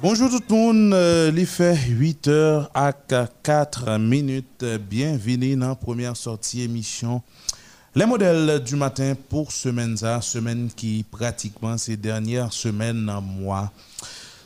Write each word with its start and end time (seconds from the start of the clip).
Bonjour 0.00 0.30
tout 0.30 0.42
le 0.48 0.54
monde, 0.54 0.94
euh, 0.94 1.32
il 1.36 1.44
fait 1.44 1.74
8h 1.74 2.68
à 2.72 2.92
4 2.92 3.98
minutes. 3.98 4.64
Bienvenue 4.88 5.56
dans 5.56 5.70
la 5.70 5.74
première 5.74 6.16
sortie 6.16 6.62
émission. 6.62 7.20
Les 7.96 8.06
modèles 8.06 8.62
du 8.62 8.76
matin 8.76 9.14
pour 9.28 9.50
semaine 9.50 9.96
ça, 9.96 10.20
semaine 10.20 10.70
qui 10.76 11.04
pratiquement 11.10 11.76
ces 11.76 11.96
dernières 11.96 12.52
semaines 12.52 13.10
mois. 13.40 13.72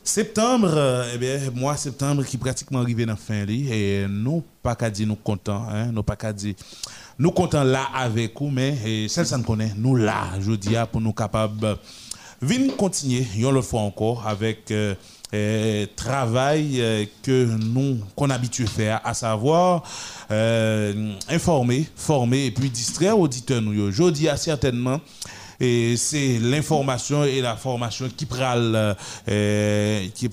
Septembre, 0.02 0.72
euh, 0.74 1.10
eh 1.14 1.18
bien, 1.18 1.38
mois 1.54 1.76
septembre 1.76 2.24
qui 2.24 2.38
pratiquement 2.38 2.80
arrivé 2.80 3.04
dans 3.04 3.12
la 3.12 3.16
fin 3.16 3.44
et 3.46 4.06
nous 4.08 4.42
pas 4.62 4.74
qu'à 4.74 4.88
dire 4.88 5.06
nous 5.06 5.16
contents, 5.16 5.66
hein, 5.68 5.92
nous 5.92 6.02
pas 6.02 6.16
qu'à 6.16 6.32
dire 6.32 6.54
nous 7.18 7.30
contents 7.30 7.62
là 7.62 7.88
avec 7.94 8.40
vous, 8.40 8.48
mais 8.48 9.06
celle 9.06 9.26
ça 9.26 9.36
nous 9.36 9.44
connaît, 9.44 9.74
nous 9.76 9.96
là, 9.96 10.30
je 10.40 10.52
dis 10.52 10.76
pour 10.90 11.02
nous 11.02 11.12
capables 11.12 11.76
venir 12.42 12.76
continuer, 12.76 13.24
une 13.36 13.46
autre 13.46 13.62
fois 13.62 13.82
encore 13.82 14.26
avec 14.26 14.70
euh, 14.72 14.94
euh, 15.34 15.86
travail 15.96 16.80
euh, 16.80 17.06
que 17.22 17.44
nous, 17.44 17.98
qu'on 18.14 18.28
habitue 18.28 18.66
faire, 18.66 19.00
à 19.02 19.14
savoir 19.14 19.82
euh, 20.30 21.14
informer, 21.30 21.88
former 21.96 22.46
et 22.46 22.50
puis 22.50 22.68
distraire 22.68 23.18
auditeurs. 23.18 23.62
Je 23.62 24.10
dis 24.10 24.28
certainement 24.36 25.00
et 25.58 25.96
c'est 25.96 26.38
l'information 26.38 27.24
et 27.24 27.40
la 27.40 27.56
formation 27.56 28.08
qui 28.14 28.26
pral 28.26 28.96
qui 30.14 30.28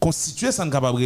constituer 0.00 0.50
sans 0.50 0.68
capable 0.70 1.02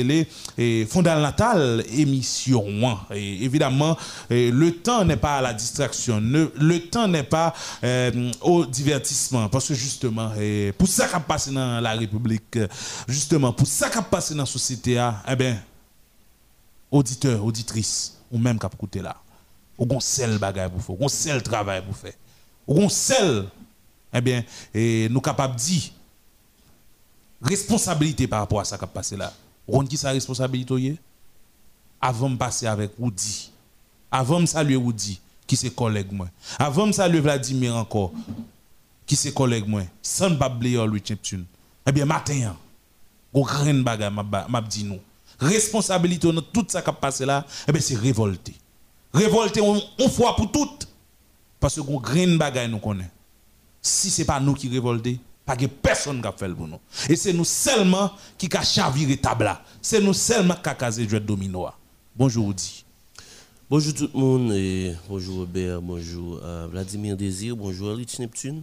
et 0.56 0.86
fondamental 0.86 1.84
émission 1.92 2.64
et 3.12 3.44
évidemment 3.44 3.96
le 4.30 4.70
temps 4.70 5.04
n'est 5.04 5.16
pas 5.16 5.38
à 5.38 5.42
la 5.42 5.52
distraction 5.52 6.20
le, 6.20 6.78
temps 6.88 7.08
n'est 7.08 7.24
pas 7.24 7.52
euh, 7.82 8.30
au 8.40 8.64
divertissement. 8.64 9.48
Parce 9.48 9.68
que 9.68 9.74
justement 9.74 10.30
pour 10.78 10.88
ça 10.88 11.08
qui 11.08 11.20
passe 11.26 11.48
dans 11.50 11.80
la 11.80 11.92
République 11.92 12.58
justement 13.08 13.52
pour 13.52 13.66
ça 13.66 13.90
qui 13.90 13.98
passe 14.10 14.32
dans 14.32 14.38
la 14.38 14.46
société 14.46 14.98
hein, 14.98 15.16
eh 15.28 15.34
bien 15.34 15.60
auditeur 16.90 17.44
auditrice 17.44 18.18
ou 18.30 18.38
même 18.38 18.58
qui 18.58 18.66
écouter 18.66 19.02
là 19.02 19.16
ou 19.76 19.86
gon 19.86 20.00
seul 20.00 20.38
pour 20.38 20.82
faire 20.82 21.00
ou 21.02 21.08
seul 21.08 21.42
travail 21.42 21.82
pour 21.82 21.96
faire 21.96 22.12
ou 22.66 22.88
seul 22.88 23.46
eh 24.12 24.20
bien 24.20 24.44
et 24.72 25.08
nous 25.10 25.20
capable 25.20 25.56
dire 25.56 25.90
responsabilité 27.44 28.26
par 28.26 28.40
rapport 28.40 28.60
à 28.60 28.64
ça 28.64 28.78
qui 28.78 28.84
a 28.84 28.86
passé 28.86 29.16
là. 29.16 29.32
On 29.68 29.84
qui 29.84 29.96
sa 29.96 30.10
responsabilité 30.10 30.96
Avant 32.00 32.30
de 32.30 32.36
passer 32.36 32.66
avec 32.66 32.92
Woody. 32.98 33.50
Avant 34.10 34.40
de 34.40 34.46
saluer 34.46 34.76
Woody, 34.76 35.20
qui 35.46 35.56
c'est 35.56 35.74
collègue. 35.74 36.08
Avant 36.58 36.86
de 36.86 36.92
saluer 36.92 37.20
Vladimir 37.20 37.76
encore, 37.76 38.12
qui 39.06 39.16
c'est 39.16 39.32
collègue 39.34 39.66
moi. 39.66 39.82
Sans 40.02 40.30
oublier 40.30 40.84
lui 40.86 41.02
Cheptune. 41.04 41.44
Eh 41.86 41.92
bien 41.92 42.06
matin, 42.06 42.56
on 43.32 43.42
grand 43.42 43.74
bagarre 43.82 44.10
m'a 44.12 44.60
dit 44.62 44.84
nous. 44.84 45.00
Responsabilité 45.38 46.32
dans 46.32 46.40
tout 46.40 46.64
ça 46.68 46.80
qui 46.80 46.90
a 46.90 46.92
passé 46.92 47.26
là, 47.26 47.44
eh 47.68 47.72
bien 47.72 47.80
c'est 47.80 47.96
révolté. 47.96 48.54
Révolté 49.12 49.60
on, 49.60 50.08
fois 50.08 50.34
pour 50.36 50.50
toutes. 50.50 50.88
Parce 51.60 51.76
que 51.76 51.80
on 51.80 51.98
grand 51.98 52.36
bagaille 52.36 52.70
nous 52.70 52.78
connaît. 52.78 53.10
Si 53.82 54.10
c'est 54.10 54.24
pas 54.24 54.40
nous 54.40 54.54
qui 54.54 54.68
révolter, 54.68 55.18
pas 55.44 55.56
que 55.56 55.66
personne 55.66 56.20
qui 56.20 56.26
a 56.26 56.32
fait 56.32 56.48
pour 56.48 56.66
nous. 56.66 56.78
Et 57.08 57.16
c'est 57.16 57.32
nous 57.32 57.44
seulement 57.44 58.10
qui 58.38 58.48
a 58.54 58.62
chaviré 58.62 59.16
table 59.16 59.50
C'est 59.82 60.00
nous 60.00 60.14
seulement 60.14 60.54
qui 60.54 60.68
a 60.68 60.74
casé 60.74 61.06
le 61.06 61.20
domino. 61.20 61.66
Bonjour 62.16 62.48
Odi. 62.48 62.84
Bonjour 63.68 63.94
tout 63.94 64.10
le 64.14 64.20
monde 64.20 64.52
et 64.52 64.94
bonjour 65.08 65.38
Robert, 65.38 65.80
bonjour 65.80 66.38
euh, 66.44 66.68
Vladimir 66.70 67.16
Désir, 67.16 67.56
bonjour 67.56 67.96
Rich 67.96 68.18
Neptune 68.18 68.62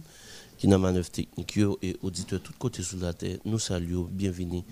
qui 0.56 0.68
n'a 0.68 0.78
manœuvre 0.78 1.10
technique 1.10 1.58
et 1.82 1.96
auditeur 2.04 2.40
tout 2.40 2.52
côté 2.56 2.84
sur 2.84 2.98
la 2.98 3.12
terre. 3.12 3.38
Nous 3.44 3.58
saluons, 3.58 4.08
bienvenue 4.08 4.62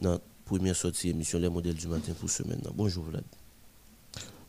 dans 0.00 0.12
la 0.12 0.18
première 0.44 0.76
sortie 0.76 1.08
émission 1.10 1.40
Les 1.40 1.48
modèles 1.48 1.74
du 1.74 1.88
matin 1.88 2.12
pour 2.18 2.30
ce 2.30 2.44
maintenant. 2.44 2.70
Bonjour 2.76 3.02
Vlad. 3.02 3.24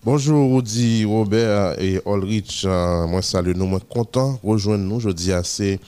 Bonjour 0.05 0.51
Audi, 0.51 1.03
Robert 1.03 1.81
et 1.81 1.99
Ulrich. 2.05 2.63
Euh, 2.65 3.07
moi 3.07 3.23
salut 3.23 3.55
nous, 3.55 3.65
moi 3.65 3.79
content 3.79 4.39
rejoindre 4.43 4.83
nous. 4.83 4.99
Je 4.99 5.09
dis 5.09 5.31
assez 5.31 5.79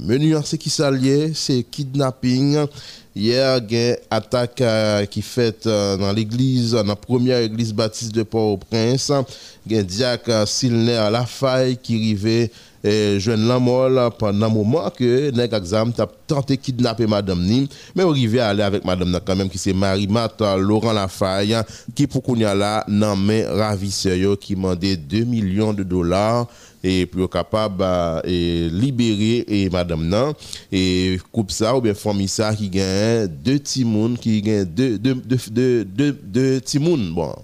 menu 0.00 0.36
en 0.36 0.42
ce 0.42 0.54
qui 0.54 0.70
s'allie 0.70 1.34
c'est 1.34 1.64
kidnapping 1.64 2.64
Hier, 3.18 3.58
il 3.68 3.74
y 3.74 3.76
a 3.76 3.90
une 3.90 3.96
attaque 4.12 4.60
euh, 4.60 5.04
qui 5.06 5.22
fait 5.22 5.66
euh, 5.66 5.96
dans 5.96 6.12
l'église, 6.12 6.70
dans 6.70 6.84
la 6.84 6.94
première 6.94 7.38
église 7.38 7.74
baptiste 7.74 8.14
de 8.14 8.22
Port-au-Prince. 8.22 9.10
Il 9.66 9.72
y 9.72 9.76
a 9.76 9.80
un 9.80 9.82
diacre 9.82 10.30
à 10.30 11.10
la 11.10 11.26
faille 11.26 11.76
qui 11.78 11.96
arrivait 11.96 12.52
et 12.84 13.18
jeune 13.18 13.46
la 13.48 14.10
pendant 14.10 14.46
un 14.46 14.48
moment 14.48 14.90
que 14.90 15.30
nèg 15.30 15.52
exam 15.52 15.92
t'a 15.92 16.06
tenté 16.26 16.56
kidnapper 16.56 17.06
madame 17.06 17.42
ni 17.42 17.68
mais 17.94 18.04
arrivé 18.04 18.40
à 18.40 18.48
aller 18.48 18.62
avec 18.62 18.84
madame 18.84 19.18
quand 19.24 19.36
même 19.36 19.48
qui 19.48 19.58
c'est 19.58 19.72
Marie 19.72 20.06
Mata 20.06 20.56
Laurent 20.56 20.92
Lafaille 20.92 21.56
qui 21.94 22.06
pour 22.06 22.22
qu'on 22.22 22.34
là 22.34 22.84
nan 22.88 23.18
main 23.18 23.44
ravisseur 23.48 24.38
qui 24.38 24.54
demandait 24.54 24.96
2 24.96 25.24
millions 25.24 25.72
de 25.72 25.82
dollars 25.82 26.46
et 26.82 27.06
pour 27.06 27.28
capable 27.28 27.84
et 28.24 28.68
libérer 28.70 29.44
et 29.48 29.70
madame 29.70 30.06
nan. 30.06 30.32
Et 30.70 31.18
coupe 31.32 31.50
ça 31.50 31.76
ou 31.76 31.80
bien 31.80 31.94
famille 31.94 32.28
ça 32.28 32.54
qui 32.54 32.68
gagne 32.68 33.26
deux 33.26 33.58
timoun 33.58 34.16
qui 34.16 34.40
gagne 34.42 34.64
deux 34.64 34.98
deux 34.98 35.14
deux 35.50 35.84
deux 35.84 36.12
deux 36.12 36.60
bon 37.10 37.34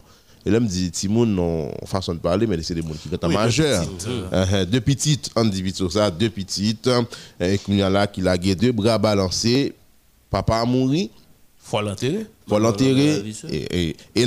et 0.46 0.50
là, 0.50 0.60
me 0.60 0.66
dit, 0.66 0.90
Timoun, 0.90 1.34
non, 1.34 1.72
façon 1.86 2.12
de 2.14 2.18
parler, 2.18 2.46
mais 2.46 2.62
c'est 2.62 2.74
des 2.74 2.82
gens 2.82 2.88
qui 2.88 3.08
sont 3.08 3.28
majeurs. 3.28 3.84
Uh-huh. 4.30 4.66
Deux 4.66 4.80
petites, 4.80 5.30
on 5.34 5.44
dit 5.46 5.62
vite 5.62 5.76
sur 5.76 5.90
ça, 5.90 6.10
deux 6.10 6.28
petites. 6.28 6.88
Et 7.40 7.56
qu'il 7.56 7.76
y 7.76 7.82
a 7.82 7.88
là, 7.88 8.06
qui 8.06 8.26
a 8.28 8.36
deux 8.54 8.72
bras 8.72 8.98
balancés. 8.98 9.72
Papa 10.28 10.56
a 10.56 10.64
mouru. 10.66 11.08
Faut 11.56 11.80
l'enterrer. 11.80 12.26
Faut 12.46 12.58
l'enterrer. 12.58 13.22
Et, 13.50 13.88
et, 13.88 13.96
et 14.14 14.26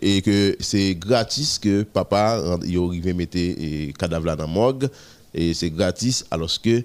et 0.00 0.22
que 0.22 0.56
c'est 0.58 0.94
gratis 0.94 1.58
que 1.58 1.82
papa, 1.82 2.42
il 2.64 2.78
arrive 2.78 3.14
mettre 3.14 3.36
le 3.36 3.92
cadavre 3.92 4.24
dans 4.24 4.36
la 4.36 4.46
morgue. 4.46 4.88
Et 5.34 5.52
c'est 5.52 5.70
gratis, 5.70 6.24
alors 6.30 6.50
que, 6.62 6.82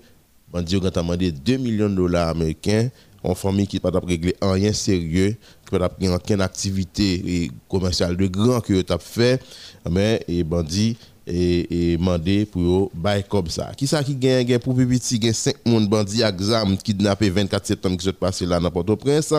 on 0.52 0.62
dit, 0.62 0.76
on 0.76 0.86
a 0.86 0.90
demandé 0.90 1.32
2 1.32 1.56
millions 1.58 1.90
de 1.90 1.96
dollars 1.96 2.30
américains 2.30 2.90
en 3.28 3.36
famille 3.36 3.68
qui 3.68 3.80
pas 3.80 3.92
régler 3.92 4.36
rien 4.42 4.72
sérieux, 4.72 5.36
qui 5.70 5.78
pas 5.78 5.90
aucune 6.16 6.42
activité 6.42 7.52
commerciale 7.68 8.16
de 8.16 8.28
grand 8.28 8.62
que 8.62 8.82
tu 8.82 8.94
as 8.94 8.98
fait, 9.00 9.42
mais 9.90 10.24
et 10.28 10.44
bandit 10.44 10.98
et, 11.28 11.94
et 11.94 11.98
mandé 11.98 12.46
pour 12.46 12.90
bail 12.94 13.24
comme 13.28 13.48
ça. 13.48 13.72
Qui 13.76 13.86
ça 13.86 14.04
qui 14.04 14.16
gagne 14.16 14.58
pour 14.60 14.76
petit 14.76 15.20
gagne 15.20 15.34
5 15.34 15.56
monde 15.66 15.90
bandits 15.90 16.22
exam 16.22 16.78
kidnappé 16.78 17.30
24 17.30 17.66
septembre 17.66 17.98
qui 17.98 18.06
s'est 18.06 18.14
passé 18.14 18.46
là 18.46 18.60
dans 18.60 18.72
Port-au-Prince, 18.72 19.34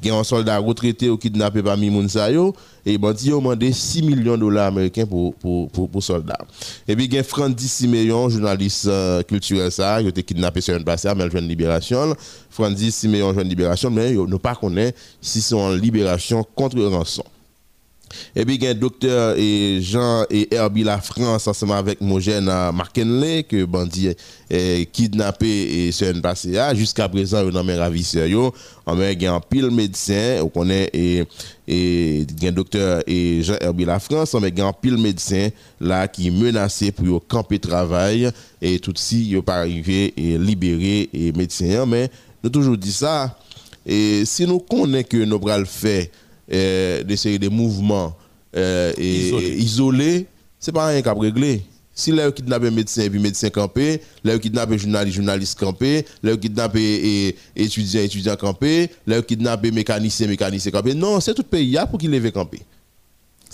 gagne 0.00 0.14
un 0.14 0.24
soldat 0.24 0.58
retraité 0.58 1.10
ou 1.10 1.16
kidnappé 1.16 1.62
parmi 1.62 1.90
moun 1.90 2.08
et 2.86 2.98
bandit 2.98 3.32
ont 3.32 3.38
demandé 3.38 3.72
6 3.72 4.02
millions 4.02 4.34
de 4.34 4.40
dollars 4.40 4.68
américains 4.68 5.06
pour 5.06 5.34
pour 5.34 5.68
pour, 5.70 5.90
pour 5.90 6.02
soldats. 6.02 6.38
Et 6.86 6.94
puis 6.94 7.08
gagne 7.08 7.24
Francis 7.24 7.72
Simeon 7.72 8.28
journaliste 8.28 8.86
euh, 8.86 9.22
culturel 9.22 9.72
ça, 9.72 10.00
il 10.00 10.06
a 10.06 10.08
été 10.10 10.22
kidnappé 10.22 10.60
sur 10.60 10.76
une 10.76 10.84
passé 10.84 11.08
mais 11.16 11.28
jeune 11.30 11.48
libération. 11.48 12.14
Francis 12.48 12.94
Simeon 12.94 13.34
jeune 13.34 13.48
libération 13.48 13.90
mais 13.90 14.12
ne 14.12 14.36
pas 14.36 14.54
connaît 14.54 14.94
si 15.20 15.40
c'est 15.40 15.54
en 15.54 15.72
libération 15.72 16.44
contre 16.54 16.80
rançon. 16.80 17.24
Et 18.36 18.44
puis, 18.44 18.56
il 18.56 18.64
y 18.64 18.66
a 18.66 18.70
un 18.70 18.74
docteur 18.74 19.34
et 19.36 19.80
Jean 19.82 20.24
et 20.30 20.54
Herbie 20.54 20.84
La 20.84 21.00
France, 21.00 21.46
ensemble 21.46 21.72
avec 21.72 22.00
Mogène 22.00 22.44
Markenley, 22.44 23.44
que 23.44 23.64
bandit 23.64 24.10
est 24.50 24.90
kidnappé 24.92 25.46
et 25.86 25.92
c'est 25.92 26.08
un 26.08 26.20
passé 26.20 26.58
Jusqu'à 26.74 27.08
présent, 27.08 27.46
il 27.46 27.54
y 27.54 27.56
a 27.56 27.60
un 27.60 27.78
ravisseur. 27.78 28.26
Il 28.26 29.22
y 29.22 29.26
a 29.26 29.34
un 29.34 29.40
pile 29.40 29.70
médecin, 29.70 30.40
on 30.42 30.48
connaît, 30.48 30.90
et, 30.92 31.24
il 31.66 32.42
y 32.42 32.46
a 32.46 32.50
un 32.50 32.52
docteur 32.52 33.02
et 33.06 33.42
Jean 33.42 33.56
Herbie 33.60 33.86
La 33.86 33.98
France, 33.98 34.36
il 34.38 34.58
y 34.58 34.60
a 34.60 34.66
un 34.66 34.72
pile 34.72 34.98
médecin 34.98 35.48
là 35.80 36.06
qui 36.06 36.28
est 36.28 36.30
menacé 36.30 36.92
pour 36.92 37.26
camper 37.26 37.58
travail 37.58 38.30
et 38.60 38.78
tout 38.78 38.92
si 38.96 39.30
il 39.30 39.42
pas 39.42 39.60
arrivé 39.60 40.12
et 40.16 40.36
libérer 40.36 41.08
et 41.12 41.32
médecin. 41.32 41.86
Mais 41.86 42.10
nous 42.42 42.50
toujours 42.50 42.76
dit 42.76 42.92
ça. 42.92 43.38
Et 43.86 44.24
si 44.24 44.46
nous 44.46 44.60
connaissons 44.60 45.08
que 45.08 45.16
nous 45.24 45.38
le 45.38 45.64
euh, 45.84 46.04
des 46.48 47.16
séries 47.16 47.38
de 47.38 47.48
mouvements 47.48 48.14
euh, 48.56 48.92
et, 48.96 49.58
isolés, 49.58 50.26
ce 50.60 50.70
n'est 50.70 50.74
pas 50.74 50.86
rien 50.86 51.02
qu'à 51.02 51.12
régler. 51.12 51.62
Si 51.96 52.10
là, 52.10 52.30
kidnappé 52.32 52.70
médecin 52.70 53.02
et 53.02 53.10
puis 53.10 53.20
médecin 53.20 53.50
campé, 53.50 54.00
là, 54.24 54.36
kidnappé 54.38 54.78
journaliste, 54.78 55.16
journaliste 55.16 55.58
campé, 55.58 56.04
là, 56.24 56.36
kidnappé 56.36 57.36
étudiant, 57.54 58.00
étudiant 58.02 58.36
campé, 58.36 58.90
là, 59.06 59.22
kidnappé 59.22 59.70
mécanicien, 59.70 60.26
mécanicien 60.26 60.72
campé. 60.72 60.92
Non, 60.94 61.20
c'est 61.20 61.34
tout 61.34 61.42
le 61.42 61.48
pays 61.48 61.78
pour 61.88 62.00
qu'il 62.00 62.10
lève 62.10 62.32
campé. 62.32 62.60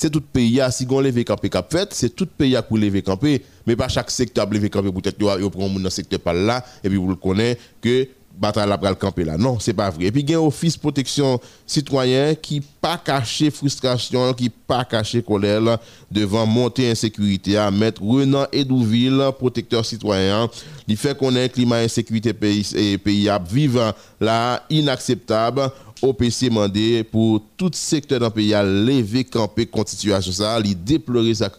c'est 0.00 0.08
tout 0.08 0.22
pays 0.22 0.58
si 0.70 0.86
on 0.88 1.00
lever 1.00 1.24
campé 1.24 1.50
cap 1.50 1.70
fait, 1.70 1.92
c'est 1.92 2.08
tout 2.16 2.26
pays 2.26 2.56
pour 2.66 2.78
lever 2.78 3.02
campé, 3.02 3.42
mais 3.66 3.76
pas 3.76 3.88
chaque 3.88 4.10
secteur 4.10 4.48
lever 4.48 4.70
campé 4.70 4.90
peut-être 4.90 5.20
yo 5.20 5.50
prend 5.50 5.68
dans 5.68 5.90
secteur 5.90 6.20
par 6.20 6.32
là 6.32 6.64
et 6.82 6.88
puis 6.88 6.96
vous 6.96 7.08
le 7.08 7.16
connaissez 7.16 7.58
que 7.82 8.08
bataille 8.40 8.68
la 8.68 8.78
le 8.82 8.94
camper 8.94 9.24
là. 9.24 9.36
Non, 9.36 9.58
c'est 9.60 9.74
pas 9.74 9.90
vrai. 9.90 10.06
Et 10.06 10.12
puis 10.12 10.22
il 10.22 10.30
y 10.30 10.34
a 10.34 10.38
un 10.38 10.40
office 10.40 10.76
protection 10.76 11.38
citoyen 11.66 12.34
qui 12.34 12.60
pas 12.60 12.96
caché 12.96 13.50
frustration, 13.50 14.32
qui 14.32 14.48
pas 14.48 14.84
caché 14.84 15.22
colère 15.22 15.78
devant 16.10 16.46
monter 16.46 16.90
insécurité 16.90 17.58
à 17.58 17.70
mettre 17.70 18.02
Renan 18.02 18.46
Edouville 18.50 19.30
protecteur 19.38 19.84
citoyen, 19.84 20.48
il 20.88 20.96
fait 20.96 21.16
qu'on 21.16 21.36
ait 21.36 21.44
un 21.44 21.48
climat 21.48 21.76
insécurité 21.76 22.32
pays 22.32 22.66
et 22.74 22.96
pays 22.96 23.28
à 23.28 23.38
vivre 23.38 23.94
là 24.18 24.62
inacceptable. 24.70 25.70
OPC 26.02 26.50
mandé 26.50 27.04
pour 27.04 27.42
tout 27.58 27.70
secteur 27.74 28.20
d'un 28.20 28.30
pays 28.30 28.54
à 28.54 28.62
lever 28.62 29.22
camper 29.22 29.66
contre 29.66 29.90
situation 29.90 30.32
ça, 30.32 30.58
il 30.64 30.82
déplorer 30.82 31.34
sa 31.34 31.50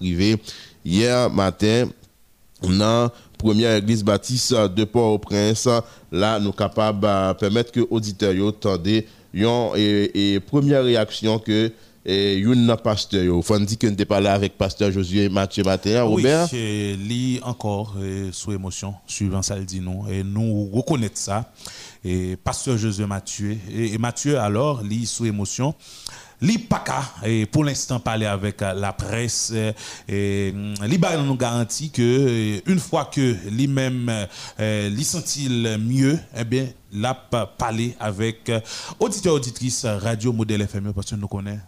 hier 0.84 1.30
matin 1.30 1.90
dans 2.64 3.12
première 3.42 3.76
église 3.76 4.04
baptiste 4.04 4.54
de 4.54 4.84
Port-au-Prince. 4.84 5.68
Là, 6.12 6.40
nous 6.40 6.46
sommes 6.46 6.56
capables 6.56 7.02
de 7.02 7.34
permettre 7.34 7.72
que 7.72 7.80
auditeurs 7.90 8.36
entendent 8.46 8.88
et, 8.88 9.06
et 10.36 10.40
première 10.40 10.84
réaction 10.84 11.40
que 11.40 11.72
et 12.06 12.44
un 12.46 12.78
pasteur 12.78 13.44
faut 13.44 13.60
dire 13.60 13.78
que 13.78 13.88
nous 13.88 14.06
pas 14.06 14.20
là 14.20 14.34
avec 14.34 14.58
pasteur 14.58 14.92
Josué 14.92 15.30
Mathieu 15.30 15.64
matin 15.64 16.04
Robert. 16.04 16.48
oui 16.52 16.98
lit 16.98 17.40
encore 17.44 17.96
sous 18.32 18.52
émotion 18.52 18.96
suivant 19.06 19.42
ça 19.42 19.56
le 19.56 19.66
dit 19.66 19.80
nous 19.80 20.06
et 20.10 20.24
nous 20.24 20.70
reconnaître 20.72 21.18
ça. 21.18 21.52
Et 22.04 22.36
pasteur 22.36 22.78
Josué 22.78 23.06
Mathieu. 23.06 23.58
Et, 23.72 23.98
Mathieu 23.98 24.40
alors 24.40 24.82
lit 24.82 25.06
sous 25.06 25.26
émotion 25.26 25.76
L'IPACA, 26.44 27.04
et 27.24 27.46
pour 27.46 27.64
l'instant, 27.64 28.00
parler 28.00 28.26
avec 28.26 28.64
euh, 28.64 28.74
la 28.74 28.94
presse, 28.94 29.54
et 30.10 30.52
mm, 30.52 30.74
l'IBA 30.88 31.18
nous 31.18 31.36
garantit 31.36 31.92
que 31.92 32.02
euh, 32.02 32.60
une 32.66 32.80
fois 32.80 33.06
que 33.06 33.36
lui-même 33.52 34.12
euh, 34.60 34.90
lui 34.90 35.04
sent-il 35.04 35.78
mieux, 35.78 36.18
eh 36.36 36.44
bien, 36.44 36.68
l'a 36.92 37.14
parlé 37.14 37.96
avec 38.00 38.52
auditeur 39.00 39.36
auditrice 39.36 39.86
radio 39.86 40.34
modèle 40.34 40.68
FME 40.68 40.94
parce 40.94 41.12
que 41.12 41.16
nous 41.16 41.28
connaissons 41.28 41.62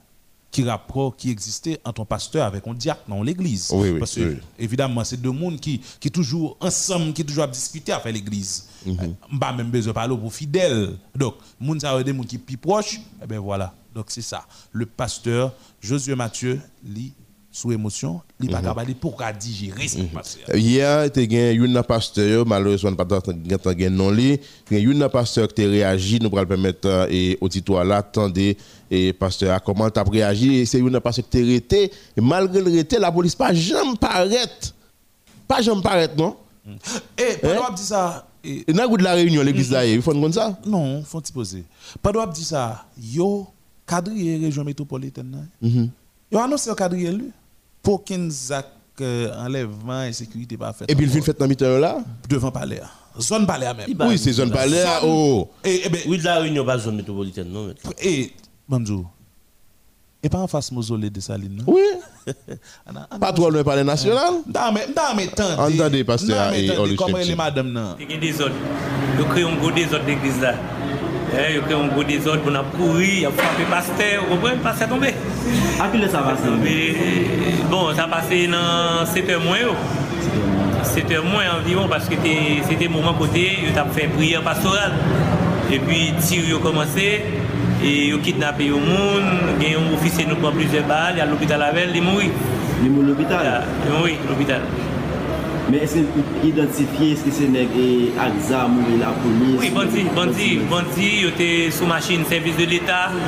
qui 0.53 0.63
rapport 0.63 1.17
qui 1.17 1.31
existait 1.31 1.79
entre 1.83 2.01
un 2.01 2.05
pasteur 2.05 2.45
avec 2.45 2.65
un 2.67 2.73
diacre 2.75 3.01
dans 3.07 3.23
l'église. 3.23 3.71
Oui, 3.73 3.97
Parce 3.97 4.15
que, 4.15 4.37
évidemment, 4.59 5.03
c'est 5.03 5.19
deux 5.19 5.31
mondes 5.31 5.59
qui, 5.59 5.81
qui 5.99 6.11
toujours 6.11 6.55
ensemble, 6.61 7.11
qui 7.11 7.25
toujours 7.25 7.47
discuter 7.47 7.91
avec 7.91 8.13
l'église. 8.13 8.67
Mm 8.85 8.91
-hmm. 8.91 9.57
même 9.57 9.71
besoin 9.71 9.91
de 9.91 9.95
parler 9.95 10.15
pour 10.17 10.33
fidèles. 10.33 10.95
Donc, 11.15 11.35
moun 11.59 11.79
ça 11.79 12.01
des 12.03 12.13
gens 12.13 12.23
qui 12.23 12.37
plus 12.37 12.57
proches, 12.57 12.95
et 12.95 13.23
eh 13.23 13.27
bien 13.27 13.39
voilà. 13.39 13.73
Donc 13.95 14.05
c'est 14.09 14.27
ça. 14.33 14.41
Le 14.71 14.85
pasteur 14.85 15.53
Josué 15.81 16.15
Mathieu 16.15 16.59
lit 16.95 17.13
sous 17.53 17.71
émotion, 17.71 18.19
il 18.39 18.47
n'est 18.47 18.51
pas 18.51 18.63
capable 18.63 18.95
pour 18.95 19.15
digérer 19.39 19.87
ce 19.87 19.97
qui 19.97 20.03
passe. 20.05 20.39
Hier, 20.55 21.07
il 21.15 21.33
y 21.33 21.77
a 21.77 21.79
un 21.79 21.83
pasteur, 21.83 22.47
malheureusement, 22.47 22.95
pas 22.95 23.05
de 23.05 23.89
non. 23.89 24.11
Il 24.15 24.37
y 24.71 25.01
a 25.01 25.05
un 25.05 25.09
pasteur 25.09 25.47
qui 25.47 25.63
a 25.63 25.67
réagi, 25.69 26.19
nous 26.19 26.31
pourrons 26.31 26.47
permettre 26.47 27.07
et 27.11 27.37
auditoire 27.41 27.85
là, 27.85 27.97
attendez, 27.97 28.57
et 28.93 29.11
pasteur, 29.11 29.61
comment 29.63 29.89
tu 29.89 29.99
as 29.99 30.03
réagi, 30.03 30.67
c'est 30.67 30.79
un 30.79 30.99
pasteur 31.01 31.25
qui 31.27 31.39
a 31.39 31.41
arrêté, 31.41 31.91
et 32.15 32.21
malgré 32.21 32.61
le 32.61 32.71
rété, 32.71 32.99
la 32.99 33.11
police 33.11 33.33
pas 33.33 33.51
jamais 33.51 33.97
paraît. 33.99 34.45
Pas 35.47 35.61
jamais 35.63 35.81
paraît, 35.81 36.11
non? 36.15 36.35
Et, 37.17 37.37
pas 37.37 37.69
hein? 37.69 37.73
dire 37.73 37.85
ça? 37.85 38.27
Et, 38.43 38.71
dans 38.71 38.87
de 38.87 39.03
la 39.03 39.13
réunion, 39.13 39.41
l'église 39.41 39.71
là, 39.71 39.83
il 39.85 40.01
faut 40.01 40.11
comme 40.11 40.31
ça? 40.31 40.59
Non, 40.65 40.99
il 40.99 41.05
faut 41.05 41.21
te 41.21 41.31
poser. 41.31 41.63
Pas 42.03 42.11
dire 42.11 42.45
ça, 42.45 42.85
yo, 43.01 43.47
quadriller 43.85 44.37
région 44.45 44.63
métropolitaine. 44.63 45.47
Mm 45.59 45.89
-hmm. 46.31 46.37
annoncé 46.37 46.69
au 46.69 46.75
quadriller 46.75 47.11
lui 47.11 47.31
pour 47.81 48.03
qu'un 48.03 48.29
zac 48.29 48.67
euh, 49.01 49.45
enlèvement 49.45 50.03
et 50.03 50.13
sécurité 50.13 50.55
pas 50.55 50.71
fait. 50.71 50.85
Et 50.87 50.95
puis 50.95 51.05
il 51.05 51.11
vient 51.11 51.21
fait 51.21 51.37
dans 51.39 51.47
mi 51.47 51.55
là? 51.59 51.97
Devant 52.29 52.51
palais. 52.51 52.81
Zone 53.19 53.45
palais 53.47 53.73
même. 53.73 54.09
Oui, 54.09 54.17
c'est 54.17 54.33
zone 54.33 54.51
palais. 54.51 54.85
Oh. 55.03 55.49
Et, 55.63 55.85
et 55.85 55.89
ben, 55.89 56.01
oui, 56.07 56.17
de 56.19 56.23
la 56.23 56.39
réunion 56.39 56.63
pas 56.65 56.77
zone 56.77 56.97
métropolitaine 56.97 57.49
non. 57.49 57.73
Et 58.01 58.31
bonjour. 58.67 59.05
Et 60.21 60.29
pas 60.29 60.37
en 60.37 60.47
face 60.47 60.71
mausolée 60.71 61.09
de 61.09 61.19
Saline. 61.19 61.63
Oui. 61.67 61.81
pas 63.19 63.33
trop 63.33 63.49
loin 63.49 63.63
palais 63.63 63.83
national. 63.83 64.35
Non 64.47 64.71
mais 64.73 64.87
non 64.87 65.15
mais 65.15 65.27
tant. 65.27 65.59
Entendez 65.59 66.03
pasteur 66.05 66.53
et 66.53 66.69
Comment 66.97 67.17
les 67.17 67.35
madame 67.35 67.71
non? 67.71 67.95
Il 67.99 68.09
y 68.09 68.15
a 68.15 68.17
des 68.17 68.41
autres. 68.41 68.55
Un 69.19 69.55
gros 69.57 69.71
désordre 69.71 70.05
d'église 70.05 70.39
là. 70.39 70.53
Il 71.33 71.55
y 71.55 71.73
a 71.73 71.77
un 71.77 71.87
gros 71.87 72.03
désordre, 72.03 72.41
on 72.45 72.53
a 72.53 72.63
couru, 72.77 73.05
il 73.05 73.25
a 73.25 73.31
frappé 73.31 73.63
pasteur, 73.67 74.23
vous 74.29 74.35
comprenez, 74.35 74.57
pasteur 74.57 74.87
tombé. 74.87 75.13
À 75.81 75.87
qui 75.87 76.09
ça 76.09 76.19
passe 76.19 76.39
Bon, 77.71 77.93
ça 77.95 78.07
passé 78.07 78.47
dans 78.47 79.03
7 79.05 79.29
heures 79.29 79.41
moins. 79.41 79.57
7 80.83 81.11
heures 81.11 81.25
moins 81.25 81.45
environ 81.59 81.87
parce 81.89 82.07
que 82.07 82.15
c'était 82.69 82.87
moment 82.87 83.15
côté, 83.15 83.57
il 83.67 83.77
a 83.77 83.85
fait 83.85 84.07
prière 84.09 84.43
pastorale. 84.43 84.93
Et 85.71 85.79
puis, 85.79 86.13
tir 86.21 86.57
a 86.57 86.59
commencé, 86.59 87.23
E 87.83 88.07
yo 88.07 88.17
kidnapè 88.23 88.69
yo 88.69 88.77
moun, 88.79 89.25
gen 89.59 89.73
yon 89.73 89.89
ofisye 89.97 90.23
nou 90.29 90.39
pwa 90.39 90.53
plize 90.55 90.79
bal, 90.87 91.17
ya 91.19 91.25
l'opital 91.27 91.65
avèl, 91.65 91.89
li 91.91 91.99
moui. 91.99 92.29
Li 92.79 92.87
moui 92.87 93.09
l'opital? 93.09 93.43
Ya, 93.43 93.57
li 93.83 93.89
moui 93.91 94.13
l'opital. 94.29 94.63
Men 95.67 95.81
eske 95.83 96.05
identifiye 96.47 97.17
eske 97.17 97.33
se 97.35 97.49
neg 97.51 97.75
e 97.75 97.89
aksam 98.23 98.77
ou 98.79 98.93
e 98.93 99.01
la 99.01 99.11
polis? 99.19 99.57
Oui, 99.59 99.73
bandi, 99.75 100.05
bandi, 100.15 100.47
bandi, 100.71 101.09
yo 101.25 101.33
te 101.35 101.49
sou 101.75 101.91
machin 101.91 102.23
servis 102.31 102.55
de 102.55 102.69
l'Etat, 102.71 103.19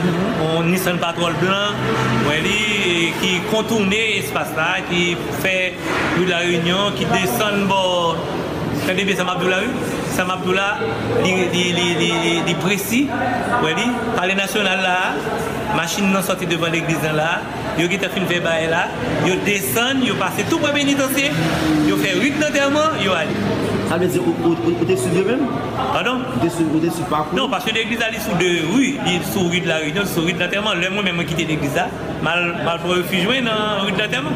on 0.47 0.71
nisan 0.71 1.03
patrol 1.03 1.35
blan, 1.43 1.75
wè 2.29 2.39
li, 2.47 2.57
ki 3.19 3.35
kontourne 3.51 4.01
espase 4.21 4.55
la, 4.55 4.71
ki 4.87 5.03
fè 5.43 5.57
rou 6.15 6.31
la 6.31 6.45
reunion, 6.47 6.95
ki 6.95 7.11
desan 7.11 7.67
bo, 7.67 7.83
kade 8.87 9.03
besan 9.11 9.27
map 9.27 9.43
do 9.43 9.51
la 9.51 9.65
rou? 9.67 10.04
Sam 10.15 10.29
Abdullah, 10.31 10.77
il 11.25 12.49
est 12.49 12.59
précis, 12.61 13.07
par 14.15 14.25
les 14.25 14.35
nationales 14.35 14.79
là, 14.81 15.13
machine 15.75 16.09
non 16.09 16.21
sortie 16.21 16.45
devant 16.45 16.67
l'église 16.67 17.03
là, 17.03 17.41
yo 17.77 17.89
qui 17.89 17.97
t'a 17.97 18.07
fait 18.07 18.39
bail 18.39 18.69
là, 18.69 18.87
yo 19.25 19.35
descend, 19.43 20.01
yo 20.05 20.15
passe 20.15 20.45
tout 20.49 20.57
pour 20.57 20.69
pénitencier, 20.69 21.31
yo 21.85 21.97
fait 21.97 22.17
rite 22.17 22.39
d'enterrement, 22.39 22.95
yo 23.03 23.11
allé. 23.11 23.31
Ça 23.89 23.97
veut 23.97 24.07
dire 24.07 24.21
vous 24.23 24.91
êtes 24.91 24.97
sur 24.97 25.11
même 25.11 25.47
Pardon? 25.93 26.21
Vous 26.39 26.85
êtes 26.85 26.93
sur 26.93 27.05
parcours? 27.05 27.37
Non, 27.37 27.49
parce 27.49 27.65
que 27.65 27.73
l'église 27.73 27.99
est 27.99 28.19
sous 28.19 28.35
deux 28.39 28.61
rues, 28.73 28.95
il 29.05 29.15
est 29.15 29.31
sur 29.31 29.49
rue 29.51 29.59
de 29.59 29.67
la 29.67 29.77
Réunion, 29.77 30.05
sur 30.05 30.23
rue 30.23 30.33
de 30.33 30.39
l'enterrement. 30.39 30.73
Le 30.73 30.89
moi 30.89 31.03
même 31.03 31.23
quitté 31.25 31.43
l'église 31.45 31.75
là, 31.75 31.87
mal 32.23 32.55
mal 32.63 32.79
pour 32.79 32.91
refuser 32.91 33.41
dans 33.41 33.85
rue 33.85 33.91
de 33.91 33.99
l'enterrement. 34.01 34.31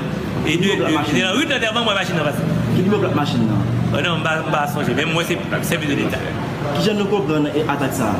Et 0.45 0.57
de, 0.57 0.67
dans 0.77 1.25
la 1.25 1.31
rue 1.31 1.45
de 1.45 1.53
l'enterrement, 1.53 1.83
moi 1.83 1.93
machine 1.93 2.15
passe. 2.15 2.35
Qui 2.75 2.81
dit 2.81 2.89
la 2.89 3.07
machine 3.09 3.47
Anan 3.97 4.19
mba 4.21 4.67
sonje, 4.73 4.93
men 4.93 5.09
mwen 5.13 5.25
se 5.65 5.77
vide 5.81 5.95
l'Etat. 5.97 6.21
Ki 6.75 6.85
jan 6.85 6.99
nou 6.99 7.09
kompran 7.09 7.47
atak 7.49 7.95
sa? 7.97 8.11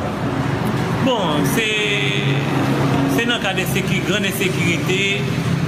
Bon, 1.06 1.38
se 1.54 3.24
nan 3.28 3.38
ka 3.42 3.52
de 3.54 3.64
grande 4.08 4.32
sekirite 4.34 5.00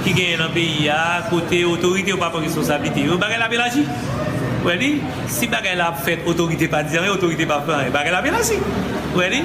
ki 0.03 0.11
genye 0.11 0.37
nan 0.37 0.51
peyi 0.51 0.89
ya, 0.89 1.23
kote 1.29 1.63
otorite 1.65 2.11
ou 2.11 2.19
pa 2.19 2.29
pa 2.29 2.39
responsabilite. 2.43 3.07
Ou 3.09 3.17
bagay 3.17 3.39
la 3.39 3.47
belaji. 3.47 3.85
Ou 4.63 4.69
eni, 4.69 4.99
si 5.27 5.47
bagay 5.47 5.77
la 5.79 5.93
fet 5.93 6.27
otorite 6.27 6.67
pa 6.67 6.83
dizan, 6.83 7.07
otorite 7.07 7.47
pa 7.47 7.61
pa, 7.63 7.85
bagay 7.93 8.11
la 8.11 8.21
belaji. 8.21 8.59
Ou 9.15 9.23
eni, 9.23 9.43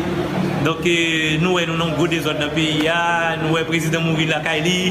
Donk 0.65 0.83
euh, 0.91 1.37
nou 1.39 1.55
wè 1.55 1.67
nou 1.69 1.79
nan 1.79 1.93
go 1.95 2.09
de 2.11 2.19
zon 2.25 2.41
nan 2.43 2.51
peyi 2.51 2.89
ya, 2.89 3.37
nou 3.39 3.55
wè 3.55 3.63
prezident 3.69 4.03
mouri 4.03 4.27
lakay 4.27 4.59
li, 4.65 4.91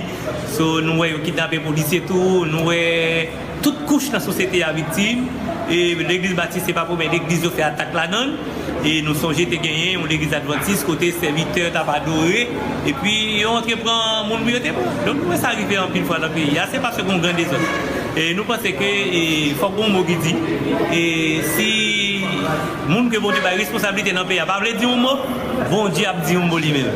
so 0.55 0.77
nou 0.83 1.01
wè 1.01 1.09
yo 1.11 1.19
kidnapè 1.25 1.59
polisye 1.65 1.99
tou, 2.07 2.45
nou 2.47 2.69
wè 2.71 3.27
tout 3.65 3.83
kouch 3.89 4.07
nan 4.13 4.23
sosyete 4.23 4.61
ya 4.61 4.71
vitim, 4.75 5.25
et 5.69 5.95
l'église 5.95 6.35
baptiste 6.35 6.65
c'est 6.67 6.73
pas 6.73 6.85
pour 6.85 6.97
l'église 6.97 7.49
fait 7.49 7.63
attaque 7.63 7.93
là 7.93 8.07
dedans 8.07 8.33
et 8.85 9.01
nous 9.01 9.13
songeons 9.13 9.43
de 9.43 9.55
gagner 9.55 9.97
l'église 10.07 10.33
adventiste 10.33 10.85
côté 10.85 11.11
serviteur 11.11 11.71
t'a 11.71 11.81
adoré. 11.81 12.47
Et 12.85 12.93
puis 12.93 13.43
on 13.45 13.55
entreprend 13.57 14.23
mon 14.27 14.37
mieux 14.39 14.59
donc 15.05 15.17
nous 15.25 15.35
ça 15.35 15.49
arrive 15.49 15.79
en 15.79 15.91
pile 15.91 16.05
fois 16.05 16.19
dans 16.19 16.27
le 16.27 16.33
pays. 16.33 16.57
C'est 16.71 16.81
parce 16.81 16.97
qu'on 16.97 17.17
grand 17.17 17.33
désordre 17.33 17.65
et 18.17 18.33
nous 18.33 18.43
pensons 18.43 18.63
que 18.63 19.13
il 19.13 19.55
faut 19.55 19.69
qu'on 19.69 19.89
mot 19.89 20.03
dit. 20.03 20.35
Et 20.93 21.41
si 21.55 22.21
monde 22.89 23.11
que 23.11 23.19
bon 23.19 23.29
la 23.29 23.49
responsabilité 23.51 24.11
dans 24.11 24.23
le 24.23 24.27
pays 24.27 24.41
pas 24.45 24.59
dire 24.77 24.89
un 24.89 24.95
mot 24.95 25.17
bon 25.69 25.89
Dieu 25.89 26.05
a 26.07 26.13
dit 26.13 26.35
un 26.35 26.45
mot 26.45 26.57
lui-même. 26.57 26.87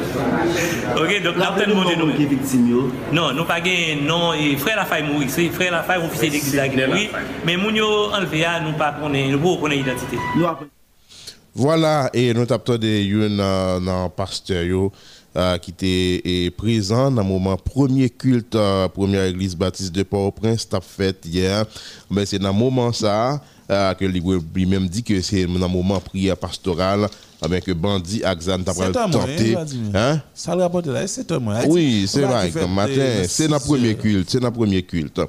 OK 0.98 1.24
donc 1.24 1.38
la 1.38 1.52
peine 1.52 1.70
de 1.70 1.96
nous 1.96 2.28
victime 2.28 2.92
non 3.12 3.34
nous 3.34 3.46
pas 3.46 3.60
gagner 3.60 4.00
non 4.02 4.34
et 4.34 4.56
frère 4.58 4.78
la 4.78 4.86
faille 4.86 5.04
mourir 5.04 5.28
c'est 5.30 5.50
frère 5.50 5.72
la 5.72 5.84
faille 5.84 6.04
officier 6.04 6.30
d'église 6.30 6.56
là 6.56 6.64
oui 6.92 7.10
mais 7.46 7.54
yo 7.54 8.12
enlevé 8.12 8.46
nous 8.64 8.74
pas 8.74 8.94
connaître 8.94 9.32
nous 9.32 9.40
pas 9.40 9.62
connaître 9.62 9.82
identité 9.82 10.18
voilà, 11.54 12.10
et 12.14 12.34
nous 12.34 12.46
avons 12.50 12.78
de 12.78 13.90
un 13.90 14.10
pasteur 14.10 14.90
euh, 15.38 15.58
qui 15.60 15.72
était 15.72 16.52
présent 16.52 17.10
dans 17.10 17.22
le 17.22 17.28
moment 17.28 17.56
premier 17.56 18.10
culte, 18.10 18.56
euh, 18.56 18.90
première 18.90 19.24
église 19.24 19.56
baptiste 19.56 19.94
de 19.94 20.04
Port-au-Prince, 20.04 20.68
a 20.74 20.82
fait 20.82 21.18
hier. 21.26 21.66
Mais 22.10 22.26
c'est 22.26 22.38
dans 22.38 22.52
le 22.52 22.58
moment 22.58 22.92
ça 22.92 23.42
euh, 23.70 23.94
que 23.94 24.04
lui-même 24.04 24.88
dit 24.90 25.04
que 25.04 25.22
c'est 25.22 25.46
dans 25.46 25.54
le 25.54 25.68
moment 25.68 26.02
prière 26.02 26.36
pastoral 26.36 27.08
avec 27.42 27.64
que 27.64 27.72
bandit 27.72 28.24
Axan 28.24 28.62
t'a 28.62 28.74
tenté. 28.74 29.56
Hein? 29.96 30.22
Ça 30.34 30.56
le 30.56 30.62
rapporte 30.62 30.88
là, 30.88 31.08
c'est 31.08 31.32
un 31.32 31.40
moyen. 31.40 31.66
Oui, 31.68 32.06
c'est 32.08 32.22
vrai, 32.22 32.52
matin, 32.68 33.24
c'est 33.28 33.48
notre 33.48 33.66
premier 33.66 33.96
culte, 33.96 34.30
c'est 34.30 34.42
notre 34.42 34.58
premier 34.58 34.84
culte. 34.84 35.22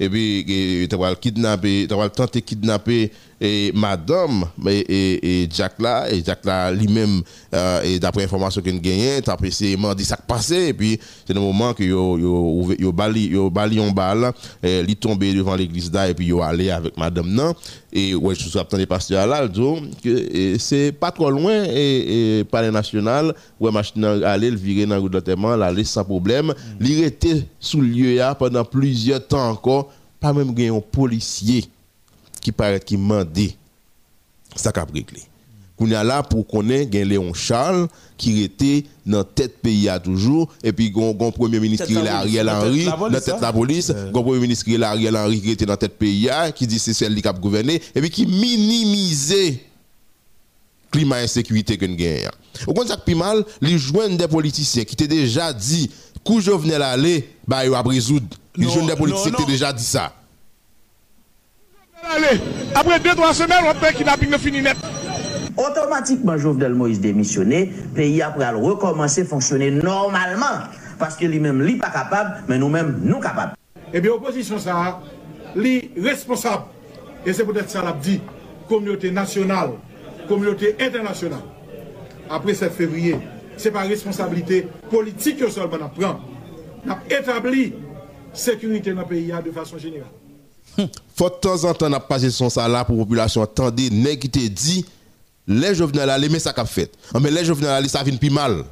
Et 0.00 0.08
puis, 0.08 0.88
tu 0.88 0.96
vas 0.96 1.14
kidnapper, 1.14 1.86
tu 1.86 1.94
vas 1.94 2.08
tenter 2.08 2.40
de 2.40 2.44
kidnapper 2.44 3.12
et 3.40 3.72
madame 3.74 4.44
et, 4.66 4.80
et, 4.80 5.42
et 5.42 5.48
Jack 5.50 5.80
là, 5.80 6.10
et 6.10 6.22
Jack 6.22 6.44
là 6.44 6.70
lui-même, 6.70 7.22
euh, 7.54 7.82
et 7.82 7.98
d'après 7.98 8.22
l'information 8.22 8.60
qu'il 8.60 8.80
gagne, 8.80 9.22
tu 9.22 9.30
as 9.30 9.36
essayé 9.42 9.76
de 9.76 9.94
dire 9.94 10.06
ça 10.06 10.16
qui 10.16 10.22
passé, 10.28 10.66
et 10.68 10.74
puis 10.74 11.00
c'est 11.26 11.32
le 11.32 11.40
moment 11.40 11.72
que 11.72 11.82
yo, 11.82 12.18
yo, 12.18 12.74
yo, 12.78 12.92
bali, 12.92 13.28
yo 13.28 13.48
bali 13.48 13.80
en 13.80 13.90
balle, 13.90 14.32
et 14.62 14.80
il 14.86 14.96
tombé 14.96 15.32
devant 15.32 15.54
l'église 15.54 15.90
là, 15.90 16.10
et 16.10 16.14
puis 16.14 16.26
yo 16.26 16.42
allé 16.42 16.70
avec 16.70 16.96
madame 16.98 17.28
non, 17.28 17.54
et 17.90 18.14
ouais, 18.14 18.34
je 18.34 18.46
suis 18.46 18.58
attendu 18.58 18.86
pasteur 18.86 19.26
là, 19.26 19.48
que 19.48 20.58
c'est 20.58 20.92
pas 20.92 21.10
trop 21.10 21.30
loin, 21.30 21.64
et, 21.64 22.40
et 22.40 22.44
palais 22.44 22.70
national, 22.70 23.34
ouais, 23.58 23.72
machine 23.72 24.04
aller, 24.04 24.50
le 24.50 24.58
virer 24.58 24.84
dans 24.84 24.96
le 24.96 25.00
route 25.00 25.12
d'enterrement, 25.12 25.56
l'aller 25.56 25.84
sans 25.84 26.04
problème, 26.04 26.52
il 26.78 27.04
était 27.04 27.42
sous 27.58 27.80
le 27.80 27.88
lieu 27.88 28.16
là 28.16 28.34
pendant 28.34 28.66
plusieurs 28.66 29.26
temps 29.26 29.48
encore, 29.48 29.89
pas 30.20 30.32
même 30.32 30.52
gagné 30.54 30.68
un 30.68 30.80
policier 30.80 31.64
qui 32.40 32.52
paraît 32.52 32.80
qui 32.80 32.96
mandé 32.96 33.56
ça 34.54 34.72
qu'a 34.72 34.84
réglé. 34.84 35.22
Qu'on 35.76 35.90
a 35.92 36.04
là 36.04 36.22
pour 36.22 36.46
connaître 36.46 36.92
gen 36.92 37.08
Léon 37.08 37.32
Charles 37.32 37.88
qui 38.18 38.42
était 38.42 38.84
dans 39.06 39.24
tête 39.24 39.62
pays 39.62 39.88
à 39.88 39.98
toujours 39.98 40.52
et 40.62 40.72
puis 40.72 40.90
gon 40.90 41.14
premier 41.32 41.58
ministre 41.58 41.86
qui 41.86 41.96
Ariel 41.96 42.50
Henry 42.50 42.84
dans 42.84 43.10
tête 43.10 43.40
la 43.40 43.52
police, 43.52 43.92
gon 44.12 44.22
premier 44.22 44.40
ministre 44.40 44.66
qui 44.66 44.74
est 44.74 44.82
Ariel 44.82 45.16
Henry 45.16 45.40
qui 45.40 45.50
était 45.50 45.66
dans 45.66 45.76
tête 45.76 45.96
pays 45.96 46.28
qui 46.54 46.66
dit 46.66 46.78
c'est 46.78 46.92
celle 46.92 47.20
qui 47.20 47.26
a 47.26 47.32
gouverné 47.32 47.80
et 47.94 48.00
puis 48.00 48.10
qui 48.10 48.26
minimisait 48.26 49.60
climat 50.90 51.18
insécurité 51.18 51.76
que 51.76 51.86
nous 51.86 51.96
gagnons. 51.96 52.30
Au 52.66 52.74
contraire, 52.74 53.02
qui 53.04 53.14
mal, 53.14 53.44
les 53.60 53.78
joindre 53.78 54.16
des 54.16 54.28
politiciens 54.28 54.84
qui 54.84 54.96
t'ont 54.96 55.06
déjà 55.06 55.52
dit, 55.52 55.90
coup 56.24 56.40
Jovenel 56.40 56.82
aller, 56.82 57.28
bah, 57.46 57.64
ils 57.64 57.70
vont 57.70 57.82
résoudre. 57.82 58.26
Les 58.56 58.68
joindre 58.68 58.96
des 58.96 59.12
qui 59.12 59.32
t'ont 59.32 59.44
déjà 59.44 59.72
dit 59.72 59.84
ça. 59.84 60.12
Allez, 62.02 62.40
après 62.74 62.98
2-3 62.98 63.34
semaines, 63.34 63.64
on 63.68 63.74
peut 63.74 63.92
kidnapping 63.96 64.36
fini 64.38 64.62
net. 64.62 64.76
Automatiquement, 65.56 66.36
Jovenel 66.36 66.74
Moïse 66.74 67.00
démissionné, 67.00 67.72
pays 67.94 68.22
après 68.22 68.44
à 68.44 68.52
recommencer 68.52 69.22
à 69.22 69.24
fonctionner 69.26 69.70
normalement. 69.70 70.64
Parce 70.98 71.16
que 71.16 71.26
lui-même, 71.26 71.62
lui 71.62 71.76
pas 71.76 71.90
capable, 71.90 72.42
mais 72.48 72.58
nous-mêmes, 72.58 73.00
nous 73.02 73.20
capables. 73.20 73.54
Eh 73.92 74.00
bien, 74.00 74.12
opposition, 74.12 74.58
ça, 74.58 75.00
li 75.54 75.90
responsable. 76.00 76.64
Et 77.26 77.32
c'est 77.32 77.44
peut-être 77.44 77.70
ça 77.70 77.82
l'a 77.82 77.92
dit, 77.92 78.20
communauté 78.68 79.10
nationale, 79.10 79.70
communauté 80.28 80.76
internationale. 80.80 81.40
Après 82.28 82.54
7 82.54 82.72
février, 82.72 83.16
c'est 83.56 83.70
pas 83.70 83.80
responsabilité 83.80 84.68
politique 84.90 85.38
que 85.38 85.50
seulement 85.50 85.76
on 85.82 86.00
prend. 86.00 86.20
On 86.86 86.90
a 86.90 86.98
établi 87.10 87.74
sécurité 88.34 88.92
dans 88.92 89.02
le 89.02 89.06
pays 89.06 89.32
de 89.44 89.50
façon 89.50 89.78
générale. 89.78 90.10
faut 91.16 91.28
de 91.28 91.34
temps 91.34 91.64
en 91.64 91.74
temps 91.74 91.88
n'a 91.88 92.00
passé 92.00 92.30
son 92.30 92.48
salaire 92.48 92.86
pour 92.86 92.96
la 92.96 93.02
population. 93.04 93.42
Attendez 93.42 93.90
nèg 93.90 94.18
qui 94.18 94.30
te 94.30 94.38
dit 94.46 94.84
les 95.46 95.74
jovenel 95.74 96.08
aller 96.10 96.28
mais 96.28 96.38
ça 96.38 96.52
qu'a 96.52 96.64
fait. 96.64 96.90
Ah, 97.12 97.18
mais 97.20 97.30
les 97.30 97.44
jovenel 97.44 97.70
aller 97.70 97.88
ça 97.88 98.02
vient 98.02 98.16
plus 98.16 98.30
mal. 98.30 98.64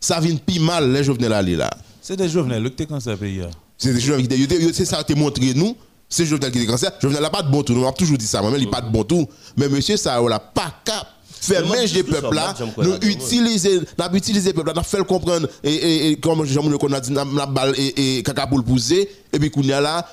Ça 0.00 0.18
vient 0.20 0.36
plus 0.36 0.58
mal 0.58 0.92
les 0.92 1.04
jovenel 1.04 1.32
aller 1.32 1.56
là. 1.56 1.70
C'est 2.02 2.16
des 2.16 2.28
le 2.28 2.68
que 2.70 2.74
t'es 2.74 2.86
quand 2.86 2.98
ça 3.00 3.16
pays. 3.16 3.38
là. 3.38 3.50
c'est 3.78 3.92
des 3.92 4.00
jovenel 4.00 4.26
qui 4.26 4.46
te- 4.48 4.54
te- 4.68 4.72
c'est 4.72 4.84
ça 4.84 5.04
te 5.04 5.12
montré 5.12 5.54
nous. 5.54 5.76
C'est 6.08 6.26
jovenel 6.26 6.50
qui 6.50 6.64
te 6.66 6.70
cancer 6.70 6.90
jovenel 7.00 7.22
n'a 7.22 7.30
pas 7.30 7.42
de 7.42 7.50
bon 7.50 7.62
tout 7.62 7.72
nous 7.74 7.84
on 7.84 7.88
a 7.88 7.92
toujours 7.92 8.18
dit 8.18 8.26
ça 8.26 8.42
moi 8.42 8.50
il 8.58 8.68
pas 8.68 8.80
de 8.80 8.90
bon 8.90 9.04
tout 9.04 9.28
mais 9.56 9.68
monsieur 9.68 9.96
ça 9.96 10.20
on 10.20 10.26
l'a 10.26 10.40
pas 10.40 10.74
cap 10.84 11.06
faire 11.40 11.66
ménage 11.66 11.92
des 11.92 12.02
peuples 12.02 12.34
là 12.34 12.54
nous 12.76 12.96
utiliser 13.02 13.80
n'a 13.98 14.10
utilisé 14.12 14.52
peuple 14.52 14.72
là 14.74 14.82
fait 14.82 14.98
le 14.98 15.04
comprendre 15.04 15.48
et, 15.64 16.18
comme 16.20 16.44
Jean 16.44 16.62
Moulin 16.62 16.76
qu'on 16.76 16.92
a 16.92 17.00
dit 17.00 17.12
n'a 17.12 17.46
balle 17.46 17.74
et, 17.76 18.22
caca 18.22 18.46
pour 18.46 18.58
le 18.58 18.64
pousser. 18.64 19.08
Et 19.32 19.38
puis 19.38 19.50
qu'on 19.50 19.68
a 19.68 19.80
là 19.80 20.06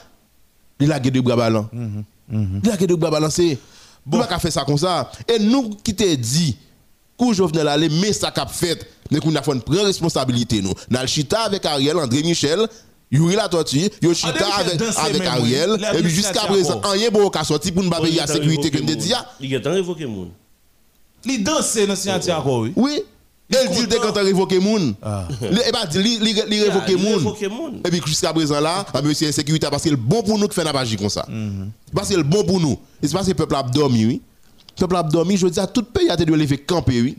il 0.79 0.91
a 0.91 0.99
de 0.99 1.21
bras 1.21 1.35
ballants 1.35 1.69
il 2.31 2.69
a 2.69 2.77
de 2.77 2.95
bras 2.95 3.11
balancés 3.11 3.57
bon. 4.05 4.19
Pas 4.19 4.39
faire 4.39 4.51
ça 4.51 4.63
comme 4.63 4.77
ça. 4.77 5.11
Et 5.27 5.39
nous 5.39 5.69
qui 5.83 5.95
te 5.95 6.15
dit 6.15 6.57
que 7.19 7.33
Jovenel 7.33 7.67
aller 7.67 7.89
mais 7.89 8.13
ça 8.13 8.31
qu'a 8.31 8.45
fait 8.45 8.87
mais 9.11 9.19
qu'on 9.19 9.35
a 9.35 9.41
fait 9.41 9.53
une 9.53 9.61
prendre 9.61 9.85
responsabilité 9.85 10.61
nous. 10.61 10.73
Dans 10.89 11.01
le 11.01 11.07
chita 11.07 11.41
avec 11.41 11.65
Ariel 11.65 11.97
André 11.97 12.23
Michel 12.23 12.67
Yuri 13.09 13.35
la 13.35 13.47
tortue, 13.47 13.89
yo 14.01 14.13
chita 14.13 14.33
Michel 14.33 14.79
avec, 14.79 14.97
avec 14.97 15.21
Ariel. 15.25 15.69
La 15.79 15.95
et 15.95 16.01
puis 16.01 16.11
jusqu'à 16.11 16.41
présent, 16.41 16.81
rien 16.83 17.09
bon 17.09 17.29
qu'à 17.29 17.43
sortir 17.43 17.73
pour 17.73 17.83
nous 17.83 17.89
payer 17.89 18.17
la 18.17 18.27
sécurité 18.27 18.69
que 18.69 18.79
nous 18.79 18.95
dit. 18.95 19.13
ah. 19.13 19.25
Il 19.39 19.49
y 19.49 19.55
a 19.55 19.61
tant 19.61 19.71
révoqué 19.71 20.05
Li 21.27 21.39
danse 21.39 21.77
dans 21.77 22.37
encore, 22.37 22.61
oui. 22.61 22.73
Oui. 22.75 23.03
Elle 23.49 23.69
dit 23.69 23.87
content. 23.87 23.95
quand 24.01 24.19
on 24.19 24.23
révoqué 24.25 24.59
moun. 24.59 24.93
Il 25.41 25.71
pas 25.71 25.85
dit 25.85 26.19
Il 26.19 26.97
moun. 26.97 27.81
Et 27.85 27.89
puis 27.89 28.01
jusqu'à 28.05 28.33
présent 28.33 28.59
là, 28.59 28.85
ah, 28.93 29.01
monsieur 29.01 29.27
insécurité 29.27 29.67
parce 29.69 29.83
que 29.83 29.89
le 29.89 29.95
bon 29.95 30.21
pour 30.21 30.37
nous 30.37 30.47
qui 30.47 30.55
fait 30.55 30.63
n'a 30.63 30.73
pas 30.73 30.83
comme 30.97 31.09
ça. 31.09 31.25
Parce 31.93 32.09
que 32.09 32.15
le 32.15 32.23
bon 32.23 32.43
pour 32.43 32.59
nous. 32.59 32.77
Et 33.01 33.07
c'est 33.07 33.13
parce 33.13 33.25
que 33.25 33.31
le 33.31 33.35
peuple 33.35 33.55
a 33.55 33.63
dormi 33.63 34.05
oui. 34.05 34.21
Le 34.75 34.81
peuple 34.81 34.95
a 34.97 35.03
dormi, 35.03 35.37
je 35.37 35.47
dis 35.47 35.59
à 35.59 35.67
tout 35.67 35.83
pays 35.83 36.09
a 36.09 36.17
dû 36.17 36.25
lever 36.25 36.57
camper 36.57 37.01
oui. 37.01 37.17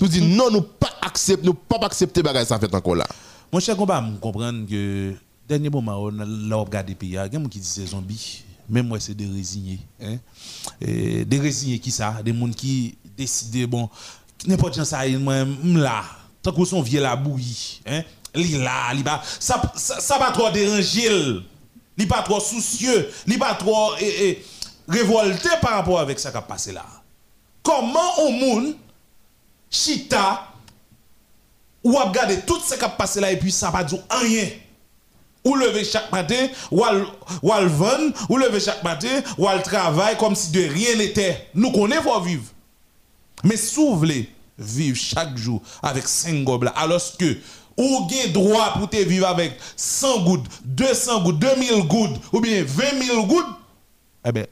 Nous 0.00 0.08
dit 0.08 0.22
non 0.22 0.50
nous 0.50 0.62
pas 0.62 0.90
accepter 1.02 1.46
nous 1.46 1.54
pas 1.54 1.78
accepter 1.82 2.22
bagage 2.22 2.46
ça 2.46 2.58
fait 2.58 2.74
encore 2.74 2.96
là. 2.96 3.06
Mon 3.52 3.60
cher 3.60 3.76
combat, 3.76 4.04
je 4.12 4.18
comprends 4.18 4.52
que 4.68 5.14
dernier 5.48 5.70
moment, 5.70 6.02
on 6.02 6.18
a 6.18 6.24
là, 6.24 6.58
on 6.58 6.64
regarde 6.64 6.88
les 6.88 6.94
pays, 6.94 7.10
il 7.10 7.14
y 7.14 7.18
a 7.18 7.28
des 7.28 7.36
gens 7.36 7.44
qui 7.44 7.58
disent 7.58 7.68
c'est 7.68 7.86
zombies. 7.86 8.44
Même 8.68 8.86
moi, 8.86 9.00
c'est 9.00 9.14
des 9.14 9.26
résignés. 9.26 9.80
Hein? 10.00 10.16
Et 10.80 11.24
des 11.24 11.40
résignés 11.40 11.80
qui 11.80 11.90
ça 11.90 12.22
Des 12.24 12.32
gens 12.32 12.48
qui 12.50 12.96
décident, 13.20 13.68
bon, 13.68 13.90
n'importe 14.46 14.74
qui 14.74 14.84
ça, 14.84 15.06
moi, 15.18 15.44
là, 15.62 16.02
tant 16.42 16.52
que 16.52 16.64
son 16.64 16.82
vieux 16.82 17.00
la 17.00 17.16
bouillie. 17.16 17.80
Hein? 17.86 18.02
Là, 18.34 19.22
ça, 19.38 19.60
ça, 19.74 20.18
pas 20.18 20.30
trop 20.30 20.50
déranger. 20.50 21.40
Li 21.96 22.06
pas 22.06 22.22
trop 22.22 22.40
soucieux. 22.40 23.10
Li 23.26 23.36
pas 23.36 23.54
trop 23.54 23.92
eh, 24.00 24.28
eh, 24.28 24.44
révolté 24.88 25.48
par 25.60 25.72
rapport 25.72 26.00
avec 26.00 26.18
ça 26.18 26.30
qui 26.30 26.36
a 26.36 26.42
passé 26.42 26.72
là. 26.72 26.84
Comment 27.62 28.18
au 28.20 28.30
monde, 28.30 28.74
chita, 29.68 30.46
ou 31.84 31.98
à 31.98 32.04
regarder 32.04 32.40
tout 32.40 32.58
ce 32.60 32.74
qui 32.74 32.84
a 32.84 32.88
passé 32.88 33.20
là 33.20 33.30
et 33.30 33.38
puis 33.38 33.52
ça 33.52 33.70
va 33.70 33.84
dire 33.84 33.98
rien. 34.10 34.48
Ou 35.44 35.56
lever 35.56 35.84
chaque 35.84 36.12
matin, 36.12 36.48
ou 36.70 36.84
al, 36.84 37.04
ou 37.42 37.48
vendre, 37.68 38.12
ou 38.28 38.36
lever 38.36 38.60
chaque 38.60 38.84
matin, 38.84 39.22
ou 39.38 39.48
al 39.48 39.62
travail 39.62 40.16
comme 40.18 40.34
si 40.34 40.50
de 40.50 40.60
rien 40.60 40.96
n'était. 40.96 41.48
Nous 41.54 41.72
connaissons 41.72 42.20
vivre. 42.20 42.44
Mais 43.44 43.56
si 43.56 43.76
vous 43.76 43.96
voulez 43.96 44.30
vivre 44.58 44.96
chaque 44.96 45.36
jour 45.36 45.62
avec 45.82 46.06
5 46.06 46.44
gobelets, 46.44 46.72
alors 46.76 47.00
que 47.18 47.38
ou 47.76 48.08
avez 48.10 48.28
droit 48.28 48.74
pour 48.74 48.88
vivre 48.90 49.26
avec 49.26 49.58
100 49.76 50.24
gouttes, 50.24 50.46
200 50.64 51.22
gouttes, 51.24 51.38
2000 51.38 51.86
gouttes, 51.86 52.20
ou 52.32 52.40
bien 52.40 52.62
20 52.62 53.02
000 53.02 53.26
gouttes, 53.26 53.46
eh 54.24 54.32
bien, 54.32 54.46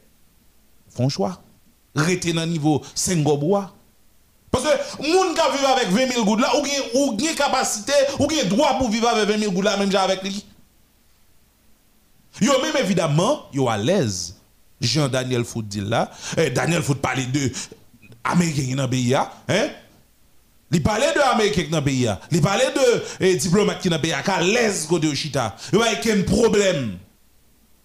font 0.89 1.09
choix. 1.09 1.39
Restez 1.95 2.33
dans 2.33 2.41
le 2.41 2.47
niveau 2.47 2.81
5 2.95 3.21
gobelets. 3.21 3.67
Parce 4.51 4.63
que 4.63 5.01
moun 5.03 5.35
qui 5.35 5.57
vivre 5.57 5.69
avec 5.69 5.89
20 5.89 6.11
000 6.13 6.25
gouttes 6.25 6.41
là, 6.41 6.51
ou 6.57 6.65
gen 6.65 6.81
ou 6.95 7.17
gen 7.19 7.35
capacité, 7.35 7.93
ou 8.17 8.27
gen 8.29 8.47
droit 8.47 8.77
pour 8.79 8.89
vivre 8.89 9.07
avec 9.07 9.29
20 9.29 9.37
000 9.37 9.51
gouttes 9.51 9.65
là, 9.65 9.77
même 9.77 9.95
avec 9.95 10.23
lui. 10.23 10.43
Yo 12.41 12.53
même 12.61 12.77
évidemment, 12.77 13.45
yo 13.53 13.69
à 13.69 13.77
l'aise. 13.77 14.35
Jean-Daniel 14.81 15.43
Fout 15.43 15.67
dit 15.67 15.81
là, 15.81 16.09
eh, 16.37 16.49
Daniel 16.49 16.81
Fout 16.81 16.99
parler 16.99 17.25
de 17.25 17.51
Américain 18.23 18.75
dans 18.75 18.83
le 18.83 18.89
pays, 18.89 19.15
hein? 19.15 19.29
Il 20.71 20.83
parlait 20.83 21.13
de 21.13 21.19
Américain 21.19 21.65
dans 21.69 21.79
le 21.79 21.83
pays, 21.83 22.07
il 22.31 22.41
parlait 22.41 22.71
de 22.71 23.03
eh, 23.19 23.35
diplomate 23.35 23.81
qui 23.81 23.89
dans 23.89 23.95
le 23.95 24.01
pays, 24.01 24.13
qui 24.23 24.31
à 24.31 24.41
l'aise 24.41 24.85
côté 24.87 25.07
de 25.07 25.15
Chita. 25.15 25.55
Yo 25.73 25.81
a 25.81 25.87
problème. 26.25 26.97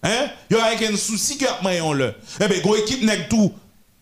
Hein? 0.03 0.29
Yo 0.49 0.59
a 0.59 0.73
aucun 0.73 0.95
souci 0.95 1.37
que 1.37 1.45
mayon 1.63 1.93
le. 1.93 2.13
Eh 2.39 2.61
go 2.61 2.75
équipe 2.75 3.09
tout. 3.29 3.51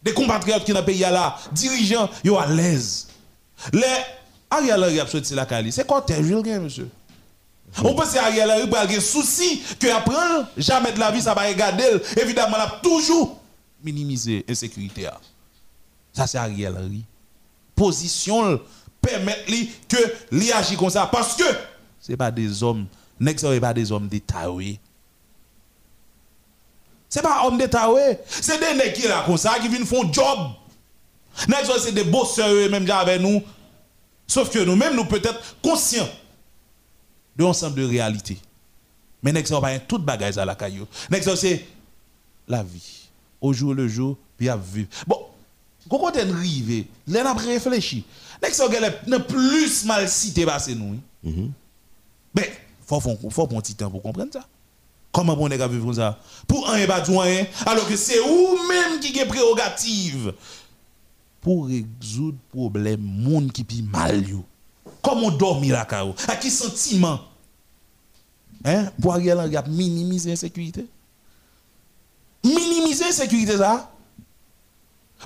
Des 0.03 0.13
compatriotes 0.13 0.65
qui 0.65 0.73
dans 0.73 0.81
le 0.81 0.85
pays 0.85 0.99
là, 0.99 1.37
dirigeants, 1.53 2.09
yo 2.25 2.37
à 2.37 2.45
l'aise. 2.47 3.07
Les 3.71 3.81
Ariel 4.49 4.83
Henry 4.83 4.99
a 4.99 5.07
sorti 5.07 5.33
la 5.33 5.45
Cali. 5.45 5.71
C'est 5.71 5.87
Jules 6.21 6.43
Gain, 6.43 6.59
monsieur? 6.59 6.89
On 7.83 7.95
pense 7.95 8.11
que 8.11 8.19
Ariel 8.19 8.51
Henry 8.51 8.67
pour 8.67 9.01
souci 9.01 9.63
que 9.79 9.87
après 9.87 10.13
jamais 10.57 10.91
de 10.91 10.99
la 10.99 11.09
vie 11.09 11.21
ça 11.21 11.33
va 11.33 11.47
regarder 11.47 11.85
évidemment 12.21 12.57
là 12.57 12.79
toujours 12.83 13.41
minimiser 13.83 14.45
l'insécurité. 14.47 15.07
Ça 16.13 16.27
c'est 16.27 16.37
Ariel 16.37 16.75
Henry. 16.77 17.03
Position 17.75 18.61
permet 19.01 19.43
lui 19.47 19.71
que 19.89 19.97
lui 20.31 20.51
agit 20.51 20.77
comme 20.77 20.89
ça 20.89 21.07
parce 21.07 21.35
que 21.35 21.43
c'est 21.99 22.15
pas 22.15 22.31
des 22.31 22.61
hommes, 22.63 22.85
nèg 23.19 23.37
ça 23.39 23.49
pas 23.59 23.73
des 23.73 23.91
hommes 23.91 24.07
d'État 24.07 24.49
oui. 24.51 24.79
C'est 27.09 27.21
pas 27.21 27.45
homme 27.45 27.57
d'État 27.57 27.91
oui, 27.91 28.01
c'est 28.27 28.59
des 28.59 28.77
nèg 28.77 28.93
qui 28.93 29.07
là 29.07 29.23
comme 29.25 29.37
ça 29.37 29.59
qui 29.59 29.67
viennent 29.67 29.85
font 29.85 30.11
job. 30.11 30.51
Nèg 31.47 31.65
ça 31.65 31.73
c'est 31.79 31.91
des 31.91 32.03
bosseurs 32.03 32.69
même 32.69 32.89
avec 32.89 33.21
nous. 33.21 33.41
Sauf 34.27 34.49
que 34.49 34.59
nous-mêmes 34.59 34.95
nous 34.95 35.05
peut-être 35.05 35.57
conscients 35.61 36.09
de 37.35 37.43
ensemble 37.43 37.81
de 37.81 37.85
réalités. 37.85 38.37
Mais 39.23 39.31
nèg 39.31 39.45
ça 39.47 39.59
pas 39.59 39.79
toute 39.79 40.05
bagage 40.05 40.37
à 40.37 40.45
la 40.45 40.55
caillou. 40.55 40.87
Nèg 41.09 41.23
ça 41.23 41.35
c'est 41.35 41.65
la 42.47 42.61
vie. 42.63 43.09
Au 43.41 43.51
jour 43.51 43.73
le 43.73 43.87
jour, 43.87 44.17
puis 44.37 44.47
à 44.47 44.55
vivre. 44.55 44.87
Bon, 45.05 45.19
Quand 45.89 45.97
on 45.97 46.11
là, 46.11 47.23
on 47.23 47.25
a 47.25 47.33
réfléchi. 47.33 48.05
N'est-ce 48.41 48.61
que 48.61 49.17
plus 49.19 49.85
mal 49.85 50.09
cité 50.09 50.45
c'est 50.59 50.75
nous. 50.75 50.97
Mais, 52.35 52.51
faut, 52.85 52.99
faut, 52.99 53.17
faut 53.29 53.47
prendre 53.47 53.61
petit 53.61 53.75
temps 53.75 53.89
pour 53.89 54.01
comprendre 54.01 54.33
ça. 54.33 54.47
Comment 55.11 55.37
on 55.39 55.49
est 55.49 55.67
vivre 55.67 55.93
ça? 55.93 56.19
Pour 56.47 56.67
un 56.69 56.77
et 56.77 56.87
pas 56.87 57.03
alors 57.65 57.87
que 57.87 57.95
c'est 57.95 58.19
vous-même 58.19 58.99
qui 58.99 59.17
avez 59.19 59.29
prérogative 59.29 60.33
pour 61.39 61.67
résoudre 61.67 62.37
le 62.53 62.57
problème 62.57 63.01
monde 63.01 63.51
qui 63.51 63.63
pi 63.63 63.83
mal 63.83 64.27
yo. 64.27 64.43
Comment 65.01 65.29
dormir 65.29 65.75
la 65.75 65.85
cao 65.85 66.15
À 66.27 66.35
qui 66.35 66.49
sentiment? 66.49 67.19
Hein? 68.65 68.91
Pour 69.01 69.13
Ariel 69.13 69.37
Henry 69.37 69.55
minimiser 69.69 70.29
l'insécurité 70.31 70.87
Minimiser 72.43 73.03
l'insécurité 73.03 73.57
ça? 73.57 73.92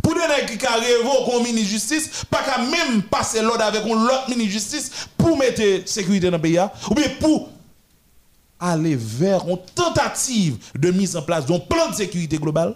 Pour 0.02 0.14
donner 0.14 0.46
qui 0.58 0.66
a 0.66 0.76
révoqué 0.76 1.38
un 1.38 1.44
ministre 1.44 1.70
justice, 1.70 2.26
pas 2.30 2.44
qu'à 2.44 2.60
même 2.60 3.04
passer 3.04 3.42
l'ordre 3.42 3.64
avec 3.64 3.84
un 3.84 3.88
autre 3.88 4.30
ministre 4.30 4.54
justice 4.54 4.92
pour 5.18 5.38
mettre 5.38 5.62
sécurité 5.86 6.28
dans 6.30 6.38
le 6.38 6.42
pays, 6.42 6.60
ou 6.90 6.94
bien 6.94 7.10
pour 7.20 7.50
aller 8.60 8.96
vers 8.96 9.48
une 9.48 9.60
tentative 9.76 10.58
de 10.78 10.92
mise 10.92 11.16
en 11.16 11.22
place 11.22 11.46
d'un 11.46 11.60
plan 11.60 11.90
de 11.90 11.96
sécurité 11.96 12.38
globale. 12.38 12.76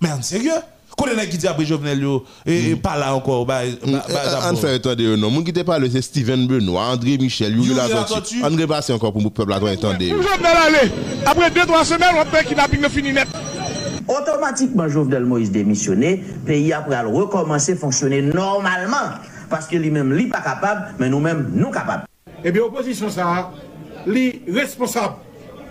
Mais 0.00 0.12
en 0.12 0.22
sérieux? 0.22 0.52
Quand 0.96 1.06
on 1.14 1.26
qui 1.26 1.38
dit 1.38 1.46
après 1.46 1.64
Jovenel 1.64 2.04
et 2.44 2.74
pas 2.74 2.96
là 2.96 3.14
encore 3.14 3.46
On 3.46 4.56
fait 4.56 4.74
attendre 4.74 5.16
non. 5.16 5.30
Mon 5.30 5.44
qui 5.44 5.52
te 5.52 5.60
parle 5.60 5.88
c'est 5.90 6.02
Steven 6.02 6.48
Benoît 6.48 6.86
André 6.86 7.16
Michel 7.18 7.54
Yuri 7.54 7.74
la 7.74 7.88
tortue 8.04 8.42
André 8.42 8.66
passer 8.66 8.92
encore 8.92 9.12
pour 9.12 9.22
le 9.22 9.30
peuple 9.30 9.52
attendre 9.52 9.70
attendre 9.70 9.98
Jovenel 10.00 10.56
aller 10.56 10.90
après 11.24 11.52
2 11.52 11.66
3 11.66 11.84
semaines 11.84 12.16
on 12.18 12.24
peut 12.24 12.42
kidnapping 12.42 12.88
fini 12.88 13.12
net 13.12 13.28
Automatiquement 14.08 14.88
Jovenel 14.88 15.24
Moïse 15.24 15.50
démissionné 15.50 16.24
pays 16.46 16.72
après 16.72 17.00
recommencer 17.00 17.72
à 17.72 17.76
fonctionner 17.76 18.22
normalement 18.22 19.16
parce 19.50 19.66
que 19.66 19.76
lui-même 19.76 20.12
lui 20.12 20.26
pas 20.26 20.40
capable 20.40 20.94
mais 20.98 21.08
nous-mêmes 21.08 21.50
nous 21.54 21.70
capables 21.70 22.04
eh 22.44 22.52
bien, 22.52 22.62
l'opposition, 22.62 23.10
ça, 23.10 23.52
est 24.06 24.40
responsable. 24.50 25.16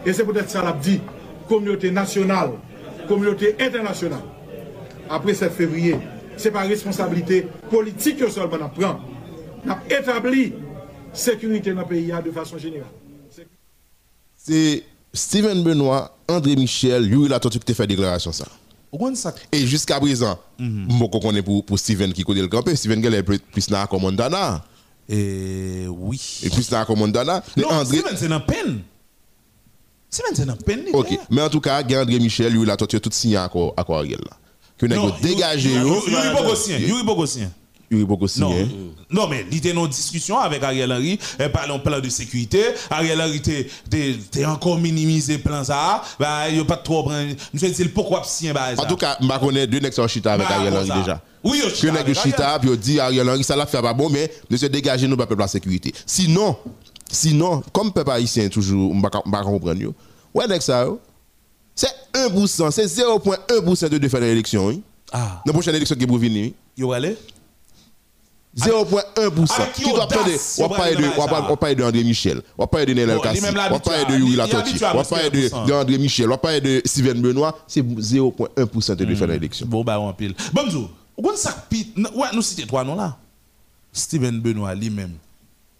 Et 0.05 0.13
c'est 0.13 0.25
peut-être 0.25 0.49
ça 0.49 0.63
l'a 0.63 0.73
dit, 0.73 1.01
communauté 1.47 1.91
nationale, 1.91 2.51
communauté 3.07 3.55
internationale. 3.59 4.21
Après 5.09 5.33
7 5.33 5.51
février, 5.51 5.95
ce 6.35 6.45
n'est 6.45 6.51
pas 6.51 6.61
responsabilité 6.61 7.47
politique 7.69 8.17
que 8.17 8.29
seulement 8.29 8.57
on 8.61 8.69
prend. 8.69 8.99
On 9.65 9.71
a 9.71 9.79
établi 9.89 10.53
sécurité 11.13 11.73
dans 11.73 11.81
le 11.81 11.87
pays 11.87 12.13
de 12.23 12.31
façon 12.31 12.57
générale. 12.57 12.91
C'est 14.35 14.83
Steven 15.17 15.63
Benoît, 15.63 16.15
André 16.27 16.55
Michel, 16.55 17.07
Yuri 17.09 17.27
Latortu 17.27 17.59
qui 17.59 17.71
a 17.71 17.75
fait 17.75 17.87
déclaration 17.87 18.31
ça. 18.31 18.45
Et 19.51 19.67
jusqu'à 19.67 19.99
présent, 19.99 20.39
je 20.57 20.63
mm 20.63 21.09
connais 21.21 21.41
pour, 21.41 21.65
pour 21.65 21.77
Steven 21.77 22.13
qui 22.13 22.23
connaît 22.23 22.41
le 22.41 22.47
campé. 22.47 22.75
Steven 22.75 23.03
est 23.13 23.23
plus 23.23 23.67
dans 23.69 23.79
la 23.79 23.87
commandana. 23.87 24.63
Et 25.09 25.85
oui. 25.87 26.39
Et 26.43 26.49
puis 26.49 26.63
c'est 26.63 26.75
un 26.75 26.85
commandant 26.85 27.23
Non, 27.55 27.69
André... 27.69 28.01
c'est 28.15 28.27
dans 28.27 28.39
peine. 28.39 28.81
C'est 30.09 30.45
dans 30.45 30.55
peine. 30.55 30.85
Ok, 30.93 31.17
mais 31.29 31.41
en 31.41 31.49
tout 31.49 31.61
cas, 31.61 31.81
André 31.81 32.19
Michel, 32.19 32.53
lui, 32.53 32.63
il 32.63 32.69
a 32.69 32.77
tout 32.77 32.87
signé 33.11 33.37
à 33.37 33.49
quoi 33.49 33.73
Ariel 33.75 34.19
là. 34.19 34.37
Que 34.77 34.85
nous 34.85 35.11
dégagé. 35.21 35.73
Yuri 35.73 36.11
Bogosien. 36.35 36.77
Yuri 36.77 37.03
Bogosien. 37.03 37.51
Yuri 37.89 38.05
Bogosien. 38.05 38.47
Non, 38.49 38.67
non 39.09 39.27
mais 39.27 39.45
il 39.49 39.57
était 39.57 39.75
en 39.75 39.87
discussion 39.87 40.37
avec 40.39 40.61
Ariel 40.63 40.91
Henry, 40.91 41.19
et 41.39 41.49
parlant 41.49 41.79
plan 41.79 41.99
de 41.99 42.09
sécurité. 42.09 42.61
Ariel 42.89 43.21
Henry 43.21 43.37
était 43.37 44.45
encore 44.45 44.77
minimisé 44.79 45.37
plan 45.37 45.63
ça. 45.63 46.01
Bah, 46.19 46.49
il 46.49 46.55
n'y 46.55 46.61
a 46.61 46.65
pas 46.65 46.77
trop 46.77 47.09
me 47.09 47.33
dire 47.33 47.89
pourquoi 47.93 48.23
bah, 48.53 48.67
En 48.77 48.85
tout 48.85 48.97
cas, 48.97 49.17
je 49.21 49.39
connais 49.39 49.67
deux 49.67 49.79
nexts 49.79 50.05
chita 50.07 50.33
avec 50.33 50.47
bah, 50.47 50.55
Ariel 50.55 50.73
Henry 50.73 50.99
déjà. 50.99 51.21
Oui, 51.43 51.61
je 51.63 51.73
suis 51.73 51.89
Que 51.89 52.13
chita, 52.13 52.59
puis 52.59 52.77
dit 52.77 52.99
Ariel 52.99 53.29
Henry, 53.29 53.43
ça 53.43 53.55
l'a 53.55 53.65
fait 53.65 53.81
pas 53.81 53.93
bon, 53.93 54.09
mais 54.09 54.29
se 54.55 54.65
dégager 54.65 55.07
nous, 55.07 55.15
peuple 55.15 55.37
la 55.37 55.47
sécurité. 55.47 55.93
Sinon, 56.05 56.57
sinon, 57.09 57.63
comme 57.71 57.93
peuple 57.93 58.11
haïtien 58.11 58.49
toujours, 58.49 58.91
on 58.91 58.99
va 58.99 59.09
comprendre. 59.09 59.93
Ouais, 60.33 60.47
next 60.47 60.67
ça, 60.67 60.87
c'est 61.73 61.93
1%, 62.13 62.71
c'est 62.71 62.85
0,1% 62.85 63.89
de 63.89 63.97
défaire 63.97 64.19
l'élection. 64.19 64.81
Ah. 65.11 65.41
Dans 65.45 65.51
la 65.51 65.53
prochaine 65.53 65.75
élection 65.75 65.95
qui 65.95 66.03
est 66.03 66.07
pour 66.07 66.17
venir. 66.17 66.51
Yo 66.75 66.91
allez 66.91 67.15
0,1%. 68.57 69.71
Qui 69.73 69.83
doit 69.83 70.07
parler 70.07 70.33
de, 70.33 70.61
on 70.63 70.69
parle 70.69 70.95
de, 70.95 71.51
on 71.51 71.55
parle 71.57 71.75
de 71.75 71.83
André 71.83 72.03
Michel, 72.03 72.41
on 72.57 72.65
parle 72.65 72.87
de 72.87 72.93
Nelel 72.93 73.19
Kassi, 73.19 73.43
on 73.71 73.79
parle 73.79 74.07
de 74.07 74.17
Yuri 74.17 74.35
Latorti, 74.35 74.73
on 74.83 75.03
parle 75.03 75.29
de 75.29 75.73
André 75.73 75.97
Michel, 75.97 76.31
on 76.31 76.37
parle 76.37 76.61
de 76.61 76.81
Steven 76.83 77.21
Benoît, 77.21 77.57
c'est 77.67 77.81
0,1% 77.81 78.95
de 78.95 79.05
défaire 79.05 79.27
l'élection. 79.27 79.67
Bon, 79.67 79.83
bah, 79.83 79.99
on 79.99 80.11
pile. 80.13 80.33
Bonjour. 80.53 80.89
On 81.17 81.35
ça 81.35 81.67
ouais, 81.71 82.27
nous 82.33 82.41
citons 82.41 82.67
trois 82.67 82.83
noms 82.83 82.95
là. 82.95 83.17
Steven 83.91 84.39
Benoît 84.39 84.75
lui-même, 84.75 85.13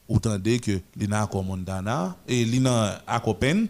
autant 0.07 0.37
dire 0.37 0.61
que 0.61 0.79
il 0.99 1.13
a 1.13 1.27
commandana 1.27 2.15
et 2.27 2.41
il 2.41 2.67
a 2.67 3.01
accompagne 3.07 3.67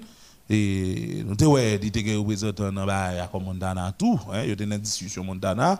et 0.50 1.24
nous 1.26 1.36
te 1.36 1.44
ouais, 1.44 1.78
il 1.82 1.88
était 1.88 2.16
représentant 2.16 2.72
dans 2.72 2.86
ba 2.86 3.28
commandana 3.30 3.94
tout, 3.98 4.20
hein, 4.32 4.44
il 4.46 4.52
était 4.52 4.66
dans 4.66 4.78
discussion 4.78 5.24
mondana. 5.24 5.80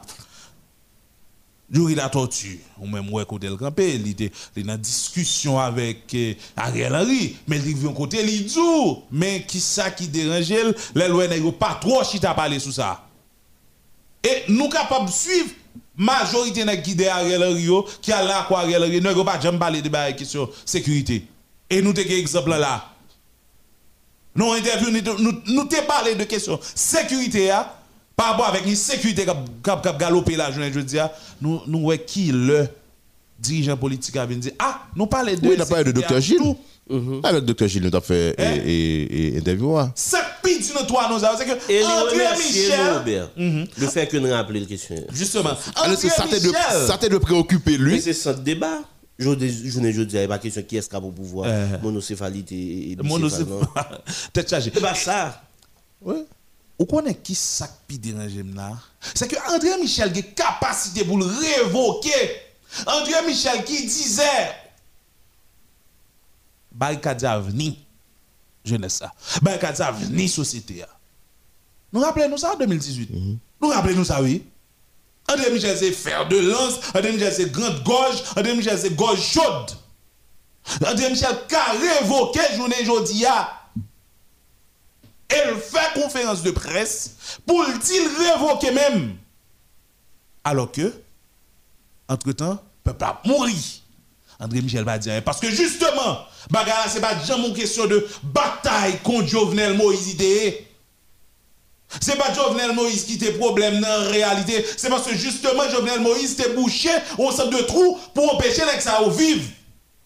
Yuri 1.70 1.96
la 1.96 2.08
tortue, 2.08 2.62
ou 2.80 2.88
même 2.88 3.10
ouais 3.12 3.26
côté 3.26 3.48
le 3.48 3.58
campé, 3.58 3.96
il 3.96 4.08
était 4.10 4.32
discussion 4.78 5.60
avec 5.60 6.14
eh, 6.14 6.38
Ariel 6.56 6.96
Henry, 6.96 7.36
mais 7.46 7.58
il 7.58 7.76
vient 7.76 7.92
côté 7.92 8.24
il 8.24 8.46
dit 8.46 8.58
mais 9.12 9.46
qui 9.46 9.60
ça 9.60 9.92
qui 9.92 10.08
dérange 10.08 10.54
les 10.96 11.08
lois 11.10 11.28
n'est 11.28 11.52
pas 11.52 11.78
trop 11.80 12.02
chita 12.06 12.34
parler 12.34 12.60
sur 12.60 12.72
ça. 12.72 13.04
Et 14.24 14.44
nous 14.48 14.70
capables 14.70 15.08
de 15.08 15.12
suivre 15.12 15.50
majorité 15.98 16.64
n'a 16.64 16.78
guidé 16.78 17.08
Ariel 17.08 17.44
Henry 17.44 17.68
qui 18.02 18.14
a 18.14 18.24
là 18.24 18.46
quoi 18.48 18.62
Ariel 18.62 18.84
Henry 18.84 19.26
pas 19.26 19.40
jamais 19.40 19.60
parler 19.60 19.82
de 19.82 19.90
la 19.90 20.14
question 20.14 20.50
sécurité. 20.64 21.28
Et 21.70 21.82
nous 21.82 21.92
avons 21.92 22.00
exemple 22.00 22.50
là? 22.52 22.94
Nous 24.34 24.54
interview 24.54 24.90
nous 25.20 25.42
nous 25.48 25.68
parlé 25.86 26.16
de 26.16 26.24
question 26.24 26.60
sécurité 26.76 27.52
par 28.18 28.32
rapport 28.32 28.48
avec 28.48 28.66
une 28.66 28.76
sécurité 28.76 29.24
qui 29.24 29.70
a 29.70 29.94
galopé 29.98 30.36
la 30.36 30.52
journée 30.52 30.72
je 30.74 30.80
dis 30.80 30.98
nous 31.40 31.62
nous 31.68 31.82
voyons 31.82 32.02
qui 32.06 32.32
le 32.34 32.68
dirigeant 33.40 33.78
politique 33.78 34.18
a 34.18 34.26
venu 34.26 34.40
dire 34.40 34.54
ah 34.60 34.82
nous 34.96 35.06
parlons 35.06 35.34
de 35.36 35.48
Oui, 35.48 35.56
on 35.58 35.62
a 35.62 35.66
parlé 35.66 35.84
de 35.86 35.92
docteur 35.92 36.20
Gilles. 36.20 36.56
Mm-hmm. 36.90 37.26
Avec 37.26 37.44
docteur 37.44 37.68
Gilles, 37.68 37.84
nous 37.84 37.90
avons 37.90 38.02
fait 38.02 38.34
eh? 38.38 38.62
et, 38.66 39.28
et, 39.28 39.38
interview. 39.38 39.78
Ça 39.94 40.20
pite 40.42 40.74
nous 40.74 40.86
toi 40.88 41.08
nous 41.12 41.20
c'est 41.20 41.46
que 41.46 41.72
et 41.72 41.84
André 41.84 42.38
Michel 42.38 42.98
Robert, 42.98 43.30
mm-hmm. 43.38 43.68
le 43.78 43.88
fait 43.88 44.08
que 44.08 44.18
nous 44.18 44.32
rappelions 44.32 44.62
le 44.62 44.66
question. 44.66 44.96
Justement, 45.14 45.52
Alors, 45.76 45.98
ça 45.98 46.98
t'a 46.98 47.10
de 47.10 47.18
préoccuper 47.18 47.78
lui. 47.78 48.02
c'est 48.02 48.14
ça 48.14 48.34
débat. 48.34 48.82
Je 49.20 49.30
ne 49.30 50.04
dis 50.04 50.28
pas 50.28 50.38
question 50.40 50.62
qui 50.64 50.78
est-ce 50.78 50.90
qui 50.90 50.96
a 50.96 51.02
pour 51.02 51.14
pouvoir 51.14 51.48
euh, 51.50 51.68
monocéphalite 51.82 52.52
et 52.52 52.98
monocéphalite. 53.04 53.68
Tête 54.34 54.50
chargée. 54.50 54.72
C'est 54.74 54.80
pas 54.80 54.94
ça. 54.96 55.42
Ouais. 56.02 56.24
Ou 56.80 56.86
connaît 56.86 57.16
qui 57.16 57.34
ça 57.34 57.68
qui 57.88 57.98
dérange 57.98 58.36
là 58.56 58.78
C'est 59.16 59.28
que 59.28 59.36
André 59.54 59.78
Michel 59.82 60.12
a 60.16 60.22
capacité 60.22 61.04
pour 61.04 61.18
le 61.18 61.26
révoquer. 61.26 62.42
André 62.86 63.26
Michel 63.26 63.64
qui 63.64 63.86
disait 63.86 64.52
barricade 66.72 67.24
avenir 67.24 67.74
jeunesse 68.64 68.96
ça 68.98 69.12
barricade 69.42 69.82
avenir 69.82 70.30
société 70.30 70.84
nous 71.92 72.02
rappelons 72.02 72.38
ça 72.38 72.54
en 72.54 72.58
2018 72.58 73.10
mhm. 73.10 73.38
nous 73.62 73.70
rappelons 73.70 74.04
ça 74.04 74.22
oui. 74.22 74.44
André 75.30 75.50
Michel 75.52 75.78
c'est 75.78 75.92
fer 75.92 76.28
de 76.28 76.38
lance 76.38 76.76
André 76.94 77.12
Michel 77.14 77.34
c'est 77.34 77.52
grande 77.52 77.82
gorge 77.84 78.24
André 78.36 78.54
Michel 78.56 78.78
c'est 78.78 78.96
gorge 78.96 79.22
chaude. 79.22 79.72
André 80.86 81.10
Michel 81.10 81.30
a 81.30 81.72
révoqué 81.72 82.40
journée 82.56 82.76
aujourd'hui 82.84 83.26
elle 85.46 85.56
fait 85.58 86.02
conférence 86.02 86.44
de 86.44 86.52
presse 86.52 87.40
pour 87.46 87.64
le 87.64 87.78
dire 87.78 88.02
révoquer 88.20 88.72
même 88.72 89.16
alors 90.44 90.72
que 90.72 90.94
entre 92.08 92.32
temps 92.32 92.62
peuple 92.84 93.04
a 93.04 93.22
mouru 93.26 93.54
André 94.40 94.62
Michel 94.62 94.84
va 94.84 94.98
dire 94.98 95.24
parce 95.24 95.40
que 95.40 95.50
justement 95.50 96.20
Bagarre, 96.50 96.86
c'est 96.90 97.02
pas 97.02 97.18
jamais 97.26 97.50
une 97.50 97.54
question 97.54 97.86
de 97.88 98.08
bataille 98.24 99.00
contre 99.00 99.28
Jovenel 99.28 99.76
Moïse 99.76 100.10
idée. 100.10 100.66
C'est 102.02 102.18
pas 102.18 102.34
Jovenel 102.34 102.74
Moïse 102.74 103.06
qui 103.06 103.14
était 103.14 103.34
problème 103.34 103.80
dans 103.80 103.88
la 103.88 104.10
réalité. 104.10 104.66
C'est 104.78 104.90
parce 104.90 105.08
que 105.08 105.16
justement 105.16 105.70
Jovenel 105.70 106.02
Moïse 106.02 106.34
était 106.34 106.54
bouché 106.54 106.90
au 107.18 107.32
centre 107.32 107.50
de 107.50 107.64
trous 107.64 107.98
pour 108.14 108.34
empêcher 108.34 108.62
que 108.62 108.84
ça 108.84 109.02
vivre. 109.10 109.44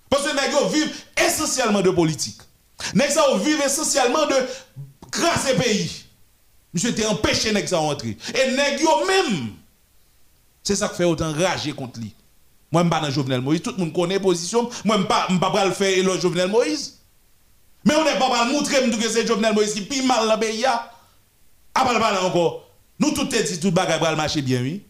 Parce 0.10 0.24
que 0.24 0.30
les 0.30 0.80
vivent 0.80 0.96
essentiellement 1.18 1.82
de 1.82 1.90
politique. 1.90 2.40
Les 2.94 3.10
ça 3.10 3.24
vivent 3.38 3.62
essentiellement 3.64 4.26
de 4.28 4.36
au 5.20 5.60
pays. 5.60 6.04
Monsieur 6.74 6.90
était 6.90 7.06
empêché 7.06 7.68
ça 7.68 7.78
rentrer. 7.78 8.18
Et 8.34 8.52
les 8.52 8.56
même, 8.56 9.50
c'est 10.64 10.76
ça 10.76 10.88
qui 10.88 10.96
fait 10.98 11.04
autant 11.04 11.34
rager 11.34 11.74
contre 11.74 12.00
lui. 12.00 12.14
Moi, 12.72 12.84
je 12.84 12.88
ne 12.88 12.92
suis 12.94 13.00
pas 13.00 13.06
dans 13.06 13.14
Jovenel 13.14 13.42
Moïse. 13.42 13.62
Tout 13.62 13.72
le 13.72 13.78
monde 13.78 13.94
connaît 13.94 14.16
la 14.16 14.22
position. 14.22 14.70
Moi, 14.86 14.96
je 14.96 15.02
ne 15.02 15.08
suis 15.30 15.40
pas 15.40 15.66
le 15.66 15.72
faire 15.72 16.04
le 16.04 16.20
Jovenel 16.20 16.50
Moïse. 16.50 17.00
Mais 17.84 17.96
on 17.96 18.06
n'est 18.06 18.18
pas 18.18 18.46
le 18.46 18.54
montrer 18.54 18.90
que 18.90 19.10
c'est 19.10 19.28
Jovenel 19.28 19.54
Moïse 19.54 19.74
qui 19.74 19.82
pire 19.82 20.06
mal 20.06 20.28
dans 20.28 20.36
le 20.36 20.40
pays. 20.40 20.64
Ah, 20.66 20.90
pas 21.74 22.24
encore. 22.24 22.68
Nous 23.00 23.12
tout 23.12 23.34
est 23.36 23.44
dit, 23.44 23.60
tout 23.60 23.72
bagage 23.72 24.00
va 24.00 24.16
marcher 24.16 24.42
bien, 24.42 24.62
oui. 24.62 24.84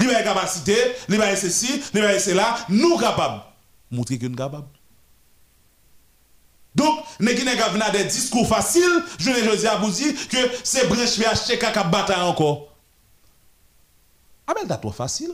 Il 0.00 0.08
a 0.10 0.22
capacité, 0.22 0.76
il 1.08 1.20
a 1.20 1.34
ceci, 1.34 1.82
il 1.92 2.00
a 2.00 2.18
cela, 2.18 2.56
nous 2.68 2.96
capables. 2.96 3.42
Montrer 3.90 4.18
que 4.18 4.26
nous 4.26 4.36
capables. 4.36 4.68
Donc, 6.76 7.00
nous 7.20 7.30
avons 7.30 7.92
des 7.92 8.04
discours 8.04 8.46
faciles, 8.46 9.02
je 9.18 9.30
ne 9.30 9.56
dis 9.56 9.66
à 9.66 9.76
vous 9.76 9.90
dire 9.90 10.12
que 10.28 10.36
c'est 10.62 10.86
branche 10.86 11.18
VHC 11.18 11.58
qui 11.58 11.90
bataille 11.90 12.20
encore. 12.20 12.68
Ah 14.46 14.52
ben, 14.54 14.66
c'est 14.68 14.80
trop 14.80 14.92
facile. 14.92 15.30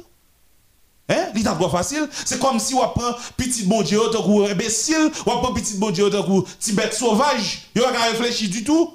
Hein? 1.09 1.27
C'est 1.35 1.43
trop 1.43 1.69
facile. 1.69 2.09
C'est 2.25 2.39
comme 2.39 2.61
si 2.61 2.75
on 2.75 2.89
prend 2.89 3.13
petit 3.37 3.65
bon 3.65 3.83
Dieu, 3.83 3.99
tant 4.13 4.23
qu'on 4.23 4.47
imbécile, 4.49 5.11
on 5.27 5.39
prend 5.41 5.53
petit 5.53 5.77
bon 5.79 5.91
Dieu, 5.91 6.09
tant 6.11 6.23
qu'on 6.23 6.45
Tibet 6.61 6.93
sauvage. 6.93 7.63
Il 7.75 7.81
n'y 7.81 7.87
a 7.87 7.91
pas 7.91 8.03
réfléchir 8.05 8.49
du 8.49 8.63
tout. 8.63 8.95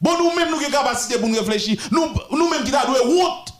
Bon, 0.00 0.12
nous-mêmes, 0.18 0.50
nous 0.50 0.58
avons 0.58 0.70
capacité 0.70 1.18
pour 1.18 1.28
nous 1.28 1.38
réfléchir. 1.38 1.82
Nous-mêmes 1.90 2.62
qui 2.64 2.74
avons 2.74 3.22
honte. 3.22 3.54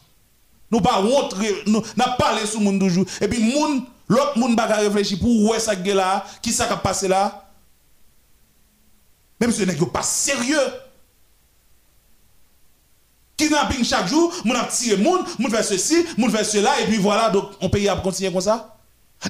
Nous 0.71 0.81
pas 0.81 1.01
honte, 1.01 1.35
nous 1.67 1.83
n'avons 1.97 2.17
parlé 2.19 2.47
sur 2.47 2.61
le 2.61 2.67
monde 2.67 2.79
toujours. 2.79 3.05
Et 3.21 3.27
puis, 3.27 3.53
l'autre 4.09 4.39
monde 4.39 4.57
va 4.57 4.67
réfléchir 4.77 5.19
pour 5.19 5.29
où 5.29 5.55
est 5.55 5.61
ce 5.61 5.95
là, 5.95 6.25
qui 6.41 6.53
ça 6.53 6.67
qui 6.67 6.75
passé 6.83 7.09
là. 7.09 7.46
Même 9.41 9.53
si 9.53 9.61
ce 9.61 9.65
n'est 9.65 9.77
pas 9.87 10.03
sérieux. 10.03 10.57
Kidnapping 13.37 13.85
chaque 13.85 14.09
jour, 14.09 14.33
mon 14.45 14.55
a 14.55 14.65
tiré 14.65 14.97
moun, 14.97 15.23
moun 15.39 15.51
fait 15.51 15.63
ceci, 15.63 16.07
moun 16.17 16.31
fait 16.31 16.45
cela, 16.45 16.81
et 16.81 16.87
puis 16.87 16.97
voilà, 16.97 17.29
donc 17.29 17.51
on 17.61 17.69
paye 17.69 17.89
à 17.89 17.97
continuer 17.97 18.33
comme 18.33 18.41
ça. 18.41 18.79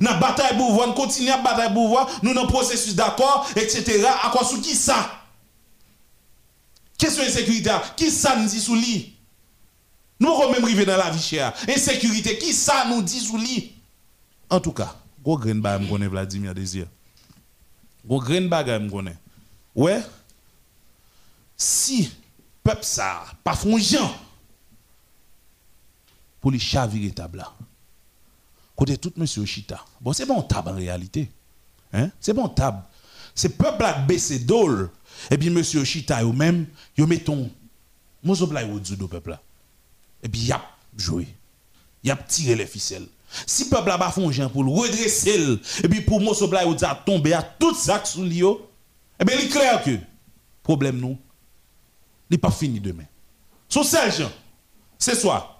Dans 0.00 0.18
bataille 0.18 0.56
pour 0.56 0.72
voir, 0.72 0.94
continue 0.94 1.30
à 1.30 1.38
bataille 1.38 1.72
pour 1.72 1.88
voir, 1.88 2.08
nous 2.22 2.32
dans 2.32 2.46
processus 2.46 2.94
d'accord, 2.94 3.48
etc. 3.56 4.06
À 4.22 4.30
quoi 4.30 4.44
sous 4.44 4.60
qui 4.60 4.74
ça? 4.74 5.10
Question 6.96 7.24
insécurité, 7.24 7.70
qui 7.96 8.10
ça 8.10 8.36
nous 8.36 8.48
dit 8.48 8.60
sous 8.60 8.74
lit? 8.76 9.14
Nous 10.18 10.32
allons 10.32 10.52
même 10.52 10.64
arriver 10.64 10.86
dans 10.86 10.96
la 10.96 11.10
vie 11.10 11.20
chère. 11.20 11.52
Insécurité, 11.68 12.38
qui 12.38 12.52
ça 12.52 12.86
nous 12.88 13.02
dit 13.02 13.20
sous 13.20 13.36
lit? 13.36 13.72
En 14.48 14.60
tout 14.60 14.72
cas, 14.72 14.94
gros 15.22 15.36
grain 15.36 15.56
bagay 15.56 15.84
me 15.84 15.90
connaît 15.90 16.06
Vladimir 16.06 16.54
Désir. 16.54 16.86
Gros 18.06 18.20
grain 18.20 18.42
bagay 18.42 18.78
me 18.78 18.88
connaît. 18.88 19.16
Ouais. 19.76 20.02
Si 21.54 22.10
peuple 22.64 22.82
ça 22.82 23.24
pas 23.44 23.54
font 23.54 23.78
pour 26.40 26.50
les 26.50 26.58
chavirer 26.58 27.12
table 27.12 27.38
là. 27.38 27.52
Côté 28.74 28.96
tout 28.96 29.12
monsieur 29.16 29.44
Chita. 29.44 29.84
Bon 30.00 30.12
c'est 30.14 30.26
bon 30.26 30.42
table 30.42 30.70
en 30.70 30.76
réalité. 30.76 31.30
Hein? 31.92 32.10
C'est 32.20 32.32
bon 32.32 32.48
table. 32.48 32.82
C'est 33.34 33.50
peuple 33.50 33.84
a 33.84 33.92
baissé 33.92 34.38
d'ol. 34.38 34.90
Et 35.30 35.36
puis 35.36 35.50
monsieur 35.50 35.84
Chita 35.84 36.22
eux 36.24 36.32
même, 36.32 36.66
yo 36.96 37.06
mettons 37.06 37.50
mozo 38.24 38.46
blay 38.46 38.64
au 38.64 38.80
du 38.80 38.96
peuple 38.96 39.30
là. 39.30 39.42
Et 40.22 40.28
puis 40.28 40.40
yap 40.40 40.62
joué. 40.96 41.28
Yap 42.02 42.26
tiré 42.26 42.54
les 42.54 42.66
ficelles. 42.66 43.06
Si 43.46 43.68
peuple 43.68 43.90
a 43.90 43.98
pas 43.98 44.10
font 44.10 44.30
pour 44.48 44.64
le 44.64 44.70
redresser 44.70 45.58
et 45.82 45.88
puis 45.88 46.00
pour 46.00 46.20
mozo 46.20 46.48
blay 46.48 46.64
ou 46.64 46.74
a 46.82 46.94
tomber 46.94 47.34
à 47.34 47.42
tout 47.42 47.74
ça 47.74 48.02
sous 48.04 48.24
lio. 48.24 48.65
Et 49.20 49.24
bien 49.24 49.36
il 49.38 49.46
est 49.46 49.48
clair 49.48 49.82
que 49.82 49.98
problème 50.62 50.98
nous 50.98 51.18
n'est 52.30 52.38
pas 52.38 52.50
fini 52.50 52.80
demain. 52.80 53.06
Son 53.68 53.82
seul 53.82 54.12
gens, 54.12 54.32
c'est 54.98 55.14
soit 55.14 55.56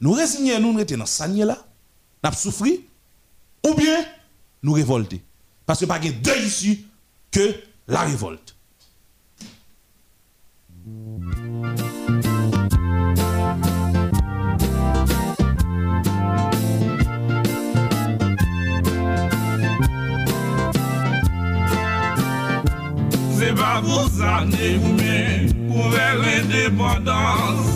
nous 0.00 0.12
résigner, 0.12 0.58
nous 0.58 0.74
rester 0.74 0.96
dans 0.96 1.06
sanier 1.06 1.44
là, 1.44 1.64
nous 2.22 2.32
souffrir, 2.32 2.78
ou 3.66 3.74
bien 3.74 4.04
nous 4.62 4.72
révolter. 4.72 5.22
Parce 5.66 5.80
que 5.80 5.86
pas 5.86 5.98
de 5.98 6.10
deux 6.10 6.44
issues 6.44 6.84
que 7.30 7.54
la 7.86 8.02
révolte. 8.02 8.54
Se 23.44 23.50
pa 23.52 23.74
pou 23.84 24.08
sa 24.08 24.38
ne 24.48 24.68
koumen 24.80 25.50
pou 25.68 25.90
ver 25.92 26.14
l'independans 26.16 27.66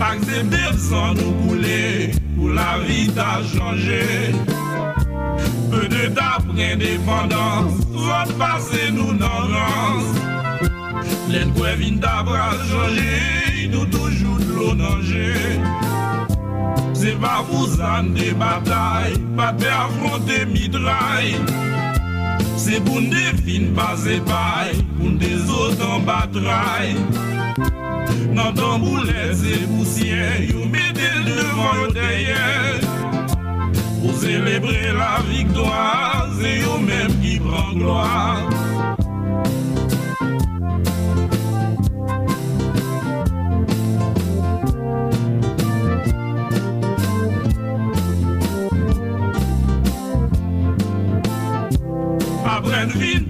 Pak 0.00 0.24
se 0.26 0.40
pep 0.50 0.80
san 0.82 1.14
nou 1.14 1.34
koule 1.44 2.08
pou 2.32 2.50
la 2.56 2.72
vi 2.82 3.04
ta 3.14 3.36
chanje. 3.52 4.00
Pe 5.70 5.84
de 5.92 6.10
ta 6.16 6.40
pre-independans 6.48 7.78
Vot 7.94 8.34
pase 8.40 8.90
nou 8.96 9.14
nan 9.14 9.54
rans 9.54 10.10
Len 11.30 11.54
kwe 11.54 11.78
vin 11.78 12.02
ta 12.02 12.18
bra 12.26 12.50
chanje 12.66 13.70
Nou 13.70 13.86
toujou 13.94 14.42
d'lo 14.42 14.72
nanje 14.80 15.38
Se 16.98 17.14
pa 17.22 17.38
pou 17.46 17.70
sa 17.78 18.00
ne 18.10 18.32
batay 18.42 19.20
Pa 19.38 19.52
te 19.54 19.70
afronte 19.84 20.42
midray 20.50 21.36
pour 22.84 23.00
nous 23.00 23.10
définir 23.10 23.74
pas 23.74 23.96
et 24.06 24.20
paille, 24.20 24.82
pour 24.98 25.10
des 25.10 25.40
autres 25.50 25.86
en 25.88 26.00
bataille. 26.00 26.96
Boulet 28.78 29.32
et 29.44 29.66
poussière, 29.66 30.40
vous 30.54 30.68
mettez 30.68 31.12
devant 31.26 31.84
le 31.86 31.92
derrière. 31.92 32.80
Pour 34.00 34.14
célébrer 34.14 34.92
la 34.92 35.20
victoire, 35.30 36.28
c'est 36.40 36.60
vous-même 36.60 37.20
qui 37.20 37.38
prend 37.38 37.72
gloire. 37.72 38.48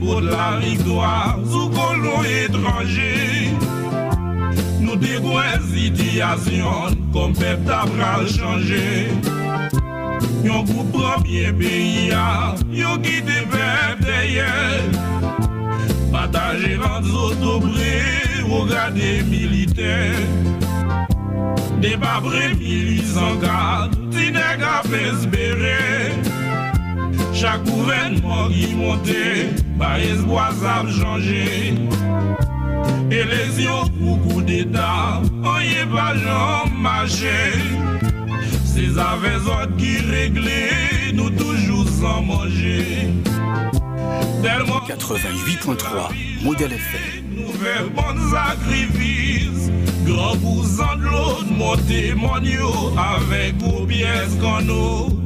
Pour 0.02 0.20
la 0.20 0.58
victoire, 0.60 1.38
sous 1.50 1.68
colon 1.70 2.22
étranger. 2.24 3.50
Nous 4.80 4.96
dégoûtons 4.96 5.38
situation 5.74 6.66
comme 7.12 7.32
peuple 7.32 7.70
a 7.70 8.26
changé. 8.26 9.08
Yon 10.44 10.64
groupe 10.64 10.92
premier 10.92 11.52
pays, 11.52 12.10
yon 12.72 12.96
derrière. 14.00 14.82
Partager 16.10 16.76
entre 16.76 17.14
autres 17.24 17.60
regarder 18.48 19.22
militaires. 19.22 20.28
Débat 21.80 22.20
milice 22.58 23.16
en 23.16 23.36
garde, 23.36 23.96
t'inègre 24.10 24.66
à 24.66 24.82
espérer. 24.84 26.41
Chaque 27.32 27.62
gouvernement 27.64 28.48
qui 28.48 28.74
monte, 28.74 29.08
bah 29.76 30.00
espoir 30.00 30.52
ça 30.52 30.84
changer. 30.90 31.74
Élection 33.10 33.88
pour 34.00 34.20
coup 34.22 34.42
d'État, 34.42 35.22
on 35.42 35.60
y 35.60 35.74
est 35.74 35.86
pas 35.86 36.14
jamais 36.16 36.80
marché. 36.80 37.52
Ces 38.64 38.98
affaires 38.98 39.46
autres 39.46 39.76
qui 39.76 39.98
réglaient, 39.98 41.12
nous 41.14 41.30
toujours 41.30 41.88
sans 41.88 42.22
manger. 42.22 43.12
88.3, 44.42 46.42
modèle 46.42 46.72
effet. 46.72 47.22
Nous 47.30 47.52
faisons 47.52 47.90
bon 47.94 48.30
sacrifice. 48.30 49.70
Grand 50.04 50.36
cousin 50.38 50.96
de 50.96 51.04
l'autre, 51.04 51.46
mon 51.50 51.76
témoignage 51.76 52.58
avec 52.96 53.54
vos 53.58 53.86
pièces 53.86 54.36
qu'on 54.40 54.60
nous. 54.62 55.20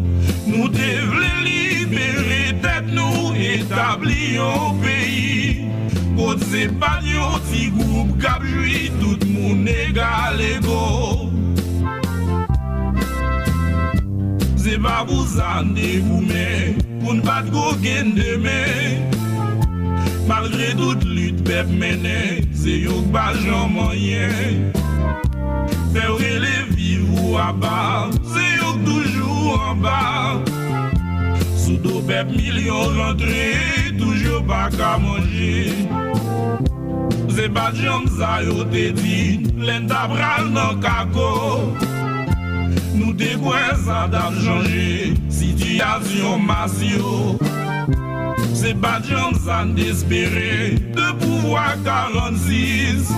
Nous 0.46 0.68
devons 0.68 1.44
espere 1.96 2.52
det 2.62 2.94
nou 2.94 3.32
etabli 3.35 4.37
yon 4.37 4.80
peyi 4.82 5.70
Kote 6.16 6.44
se 6.44 6.68
banyo 6.80 7.38
ti 7.48 7.70
goup 7.70 8.16
kapjwi 8.20 8.90
tout 9.00 9.24
moun 9.24 9.66
egal 9.68 10.40
ego 10.40 11.30
Se 14.56 14.76
pa 14.82 15.04
pou 15.06 15.24
zande 15.30 16.00
goume 16.06 16.76
pou 17.00 17.16
n'bat 17.16 17.50
go 17.52 17.72
gen 17.82 18.14
deme 18.16 18.61
Malgre 20.26 20.72
tout 20.74 21.04
lut 21.06 21.38
pep 21.46 21.68
mene, 21.70 22.42
se 22.50 22.80
yo 22.82 22.98
kba 23.06 23.30
jan 23.44 23.70
manye 23.76 24.26
Fè 25.94 26.09
ou 26.11 26.18
rele 26.18 26.66
viv 26.74 27.06
ou 27.22 27.38
abar, 27.38 28.11
se 28.35 28.42
yo 28.59 28.74
k 28.74 28.85
toujou 28.88 29.54
anbar 29.70 30.65
Sou 31.66 31.74
do 31.83 32.00
pep 32.07 32.29
milyon 32.31 32.94
rentre, 32.94 33.90
toujou 33.98 34.38
pa 34.46 34.68
ka 34.70 34.92
manje. 35.02 35.74
Se 37.35 37.48
bat 37.50 37.74
jom 37.74 38.05
sa 38.14 38.37
yo 38.46 38.62
te 38.70 38.92
di, 38.94 39.50
len 39.59 39.88
tabral 39.90 40.46
nan 40.55 40.79
kako. 40.79 41.33
Nou 42.94 43.11
te 43.18 43.33
kwen 43.42 43.83
sa 43.83 44.05
dap 44.07 44.38
chanje, 44.44 45.18
sityasyon 45.26 46.46
masyo. 46.46 47.35
Se 48.55 48.70
bat 48.79 49.11
jom 49.11 49.35
san 49.42 49.74
despere, 49.74 50.79
de 50.94 51.12
pouvoi 51.18 51.66
46. 51.83 53.11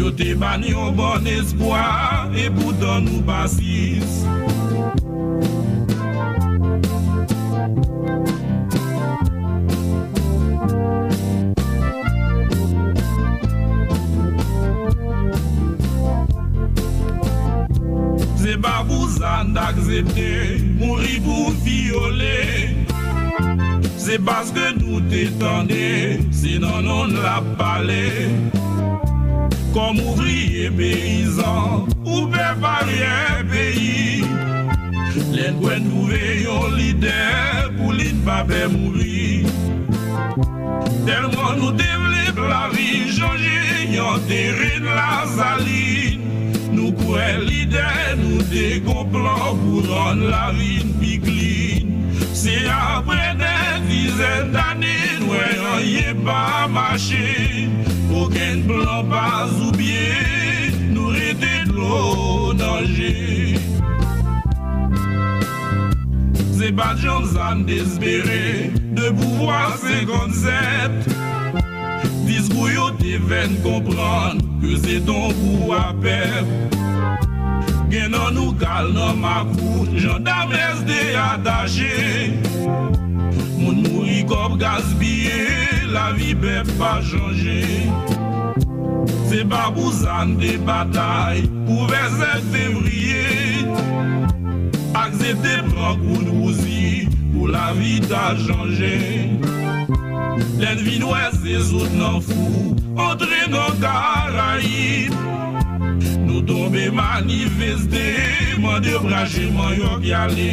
Yo 0.00 0.08
te 0.08 0.32
ban 0.40 0.64
yon 0.64 0.96
bon 0.96 1.28
espoi, 1.36 1.84
e 2.32 2.48
boutan 2.48 3.04
nou 3.04 3.20
pasis. 3.28 4.24
sa 19.16 19.44
n'aksepte 19.44 20.60
Mouri 20.78 21.16
pou 21.24 21.52
viole. 21.64 22.76
Se 23.96 24.18
baske 24.22 24.72
nou 24.78 25.00
te 25.10 25.26
tende 25.40 26.20
Sinan 26.36 26.84
non 26.86 27.16
la 27.24 27.40
pale. 27.58 28.04
Kom 29.74 30.00
ouvriye 30.04 30.70
peyizan 30.76 31.88
Ou 32.04 32.26
pe 32.32 32.48
parye 32.62 33.14
peyi. 33.52 34.24
Len 35.32 35.56
kwen 35.60 35.88
nouve 35.88 36.22
yon 36.44 36.76
lider 36.76 37.72
Pou 37.78 37.96
lin 37.96 38.20
pa 38.26 38.42
pe 38.48 38.66
mouri. 38.72 39.44
Telman 41.06 41.60
nou 41.60 41.72
devle 41.76 42.46
la 42.50 42.66
vi 42.74 43.08
Jonje 43.16 43.88
yon 43.96 44.22
teren 44.28 44.88
la 44.92 45.24
salin 45.36 46.26
Nou 46.86 46.94
kwen 47.02 47.40
lider 47.48 48.12
nou 48.20 48.44
te 48.46 48.76
komplan 48.86 49.56
Pou 49.58 49.80
ron 49.88 50.20
la 50.30 50.52
vin 50.54 50.92
piklin 51.00 51.88
Se 52.30 52.54
apre 52.70 53.32
den 53.40 53.88
dizen 53.88 54.52
d'ane 54.54 54.92
Nou 55.18 55.34
yon 55.34 55.82
ye 55.82 56.14
pa 56.22 56.68
mache. 56.70 57.66
Aucun 58.14 58.62
plan 58.68 59.02
pas 59.10 59.50
oublié, 59.66 60.70
nous 60.90 61.08
rester 61.08 61.66
de 61.66 61.72
l'eau 61.72 62.52
danger. 62.54 63.58
C'est 66.56 66.72
pas 66.72 66.94
Johnson 66.96 67.64
d'espérer 67.66 68.70
de 68.92 69.10
pouvoir 69.10 69.76
ces 69.76 70.06
concepts. 72.26 72.48
Discours 72.48 72.70
yo 72.70 72.90
te 72.90 73.18
veine 73.18 73.56
comprendre 73.62 74.42
que 74.60 74.76
c'est 74.76 75.00
ton 75.00 75.28
pouvoir 75.32 75.94
perdre. 76.00 76.46
Gen 77.90 78.14
nous 78.34 78.52
kal 78.58 78.92
nan 78.92 79.16
makou, 79.20 79.86
gendarme 79.96 80.52
SD 80.52 80.92
attaché. 81.14 82.32
Moun 83.58 83.82
mouri 83.86 84.24
kop 84.26 84.58
gaspillé, 84.58 85.86
la 85.92 86.12
vie 86.12 86.34
peut 86.34 86.66
pas 86.78 87.00
changer. 87.00 87.64
C'est 89.28 89.48
pas 89.48 89.70
pour 89.74 89.92
ça 89.92 90.26
des 90.38 90.56
batailles, 90.58 91.48
pour 91.66 91.86
27 91.86 92.28
février. 92.52 93.66
Accepter 94.94 95.62
prendre 95.74 96.00
coup 96.00 96.22
de 96.22 97.36
pour 97.36 97.48
la 97.48 97.72
vie 97.72 98.00
t'a 98.00 98.34
changé. 98.36 99.30
Len 100.58 100.78
vinwes 100.84 101.40
de 101.42 101.60
zout 101.60 101.92
nan 101.96 102.20
fou 102.22 102.74
Antre 102.96 103.46
nan 103.52 103.76
Karaib 103.80 105.14
Nou 106.26 106.42
tombe 106.44 106.90
manifeste. 106.92 108.04
Man 108.60 108.82
de 108.82 108.98
brache 109.02 109.50
man 109.52 109.74
yon 109.76 110.00
gyale 110.04 110.50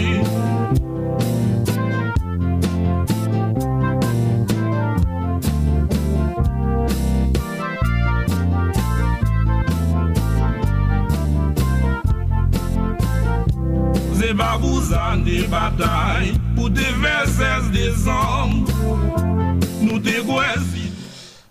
Ze 14.19 14.33
babouzan 14.35 15.23
de 15.23 15.43
batay 15.51 16.33
Pou 16.55 16.69
te 16.69 16.91
verses 17.03 17.71
de 17.71 17.91
zanm 18.03 18.63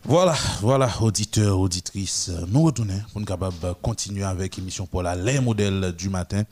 Voilà, 0.04 0.34
voilà, 0.60 0.90
auditeurs, 1.00 1.60
auditrices, 1.60 2.32
nous 2.48 2.64
retournons 2.64 3.00
pour 3.12 3.20
nous 3.20 3.26
capable 3.26 3.54
continuer 3.80 4.24
avec 4.24 4.56
l'émission 4.56 4.84
pour 4.84 5.00
la 5.02 5.14
les 5.14 5.38
modèles 5.38 5.94
du 5.96 6.08
matin. 6.08 6.42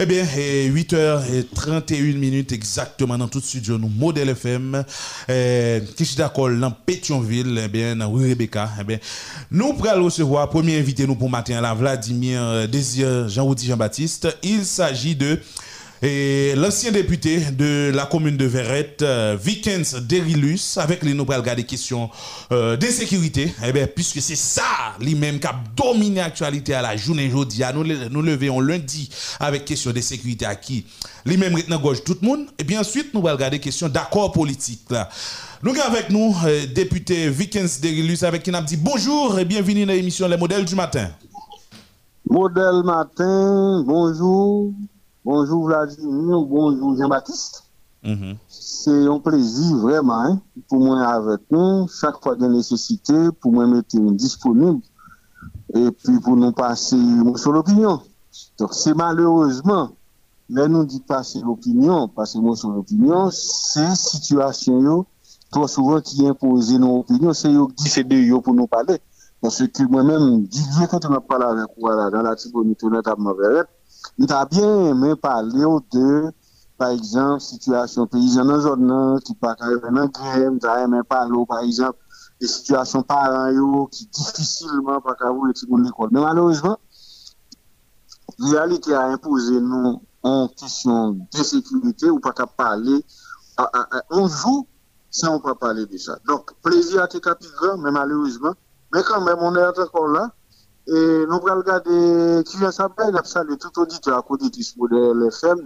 Eh 0.00 0.06
bien, 0.06 0.24
8h31 0.24 2.16
minutes 2.16 2.52
exactement 2.52 3.18
dans 3.18 3.28
tout 3.28 3.40
studio, 3.40 3.76
nous, 3.76 3.88
modèle 3.88 4.30
FM, 4.30 4.82
eh, 5.28 5.82
qui 5.94 6.16
dans 6.16 6.70
Pétionville, 6.70 7.60
eh 7.62 7.68
bien, 7.68 7.96
dans 7.96 8.10
Rebecca, 8.10 8.70
eh 8.80 8.84
bien, 8.84 8.98
nous 9.50 9.74
pourrons 9.74 10.04
recevoir 10.04 10.48
premier 10.48 10.78
invité 10.78 11.06
nous 11.06 11.16
pour 11.16 11.28
matin, 11.28 11.60
la 11.60 11.74
Vladimir 11.74 12.40
euh, 12.42 12.66
Désir 12.66 13.28
Jean-Roudi 13.28 13.66
Jean-Baptiste. 13.66 14.38
Il 14.42 14.64
s'agit 14.64 15.14
de 15.14 15.38
et 16.02 16.54
l'ancien 16.56 16.92
député 16.92 17.40
de 17.52 17.90
la 17.94 18.04
commune 18.04 18.36
de 18.36 18.44
Verrette, 18.44 19.00
euh, 19.00 19.36
Vikens 19.40 19.96
Derilus, 20.02 20.76
avec 20.76 21.02
les 21.02 21.14
nous 21.14 21.24
regarder 21.24 21.62
des 21.62 21.64
questions 21.64 22.10
euh, 22.52 22.76
d'insécurité, 22.76 23.54
eh 23.64 23.72
bien, 23.72 23.86
puisque 23.86 24.20
c'est 24.20 24.36
ça, 24.36 24.62
lui-même, 25.00 25.40
qui 25.40 25.46
a 25.46 25.54
dominé 25.74 26.16
l'actualité 26.20 26.74
à 26.74 26.82
la 26.82 26.96
journée 26.96 27.28
aujourd'hui. 27.28 27.62
Nous, 27.74 27.84
nous 28.10 28.22
levons 28.22 28.60
lundi 28.60 29.08
avec 29.40 29.64
question 29.64 29.90
de 29.90 30.00
sécurité 30.00 30.44
à 30.44 30.54
qui? 30.54 30.84
Lui-même 31.24 31.56
gauche 31.82 32.04
tout 32.04 32.16
le 32.20 32.28
monde. 32.28 32.46
Et 32.58 32.64
bien 32.64 32.80
ensuite, 32.80 33.14
nous 33.14 33.20
allons 33.20 33.36
regarder 33.36 33.58
question 33.58 33.88
d'accord 33.88 34.32
politique. 34.32 34.82
Nous 35.62 35.70
avons 35.70 35.80
avec 35.82 36.10
nous 36.10 36.36
euh, 36.44 36.66
député 36.66 37.30
Vikens 37.30 37.80
Derilus, 37.80 38.22
avec 38.22 38.42
qui 38.42 38.50
nous 38.50 38.60
dit 38.60 38.76
bonjour 38.76 39.38
et 39.38 39.44
bienvenue 39.46 39.86
dans 39.86 39.92
l'émission 39.92 40.28
Les 40.28 40.36
modèles 40.36 40.64
du 40.66 40.74
matin. 40.74 41.08
Modèle 42.28 42.82
matin, 42.84 43.82
bonjour. 43.86 44.72
Bonjour 45.26 45.66
Vladimir, 45.66 46.40
bonjour 46.42 46.96
Jean-Baptiste. 46.96 47.64
Mm-hmm. 48.04 48.36
C'est 48.48 49.08
un 49.08 49.18
plaisir 49.18 49.76
vraiment 49.78 50.20
hein, 50.20 50.40
pour 50.68 50.78
moi 50.78 51.00
avec 51.00 51.40
nous, 51.50 51.88
chaque 51.88 52.22
fois 52.22 52.36
de 52.36 52.46
nécessité, 52.46 53.32
pour 53.40 53.50
moi 53.50 53.66
mettre 53.66 53.98
disponible 54.12 54.82
et 55.74 55.90
puis 55.90 56.20
pour 56.20 56.36
nous 56.36 56.52
passer 56.52 56.96
sur 57.34 57.50
l'opinion. 57.50 58.00
Donc 58.60 58.72
c'est 58.72 58.94
malheureusement, 58.94 59.90
là 60.48 60.68
nous 60.68 60.84
dit 60.84 61.00
passer 61.00 61.40
l'opinion, 61.40 62.06
passer 62.06 62.38
sur 62.54 62.70
l'opinion, 62.70 63.28
c'est 63.32 63.96
situation 63.96 65.06
trop 65.50 65.66
souvent 65.66 66.00
qui 66.00 66.24
impose 66.24 66.72
nos 66.78 67.00
opinions, 67.00 67.32
c'est 67.32 67.52
eux 67.52 67.66
qui 67.76 67.88
c'est 67.88 68.04
de 68.04 68.38
pour 68.38 68.54
nous 68.54 68.68
parler. 68.68 68.98
Parce 69.40 69.66
que 69.66 69.82
moi-même, 69.82 70.44
Didier, 70.44 70.86
quand 70.88 71.04
on 71.04 71.14
a 71.14 71.20
parlé 71.20 71.46
avec 71.46 71.76
moi 71.76 72.10
dans 72.12 72.22
la 72.22 72.36
Tibonite, 72.36 72.84
on 72.84 72.92
a 72.92 73.02
nous 74.18 74.26
avons 74.30 74.48
bien 74.50 74.86
aimé 74.86 75.16
parler 75.16 75.64
de, 75.92 76.32
par 76.78 76.90
exemple, 76.90 77.40
situation 77.40 78.06
paysanne 78.06 78.48
dans 78.48 78.60
zone 78.60 79.20
qui 79.20 79.34
pas 79.34 79.54
dans 79.54 80.06
grève, 80.08 80.52
nous 80.52 80.68
aimé 80.68 81.00
parler, 81.08 81.44
par 81.48 81.60
exemple, 81.60 81.98
des 82.40 82.46
situations 82.46 83.02
parents 83.02 83.86
qui 83.86 84.06
difficilement 84.06 85.00
pas 85.00 85.14
capable 85.14 85.52
de 85.52 85.82
l'école. 85.84 86.10
Mais 86.12 86.20
malheureusement, 86.20 86.78
la 88.38 88.50
réalité 88.50 88.92
a 88.94 89.06
imposé 89.06 89.60
nous 89.60 90.02
en 90.22 90.48
question 90.48 91.12
de 91.12 91.42
sécurité 91.42 92.10
ou 92.10 92.20
pas 92.20 92.32
qu'à 92.32 92.46
parler. 92.46 93.04
On 94.10 94.28
joue 94.28 94.66
sans 95.10 95.40
pas 95.40 95.54
parler 95.54 95.86
de 95.86 95.96
ça. 95.96 96.18
Donc, 96.26 96.52
plaisir 96.60 97.02
à 97.02 97.08
tes 97.08 97.20
grand, 97.20 97.78
mais 97.78 97.90
malheureusement, 97.90 98.52
mais 98.92 99.02
quand 99.02 99.22
même, 99.22 99.38
on 99.40 99.54
est 99.56 99.66
encore 99.66 100.08
là. 100.08 100.30
Et 100.88 101.24
nous 101.28 101.40
allons 101.46 101.58
regarder 101.58 102.44
qui 102.44 102.56
vient 102.58 102.70
s'appeler, 102.70 103.10
nous 103.10 103.18
saluer 103.24 103.56
tout 103.56 103.80
auditeur 103.80 104.18
à 104.18 104.24
auditrice 104.30 104.76
modèle 104.76 105.26
FM, 105.28 105.58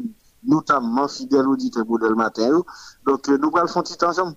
notamment 0.46 1.08
fidèle 1.08 1.46
auditeur 1.46 1.84
modèle 1.86 2.14
matin. 2.14 2.62
Donc 3.06 3.28
euh, 3.28 3.36
nous 3.36 3.50
allons 3.54 3.66
faire 3.66 3.76
un 3.76 3.82
petit 3.82 4.02
ensemble. 4.04 4.34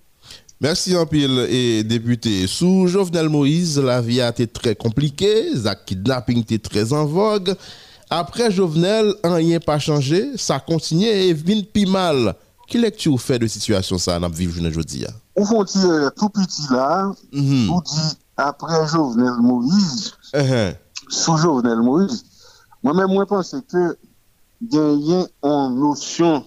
Merci 0.60 0.96
en 0.96 1.06
pile 1.06 1.46
et 1.48 1.82
député. 1.84 2.46
Sous 2.46 2.86
Jovenel 2.86 3.28
Moïse, 3.28 3.78
la 3.78 4.00
vie 4.00 4.20
a 4.20 4.28
été 4.28 4.46
très 4.46 4.74
compliquée, 4.74 5.50
la 5.54 5.74
kidnapping 5.74 6.40
était 6.40 6.58
très 6.58 6.92
en 6.92 7.06
vogue. 7.06 7.54
Après 8.10 8.50
Jovenel, 8.50 9.14
rien 9.24 9.60
pas 9.60 9.78
changé, 9.78 10.36
ça 10.36 10.60
continue 10.60 11.06
et 11.06 11.32
vient 11.32 11.62
plus 11.62 11.86
mal. 11.86 12.34
Quelle 12.68 12.82
lecture 12.82 13.20
fait 13.20 13.38
de 13.38 13.46
situation 13.46 13.98
ça 13.98 14.18
dans 14.18 14.28
vivre 14.28 14.54
aujourd'hui 14.66 15.04
On 15.36 15.44
font 15.44 15.64
tout 15.64 16.28
petit 16.28 16.62
là, 16.70 17.12
-hmm. 17.32 17.82
dit 17.82 18.18
après 18.36 18.86
Jovenel 18.88 19.36
Moïse, 19.40 20.14
uh-huh. 20.32 20.76
sous 21.08 21.36
Jovenel 21.36 21.78
Moïse, 21.80 22.24
moi-même, 22.82 23.12
moi, 23.12 23.24
pense 23.24 23.56
que 23.68 23.96
gagner 24.60 25.24
en 25.42 25.70
notion 25.70 26.44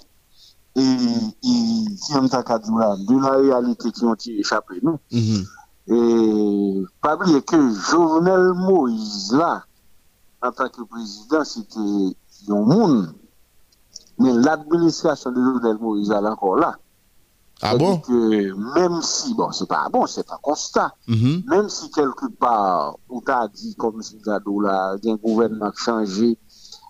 et, 0.76 0.82
et 0.82 1.86
de 2.04 3.22
la 3.22 3.32
réalité 3.32 3.92
qui 3.92 4.06
ont 4.06 4.16
échappé 4.16 4.80
nous. 4.84 5.00
Mm-hmm. 5.12 5.48
Et 5.88 6.84
pas 7.02 7.16
oublier 7.16 7.42
que 7.42 7.74
Jovenel 7.74 8.54
Moïse, 8.54 9.32
là, 9.34 9.64
en 10.44 10.52
tant 10.52 10.70
que 10.70 10.84
président, 10.84 11.44
c'était 11.44 12.16
un 12.50 12.62
monde. 12.62 13.14
Mais 14.20 14.34
l'administration 14.34 15.32
de 15.32 15.42
Jovenel 15.42 15.78
Moïse, 15.80 16.12
elle 16.12 16.26
est 16.26 16.30
encore 16.30 16.58
là. 16.58 16.78
Ah 17.62 17.76
bon? 17.76 17.98
Que 18.00 18.54
même 18.76 19.02
si, 19.02 19.34
bon, 19.34 19.52
c'est 19.52 19.68
pas 19.68 19.88
bon, 19.90 20.06
c'est 20.06 20.32
un 20.32 20.38
constat. 20.42 20.94
Mhm. 21.08 21.44
Même 21.48 21.70
si 21.70 21.90
quelque 21.92 22.28
part, 22.28 22.98
on 23.10 23.20
t'a 23.20 23.48
dit, 23.48 23.76
comme 23.76 24.02
si 24.02 24.20
là, 24.26 24.40
il 25.02 25.08
y 25.08 25.10
a 25.10 25.14
un 25.14 25.18
gouvernement 25.18 25.72
changé, 25.76 26.38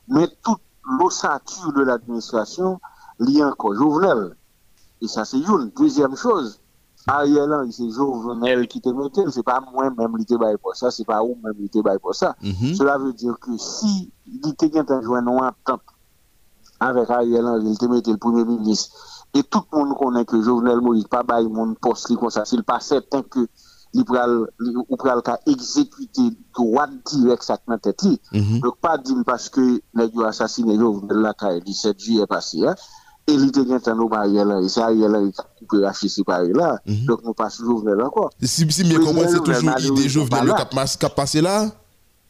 mais 0.08 0.28
toute 0.44 0.60
l'ossature 1.00 1.74
de 1.74 1.84
l'administration, 1.84 2.80
liée 3.20 3.44
encore 3.44 3.76
Jovenel. 3.76 4.36
Et 5.02 5.08
ça, 5.08 5.26
c'est 5.26 5.38
une. 5.38 5.72
Deuxième 5.78 6.16
chose, 6.16 6.60
Ariel 7.08 7.54
Henry, 7.54 7.72
c'est 7.72 7.90
Jovenel 7.90 8.68
qui 8.68 8.82
te 8.82 8.90
mettait, 8.90 9.24
c'est 9.32 9.44
pas 9.44 9.62
moi-même 9.62 10.18
qui 10.18 10.26
te 10.26 10.36
baille 10.36 10.58
pour 10.58 10.76
ça, 10.76 10.92
c'est 10.92 11.06
pas 11.06 11.24
ou 11.24 11.38
même 11.42 11.56
qui 11.56 11.70
te 11.70 11.80
baille 11.80 12.00
pour 12.00 12.14
ça. 12.14 12.36
Mhm. 12.42 12.76
Cela 12.76 12.98
veut 12.98 13.14
dire 13.14 13.38
que 13.40 13.58
si 13.58 14.12
il 14.26 14.54
gagne 14.54 14.84
un 14.90 15.02
joint 15.02 15.26
en 15.26 15.38
entente 15.38 15.82
avec 16.80 17.10
Ariel 17.10 17.46
Henry, 17.46 17.70
il 17.70 17.78
te 17.78 17.86
mettait 17.86 18.12
le 18.12 18.18
premier 18.18 18.44
ministre, 18.44 19.17
et 19.38 19.44
tout 19.44 19.62
le 19.72 19.78
monde 19.78 19.98
connaît 19.98 20.26
que 20.26 20.42
Jovenel 20.42 20.82
Moïse 20.82 21.06
pas 21.10 21.24
bail 21.24 21.48
mon 21.48 21.74
poste 21.76 22.16
comme 22.16 22.30
ça, 22.30 22.46
s'il 22.46 22.64
pas 22.64 22.80
certain 22.80 23.22
que 23.22 23.48
il 23.94 24.04
pral 24.04 24.46
ou 24.90 24.98
pral 24.98 25.22
ka 25.22 25.40
exécuter 25.46 26.30
droit 26.56 26.88
direct 27.06 27.44
ça 27.44 27.58
dans 27.68 27.78
tête 27.78 28.02
li. 28.04 28.20
Mhm. 28.34 28.60
Donc 28.60 28.78
pas 28.82 28.98
dire 28.98 29.24
parce 29.26 29.50
que 29.50 29.82
nèg 29.96 30.14
yo 30.14 30.26
assassiné 30.26 30.78
Jovenel 30.78 31.18
la 31.18 31.34
ka 31.34 31.60
17 31.60 32.00
juillet 32.00 32.28
passé 32.28 32.66
hein. 32.66 32.76
Et 33.30 33.34
il 33.34 33.52
te 33.52 33.60
gagne 33.60 33.80
un 33.86 34.12
Ariel 34.16 34.50
Henry, 34.50 34.70
c'est 34.70 34.82
Ariel 34.82 35.14
Henry 35.14 35.34
qui 35.34 35.42
a 35.42 35.44
coupé 35.60 35.86
racheter 35.86 36.08
ces 36.08 36.24
paris 36.24 36.54
là. 36.54 36.80
Donc 37.06 37.24
nous 37.26 37.34
pas 37.34 37.50
Jovenel 37.50 38.02
encore. 38.02 38.30
Si, 38.42 38.72
si 38.72 38.84
bien 38.84 39.00
comprendre, 39.00 39.30
c'est 39.30 39.44
toujours 39.44 39.80
idée 39.98 40.08
Jovenel 40.08 40.54
mas- 40.74 40.96
cap 40.96 41.14
passé 41.14 41.42
là? 41.42 41.70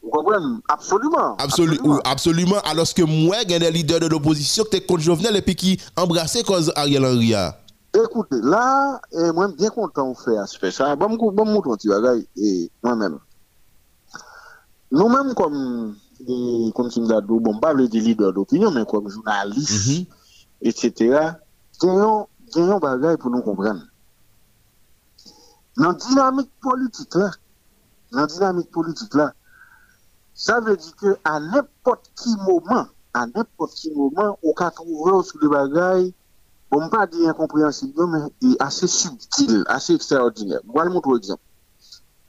Vous 0.07 0.11
comprenez 0.11 0.55
Absolument. 0.69 1.35
Absolu- 1.37 1.79
ou- 1.83 1.99
absolument. 2.05 2.59
Alors 2.63 2.87
que 2.93 3.01
moi, 3.03 3.35
il 3.43 3.51
y 3.51 3.55
a 3.55 3.59
des 3.59 3.71
leaders 3.71 3.99
de 3.99 4.07
l'opposition 4.07 4.63
qui 4.63 4.77
étaient 4.77 4.85
contre 4.85 5.01
Jovenel 5.03 5.35
et 5.35 5.41
puis 5.41 5.55
qui 5.55 5.77
embrassaient 5.97 6.43
cause 6.43 6.71
Ariel 6.77 7.03
Henry. 7.05 7.33
a. 7.33 7.59
Écoutez, 7.93 8.39
là, 8.41 9.01
eh, 9.11 9.31
moi, 9.33 9.49
bien 9.49 9.69
content 9.69 10.11
de 10.11 10.17
faire 10.17 10.41
aspect 10.43 10.71
ça. 10.71 10.95
Bon, 10.95 11.09
bon, 11.15 11.31
bon, 11.33 11.61
petit 11.75 11.89
bagage, 11.89 12.21
et 12.37 12.71
moi-même. 12.83 13.17
Nous-mêmes, 14.91 15.33
comme, 15.33 15.95
comme 16.73 16.89
si 16.91 17.01
nous 17.01 17.11
avons, 17.11 17.41
bon, 17.41 17.59
pas 17.59 17.73
le 17.73 17.83
leader 17.85 18.31
d'opinion, 18.31 18.71
mais 18.71 18.85
comme 18.85 19.09
journaliste, 19.09 20.07
etc., 20.61 21.19
gagnons, 21.81 22.27
gagnons 22.55 22.77
bagage 22.79 23.17
pour 23.17 23.29
nous 23.31 23.41
comprendre. 23.41 23.81
Dans 25.75 25.89
la 25.89 25.93
dynamique 25.95 26.51
politique 26.61 27.13
là, 27.15 27.29
dans 28.11 28.19
la 28.21 28.27
dynamique 28.27 28.71
politique 28.71 29.13
là, 29.13 29.33
ça 30.37 30.59
veut 30.59 30.77
dire 30.77 30.95
que 30.95 31.17
à 31.25 31.39
n'importe 31.39 32.11
qui 32.15 32.35
moment, 32.37 32.85
à 33.13 33.25
n'importe 33.25 33.73
qui 33.73 33.91
moment, 33.91 34.37
on 34.43 34.53
peut 34.53 34.71
trouver 34.71 35.23
sur 35.23 35.39
les 35.41 35.47
bagailles, 35.49 36.13
bon, 36.69 36.87
pas 36.89 37.07
dire 37.07 37.29
incompréhensible, 37.29 38.05
mais 38.05 38.55
assez 38.59 38.85
subtil, 38.87 39.63
assez 39.67 39.95
extraordinaire. 39.95 40.59
Mon 40.63 41.17
exemple. 41.17 41.41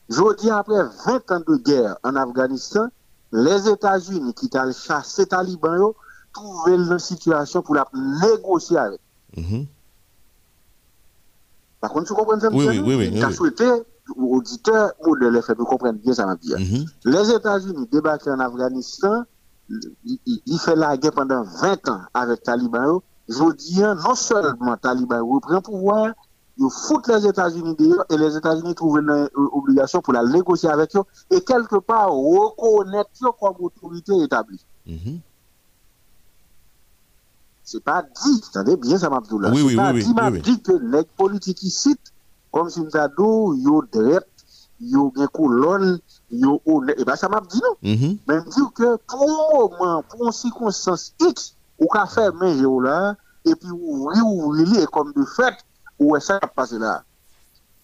Je 0.08 0.36
dis 0.36 0.50
après 0.50 0.82
20 1.06 1.30
ans 1.32 1.42
de 1.46 1.56
guerre 1.56 1.98
en 2.02 2.16
Afghanistan, 2.16 2.88
les 3.30 3.68
États-Unis 3.68 4.32
qui 4.32 4.48
ont 4.54 4.72
chassé 4.72 5.22
les 5.22 5.28
talibans, 5.28 5.92
trouvaient 6.32 6.76
une 6.76 6.98
situation 6.98 7.60
pour 7.60 7.74
la 7.74 7.86
négocier 8.22 8.78
avec. 8.78 9.00
Par 11.78 11.90
contre, 11.90 12.06
tu 12.06 12.14
comprends 12.14 12.40
ça, 12.40 12.48
Oui, 12.50 12.66
oui, 12.68 12.78
oui, 12.78 12.94
oui, 12.94 13.10
oui. 13.12 13.70
Souhaité, 14.08 14.20
auditeur, 14.34 14.92
modèle 15.06 15.36
FM, 15.36 15.56
comprendre 15.58 15.98
bien 15.98 16.12
ça 16.14 16.26
m'a 16.26 16.36
dit. 16.36 16.52
Mhm. 16.54 16.84
Les 17.04 17.30
États-Unis 17.30 17.88
débarquent 17.92 18.28
en 18.28 18.40
Afghanistan, 18.40 19.24
il, 19.68 20.18
il- 20.26 20.42
il 20.46 20.58
fait 20.58 20.76
la 20.76 20.96
guerre 20.96 21.12
pendant 21.12 21.42
20 21.42 21.88
ans 21.88 22.00
avec 22.14 22.42
Taliban. 22.42 23.02
Je 23.28 23.52
dis, 23.56 23.82
hein, 23.84 23.94
non 24.02 24.14
seulement 24.14 24.76
Taliban 24.76 25.24
reprend 25.26 25.54
le 25.56 25.60
pouvoir, 25.60 26.12
ils 26.56 26.68
foutent 26.70 27.06
les 27.08 27.26
États-Unis 27.26 27.76
dehors 27.78 28.04
et 28.10 28.16
les 28.16 28.36
États-Unis 28.36 28.74
trouvent 28.74 28.98
une 28.98 29.10
euh, 29.10 29.28
obligation 29.52 30.00
pour 30.00 30.12
la 30.14 30.24
négocier 30.24 30.68
avec 30.70 30.96
eux 30.96 31.02
et 31.30 31.40
quelque 31.42 31.76
part 31.76 32.10
reconnaître 32.10 33.10
eux 33.22 33.30
comme 33.38 33.54
autorité 33.60 34.12
établie. 34.22 34.64
Mhm. 34.86 35.20
C'est 37.62 37.84
pas 37.84 38.02
dit, 38.02 38.42
attendez 38.48 38.76
bien 38.76 38.96
ça 38.98 39.10
m'a 39.10 39.20
dit 39.20 39.28
là. 39.38 39.50
Oui, 39.52 39.76
pas 39.76 39.92
oui, 39.92 40.02
dit, 40.02 40.14
m'a 40.14 40.30
dit 40.30 40.60
que 40.62 40.72
les 40.72 41.04
politiques 41.04 41.62
ici, 41.62 41.94
comme 42.52 42.70
si 42.70 42.80
nous 42.80 42.96
avons 42.96 43.54
yo 43.54 43.82
drette, 43.92 44.28
yo 44.80 45.12
gen 45.16 45.28
colonne, 45.28 45.98
yo 46.30 46.60
honnête. 46.66 46.98
Et 47.00 47.04
ben 47.04 47.16
ça 47.16 47.28
m'a 47.28 47.40
dit 47.40 47.60
non. 47.62 47.90
Mhm. 47.90 48.18
Mais 48.26 48.36
me 48.40 48.50
dire 48.50 48.70
que 48.74 48.96
pour 49.06 49.22
un 49.22 49.78
moment, 49.78 50.04
pour 50.08 50.26
une 50.26 50.32
circonstance 50.32 51.12
X, 51.20 51.54
ou 51.78 51.86
qu'a 51.86 52.06
fait 52.06 52.30
main 52.32 52.54
yo 52.54 52.80
là, 52.80 53.16
et 53.44 53.54
puis 53.54 53.70
ouvrir, 53.70 54.26
ouvrir, 54.26 54.80
et 54.80 54.86
comme 54.86 55.12
de 55.12 55.24
fait, 55.24 55.54
où 55.98 56.18
ça 56.20 56.38
va 56.40 56.48
passer 56.48 56.78
là? 56.78 57.02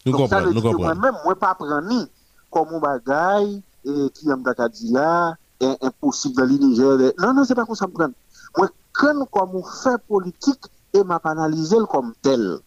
Nous 0.06 0.12
Donc, 0.12 0.28
ça 0.28 0.36
comprenons, 0.36 0.48
veut 0.48 0.54
nous 0.54 0.60
dire 0.60 0.70
que 0.70 0.76
comprenons. 0.76 1.00
moi-même, 1.00 1.20
moi 1.24 1.34
pas 1.34 1.54
prendre 1.54 2.06
comme 2.50 2.68
un 2.74 2.78
bagaille, 2.78 3.62
et 3.84 4.10
qui 4.10 4.28
aime 4.28 4.42
dit 4.72 4.92
là, 4.92 5.36
est 5.60 5.84
impossible 5.84 6.36
dans 6.36 6.44
l'Uniger. 6.44 7.12
Non, 7.18 7.34
non, 7.34 7.44
c'est 7.44 7.54
pas 7.54 7.64
comme 7.64 7.74
ça 7.74 7.86
me 7.86 7.92
prendre. 7.92 8.14
Moi, 8.56 8.68
quand 8.92 9.24
comme 9.26 9.56
on 9.56 9.62
fait 9.62 9.98
politique, 10.06 10.60
et 10.92 11.02
m'a 11.02 11.20
analysé 11.24 11.76
comme 11.90 12.14
tel. 12.22 12.58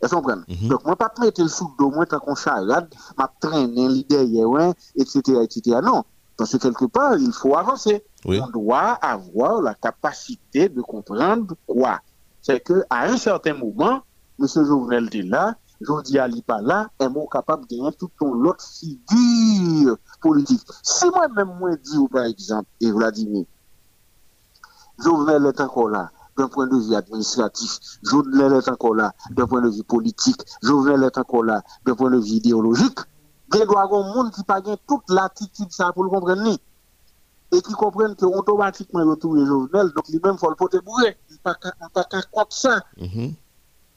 Est-ce 0.00 0.14
qu'on 0.14 0.22
comprend? 0.22 0.42
Mhm. 0.48 0.68
Donc, 0.68 0.84
moi, 0.84 0.96
pas 0.96 1.12
mettre 1.20 1.42
le 1.42 1.48
sous 1.48 1.74
dos, 1.78 1.90
moi, 1.90 2.06
tant 2.06 2.20
qu'on 2.20 2.34
charade, 2.34 2.92
m'a 3.16 3.30
traîner 3.40 3.88
l'idée 3.88 4.16
derrière, 4.16 4.48
ouais, 4.48 4.72
etc., 4.96 5.20
etc. 5.42 5.80
Non. 5.82 6.04
Parce 6.36 6.52
que 6.52 6.58
quelque 6.58 6.84
part, 6.84 7.16
il 7.16 7.32
faut 7.32 7.56
avancer. 7.56 8.04
Oui. 8.24 8.40
On 8.40 8.48
doit 8.48 8.92
avoir 9.02 9.60
la 9.60 9.74
capacité 9.74 10.68
de 10.68 10.80
comprendre 10.80 11.54
quoi. 11.66 11.98
C'est 12.40 12.60
que, 12.60 12.84
à 12.88 13.06
un 13.06 13.16
certain 13.16 13.54
moment, 13.54 14.02
M. 14.38 14.46
Jovenel 14.46 15.06
était 15.06 15.22
là, 15.22 15.56
Jodi 15.80 16.18
Ali 16.18 16.42
pas 16.42 16.60
là, 16.60 16.88
et 17.00 17.08
moi 17.08 17.26
capable 17.30 17.66
de 17.66 17.76
gagner 17.76 17.92
tout 17.92 18.10
ton 18.18 18.34
l'autre 18.34 18.64
figure 18.64 19.96
politique. 20.20 20.62
Si 20.82 21.08
moi-même, 21.10 21.56
moi, 21.58 21.76
dis, 21.76 21.96
ou 21.96 22.08
par 22.08 22.24
exemple, 22.24 22.68
et 22.80 22.90
Vladimir, 22.90 23.44
Jovenel 24.98 25.46
est 25.46 25.60
encore 25.60 25.88
là, 25.88 26.10
d'un 26.38 26.48
point 26.48 26.66
de 26.68 26.76
vue 26.76 26.94
administratif, 26.94 27.78
Jovenel 28.02 28.52
est 28.54 28.68
encore 28.68 28.94
là, 28.94 29.12
d'un 29.32 29.46
point 29.46 29.60
de 29.60 29.68
vue 29.68 29.82
politique, 29.82 30.40
Jovenel 30.62 31.02
est 31.02 31.18
encore 31.18 31.42
là, 31.42 31.62
d'un 31.84 31.94
point 31.94 32.10
de 32.10 32.18
vue 32.18 32.36
idéologique, 32.36 32.98
il 33.52 33.58
doit 33.66 33.80
y 33.80 33.84
avoir 33.84 34.04
un 34.04 34.14
monde 34.14 34.32
qui 34.32 34.42
pas 34.44 34.60
toute 34.60 35.02
l'attitude 35.10 35.70
ça 35.70 35.90
pour 35.92 36.04
le 36.04 36.10
comprendre 36.10 36.42
ni. 36.42 36.58
et 37.50 37.60
qui 37.62 37.72
comprennent 37.72 38.14
que 38.14 38.26
automatiquement 38.26 39.00
il 39.00 39.08
retrouve 39.08 39.44
Jovenel, 39.44 39.90
donc 39.96 40.08
lui-même 40.08 40.38
faut 40.38 40.50
le 40.50 40.54
porter 40.56 40.78
bourré. 40.80 41.16
Pas 41.42 41.54
pas 41.92 42.04
qu'à 42.04 42.22
contre 42.30 42.54
ça. 42.56 42.84
Mhm. 43.00 43.34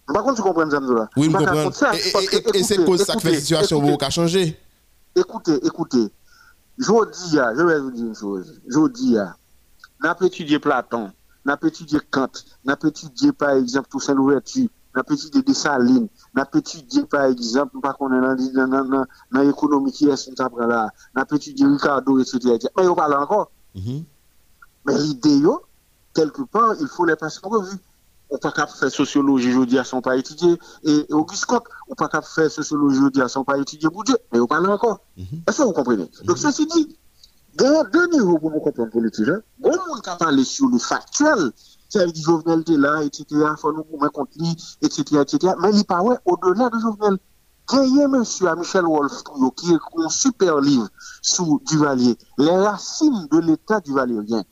Par 0.08 0.24
contre, 0.24 0.36
tu 0.38 0.42
comprends 0.42 0.70
ça, 0.70 0.80
Oui, 1.16 1.30
je 1.32 1.38
comprends. 1.38 1.72
ça, 1.72 1.92
Et, 1.96 2.26
que, 2.26 2.64
c'est 2.64 2.84
cause 2.86 3.04
ça 3.04 3.18
fait 3.20 3.32
la 3.32 3.40
situation 3.40 3.98
a 3.98 4.10
changé. 4.10 4.60
Écoutez, 5.16 5.60
écoutez, 5.66 6.12
je 6.78 7.12
dis, 7.12 7.32
je 7.38 7.64
vais 7.64 7.80
vous 7.80 7.92
dire 7.92 8.06
une 8.06 8.16
chose. 8.16 8.60
Je 8.68 8.88
dis, 8.90 9.16
n'a 10.02 10.16
pas 10.16 10.26
étudié 10.26 10.60
Platon, 10.60 11.12
n'a 11.46 11.58
pas 11.58 11.68
étudié 11.68 12.00
Kant, 12.10 12.32
n'a 12.66 12.76
pas 12.76 12.88
étudié, 12.88 13.32
par 13.32 13.52
exemple, 13.52 13.90
Toussaint 13.90 14.14
Louverture, 14.14 14.70
n'a 14.96 15.04
pas 15.04 15.14
étudié 15.14 15.42
Dessalines, 15.42 16.08
n'a 16.36 16.46
pas 16.46 16.60
étudié, 16.60 17.04
par 17.06 17.26
exemple, 17.26 17.78
est 17.78 18.54
dans, 18.54 19.06
l'économie 19.32 19.92
qui 19.92 20.06
est 20.06 20.40
là, 20.68 20.90
n'a 21.16 21.26
pas 21.26 21.36
étudié 21.36 21.66
Ricardo, 21.66 22.20
etc. 22.20 22.58
Mais 22.78 22.88
on 22.88 22.96
parle 22.96 23.16
encore. 23.16 23.52
Mhm. 23.76 24.04
Mais 24.86 24.98
l'idée, 24.98 25.42
quelque 26.14 26.42
part, 26.44 26.76
il 26.80 26.88
faut 26.88 27.06
les 27.06 27.16
passer 27.16 27.40
en 27.44 27.50
revue. 27.50 27.78
On 28.34 28.38
peut 28.38 28.50
pas 28.50 28.66
faire 28.66 28.90
sociologie, 28.90 29.54
dis, 29.66 29.78
à 29.78 29.84
son 29.84 30.02
pas 30.02 30.16
étudier. 30.16 30.58
Et 30.84 31.06
Auguste 31.10 31.46
Comte, 31.46 31.66
on 31.90 31.96
peut 31.96 32.08
pas 32.08 32.22
faire 32.22 32.50
sociologie, 32.50 33.00
dis, 33.14 33.22
à 33.22 33.28
son 33.28 33.44
pas 33.44 33.58
étudier 33.58 33.90
Bourdieu. 33.90 34.18
Mais 34.32 34.40
on 34.40 34.48
parle 34.48 34.70
encore. 34.70 35.02
Est-ce 35.18 35.58
que 35.58 35.64
vous 35.64 35.74
comprenez? 35.74 36.10
Donc, 36.24 36.38
ceci 36.38 36.66
dit, 36.66 36.98
deux 37.58 38.08
niveaux 38.12 38.38
pour 38.38 38.64
comprendre 38.64 38.92
politique. 38.92 39.28
Hein. 39.28 39.42
Bon, 39.60 39.72
on 39.72 40.02
peut 40.02 40.18
parler 40.18 40.44
sur 40.44 40.68
le 40.68 40.78
factuel. 40.78 41.52
Ça 41.90 42.06
veut 42.06 42.12
dire 42.12 42.24
Jovenel 42.24 42.62
était 42.62 42.78
là, 42.78 43.04
etc. 43.04 43.26
Il 43.30 43.56
faut 43.60 43.74
nous 43.74 43.86
etc.. 44.82 45.54
Mais 45.62 45.72
il 45.74 45.84
paraît 45.86 46.18
au-delà 46.26 46.70
de 46.70 46.80
Jovenel. 46.80 47.18
A 47.74 48.08
monsieur 48.08 48.54
Michel 48.56 48.86
Wolf, 48.86 49.24
qui 49.56 49.74
est 49.74 49.80
un 49.98 50.10
super 50.10 50.60
livre 50.60 50.90
sur 51.22 51.60
Duvalier. 51.62 52.18
Les 52.38 52.50
racines 52.50 53.28
de 53.32 53.40
l'État 53.40 53.80
duvalierien. 53.80 54.44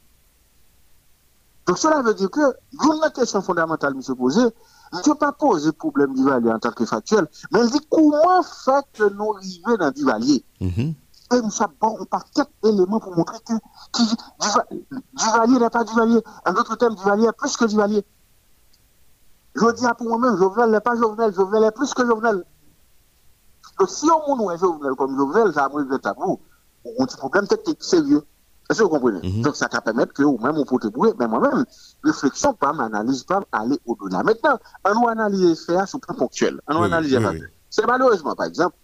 Donc 1.67 1.77
cela 1.77 2.01
veut 2.01 2.13
dire 2.13 2.31
que, 2.31 2.39
une 2.71 3.11
question 3.13 3.41
fondamentale 3.41 3.93
me 3.93 4.01
se 4.01 4.13
poser, 4.13 4.41
ne 4.41 5.01
peut 5.03 5.15
pas 5.15 5.31
poser 5.31 5.71
problème 5.71 6.15
du 6.15 6.23
Valier 6.23 6.49
en 6.51 6.57
tant 6.59 6.71
que 6.71 6.83
factuel, 6.85 7.27
mais 7.51 7.59
elle 7.59 7.69
dit 7.69 7.85
comment 7.89 8.41
fait 8.41 8.85
que 8.93 9.03
nous 9.13 9.33
arrivons 9.35 9.77
dans 9.77 9.91
du 9.91 10.03
Valier 10.03 10.43
Mhm. 10.59 10.95
Et 11.31 11.41
nous 11.41 11.51
avons 11.61 11.73
bon, 11.79 11.97
un 12.01 12.05
paquet 12.05 12.41
d'éléments 12.63 12.99
pour 12.99 13.15
montrer 13.15 13.37
que 13.45 13.53
Duvalier 15.13 15.59
n'est 15.59 15.69
pas 15.69 15.83
Duvalier. 15.83 16.21
En 16.45 16.53
d'autres 16.53 16.75
termes, 16.75 16.95
Duvalier 16.95 17.27
est 17.27 17.37
plus 17.37 17.55
que 17.55 17.65
Duvalier. 17.65 18.03
Je 19.55 19.71
dis 19.73 19.85
à 19.85 19.93
pour 19.93 20.07
moi-même, 20.07 20.37
Jovenel 20.37 20.71
n'est 20.71 20.79
pas 20.79 20.95
Jovenel, 20.95 21.33
Jovenel 21.33 21.65
est 21.65 21.71
plus 21.71 21.93
que 21.93 22.05
Jovenel. 22.05 22.43
Donc 23.79 23.89
si 23.89 24.07
on 24.27 24.35
nous 24.35 24.51
est 24.51 24.57
Jovenel 24.57 24.93
comme 24.95 25.15
Jovenel, 25.17 25.53
ça 25.53 25.65
a 25.65 25.69
moins 25.69 25.83
de 25.83 25.97
tabou. 25.97 26.39
On 26.85 26.89
a 26.99 27.03
un 27.03 27.05
petit 27.05 27.17
problème 27.17 27.47
technique 27.47 27.83
sérieux. 27.83 28.23
Est-ce 28.69 28.79
que 28.79 28.83
vous 28.83 28.89
comprenez? 28.89 29.27
Mhm. 29.27 29.41
Donc, 29.41 29.55
ça 29.55 29.67
va 29.71 29.81
permettre 29.81 30.13
que 30.13 30.21
vous-même, 30.21 30.55
vous 30.55 30.65
pouvez 30.65 30.89
brouiller. 30.91 31.13
Mais 31.19 31.27
moi-même, 31.27 31.65
réflexion, 32.03 32.53
pas 32.53 32.71
m'analyse, 32.71 33.23
pas 33.23 33.41
aller 33.51 33.79
au-delà. 33.85 34.21
Maintenant, 34.21 34.59
on 34.85 35.01
nous 35.01 35.07
analyse 35.07 35.65
faire 35.65 35.87
sur 35.87 35.97
le 35.97 36.05
plan 36.05 36.15
ponctuel. 36.15 36.61
On 36.67 36.75
nous 36.75 36.83
analyse. 36.83 37.19
C'est 37.71 37.85
malheureusement, 37.87 38.35
par 38.35 38.45
exemple, 38.45 38.75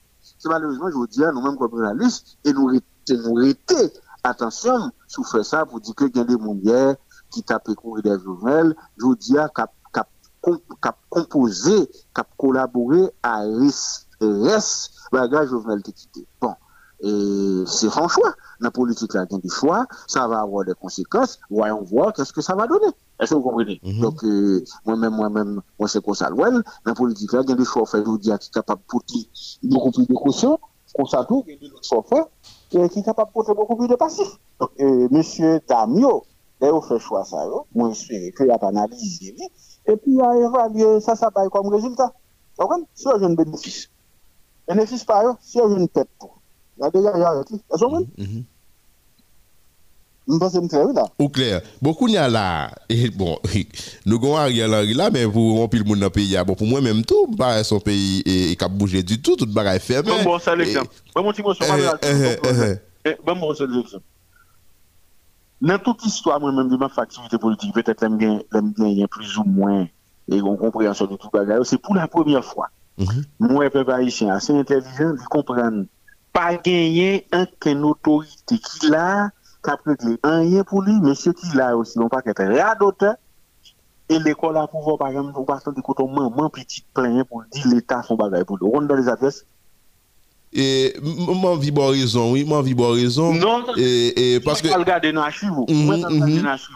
se 0.45 0.51
malouzman 0.51 0.93
jou 0.93 1.07
diya 1.09 1.31
nou 1.33 1.41
menm 1.41 1.57
kompre 1.57 1.81
la 1.81 1.95
list, 1.97 2.35
e 2.45 2.53
nou 2.53 2.69
rete, 2.69 3.17
nou 3.23 3.39
rete, 3.41 3.87
atensyon 4.25 4.91
sou 5.09 5.25
fè 5.25 5.41
sa 5.45 5.63
pou 5.65 5.81
di 5.81 5.95
ke 5.97 6.11
gen 6.13 6.27
de 6.29 6.37
moun 6.37 6.61
yè, 6.65 6.93
ki 7.33 7.41
tap 7.49 7.71
ekouri 7.73 8.05
de 8.05 8.13
jounel, 8.19 8.75
jou 9.01 9.17
diya 9.17 9.47
kap, 9.57 9.73
kap, 9.95 10.11
kap 10.85 10.99
kompoze, 11.09 11.79
kap 12.13 12.29
kolabore 12.41 13.07
a 13.25 13.39
res, 13.57 13.81
res, 14.21 14.69
bagaj 15.15 15.49
jounel 15.49 15.81
te 15.85 15.95
kite. 15.95 16.27
Bon. 16.41 16.53
Et 17.01 17.63
c'est 17.67 17.89
son 17.89 18.07
choix. 18.07 18.33
La 18.59 18.71
politique, 18.71 19.13
là, 19.13 19.25
il 19.29 19.35
a 19.35 19.37
des 19.39 19.49
choix, 19.49 19.85
ça 20.07 20.27
va 20.27 20.39
avoir 20.39 20.65
des 20.65 20.73
conséquences. 20.73 21.39
Voyons 21.49 21.83
voir 21.83 22.13
qu'est-ce 22.13 22.31
que 22.31 22.41
ça 22.41 22.55
va 22.55 22.67
donner. 22.67 22.87
Est-ce 23.19 23.31
que 23.31 23.35
vous 23.35 23.41
comprenez? 23.41 23.79
Mhm. 23.83 24.01
Donc, 24.01 24.23
euh, 24.23 24.63
moi-même, 24.85 25.13
moi-même, 25.13 25.61
moi, 25.79 25.87
c'est 25.87 26.03
comme 26.03 26.15
ça? 26.15 26.29
Dans 26.29 26.61
la 26.85 26.93
politique, 26.93 27.33
là, 27.33 27.41
il 27.43 27.49
y 27.49 27.53
a 27.53 27.55
des 27.55 27.65
choix 27.65 27.83
je 27.93 27.97
vous 27.99 28.17
dis, 28.17 28.31
qui 28.39 28.45
sont 28.45 28.51
capables 28.53 28.81
de 28.81 28.87
porter 28.87 29.29
beaucoup 29.63 29.91
plus 29.91 30.07
de 30.07 30.13
caution. 30.13 30.59
Comme 30.95 31.07
ça, 31.07 31.25
tout, 31.25 31.43
il 31.47 31.53
y 31.53 31.55
a 31.55 31.59
des 31.59 31.69
qui 31.69 32.95
sont 32.95 33.01
capables 33.03 33.29
de 33.29 33.33
porter 33.33 33.53
beaucoup 33.53 33.75
plus 33.75 33.87
de 33.87 33.95
passif. 33.95 34.27
Donc, 34.59 34.69
euh, 34.79 35.07
monsieur 35.11 35.59
Tamio, 35.67 36.23
là, 36.61 36.71
vous 36.71 36.81
fait 36.81 36.99
choix 36.99 37.25
ça, 37.25 37.45
yo. 37.45 37.65
moi, 37.75 37.91
j'espère 37.91 38.31
qu'il 38.37 38.51
a 38.51 38.55
analysé, 38.55 39.35
et 39.87 39.97
puis, 39.97 40.13
il 40.13 40.21
a 40.21 40.35
évalué 40.35 40.99
ça, 41.01 41.15
ça 41.15 41.29
va 41.35 41.47
comme 41.49 41.67
résultat. 41.67 42.13
Comprenez? 42.57 42.85
Si 42.93 43.07
on 43.07 43.11
a 43.11 43.25
un 43.25 43.33
bénéfice. 43.33 43.89
Bénéfice 44.67 45.03
par 45.03 45.35
si 45.41 45.59
on 45.59 45.73
a 45.73 45.77
une 45.77 45.89
tête 46.80 46.80
pour. 46.80 46.80
Il 46.80 46.82
y 46.82 46.86
a 46.86 46.89
déjà, 46.89 47.11
il 47.15 47.19
y 47.19 47.23
a, 47.23 47.41
est-ce 47.41 47.80
que 47.80 47.86
vous 47.86 47.89
comprenez? 47.89 48.43
Je 50.28 50.38
pense 50.39 50.53
que 50.53 50.59
c'est 50.59 50.67
clair, 50.67 50.88
là. 50.88 51.03
Ou. 51.19 51.30
Beaucoup 51.82 52.07
n'y 52.07 52.17
a 52.17 52.28
bon, 53.15 53.38
nous 54.07 54.15
avons 54.15 54.38
Ariel 54.38 54.73
Henry 54.73 54.95
là, 54.95 55.11
mais 55.11 55.28
pour 55.28 55.59
remplir 55.59 55.84
le 55.84 55.88
monde 55.88 55.99
dans 55.99 56.07
le 56.07 56.09
pays, 56.09 56.36
bon, 56.47 56.55
pour 56.55 56.65
moi 56.65 56.82
même 56.82 57.05
tout, 57.05 57.28
pas 57.38 57.63
son 57.63 57.80
pays 57.80 58.21
et, 58.26 58.51
et 58.51 58.55
cap 58.55 58.71
bouger 58.71 59.03
du 59.03 59.21
tout, 59.21 59.36
tout. 59.36 59.45
Bon, 59.45 60.23
bon, 60.23 60.39
l'exemple. 60.55 60.89
Bon, 61.13 61.32
eh, 62.01 62.39
eh. 62.43 62.80
Eh, 63.05 63.15
Bon, 63.23 63.36
bon, 63.36 63.53
c'est 63.53 63.67
l'exemple. 63.67 64.03
Dans 65.61 65.78
toute 65.78 66.03
histoire, 66.05 66.39
moi-même, 66.39 66.69
de 66.69 66.76
ma 66.76 66.89
activité 66.97 67.38
politique, 67.38 67.73
peut-être 67.73 68.01
l'aime 68.01 68.17
bien, 68.17 68.41
l'aime 68.51 68.73
bien, 68.73 68.88
il 68.88 68.97
y 68.97 69.03
a 69.03 69.07
plus 69.07 69.38
ou 69.38 69.43
moins, 69.43 69.88
et 70.32 70.41
on 70.41 70.57
compréhension 70.57 71.05
de 71.05 71.15
tout 71.17 71.30
bagaille, 71.32 71.59
c'est 71.65 71.78
pour 71.78 71.93
la 71.93 72.07
première 72.07 72.43
fois. 72.43 72.69
Mhm. 72.97 73.23
Moi, 73.39 73.69
peuple 73.69 73.91
haïtien, 73.91 74.34
assez 74.34 74.53
intelligent, 74.53 75.13
de 75.13 75.28
Pas 76.36 76.57
gagner 76.57 77.25
aucune 77.33 77.86
autorité 77.86 78.57
qui 78.57 78.89
l'a, 78.89 79.29
qu'a 79.63 79.79
réglé 79.86 80.17
rien 80.21 80.65
pour 80.65 80.81
lui, 80.81 80.99
mais 81.01 81.15
ce 81.15 81.29
qu'il 81.29 81.61
a 81.61 81.77
aussi, 81.77 81.97
non 81.97 82.09
pas 82.09 82.21
qu'être 82.21 82.43
radoteur, 82.43 83.15
et 84.09 84.19
l'école 84.19 84.57
a 84.57 84.67
pouvoir, 84.67 84.97
par 84.97 85.07
exemple, 85.07 85.31
on 85.36 85.45
parle 85.45 85.61
de 85.73 85.81
côté 85.81 86.03
maman, 86.03 86.49
petite 86.49 86.86
plein 86.93 87.23
pour 87.23 87.43
dire 87.51 87.67
l'État 87.67 88.03
son 88.03 88.15
bagaille 88.15 88.43
pour 88.43 88.57
lui. 88.57 88.67
On 88.71 88.81
dans 88.81 88.95
les 88.95 89.07
adresses. 89.07 89.45
Et 90.53 90.93
m'en 91.01 91.55
vie 91.55 91.71
bon 91.71 91.88
raison, 91.88 92.33
oui, 92.33 92.45
m'en 92.45 92.61
vie 92.61 92.75
bon 92.75 92.91
raison. 92.91 93.33
Non, 93.33 93.63
Et, 93.77 94.36
et 94.36 94.39
parce 94.41 94.61
que. 94.61 94.67
Moi, 94.67 94.77
regarder 94.77 95.13
dans 95.13 95.21
l'archive. 95.21 95.49
Mhm, 95.49 95.86
Moi, 95.86 95.97
je 95.97 96.05
regarde 96.05 96.29
mhm. 96.29 96.38
dans 96.38 96.43
l'archive. 96.43 96.75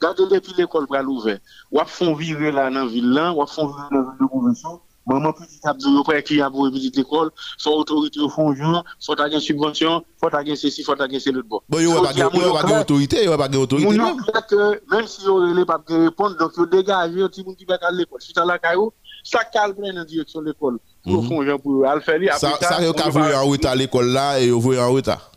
Regardez 0.00 0.34
depuis 0.36 0.52
l'école 0.56 0.86
pour 0.86 0.96
l'ouvert. 0.98 1.38
Ou 1.72 1.80
font 1.86 2.14
vivre 2.14 2.50
là 2.50 2.70
dans 2.70 2.84
la 2.84 2.86
ville 2.86 3.10
là, 3.10 3.32
ou 3.32 3.44
font 3.46 3.66
vivre 3.66 3.88
dans 3.90 3.96
la 3.96 4.02
ville 4.02 4.20
de 4.20 4.26
convention. 4.26 4.80
Maman 5.08 5.32
petit 5.32 5.58
a 5.64 5.74
après 6.00 6.22
qui 6.22 6.40
a 6.40 6.50
pour 6.50 6.70
petite 6.70 6.98
école, 6.98 7.30
soit 7.56 7.74
autorité 7.74 8.20
au 8.20 8.28
fond, 8.28 8.54
soit 8.98 9.16
t'as 9.16 9.30
une 9.30 9.40
subvention, 9.40 10.04
soit 10.20 10.30
t'as 10.30 10.44
ceci, 10.54 10.82
soit 10.82 10.96
c'est 11.18 11.32
l'autre 11.32 11.48
bon. 11.48 11.60
Bon, 11.66 11.78
il 11.78 11.86
n'y 11.86 11.92
a 11.92 12.00
pas 12.00 12.12
il 12.12 12.18
y 12.18 12.22
a 12.22 12.62
d'autorité, 12.62 13.22
il 13.22 13.28
n'y 13.28 13.32
a 13.32 13.38
pas 13.38 13.48
d'autorité. 13.48 13.88
Même. 13.96 15.06
si 15.06 15.26
on 15.26 15.40
ne 15.54 15.64
pas 15.64 15.80
répondre, 15.88 16.36
donc 16.36 16.52
il 16.58 16.66
dégage 16.66 17.10
un 17.16 17.28
petit 17.28 17.42
monde 17.42 17.56
qui 17.56 17.64
va 17.64 17.78
à 17.80 17.90
l'école. 17.90 18.20
Si 18.20 18.34
tu 18.34 18.38
as 18.38 18.44
la 18.44 18.58
caillou, 18.58 18.92
ça 19.24 19.44
calme 19.44 19.74
dans 19.76 19.94
la 19.94 20.04
direction 20.04 20.42
de 20.42 20.46
l'école. 20.48 20.78
Pour 21.04 21.22
Mhm. 21.22 21.28
fond, 21.28 21.44
genre, 21.44 21.60
pour 21.60 21.72
le 21.82 22.00
faire. 22.00 22.38
Ça, 22.38 22.58
ça, 22.60 22.76
il 22.80 22.84
y 22.84 22.86
a 22.86 23.40
en 23.40 23.46
retard 23.46 23.72
à 23.72 23.74
l'école 23.76 24.08
là 24.08 24.38
et 24.38 24.50
vous 24.50 24.60
voyez 24.60 24.80
en 24.80 24.92
retard. 24.92 25.32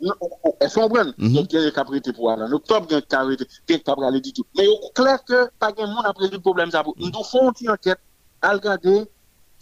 Non, 0.00 0.12
Elles 0.60 0.70
sont 0.70 0.88
bonnes. 0.88 1.12
Mhm. 1.18 1.32
Donc, 1.34 1.46
il 1.52 1.56
y 1.58 1.62
a 1.62 1.64
des 1.64 1.72
capacités 1.72 2.12
pour 2.12 2.30
aller. 2.30 2.42
En 2.42 2.52
octobre, 2.52 2.86
il 2.88 2.92
y 2.92 2.96
a 2.96 3.00
des 3.00 3.06
capacités, 3.06 3.46
il 3.68 3.74
y 3.74 4.04
a 4.04 4.10
des 4.12 4.20
du 4.20 4.32
tout. 4.32 4.44
Mais 4.56 4.64
il 4.64 4.70
est 4.70 4.94
clair 4.94 5.18
que 5.24 5.50
pas 5.58 5.72
de 5.72 5.80
monde 5.82 6.04
a 6.06 6.12
pris 6.12 6.30
le 6.30 6.38
problème. 6.38 6.70
Nous 6.96 7.12
faisons 7.24 7.52
une 7.60 7.70
enquête 7.70 7.98
à 8.42 8.52
regarder 8.52 9.06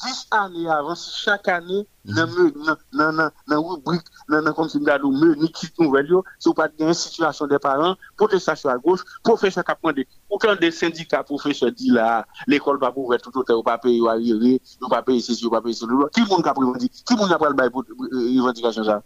10 0.05 0.29
années 0.31 0.69
avant, 0.69 0.95
si 0.95 1.11
chaque 1.25 1.49
année, 1.49 1.87
dans 2.05 2.77
la 2.95 3.59
rubrique, 3.59 4.05
dans 4.29 4.41
la 4.41 4.53
comme 4.53 4.69
si 4.69 4.79
nous 4.79 4.89
avons 4.89 5.11
menu 5.11 5.49
qui 5.49 5.69
nouvelle, 5.79 6.07
si 6.39 6.49
vous 6.49 6.55
pas 6.55 6.69
de 6.69 6.93
situation 6.93 7.47
des 7.47 7.59
parents, 7.59 7.97
protestation 8.17 8.71
à 8.71 8.79
gauche, 8.79 9.01
professeur 9.25 9.65
qui 9.65 9.73
a 9.73 9.77
demandé, 9.83 10.07
aucun 10.31 10.55
des 10.55 10.71
syndicats 10.71 11.25
professeurs 11.25 11.73
dit 11.73 11.91
là, 11.91 12.27
l'école 12.47 12.79
va 12.79 12.93
pouvoir 12.93 13.21
tout 13.21 13.37
autant, 13.37 13.63
pas 13.63 13.79
payer 13.79 14.01
ou 14.01 14.09
arriver, 14.09 14.61
ou 14.81 14.89
payer 15.05 15.21
ceci, 15.21 15.47
ou 15.47 15.51
pas 15.51 15.61
payer 15.61 15.75
cela. 15.75 16.09
Qui 16.15 16.21
monde 16.21 16.43
qui 16.43 16.49
a 16.49 16.55
prévendu, 16.55 16.89
qui 16.89 17.17
monde 17.17 17.29
qui 17.29 17.35
a 17.35 17.39
pris 17.39 17.49
le 17.49 17.55
bail 17.55 17.71
pour 17.71 17.83
euh, 17.83 18.41
revendication 18.41 18.85
ça? 18.85 19.03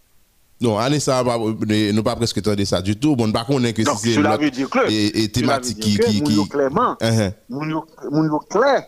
Non, 0.61 0.79
année 0.79 1.01
ça, 1.01 1.25
nous 1.25 2.03
pas 2.03 2.15
presque 2.15 2.41
ça 2.67 2.83
du 2.83 2.97
tout. 2.97 3.17
Bon, 3.17 3.33
par 3.33 3.47
contre, 3.47 3.67
on 3.67 3.73
que 3.73 3.83
si 3.83 4.15
c'est 4.15 5.19
et, 5.19 5.29
thématique 5.33 5.81
qui. 5.81 5.99
Qui, 5.99 6.23
moun 6.23 6.45
qui... 6.45 6.49
clairement, 6.49 6.97
moun 7.49 7.83
moun 8.11 8.39
clair, 8.49 8.85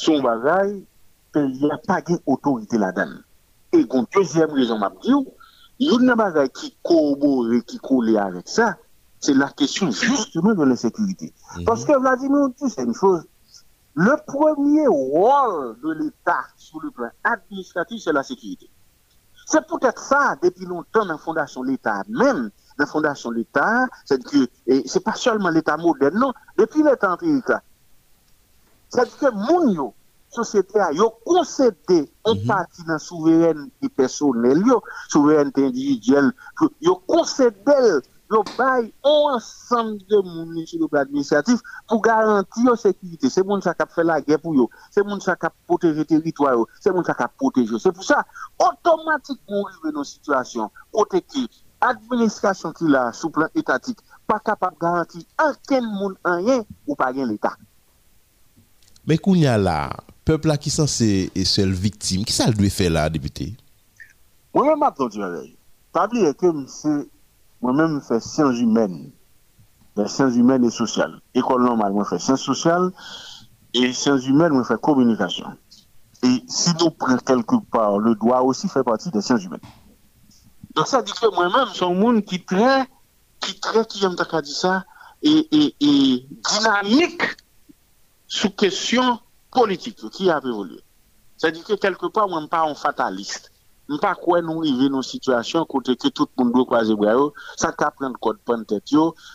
son 0.00 0.22
bagay, 0.22 0.86
il 1.34 1.60
n'y 1.60 1.70
a 1.70 1.76
pas 1.76 2.00
d'autorité 2.00 2.78
là-dedans. 2.78 3.18
Et 3.72 3.80
une 3.80 4.06
deuxième 4.14 4.50
raison, 4.50 4.78
m'a 4.78 4.90
dit, 5.02 5.12
il 5.78 5.88
y 5.88 5.90
a 5.90 6.00
une 6.00 6.14
bagay 6.14 6.48
qui 6.48 6.74
corrobore, 6.82 7.62
qui 7.66 7.78
colle 7.78 8.16
avec 8.16 8.48
ça, 8.48 8.76
c'est 9.20 9.34
la 9.34 9.50
question 9.50 9.90
justement 9.90 10.54
de 10.54 10.64
l'insécurité. 10.64 11.34
Parce 11.66 11.84
que 11.84 11.98
Vladimir 11.98 12.48
dit, 12.48 12.70
c'est 12.70 12.84
une 12.84 12.94
chose, 12.94 13.24
le 13.94 14.16
premier 14.26 14.86
rôle 14.86 15.76
de 15.82 15.92
l'État 15.92 16.44
sur 16.56 16.80
le 16.80 16.90
plan 16.90 17.10
administratif, 17.22 18.00
c'est 18.02 18.12
la 18.12 18.22
sécurité. 18.22 18.70
C'est 19.44 19.66
peut-être 19.66 20.02
ça, 20.02 20.36
depuis 20.42 20.64
longtemps, 20.64 21.04
dans 21.04 21.12
la 21.12 21.18
fondation 21.18 21.62
de 21.62 21.68
l'État 21.68 22.04
même, 22.08 22.50
la 22.78 22.86
fondation 22.86 23.30
de 23.30 23.34
l'État, 23.34 23.86
c'est 24.06 24.22
que, 24.22 24.48
et 24.66 24.82
c'est 24.86 25.04
pas 25.04 25.14
seulement 25.14 25.50
l'État 25.50 25.76
moderne, 25.76 26.18
non, 26.18 26.32
depuis 26.56 26.82
l'État 26.82 27.12
empirique, 27.12 27.52
Sa 28.90 29.06
di 29.06 29.14
ke 29.20 29.30
moun 29.30 29.70
yo, 29.74 29.90
sosyete 30.34 30.78
a, 30.82 30.90
yo 30.94 31.10
konsede 31.26 32.06
an 32.26 32.38
mhm. 32.38 32.46
pati 32.46 32.86
nan 32.86 32.98
souverenite 33.02 33.90
personel 33.94 34.62
yo, 34.66 34.80
souverenite 35.10 35.62
individuel, 35.70 36.32
yo 36.82 36.96
konsede 37.06 37.76
el, 37.76 38.00
yo 38.30 38.42
bay 38.56 38.92
an 39.02 39.34
ansam 39.34 39.96
de 40.10 40.18
moun 40.22 40.52
ni 40.54 40.66
sou 40.66 40.78
do 40.78 40.88
plan 40.90 41.02
administratif 41.02 41.62
pou 41.90 42.02
garanti 42.02 42.66
yo 42.66 42.76
sekivite. 42.78 43.30
Se 43.30 43.42
moun 43.46 43.62
sa 43.62 43.74
kap 43.74 43.90
fè 43.94 44.04
la 44.06 44.20
gen 44.26 44.38
pou 44.42 44.54
yo, 44.54 44.68
se 44.94 45.02
moun 45.06 45.22
sa 45.22 45.34
kap 45.38 45.54
poteje 45.70 46.06
teritwa 46.06 46.54
yo, 46.54 46.68
se 46.82 46.94
moun 46.94 47.06
sa 47.06 47.18
kap 47.18 47.34
poteje 47.38 47.74
yo. 47.74 47.82
Se 47.82 47.90
pou 47.94 48.06
sa, 48.06 48.22
otomatik 48.62 49.38
moun 49.50 49.66
rive 49.70 49.94
nou 49.96 50.06
situasyon, 50.06 50.70
kote 50.94 51.22
ki 51.26 51.48
administrasyon 51.82 52.74
ki 52.78 52.90
la 52.92 53.08
sou 53.16 53.34
plan 53.34 53.50
etatik, 53.58 53.98
pa 54.30 54.38
kapap 54.38 54.78
garanti 54.78 55.26
anken 55.42 55.90
moun 55.90 56.14
anyen 56.26 56.62
ou 56.86 56.98
pa 56.98 57.10
gen 57.14 57.30
l'etat. 57.30 57.58
Mais 59.10 59.18
qu'on 59.18 59.34
y 59.34 59.44
a 59.44 59.58
là, 59.58 59.90
peuple 60.24 60.46
là 60.46 60.56
qui 60.56 60.70
censé 60.70 61.32
et 61.34 61.44
seule 61.44 61.72
victime, 61.72 62.24
qui 62.24 62.32
ça 62.32 62.46
le 62.46 62.52
doit 62.52 62.70
faire 62.70 62.92
là, 62.92 63.10
député? 63.10 63.56
Moi-même, 64.54 64.80
attendu 64.84 65.20
avec. 65.20 65.58
Pas 65.92 66.06
oublier 66.06 66.32
que 66.32 66.46
moi-même, 67.60 68.00
je 68.00 68.06
fais 68.06 68.20
sciences 68.20 68.60
humaines. 68.60 69.10
Les 69.96 70.06
sciences 70.06 70.36
humaines 70.36 70.64
et 70.64 70.70
sociales. 70.70 71.20
École 71.34 71.64
normale, 71.64 71.92
moi, 71.92 72.04
je 72.04 72.10
fais 72.10 72.20
sciences 72.20 72.42
sociales. 72.42 72.92
Et 73.74 73.92
sciences 73.92 74.28
humaines, 74.28 74.52
moi, 74.52 74.62
je 74.62 74.68
fais 74.68 74.80
communication. 74.80 75.46
Et 76.22 76.44
si 76.46 76.70
nous 76.78 76.90
prenons 76.90 77.18
quelque 77.18 77.56
part, 77.68 77.98
le 77.98 78.14
droit 78.14 78.42
aussi 78.42 78.68
fait 78.68 78.84
partie 78.84 79.10
des 79.10 79.22
sciences 79.22 79.42
humaines. 79.42 79.58
Donc, 80.76 80.86
ça 80.86 81.02
dit 81.02 81.10
que 81.20 81.34
moi-même, 81.34 81.66
suis 81.74 81.84
un 81.84 81.94
monde 81.94 82.24
qui 82.24 82.44
très, 82.44 82.88
qui 83.40 83.58
très, 83.58 83.84
qui 83.86 84.04
aime 84.04 84.14
dit 84.14 84.54
ça, 84.54 84.84
et, 85.20 85.48
et, 85.50 85.74
et 85.80 86.26
dynamique 86.48 87.24
sous 88.30 88.50
question 88.50 89.18
politique 89.50 90.08
qui 90.10 90.30
a 90.30 90.38
évolué. 90.38 90.80
C'est-à-dire 91.36 91.64
que 91.64 91.72
quelque 91.74 92.06
part, 92.06 92.28
moi, 92.28 92.38
je 92.38 92.44
ne 92.44 92.46
suis 92.46 92.48
pas 92.48 92.70
un 92.70 92.74
fataliste. 92.74 93.52
Je 93.88 93.94
sais 93.94 94.00
pas 94.00 94.14
quoi 94.14 94.40
nous 94.40 94.60
arriver 94.60 94.88
dans 94.88 94.98
une 94.98 95.02
situation 95.02 95.64
côté 95.64 95.96
que 95.96 96.06
tout 96.08 96.28
le 96.38 96.44
monde 96.44 96.52
doit 96.52 96.64
croiser 96.64 96.94
bras, 96.94 97.16
ça 97.56 97.72
peut 97.72 97.84
prendre 97.98 98.16
code 98.20 98.38
pan 98.44 98.62
tête, 98.62 98.84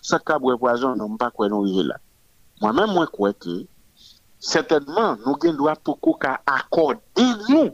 ça 0.02 0.18
peut 0.18 0.40
boire 0.40 0.58
poison, 0.58 0.96
non, 0.96 1.18
pas 1.18 1.30
quoi 1.30 1.50
nous 1.50 1.64
arriver 1.64 1.84
là. 1.84 1.98
Moi-même, 2.62 2.94
moi, 2.94 3.06
crois 3.08 3.34
que, 3.34 3.68
certainement, 4.40 5.18
nous 5.26 5.38
devons 5.38 5.58
droit 5.58 5.76
pour 5.76 6.00
qu'on 6.00 6.18
accorder 6.46 7.02
nous, 7.50 7.72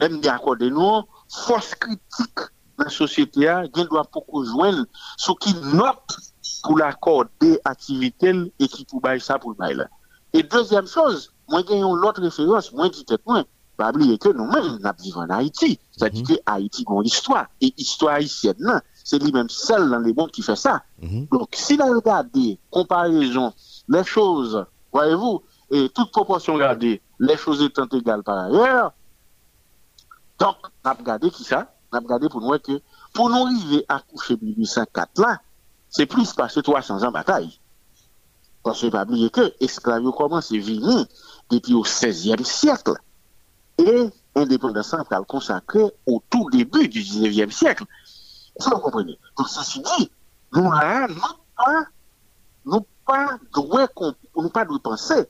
même 0.00 0.20
accorder 0.24 0.70
nous, 0.70 1.02
force 1.28 1.74
critique 1.74 2.38
dans 2.78 2.84
la 2.84 2.90
société, 2.90 3.52
nous 3.74 3.84
doit 3.86 4.04
pour 4.04 4.24
qu'on 4.24 4.44
joigne 4.44 4.84
ce 5.16 5.32
qui 5.32 5.52
note 5.74 6.16
pour 6.62 6.78
l'accorder 6.78 7.58
activité 7.64 8.32
et 8.60 8.68
qui 8.68 8.84
pour 8.84 9.00
bailler 9.00 9.18
ça 9.18 9.36
pour 9.36 9.50
le 9.50 9.56
bailler 9.56 9.74
là. 9.74 9.88
Et 10.32 10.42
deuxième 10.42 10.86
chose, 10.86 11.32
moi, 11.48 11.62
j'ai 11.68 11.80
l'autre 11.80 12.22
référence, 12.22 12.72
moi, 12.72 12.88
dit 12.88 13.04
tête, 13.04 13.22
moi, 13.26 13.44
pas 13.76 13.90
oublier 13.90 14.18
que 14.18 14.28
nous-mêmes, 14.28 14.78
nous 14.82 14.90
vivons 15.02 15.20
en 15.22 15.30
Haïti. 15.30 15.78
C'est-à-dire 15.90 16.26
que 16.26 16.34
Haïti 16.46 16.84
a 16.86 16.92
une 16.92 17.06
histoire. 17.06 17.46
Et 17.60 17.72
histoire 17.76 18.14
haïtienne, 18.14 18.82
c'est 19.04 19.18
lui-même 19.18 19.48
seul 19.48 19.90
dans 19.90 19.98
les 19.98 20.12
mondes 20.12 20.30
qui 20.30 20.42
fait 20.42 20.56
ça. 20.56 20.82
Donc, 21.30 21.48
s'il 21.54 21.80
a 21.80 21.86
regardé, 21.86 22.58
comparaison, 22.70 23.52
les 23.88 24.04
choses, 24.04 24.64
voyez-vous, 24.92 25.42
et 25.70 25.88
toute 25.88 26.10
proportion 26.12 26.58
gardée, 26.58 27.00
les 27.18 27.36
choses 27.36 27.62
étant 27.62 27.86
égales 27.88 28.22
par 28.22 28.38
ailleurs, 28.38 28.92
donc, 30.38 30.56
on 30.84 30.88
a 30.88 30.94
regardé 30.94 31.30
qui 31.30 31.44
ça? 31.44 31.72
On 31.92 31.98
a 31.98 32.00
regardé 32.00 32.28
pour 32.28 32.40
nous 32.40 32.58
que, 32.58 32.80
pour 33.12 33.28
nous 33.28 33.46
arriver 33.46 33.84
à 33.88 34.00
coucher 34.00 34.38
1804 34.40 35.20
là, 35.20 35.40
c'est 35.90 36.06
plus 36.06 36.32
passé 36.32 36.62
300 36.62 37.02
ans 37.02 37.08
de 37.08 37.12
bataille. 37.12 37.60
Parce 38.62 38.82
que 38.82 38.88
pas 38.88 39.04
oublier 39.04 39.30
que 39.30 39.52
l'esclavage 39.60 40.12
commence 40.16 40.52
à 40.52 40.56
venir 40.56 41.06
depuis 41.50 41.74
au 41.74 41.82
XVIe 41.82 42.44
siècle. 42.44 42.94
Et 43.78 44.10
l'indépendance 44.34 44.94
a 44.94 45.04
consacré 45.26 45.82
au 46.06 46.22
tout 46.28 46.48
début 46.50 46.88
du 46.88 47.00
XIXe 47.00 47.54
siècle. 47.54 47.84
Vous 48.58 48.70
comprenez? 48.70 49.18
Donc, 49.38 49.48
ceci 49.48 49.80
dit, 49.80 50.10
nous 50.52 50.62
nous 50.62 50.70
pas, 50.70 51.86
nous 52.64 52.80
pas 53.06 53.96
nous 54.36 54.48
pas 54.50 54.64
doué 54.64 54.78
penser 54.82 55.26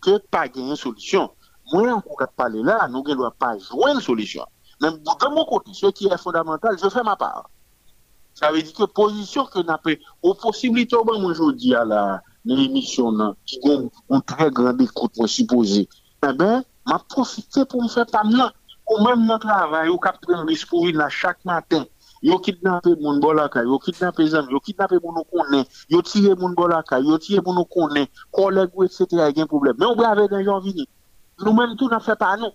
que 0.00 0.18
pas 0.18 0.48
gagner 0.48 0.70
une 0.70 0.76
solution. 0.76 1.30
Moi, 1.72 1.92
on 1.92 2.00
peut 2.00 2.26
parler 2.36 2.62
là, 2.62 2.88
nous 2.88 3.02
ne 3.02 3.10
devons 3.10 3.30
pas 3.38 3.56
jouer 3.58 3.92
une 3.92 4.00
solution. 4.00 4.44
Même 4.80 4.98
de 4.98 5.34
mon 5.34 5.44
côté, 5.44 5.70
ce 5.72 5.86
qui 5.86 6.06
est 6.06 6.18
fondamental, 6.18 6.76
je 6.82 6.88
fais 6.88 7.02
ma 7.04 7.14
part. 7.14 7.48
Ça 8.34 8.50
veut 8.50 8.62
dire 8.62 8.74
que 8.74 8.84
position 8.84 9.46
que 9.46 9.60
n'a 9.60 9.78
pas, 9.78 9.90
aux 10.22 10.34
possibilités, 10.34 10.96
moi, 11.04 11.16
aujourd'hui, 11.16 11.74
à 11.74 11.84
la, 11.84 12.22
l'émission, 12.44 13.34
qui 13.46 13.60
ont 13.64 13.90
une 14.10 14.22
très 14.22 14.50
grande 14.50 14.80
écoute, 14.80 15.12
moi, 15.16 15.28
supposé. 15.28 15.88
Eh 16.26 16.32
bien, 16.32 16.64
m'a 16.86 16.98
profité 17.08 17.64
pour 17.64 17.82
me 17.82 17.88
faire 17.88 18.06
pas 18.06 18.24
mal. 18.24 18.52
Ou 18.88 19.04
même 19.04 19.26
dans 19.26 19.34
le 19.34 19.40
travail, 19.40 19.88
ou 19.88 19.98
cap 19.98 20.18
risque 20.46 20.68
pour 20.68 20.86
là 20.86 21.08
chaque 21.08 21.44
matin. 21.44 21.84
Yo 22.22 22.38
kidnappé 22.38 22.94
moun 23.00 23.18
bolaka, 23.18 23.64
yo 23.64 23.80
kidnappé 23.82 24.28
zam, 24.28 24.46
yo 24.50 24.60
kidnappé 24.60 25.00
moun 25.02 25.16
nou 25.18 25.26
konnen, 25.26 25.64
yo 25.90 26.02
tiré 26.06 26.36
moun 26.38 26.54
bolaka, 26.54 27.00
yo 27.02 27.18
tiré 27.18 27.40
moun 27.42 27.56
nou 27.58 27.66
konnen, 27.66 28.06
collègue 28.30 28.70
ou 28.74 28.84
etc. 28.84 29.06
y 29.10 29.20
a 29.20 29.42
un 29.42 29.46
problème. 29.46 29.74
Mais 29.78 29.86
on 29.86 29.96
brave 29.96 30.28
des 30.28 30.44
gens 30.44 30.60
venir. 30.60 30.86
Nous-mêmes 31.40 31.74
tout 31.76 31.88
n'a 31.88 31.98
fait 31.98 32.14
pas 32.14 32.36
nous. 32.36 32.52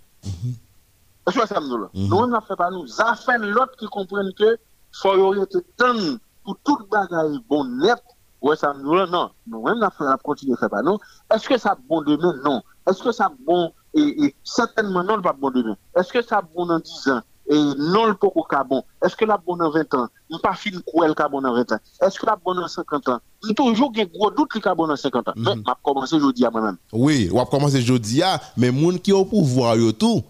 Est-ce 1.27 1.37
que 1.37 1.47
ça 1.47 1.59
me 1.59 1.67
dit 1.67 2.07
Nous-mêmes 2.07 2.29
n'a 2.29 2.39
fait 2.39 2.55
pas 2.55 2.71
nous. 2.71 2.87
Ça 2.87 3.15
fait 3.15 3.37
l'autre 3.39 3.75
qui 3.77 3.87
comprennent 3.87 4.31
que 4.33 4.57
faut 4.93 5.17
y 5.17 5.19
avoir 5.19 5.47
temps 5.75 6.17
pour 6.45 6.57
tout 6.63 6.77
bagaille 6.89 7.37
bon 7.49 7.65
net. 7.65 8.01
Ouais, 8.41 8.55
ça 8.55 8.73
dit 8.73 8.83
non. 8.83 9.29
Nous-mêmes 9.47 9.79
n'a 9.79 9.89
fait 9.89 10.05
continuer 10.23 10.53
à 10.53 10.57
faire 10.57 10.69
pas 10.69 10.81
nous. 10.81 10.97
Est-ce 11.33 11.47
que 11.47 11.57
ça 11.57 11.75
bon 11.89 12.01
demain? 12.01 12.35
Non. 12.43 12.61
Est-ce 12.87 13.01
que 13.01 13.11
ça 13.11 13.31
bon 13.45 13.71
et, 13.93 14.25
et 14.25 14.35
certainement 14.43 15.03
non 15.03 15.21
pas 15.21 15.33
bon 15.33 15.49
demain. 15.49 15.75
Est-ce 15.95 16.13
que 16.13 16.21
ça 16.21 16.41
bon 16.41 16.65
dans 16.65 16.79
10 16.79 17.07
ans? 17.09 17.21
Et 17.49 17.55
non 17.55 18.05
le 18.05 18.13
poko 18.13 18.43
ka 18.43 18.63
bon. 18.63 18.83
Est-ce 19.03 19.15
que 19.15 19.25
la 19.25 19.37
bonne 19.37 19.61
en 19.61 19.71
20 19.71 19.93
ans? 19.93 20.07
Ou 20.29 20.37
pas 20.37 20.53
fin 20.53 20.69
kouel 20.85 21.15
ka 21.15 21.29
bon 21.29 21.43
en 21.45 21.53
20 21.53 21.71
ans? 21.71 21.79
Est-ce 22.01 22.19
que 22.19 22.25
la 22.25 22.35
bonne 22.35 22.59
en 22.59 22.67
50 22.67 23.09
ans? 23.09 23.19
Ou 23.43 23.53
toujours 23.53 23.93
gen 23.93 24.07
gros 24.13 24.29
doute 24.31 24.53
li 24.55 24.61
ka 24.61 24.75
bon 24.75 24.91
en 24.91 24.95
50 24.95 25.29
ans. 25.29 25.33
Mais 25.35 25.55
m'a 25.55 25.77
commencé 25.81 26.19
jeudi 26.19 26.45
à 26.45 26.51
moi-même. 26.51 26.77
Oui, 26.91 27.29
on 27.33 27.41
a 27.41 27.45
commencé 27.45 27.81
jeudi 27.81 28.21
à, 28.21 28.39
mais 28.57 28.69
moun 28.69 28.99
qui 28.99 29.13
au 29.13 29.23
pouvoir 29.25 29.77
yo 29.77 29.93
tout. 29.93 30.23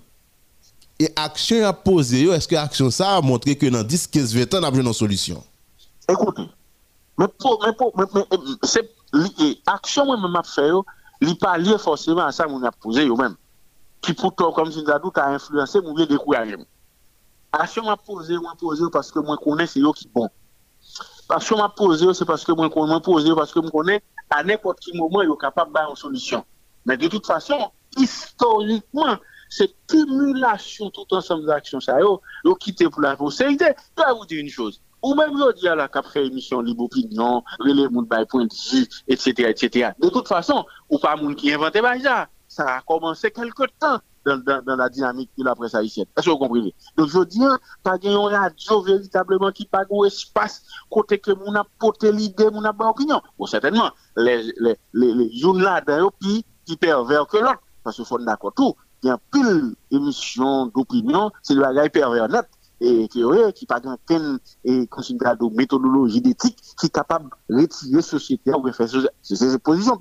Et 0.99 1.12
action 1.16 1.66
a 1.66 1.74
posé 1.74 2.22
yo, 2.22 2.34
est-ce 2.34 2.47
que 2.47 2.55
action 2.55 2.89
ça 2.89 3.18
a 3.18 3.22
montré 3.22 3.55
que 3.55 3.66
dans 3.68 3.84
10, 3.84 4.08
15, 4.08 4.36
20 4.36 4.53
ans, 4.53 4.58
on 4.62 4.64
a 4.64 4.70
besoin 4.72 4.84
d'une 4.84 4.93
solution? 4.93 5.43
Écoutez, 6.10 6.49
mais 7.18 7.28
pour, 7.28 7.63
mais 7.65 7.74
pour, 7.74 7.93
mais, 7.97 8.05
mais, 8.13 8.38
c'est, 8.63 8.89
li, 9.13 9.61
action 9.65 10.05
moi-même 10.05 10.36
a 10.36 10.43
fait 10.43 10.68
yo, 10.68 10.86
li 11.22 11.36
pas 11.36 11.57
lié 11.57 11.78
forcément 11.78 12.26
à 12.26 12.32
ça 12.32 12.45
posé 12.80 13.05
yo 13.05 13.15
même. 13.15 13.36
Qui 14.01 14.13
pourtant, 14.13 14.51
comme 14.51 14.72
si 14.72 14.84
nous 14.84 14.89
a 14.89 15.28
influencé, 15.28 15.82
moun 15.82 15.95
bien 15.95 16.05
décourager. 16.05 16.57
Action 17.51 17.84
m'a 17.84 17.97
posé, 17.97 18.38
m'a 18.38 18.55
posé 18.59 18.84
parce 18.91 19.11
que 19.11 19.20
moi 19.20 19.38
connais 19.38 19.65
c'est 19.65 19.80
eux 19.80 19.91
qui 19.95 20.07
bon. 20.13 20.30
Action 21.30 21.57
m'a 21.57 21.70
posé, 21.70 22.13
c'est 22.13 22.26
parce 22.26 22.43
que 22.45 22.51
moi 22.51 22.70
connais 22.70 22.99
posé 23.01 23.34
parce 23.36 23.51
que 23.51 23.59
moi 23.59 23.72
connais 23.72 24.03
à 24.30 24.43
n'importe 24.43 24.80
quel 24.86 24.99
moment 24.99 25.22
il 25.22 25.32
est 25.32 25.41
capable 25.41 25.74
d'avoir 25.74 25.91
une 25.91 25.95
solution. 25.95 26.45
Mais 26.86 26.97
de 26.97 27.07
toute 27.07 27.26
façon, 27.26 27.72
historiquement, 27.97 29.18
cette 29.49 29.76
cumulation 29.88 30.89
tout 30.91 31.05
ensemble 31.11 31.45
d'actions 31.45 31.80
yo 32.45 32.55
quitté 32.55 32.88
pour 32.89 33.01
la. 33.01 33.15
Je 33.15 33.43
vais 33.43 34.13
vous 34.13 34.26
dire 34.26 34.39
une 34.39 34.49
chose. 34.49 34.82
Ou 35.03 35.13
même 35.13 35.33
dis 35.55 35.67
à 35.67 35.75
la 35.75 35.87
cap 35.87 36.05
émission 36.15 36.61
libre 36.61 36.85
opinion, 36.85 37.43
relais 37.59 37.87
moun 37.89 38.05
by 38.09 38.25
point 38.27 38.45
de 38.45 38.87
etc., 39.07 39.49
etc. 39.49 39.91
De 39.99 40.09
toute 40.09 40.27
façon, 40.27 40.65
ou 40.89 40.97
pas 40.97 41.15
moun 41.15 41.35
qui 41.35 41.53
inventé 41.53 41.81
ça. 42.03 42.27
Ça 42.47 42.77
a 42.77 42.81
commencé 42.81 43.29
quelque 43.29 43.63
temps 43.77 43.99
dans, 44.25 44.61
dans, 44.63 44.75
la 44.75 44.89
dynamique 44.89 45.29
de 45.37 45.43
la 45.43 45.55
presse 45.55 45.75
haïtienne. 45.75 46.05
Est-ce 46.17 46.25
que 46.25 46.31
vous 46.31 46.37
comprenez? 46.37 46.73
Donc, 46.95 47.09
je 47.09 47.23
dis, 47.23 47.41
pas 47.83 47.97
une 48.01 48.15
radio 48.15 48.81
véritablement 48.81 49.51
qui 49.51 49.65
pas 49.65 49.83
un 49.89 50.05
espace 50.05 50.63
côté 50.89 51.19
que 51.19 51.31
mon 51.31 51.55
a 51.55 51.65
porté 51.79 52.11
l'idée, 52.11 52.49
mon 52.49 52.63
a 52.63 52.73
pas 52.73 52.89
opinion. 52.89 53.21
Bon, 53.37 53.45
certainement, 53.45 53.91
les, 54.15 54.43
les, 54.59 54.75
les, 54.93 55.13
les 55.13 55.29
là, 55.61 55.81
qui, 56.21 56.45
qui 56.65 56.77
pervers 56.77 57.27
que 57.27 57.37
l'autre. 57.37 57.61
Parce 57.83 57.95
qu'il 57.95 58.05
faut 58.05 58.17
d'accord 58.17 58.53
tout. 58.53 58.75
Il 59.03 59.07
y 59.07 59.09
a 59.11 59.19
pile 59.31 59.75
d'émissions 59.91 60.65
d'opinion, 60.67 61.31
c'est 61.43 61.53
le 61.53 61.61
bagage 61.61 61.91
pervers 61.91 62.27
net. 62.27 62.47
Et 62.80 63.07
qui 63.07 63.65
pas 63.65 63.82
qu'une 63.82 64.39
et 64.63 64.86
de 64.86 65.55
méthodologie 65.55 66.21
d'éthique 66.21 66.57
qui 66.80 66.86
est 66.86 66.93
capable 66.93 67.30
de 67.49 67.61
retirer 67.61 67.95
la 67.95 68.01
société 68.01 68.51
ou 68.53 68.71
faire 68.71 68.88
ces 69.21 69.59
positions. 69.59 69.97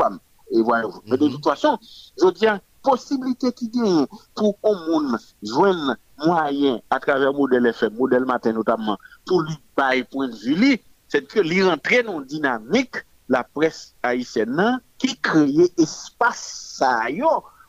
Et 0.50 0.60
voilà. 0.60 0.88
Mais 1.06 1.16
de 1.16 1.28
toute 1.28 1.44
façon, 1.44 1.78
je 2.20 2.30
dis, 2.30 2.46
possibilité 2.82 3.52
qui 3.52 3.68
gagne 3.68 4.06
pour 4.34 4.60
qu'on 4.60 4.76
monde 4.76 5.18
joigne 5.42 5.96
moyen 6.24 6.80
à 6.88 7.00
travers 7.00 7.32
modèle 7.32 7.66
FM, 7.66 7.94
modèle 7.94 8.24
matin 8.24 8.52
notamment, 8.52 8.96
pour 9.26 9.42
lui 9.42 9.54
bailler 9.76 10.04
point 10.04 10.28
de 10.28 10.36
vue, 10.36 10.78
c'est 11.08 11.26
que 11.26 11.40
lui 11.40 11.62
rentrer 11.62 12.02
dans 12.04 12.20
dynamique, 12.20 12.96
la 13.28 13.42
presse 13.42 13.94
haïtienne, 14.02 14.80
qui 14.98 15.18
crée 15.18 15.72
espace 15.76 16.80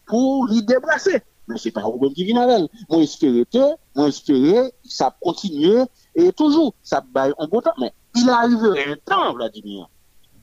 pour 0.05 0.47
lui 0.47 0.61
déplacer. 0.63 1.23
Mais 1.47 1.57
c'est 1.57 1.71
pas 1.71 1.79
un 1.81 1.83
problème 1.83 2.13
qui 2.13 2.25
vient 2.25 2.41
avec. 2.41 2.69
Moi, 2.89 3.01
espérer 3.03 3.45
que, 3.45 3.75
moi, 3.95 4.07
espérer, 4.07 4.71
ça 4.83 5.15
continue, 5.21 5.83
et 6.15 6.31
toujours, 6.33 6.73
ça 6.83 7.01
baille 7.01 7.33
en 7.37 7.47
bon 7.47 7.61
temps. 7.61 7.73
Mais 7.79 7.93
il 8.15 8.29
arriverait 8.29 8.91
un 8.91 8.95
temps, 9.05 9.33
Vladimir. 9.33 9.87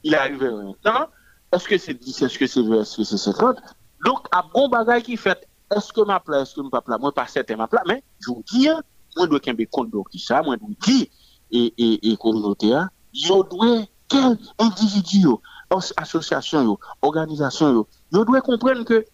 Il 0.03 0.15
arriverait 0.15 0.49
un 0.49 0.75
temps. 0.83 1.09
Est-ce 1.53 1.69
que 1.69 1.79
c'est 1.79 1.95
10, 1.95 2.23
est-ce 2.23 2.39
que 2.39 2.47
c'est 2.47 2.63
20, 2.63 2.81
est-ce 2.81 2.97
que 2.97 3.05
c'est 3.05 3.19
50? 3.19 3.57
Donc, 4.05 4.27
à 4.33 4.45
bon 4.53 4.69
bagage 4.69 5.03
qui 5.03 5.17
fait, 5.17 5.47
est-ce 5.75 5.93
que 5.93 6.01
ma 6.01 6.21
place, 6.21 6.49
est-ce 6.49 6.57
que 6.57 6.61
ma 6.63 6.81
place, 6.81 7.01
moi, 7.01 7.13
pas 7.13 7.27
certain 7.27 7.57
ma 7.57 7.69
place, 7.69 7.85
mais, 7.87 8.03
je 8.21 8.31
vous 8.31 8.43
dis, 8.51 8.69
moi, 9.17 9.27
je 9.27 9.27
dois 9.27 9.41
compte 9.71 9.91
de 9.91 10.11
qui 10.11 10.19
ça, 10.19 10.43
moi, 10.43 10.57
je 10.61 10.67
vous 10.67 10.75
dis, 10.83 11.11
et, 11.51 11.73
et, 11.79 12.13
et 12.13 12.17
communauté, 12.17 12.73
je 13.13 13.49
dois, 13.49 13.85
quel 14.09 14.37
individu, 14.59 15.27
association, 15.97 16.79
organisation, 17.03 17.87
je 18.13 18.19
dois 18.21 18.41
comprendre 18.41 18.85
que, 18.85 19.05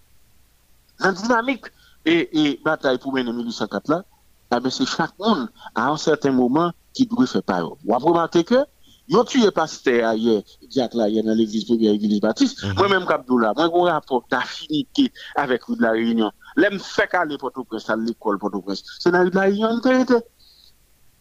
la 1.00 1.12
dynamique 1.12 1.66
et, 2.04 2.50
et 2.50 2.60
bataille 2.64 2.98
pour 2.98 3.12
mener 3.12 3.32
1804 3.32 3.88
là, 3.88 4.04
eh 4.52 4.70
c'est 4.70 4.86
chaque 4.86 5.16
monde, 5.18 5.48
à 5.74 5.88
un 5.90 5.96
certain 5.96 6.32
moment, 6.32 6.72
qui 6.92 7.06
doit 7.06 7.26
faire 7.26 7.42
part. 7.42 7.72
Vous 7.84 7.94
avez 7.94 8.04
remarqué 8.04 8.44
que, 8.44 8.64
Yo 9.10 9.24
tué 9.24 9.50
pasteur 9.50 10.14
hier, 10.14 10.42
Diak 10.70 10.94
là, 10.94 11.08
hier 11.08 11.24
dans 11.24 11.34
l'église 11.34 11.64
première 11.64 11.94
église 11.94 12.20
baptiste. 12.20 12.62
Mhm. 12.62 12.74
Moi-même, 12.76 13.06
Kabdoula, 13.06 13.52
moi, 13.56 13.68
j'ai 13.68 13.90
un 13.90 13.92
rapport 13.92 14.24
d'affinité 14.30 15.12
avec 15.34 15.64
rue 15.64 15.76
de 15.76 15.82
la 15.82 15.90
Réunion. 15.90 16.30
L'aime 16.56 16.78
fait 16.78 17.08
qu'aller 17.08 17.36
Port-au-Prince, 17.36 17.90
à 17.90 17.96
l'école 17.96 18.38
Port-au-Prince. 18.38 18.84
Dans 19.04 19.10
la 19.10 19.22
rue 19.22 19.30
de 19.30 19.34
la 19.34 19.40
Réunion, 19.42 19.78
de 19.78 19.88
vérité. 19.88 20.14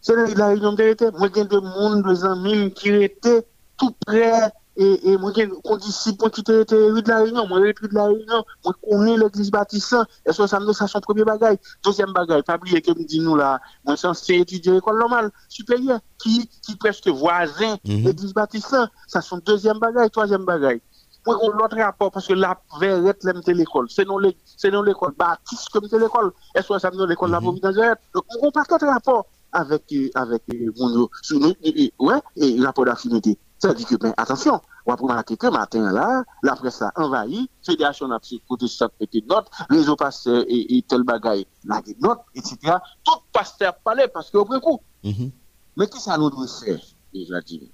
C'est 0.02 0.14
dans 0.14 0.22
la 0.22 0.28
rue 0.28 0.34
de 0.36 0.40
la 0.40 0.48
Réunion, 0.50 0.72
de 0.74 0.78
vérité. 0.78 1.06
Moi, 1.18 1.30
j'ai 1.34 1.46
des 1.46 1.62
monde, 1.62 2.06
des 2.08 2.24
amis 2.26 2.72
qui 2.74 2.90
étaient 2.90 3.48
tout 3.76 3.96
près 4.06 4.52
et, 4.80 5.12
et 5.12 5.18
moi, 5.18 5.34
qu'on 5.64 5.76
dit 5.76 5.94
point 6.18 6.30
qui 6.30 6.40
était 6.40 6.90
rue 6.90 7.02
de 7.02 7.10
la 7.10 7.18
Réunion, 7.18 7.46
moi, 7.48 7.60
rue 7.60 7.74
de 7.74 7.94
la 7.94 8.06
Réunion, 8.06 8.46
moi, 8.64 8.74
connais 8.82 9.18
l'église 9.18 9.52
baptiste, 9.52 9.96
et 10.26 10.32
ça, 10.32 10.48
ça 10.48 10.60
ça 10.74 10.88
son 10.88 11.02
premier 11.02 11.26
bagage. 11.26 11.58
Deuxième 11.84 12.14
bagage, 12.14 12.44
pas 12.44 12.56
oublier 12.56 12.82
que 12.82 12.92
me 12.92 13.04
dit 13.06 13.20
nous 13.20 13.36
là, 13.36 13.60
moi, 13.86 13.96
c'est 13.98 14.38
étudier 14.38 14.72
l'école 14.72 14.98
normale, 14.98 15.32
supérieure, 15.50 16.00
qui, 16.18 16.50
qui 16.62 16.78
presque 16.78 17.10
voisin, 17.10 17.76
mm 17.86 18.06
l'église 18.06 18.34
baptiste, 18.34 18.76
ça 19.08 19.22
son 19.22 19.40
deuxième 19.40 19.80
bagage, 19.80 20.12
troisième 20.12 20.46
bagage. 20.46 20.80
Moi, 21.26 21.38
on 21.42 21.50
l'autre 21.50 21.78
rapport, 21.78 22.12
parce 22.12 22.28
que 22.28 22.34
la 22.34 22.58
verrette, 22.80 23.24
l'aime 23.26 23.42
l'école. 23.48 23.88
C'est 23.90 24.06
non 24.06 24.18
l'école 24.18 25.14
baptiste 25.18 25.68
comme 25.70 25.88
l'école. 25.92 26.32
Et 26.56 26.62
soit 26.62 26.80
ça 26.80 26.90
l'école 26.90 27.30
de 27.30 27.34
la 27.34 27.42
Providence. 27.42 27.76
Donc, 28.14 28.24
on 28.42 28.46
n'a 28.46 28.64
pas 28.64 28.78
de 28.78 28.86
rapport 28.86 29.26
avec, 29.52 29.94
avec, 30.16 30.44
mon, 30.78 31.10
ouais, 32.00 32.20
et 32.38 32.62
rapport 32.62 32.86
d'affinité. 32.86 33.38
Ça 33.60 33.74
dit 33.74 33.84
que, 33.84 33.96
ben, 33.96 34.14
attention, 34.16 34.62
on 34.90 34.96
va 34.96 35.14
remarquer 35.14 35.38
que 35.38 35.48
matin 35.48 35.92
là, 35.92 36.24
la 36.42 36.56
presse 36.56 36.82
a 36.82 36.92
envahi, 36.96 37.50
Fédération 37.64 38.08
nationale 38.08 38.44
protestante 38.46 38.94
était 39.00 39.24
note, 39.28 39.48
réseau 39.70 39.96
pasteur 39.96 40.44
et, 40.48 40.78
et 40.78 40.82
tel 40.82 41.04
bagaille, 41.04 41.46
la 41.64 41.82
note, 42.00 42.22
etc. 42.34 42.58
Tout 43.04 43.20
pasteur 43.32 43.76
parlait 43.84 44.08
parce 44.08 44.32
qu'au 44.32 44.46
premier 44.46 44.62
coup. 44.62 44.80
Mm 45.04 45.30
Mais 45.78 45.88
qui 45.88 46.00
ça 46.00 46.18
nous 46.18 46.30
doit 46.30 46.48
faire, 46.48 46.80
déjà 47.14 47.42
dit? 47.42 47.72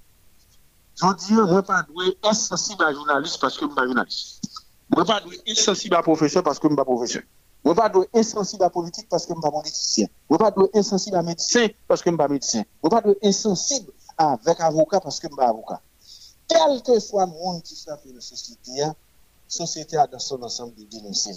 Je 0.96 1.14
dis, 1.26 1.32
moi, 1.34 1.62
pas 1.62 1.82
doué 1.82 2.16
insensible 2.22 2.84
à 2.84 2.92
journaliste 2.92 3.38
parce 3.40 3.54
que 3.54 3.60
je 3.60 3.64
ne 3.64 3.70
suis 3.70 3.76
pas 3.76 3.86
journaliste. 3.86 4.44
Moi, 4.94 5.04
pas 5.04 5.20
doué 5.20 5.40
insensible 5.48 5.96
à 5.96 6.02
professeur 6.02 6.42
parce 6.42 6.58
que 6.58 6.68
je 6.68 6.72
ne 6.72 6.72
suis 6.72 6.76
pas 6.76 6.84
professeur. 6.84 7.22
Moi, 7.64 7.74
pas 7.74 7.88
doué 7.88 8.08
insensible 8.14 8.62
à 8.62 8.70
politique 8.70 9.08
parce 9.08 9.26
que 9.26 9.32
je 9.32 9.38
ne 9.38 9.42
suis 9.42 9.50
pas 9.50 9.56
politicien. 9.56 10.06
Moi, 10.28 10.38
pas 10.38 10.50
doué 10.50 10.68
insensible 10.74 11.16
à 11.16 11.22
médecin 11.22 11.66
parce 11.88 12.00
que 12.02 12.10
je 12.10 12.14
ne 12.14 12.16
suis 12.16 12.26
pas 12.26 12.28
médecin. 12.28 12.62
Moi, 12.82 12.90
pas 12.90 13.00
doué 13.00 13.18
insensible 13.22 13.90
avec 14.16 14.60
avocat 14.60 15.00
parce 15.00 15.20
que 15.20 15.28
je 15.28 15.34
suis 15.34 15.42
avocat. 15.42 15.80
Quel 16.48 16.82
que 16.82 16.98
soit 17.00 17.26
le 17.26 17.32
monde 17.32 17.62
qui 17.62 17.74
frappe 17.76 18.04
la 18.06 18.20
société, 18.20 18.80
la 18.80 18.94
société 19.48 19.96
a 19.96 20.06
dans 20.06 20.18
son 20.18 20.42
ensemble 20.42 20.74
de 20.74 20.84
dénoncer. 20.84 21.32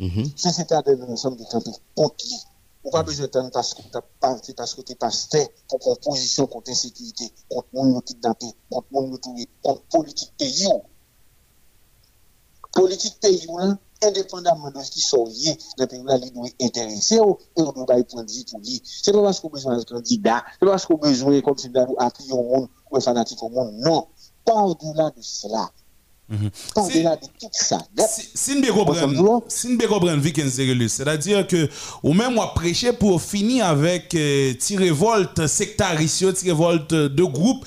La 0.00 0.08
société 0.36 0.74
a 0.74 0.82
dans 0.82 0.96
son 0.96 1.12
ensemble 1.12 1.36
de 1.38 1.44
camper 1.44 1.70
contre 1.94 2.24
lui. 2.24 2.36
Ou 2.84 2.90
pas 2.90 3.02
besoin 3.02 3.26
de 3.26 3.50
parce 3.50 3.72
que 3.72 3.80
tu 3.80 3.88
parti, 4.20 4.52
parce 4.52 4.74
que 4.74 4.82
tu 4.82 4.94
pasteur, 4.94 5.46
contre 5.68 5.88
une 5.88 5.96
position 5.96 6.46
contre 6.46 6.68
l'insécurité, 6.68 7.32
contre 7.48 7.68
le 7.72 7.80
monde 7.80 8.04
kidnappé, 8.04 8.46
contre 8.70 8.88
le 8.92 9.00
monde 9.00 9.20
tué, 9.22 9.48
contre 9.62 9.82
politique 9.84 10.32
pays. 10.36 10.68
Politique 12.72 13.18
pays, 13.20 13.46
là, 13.56 13.78
indépendamment 14.02 14.70
de 14.70 14.82
ce 14.82 14.90
qui 14.90 15.00
sont 15.00 15.24
liés, 15.24 15.56
le 15.78 15.86
pays 15.86 16.02
là, 16.04 16.18
il 16.22 16.30
doit 16.32 16.46
intéresser 16.60 17.20
ou 17.20 17.38
on 17.56 17.84
doit 17.84 17.98
y 17.98 18.04
prendre 18.04 18.28
vie 18.28 18.44
pour 18.44 18.58
lui. 18.60 18.82
C'est 18.84 19.12
pas 19.12 19.22
parce 19.22 19.40
qu'on 19.40 19.48
a 19.48 19.52
besoin 19.52 19.76
d'un 19.78 19.84
candidat, 19.84 20.44
c'est 20.52 20.58
pas 20.60 20.66
parce 20.66 20.84
qu'on 20.84 20.96
a 20.96 21.08
besoin, 21.08 21.40
comme 21.40 21.56
si 21.56 21.70
nous 21.70 21.96
appuyer 21.98 22.32
au 22.32 22.42
monde 22.42 22.68
ou 22.90 23.00
fanatique 23.00 23.42
au 23.42 23.48
monde. 23.48 23.72
Non. 23.76 24.08
Pas 24.44 24.54
au-delà 24.54 25.10
de 25.10 25.22
cela. 25.22 25.70
Pas 26.74 26.80
au-delà 26.80 27.16
de 27.16 27.26
tout 27.38 27.48
ça. 27.52 27.78
Si 28.34 28.58
nous 28.58 28.72
comprenons, 28.72 29.42
si 29.46 29.68
nous 29.68 29.78
comprenons, 29.86 30.22
c'est-à-dire 30.88 31.46
que, 31.46 31.68
ou 32.02 32.14
même 32.14 32.34
moi 32.34 32.54
prêcher 32.54 32.94
pour 32.94 33.20
finir 33.20 33.66
avec 33.66 34.14
euh, 34.14 34.54
révolte 34.78 35.46
sectarisio, 35.46 36.32
révolte 36.42 36.94
de 36.94 37.24
groupe, 37.24 37.66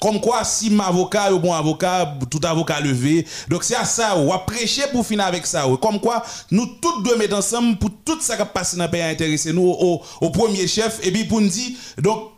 comme 0.00 0.20
quoi 0.20 0.44
si 0.44 0.70
mon 0.70 0.84
avocat 0.84 1.34
ou 1.34 1.40
bon 1.40 1.52
avocat, 1.52 2.16
tout 2.30 2.40
avocat 2.44 2.80
levé. 2.80 3.26
Donc 3.48 3.64
c'est 3.64 3.76
à 3.76 3.84
ça, 3.84 4.16
on 4.16 4.28
va 4.28 4.38
prêcher 4.38 4.82
pour 4.92 5.04
finir 5.04 5.26
avec 5.26 5.44
ça. 5.44 5.64
Comme 5.82 5.98
quoi, 5.98 6.22
nous 6.52 6.66
tous 6.80 7.02
deux 7.02 7.16
mettre 7.16 7.36
ensemble 7.36 7.78
pour 7.78 7.90
tout 8.04 8.20
ça 8.20 8.36
qui 8.36 8.44
passe 8.54 8.76
dans 8.76 8.84
le 8.84 8.90
pays 8.90 9.02
intéresser 9.02 9.52
nous 9.52 9.66
au, 9.66 10.00
au, 10.20 10.30
premier 10.30 10.68
chef, 10.68 11.04
et 11.04 11.10
puis 11.10 11.24
pour 11.24 11.40
nous 11.40 11.48
dire, 11.48 11.72
donc, 11.98 12.35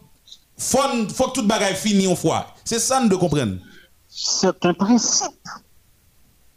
faut, 0.59 0.79
faut 1.15 1.29
que 1.29 1.33
tout 1.33 1.43
le 1.43 1.47
bagage 1.47 1.77
finisse 1.77 2.09
une 2.09 2.17
fois. 2.17 2.55
C'est 2.65 2.79
ça, 2.79 3.01
de 3.07 3.15
comprendre 3.15 3.59
c'est 4.21 4.65
un 4.67 4.75
principe. 4.75 5.49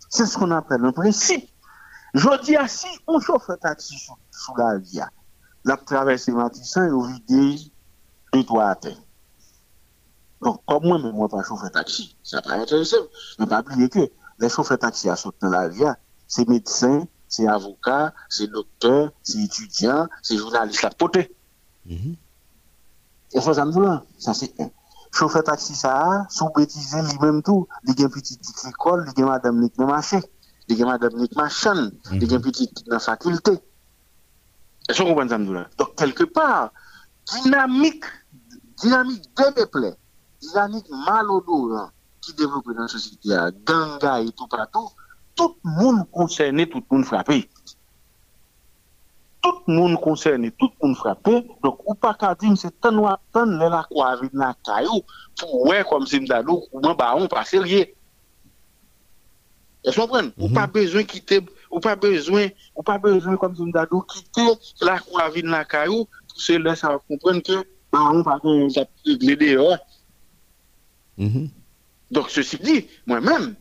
C'est 0.09 0.25
ce 0.25 0.37
qu'on 0.37 0.51
appelle 0.51 0.83
un 0.83 0.91
principe. 0.91 1.47
Je 2.13 2.43
dis 2.43 2.57
si 2.67 2.87
on 3.07 3.19
chauffe 3.19 3.49
un 3.49 3.57
taxi 3.57 3.95
sous, 4.31 4.55
la 4.57 4.77
via, 4.77 5.09
la 5.63 5.77
traverse 5.77 6.27
Matissan 6.27 6.87
et 6.87 6.91
on 6.91 7.03
vide 7.03 7.61
deux 8.33 8.43
toits 8.43 8.69
à 8.69 8.75
terre. 8.75 8.97
Donc, 10.41 10.61
comme 10.65 10.85
moi, 10.85 10.99
mais 11.01 11.11
moi, 11.11 11.29
pas 11.29 11.43
chauffer 11.43 11.67
un 11.67 11.69
taxi, 11.69 12.17
ça 12.23 12.41
paraît 12.41 12.61
intéressant. 12.61 12.97
Mais 13.37 13.45
pas 13.45 13.61
oublier 13.61 13.89
que 13.89 14.11
les 14.39 14.49
chauffeurs 14.49 14.79
taxi 14.79 15.07
à 15.07 15.15
sauter 15.15 15.37
dans 15.43 15.49
la 15.49 15.69
via, 15.69 15.97
c'est 16.27 16.49
médecins, 16.49 17.07
c'est 17.27 17.47
avocats, 17.47 18.13
c'est 18.27 18.47
docteurs, 18.47 19.11
c'est 19.21 19.37
étudiants, 19.37 20.07
c'est 20.23 20.37
journalistes 20.37 20.83
à 20.83 20.89
côté. 20.89 21.33
Mm 21.85 22.13
Et 23.33 23.41
ça, 23.41 23.53
ça 23.53 23.65
me 23.65 23.99
ça 24.17 24.33
c'est 24.33 24.53
chauffeur 25.11 25.43
taxi 25.43 25.75
ça 25.75 26.25
sous 26.29 26.49
bêtise 26.55 26.95
lui-même 26.95 27.41
tout. 27.43 27.67
Il 27.87 27.99
y 27.99 28.03
a 28.03 28.05
une 28.05 28.11
petite 28.11 28.41
école 28.67 29.05
il 29.15 29.19
y 29.19 29.23
a 29.23 29.25
madame 29.25 29.67
marché. 29.77 30.19
Il 30.67 30.77
y 30.77 30.83
a 30.83 30.85
madame 30.85 31.15
Nick 31.17 31.35
machin 31.35 31.91
il 32.13 32.41
petite 32.41 32.83
faculté 32.99 33.59
que 34.87 35.03
vous 35.03 35.09
comprenez 35.09 35.29
ça 35.29 35.37
donc 35.77 35.95
quelque 35.95 36.23
part 36.23 36.71
dynamique 37.43 38.05
dynamique 38.81 39.23
de 39.37 39.53
peuple 39.53 39.95
dynamique 40.41 40.87
malodorant 41.05 41.89
qui 42.21 42.33
développe 42.33 42.65
dans 42.73 42.83
la 42.83 42.87
société 42.87 43.29
ganga 43.65 44.21
et 44.21 44.31
tout 44.31 44.47
partout 44.47 44.89
tout 45.35 45.55
le 45.63 45.71
monde 45.71 46.09
concerné 46.11 46.69
tout 46.69 46.83
le 46.89 46.95
monde 46.95 47.05
frappé 47.05 47.49
tout 49.41 49.55
le 49.67 49.73
monde 49.73 49.99
concerné, 49.99 50.51
tout 50.51 50.69
le 50.81 50.87
monde 50.87 50.97
frappé. 50.97 51.47
Donc, 51.63 51.79
ou 51.85 51.95
pas 51.95 52.13
qu'à 52.13 52.35
dire, 52.35 52.55
c'est 52.57 52.79
tant 52.79 52.95
ou 52.95 53.07
tant, 53.31 53.45
la 53.45 53.85
quoi 53.89 54.15
vide 54.21 54.31
dans 54.33 54.53
caillou, 54.63 55.01
pour 55.39 55.67
ouais, 55.67 55.83
comme 55.89 56.05
si 56.05 56.19
m'dadou, 56.19 56.63
ou 56.71 56.79
m'en 56.79 56.93
baron. 56.95 57.27
Est-ce 57.27 57.57
que 59.95 60.01
vous 60.01 60.07
comprenez? 60.07 60.31
Ou 60.37 60.49
pas 60.49 60.67
besoin 60.67 61.03
quitter, 61.03 61.39
ou 61.71 61.79
pas 61.79 61.95
besoin, 61.95 62.49
ou 62.75 62.83
pas 62.83 62.99
besoin, 62.99 63.35
comme 63.37 63.55
si 63.55 63.63
m'dadou, 63.63 64.01
quitter 64.01 64.47
la 64.81 64.99
quoi 64.99 65.29
vide 65.29 65.47
dans 65.47 65.63
caillou, 65.63 66.05
pour 66.27 66.39
cela, 66.39 66.75
ça 66.75 66.89
va 66.89 66.99
comprendre 66.99 67.41
que, 67.41 67.65
baron, 67.91 68.23
pas 68.23 68.39
qu'on 68.39 68.67
a 68.67 68.85
réglé 69.05 69.35
dehors. 69.35 69.77
Donc, 72.11 72.29
ceci 72.29 72.57
dit, 72.57 72.87
moi-même, 73.05 73.55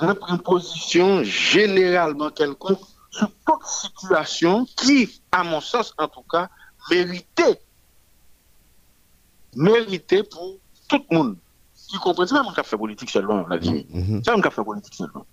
je 0.00 0.12
prends 0.12 0.38
position 0.38 1.22
généralement 1.22 2.30
quelconque 2.30 2.80
sur 3.12 3.30
toute 3.46 3.64
situation 3.64 4.64
qui, 4.76 5.22
à 5.30 5.44
mon 5.44 5.60
sens 5.60 5.94
en 5.98 6.08
tout 6.08 6.24
cas, 6.30 6.48
méritait, 6.90 7.60
méritait 9.54 10.22
pour 10.24 10.56
tout 10.88 11.04
le 11.10 11.16
monde. 11.16 11.36
Qui 11.88 11.98
comprend, 11.98 12.26
c'est 12.26 12.34
pas 12.34 12.42
mon 12.42 12.52
fait 12.52 12.76
politique 12.76 13.10
seulement, 13.10 13.46
la 13.46 13.58
vie. 13.58 13.86
C'est 13.92 14.24
pas 14.24 14.36
mon 14.36 14.42
fait 14.42 14.64
politique 14.64 14.94
seulement. 14.94 15.26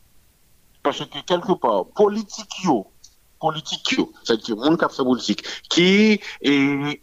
Parce 0.84 1.00
que 1.00 1.22
quelque 1.26 1.54
part, 1.54 1.86
politique 1.88 2.64
yo, 2.64 2.92
politique 3.40 3.92
yo, 3.92 4.12
c'est-à-dire 4.24 4.58
mon 4.58 4.78
fait 4.78 5.04
politique, 5.04 5.44
qui, 5.70 6.20
et, 6.42 7.02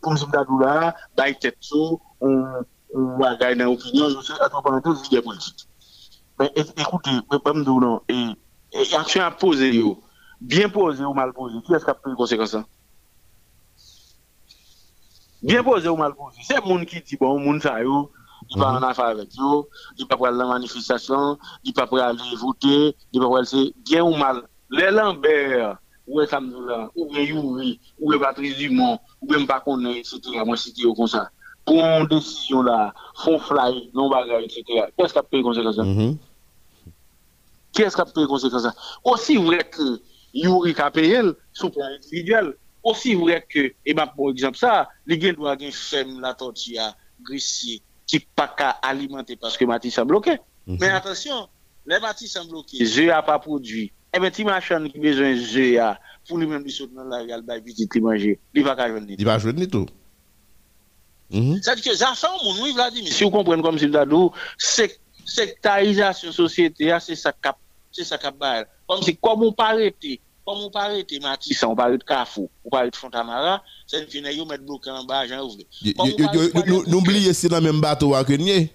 comme 0.00 0.16
je 0.16 0.24
me 0.24 0.62
là, 0.62 0.96
bah, 1.16 1.32
tête 1.34 1.58
on, 1.72 1.98
on 2.94 3.18
va 3.18 3.36
gagner 3.36 3.64
opinion, 3.64 4.08
je 4.08 4.20
sais, 4.22 4.32
à 4.32 4.48
il 5.10 5.14
y 5.14 5.18
a 5.18 5.22
politique. 5.22 5.68
Mais 6.38 6.50
écoutez, 6.56 7.10
et 8.08 8.26
action 8.96 9.22
à 9.22 9.30
poser, 9.30 9.82
bien 10.40 10.68
posé 10.68 11.04
ou 11.04 11.14
mal 11.14 11.32
posé, 11.32 11.56
qui 11.64 11.74
est-ce 11.74 11.84
qui 11.84 11.90
a 11.90 11.94
pris 11.94 12.10
les 12.10 12.16
conséquences 12.16 12.56
Bien 15.42 15.62
posé 15.62 15.88
ou 15.88 15.96
mal 15.96 16.14
posé. 16.14 16.40
C'est 16.42 16.56
le 16.56 16.62
monde 16.62 16.86
qui 16.86 17.00
dit, 17.00 17.16
bon, 17.16 17.38
le 17.38 17.44
monde 17.44 17.62
ça, 17.62 17.82
yo, 17.82 18.10
il 18.50 18.58
va 18.58 18.72
en 18.72 18.82
affaire 18.82 19.06
avec 19.06 19.34
yo, 19.36 19.68
il 19.98 20.06
va 20.06 20.16
pas 20.16 20.30
la 20.30 20.46
manifestation, 20.46 21.38
il 21.64 21.74
va 21.74 21.86
pas 21.86 22.06
aller 22.06 22.36
voter, 22.36 22.96
il 23.12 23.20
va 23.20 23.28
pas 23.28 23.38
aller, 23.38 23.74
bien 23.84 24.02
ou 24.04 24.14
mal. 24.14 24.42
Les 24.70 24.90
Lambert, 24.90 25.78
ou 26.06 26.20
les 26.20 26.26
Samdoula, 26.26 26.90
ou 26.96 27.12
les 27.12 27.26
Youri, 27.26 27.80
ou 28.00 28.10
les 28.10 28.18
Patrice 28.18 28.56
Dumont, 28.56 28.98
ou 29.20 29.32
est, 29.32 29.98
etc., 29.98 30.20
moi, 30.44 30.56
cité 30.56 30.82
comme 30.96 31.06
ça. 31.06 31.30
Pour 31.64 31.78
une 31.78 32.06
décision 32.06 32.62
là, 32.62 32.92
font 33.14 33.38
fly, 33.38 33.90
non 33.94 34.10
bagarre, 34.10 34.40
etc. 34.40 34.62
Qu'est-ce 34.98 35.12
qui 35.12 35.18
a 35.18 35.22
pris 35.22 35.38
les 35.38 35.42
conséquences 35.42 35.78
qui 37.74 37.82
est-ce 37.82 37.94
qui 37.94 38.00
a 38.00 38.04
payé 38.04 38.22
les 38.22 38.26
conséquences 38.26 38.66
Aussi 39.02 39.36
vrai 39.36 39.64
que 39.64 40.00
Yuri 40.32 40.74
a 40.78 40.90
payé 40.90 41.20
sous 41.52 41.70
plan 41.70 41.86
individuel, 41.86 42.54
aussi 42.82 43.14
vrai 43.14 43.44
que, 43.48 43.72
et 43.84 43.94
bien 43.94 44.06
pour 44.06 44.30
exemple 44.30 44.56
ça, 44.56 44.88
les 45.06 45.20
gens 45.20 45.32
doivent 45.32 45.58
avoir 45.60 45.72
femme 45.72 46.20
la 46.20 46.34
tortilla, 46.34 46.96
grissier, 47.22 47.82
qui 48.06 48.20
pas 48.20 48.48
qu'à 48.48 48.70
alimenter 48.70 49.36
parce 49.36 49.56
que 49.56 49.64
Matisse 49.64 49.98
a 49.98 50.04
bloqué. 50.04 50.36
Mais 50.66 50.88
attention, 50.88 51.48
les 51.86 52.00
Matisse 52.00 52.32
sont 52.32 52.46
bloqués, 52.46 52.84
je 52.84 53.02
n'a 53.02 53.22
pas 53.22 53.38
produit. 53.38 53.92
Eh 54.16 54.20
bien, 54.20 54.30
tu 54.30 54.44
machin 54.44 54.88
qui 54.88 54.98
besoin 54.98 55.32
de 55.32 55.40
jeu 55.40 55.78
pour 56.28 56.38
lui-même, 56.38 56.62
lui 56.62 56.70
sauter 56.70 56.94
dans 56.94 57.04
la 57.04 57.26
gale, 57.26 57.42
bah, 57.42 57.60
petit, 57.60 57.88
il 57.92 58.02
manger. 58.02 58.38
Il 58.54 58.62
va 58.62 58.76
pas 58.76 58.88
jouer 58.88 59.00
Il 59.08 59.24
va 59.24 59.38
jouer 59.38 59.68
tout. 59.68 59.86
C'est-à-dire 61.30 61.84
que 61.84 61.96
ça 61.96 62.12
mon 62.44 62.62
oui, 62.62 62.72
Vladimir. 62.72 63.12
Si 63.12 63.24
vous 63.24 63.30
comprenez 63.30 63.62
comme 63.62 63.78
c'est 63.78 63.88
d'adou, 63.88 64.30
sectarisation 65.24 66.30
société, 66.30 66.96
c'est 67.00 67.16
ça 67.16 67.32
cap 67.32 67.58
c'est 67.94 68.04
ça 68.04 68.18
qui 68.18 68.26
a 68.26 68.64
Comme 68.88 69.02
si, 69.02 69.16
comme 69.16 69.42
on 69.44 69.52
pas 69.52 69.68
arrêté, 69.68 70.20
comme 70.44 70.58
on 70.58 70.70
pas 70.70 70.82
arrêté 70.82 71.20
Matisse, 71.20 71.62
on 71.62 71.74
pas 71.74 71.84
arrêté 71.84 72.04
Carrefour, 72.06 72.50
on 72.64 72.70
pas 72.70 72.80
arrêté 72.80 72.98
Fontamara, 72.98 73.62
c'est 73.86 74.02
une 74.02 74.08
finale, 74.08 74.34
on 74.40 74.46
met 74.46 74.58
bloqué 74.58 74.90
en 74.90 75.04
bas, 75.04 75.26
j'en 75.26 75.42
ouvre. 75.42 75.56
N'oubliez 76.88 77.32
c'est 77.32 77.48
dans 77.48 77.56
le 77.58 77.62
même 77.62 77.80
bateau 77.80 78.14
à 78.14 78.24
Kenye. 78.24 78.70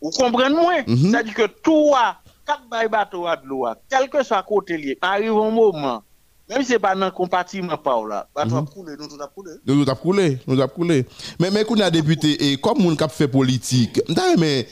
Vous 0.00 0.10
comprenez 0.10 0.54
moi? 0.54 0.74
C'est-à-dire 0.86 1.34
que 1.34 1.46
toi, 1.46 2.16
quatre 2.46 2.66
bails 2.68 2.88
bateau 2.88 3.26
à 3.26 3.36
de 3.36 3.46
l'eau, 3.46 3.66
quel 3.88 4.08
que 4.08 4.22
soit 4.22 4.42
côté 4.42 4.76
lié, 4.76 4.98
arrive 5.00 5.32
un 5.32 5.50
moment, 5.50 6.02
même 6.48 6.60
si 6.60 6.68
ce 6.68 6.72
n'est 6.74 6.78
pas 6.78 6.94
dans 6.94 7.06
le 7.06 7.10
compartiment, 7.10 7.78
là, 8.06 8.28
bateau 8.34 8.56
a 8.56 8.66
coulé, 8.66 8.96
nous 8.98 9.08
tout 9.08 9.22
a 9.22 9.26
coulé. 9.28 9.52
Nous 9.66 9.84
tout 9.84 9.90
a 9.90 9.94
coulé, 9.94 10.38
nous 10.46 10.60
a 10.60 10.68
coulé. 10.68 11.06
Mais, 11.40 11.50
mais 11.50 11.64
qu'on 11.64 11.80
a 11.80 11.90
député, 11.90 12.52
et 12.52 12.56
comme 12.58 12.84
on 12.84 12.94
a 12.94 13.08
fait 13.08 13.28
politique, 13.28 14.00
mais 14.38 14.68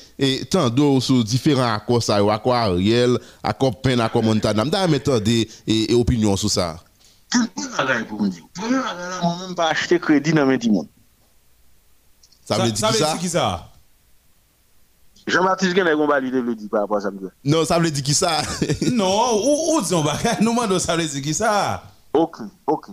tant 0.51 0.69
d'autres 0.69 1.01
sur 1.01 1.25
différents 1.25 1.73
accords, 1.73 2.03
ça, 2.03 2.17
accords 2.17 2.55
Ariel, 2.55 3.19
accords 3.43 3.81
Pen, 3.81 4.01
accords 4.01 4.23
Montana, 4.23 4.65
mais 4.87 5.01
tant 5.01 5.19
des 5.19 5.49
opinions 5.95 6.37
sur 6.37 6.51
ça. 6.51 6.77
pour 8.07 8.21
me 8.23 8.29
dire? 8.29 8.45
Je 8.55 9.47
même 9.47 9.55
pas 9.55 9.69
acheter 9.69 9.99
crédit 9.99 10.33
dans 10.33 10.45
mes 10.45 10.59
monde. 10.69 10.89
Ça 12.45 12.59
veut 12.59 12.71
dire 12.71 13.19
qui 13.19 13.31
ça? 13.31 13.72
Jean-Baptiste 15.27 15.77
Genet, 15.77 15.95
on 15.95 16.07
va 16.07 16.21
lui 16.21 16.31
dire 16.31 16.69
par 16.71 16.83
rapport 16.83 16.97
à 16.97 17.01
ça. 17.01 17.11
Non, 17.45 17.65
ça 17.65 17.79
veut 17.79 17.91
dire 17.91 18.03
qui 18.03 18.15
ça? 18.15 18.39
Non, 18.93 19.41
où, 19.45 19.77
où 19.77 19.81
disons, 19.81 20.03
nous 20.41 20.51
demandons 20.51 20.79
ça 20.79 20.97
veut 20.97 21.05
dire 21.05 21.23
qui 21.23 21.35
ça? 21.35 21.83
Ok, 22.13 22.39
ok. 22.67 22.89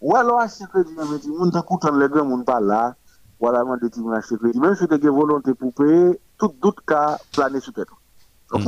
Ou 0.00 0.14
alors, 0.14 0.40
acheter 0.40 0.64
crédit, 0.72 0.92
mais 0.96 1.18
tu 1.18 1.28
monde 1.28 1.52
t'écoute 1.52 1.84
les 1.92 2.08
grands, 2.08 2.24
monde 2.24 2.44
pas 2.44 2.60
là. 2.60 2.94
Voilà, 3.40 3.64
moi, 3.64 3.76
tu 3.92 4.00
m'as 4.00 4.18
acheté 4.18 4.36
crédit. 4.36 4.58
Même 4.58 4.74
si 4.74 4.86
tu 4.86 4.94
as 4.94 5.10
volonté 5.10 5.54
pour 5.54 5.72
payer, 5.72 6.20
tout 6.38 6.52
doute 6.60 6.78
cas 6.86 7.18
planer 7.32 7.60
sur 7.60 7.72
tête. 7.72 7.88
Ok 8.52 8.64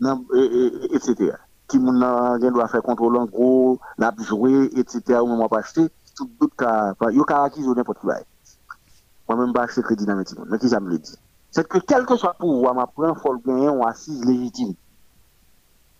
non, 0.00 0.24
et, 0.34 0.94
Etc. 0.94 1.32
Qui 1.68 1.78
moun 1.78 2.00
doit 2.00 2.68
faire 2.68 2.82
contrôle 2.82 3.16
en 3.16 3.26
gros, 3.26 3.78
l'a 3.98 4.12
jouer, 4.26 4.70
etc. 4.76 5.20
Ou 5.20 5.36
même 5.36 5.48
pas 5.48 5.58
acheter, 5.58 5.88
tout 6.16 6.28
doute 6.40 6.52
cas, 6.56 6.94
il 7.10 7.16
y 7.16 7.32
a 7.32 7.42
acquis 7.42 7.60
n'importe 7.60 8.00
quoi. 8.00 8.16
moi-même, 9.28 9.52
pas 9.52 9.64
acheter 9.64 9.82
crédit 9.82 10.06
dans 10.06 10.16
mes 10.16 10.24
Mais 10.48 10.58
qui 10.58 10.68
ça 10.68 10.80
me 10.80 10.88
le 10.90 10.98
dit? 10.98 11.16
C'est 11.50 11.66
que 11.66 11.78
quel 11.78 12.06
que 12.06 12.16
soit 12.16 12.34
pouvoir, 12.34 12.74
ma 12.74 12.86
prend, 12.86 13.14
faut 13.14 13.32
le 13.32 13.40
gagner 13.44 13.68
en 13.68 13.82
assise 13.82 14.24
légitime. 14.24 14.74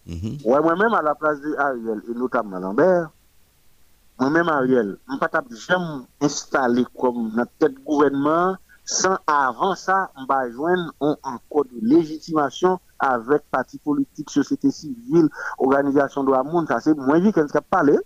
Mhm. 0.06 0.38
Ouais, 0.44 0.60
moi-même, 0.60 0.94
à 0.94 1.02
la 1.02 1.14
place 1.14 1.40
de 1.40 1.54
Ariel, 1.56 2.02
et 2.08 2.14
notamment 2.14 2.58
Lambert, 2.58 3.10
moi-même, 4.18 4.48
Ariel, 4.48 4.96
je 5.08 5.14
ne 5.14 5.18
pas 5.18 5.42
jamais 5.50 6.04
installé 6.20 6.84
comme 6.96 7.32
notre 7.34 7.52
tête 7.58 7.82
gouvernement 7.84 8.56
sans 8.90 9.16
avant 9.26 9.76
ça, 9.76 10.10
on 10.16 10.24
va 10.24 10.50
joindre 10.50 10.92
un, 11.00 11.38
code 11.48 11.68
de 11.68 11.86
légitimation 11.86 12.80
avec 12.98 13.42
parti 13.50 13.78
politique, 13.78 14.28
société 14.30 14.70
civile, 14.72 15.28
organisation 15.58 16.24
de 16.24 16.32
la 16.32 16.42
monde. 16.42 16.66
Ça, 16.66 16.80
c'est 16.80 16.96
moins 16.96 17.20
vite 17.20 17.36
qu'on 17.36 17.46
a 17.46 17.60
parlé. 17.60 17.96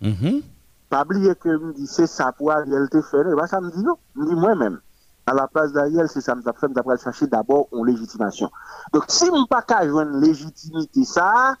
Mm 0.00 0.38
Pas 0.88 1.02
oublier 1.02 1.34
que 1.34 1.48
me 1.48 1.72
dit 1.72 1.88
c'est 1.88 2.06
ça 2.06 2.30
pour 2.30 2.52
Ariel 2.52 2.88
te 2.90 3.02
faire. 3.02 3.24
Bah, 3.36 3.48
ça 3.48 3.60
me 3.60 3.70
dit 3.72 3.82
non. 3.82 3.98
Me 4.14 4.28
dit 4.28 4.36
moi-même. 4.36 4.80
À 5.26 5.32
la 5.32 5.48
place 5.48 5.72
d'Ariel, 5.72 6.06
c'est 6.08 6.20
ça 6.20 6.34
me 6.34 6.42
fait, 6.42 6.68
d'après 6.72 6.98
chercher 6.98 7.26
d'abord 7.26 7.68
une 7.72 7.86
légitimation. 7.86 8.50
Donc, 8.92 9.04
si 9.08 9.24
je 9.24 9.46
pas 9.46 9.62
qu'à 9.62 9.86
joindre 9.88 10.18
légitimité, 10.18 11.04
ça, 11.04 11.56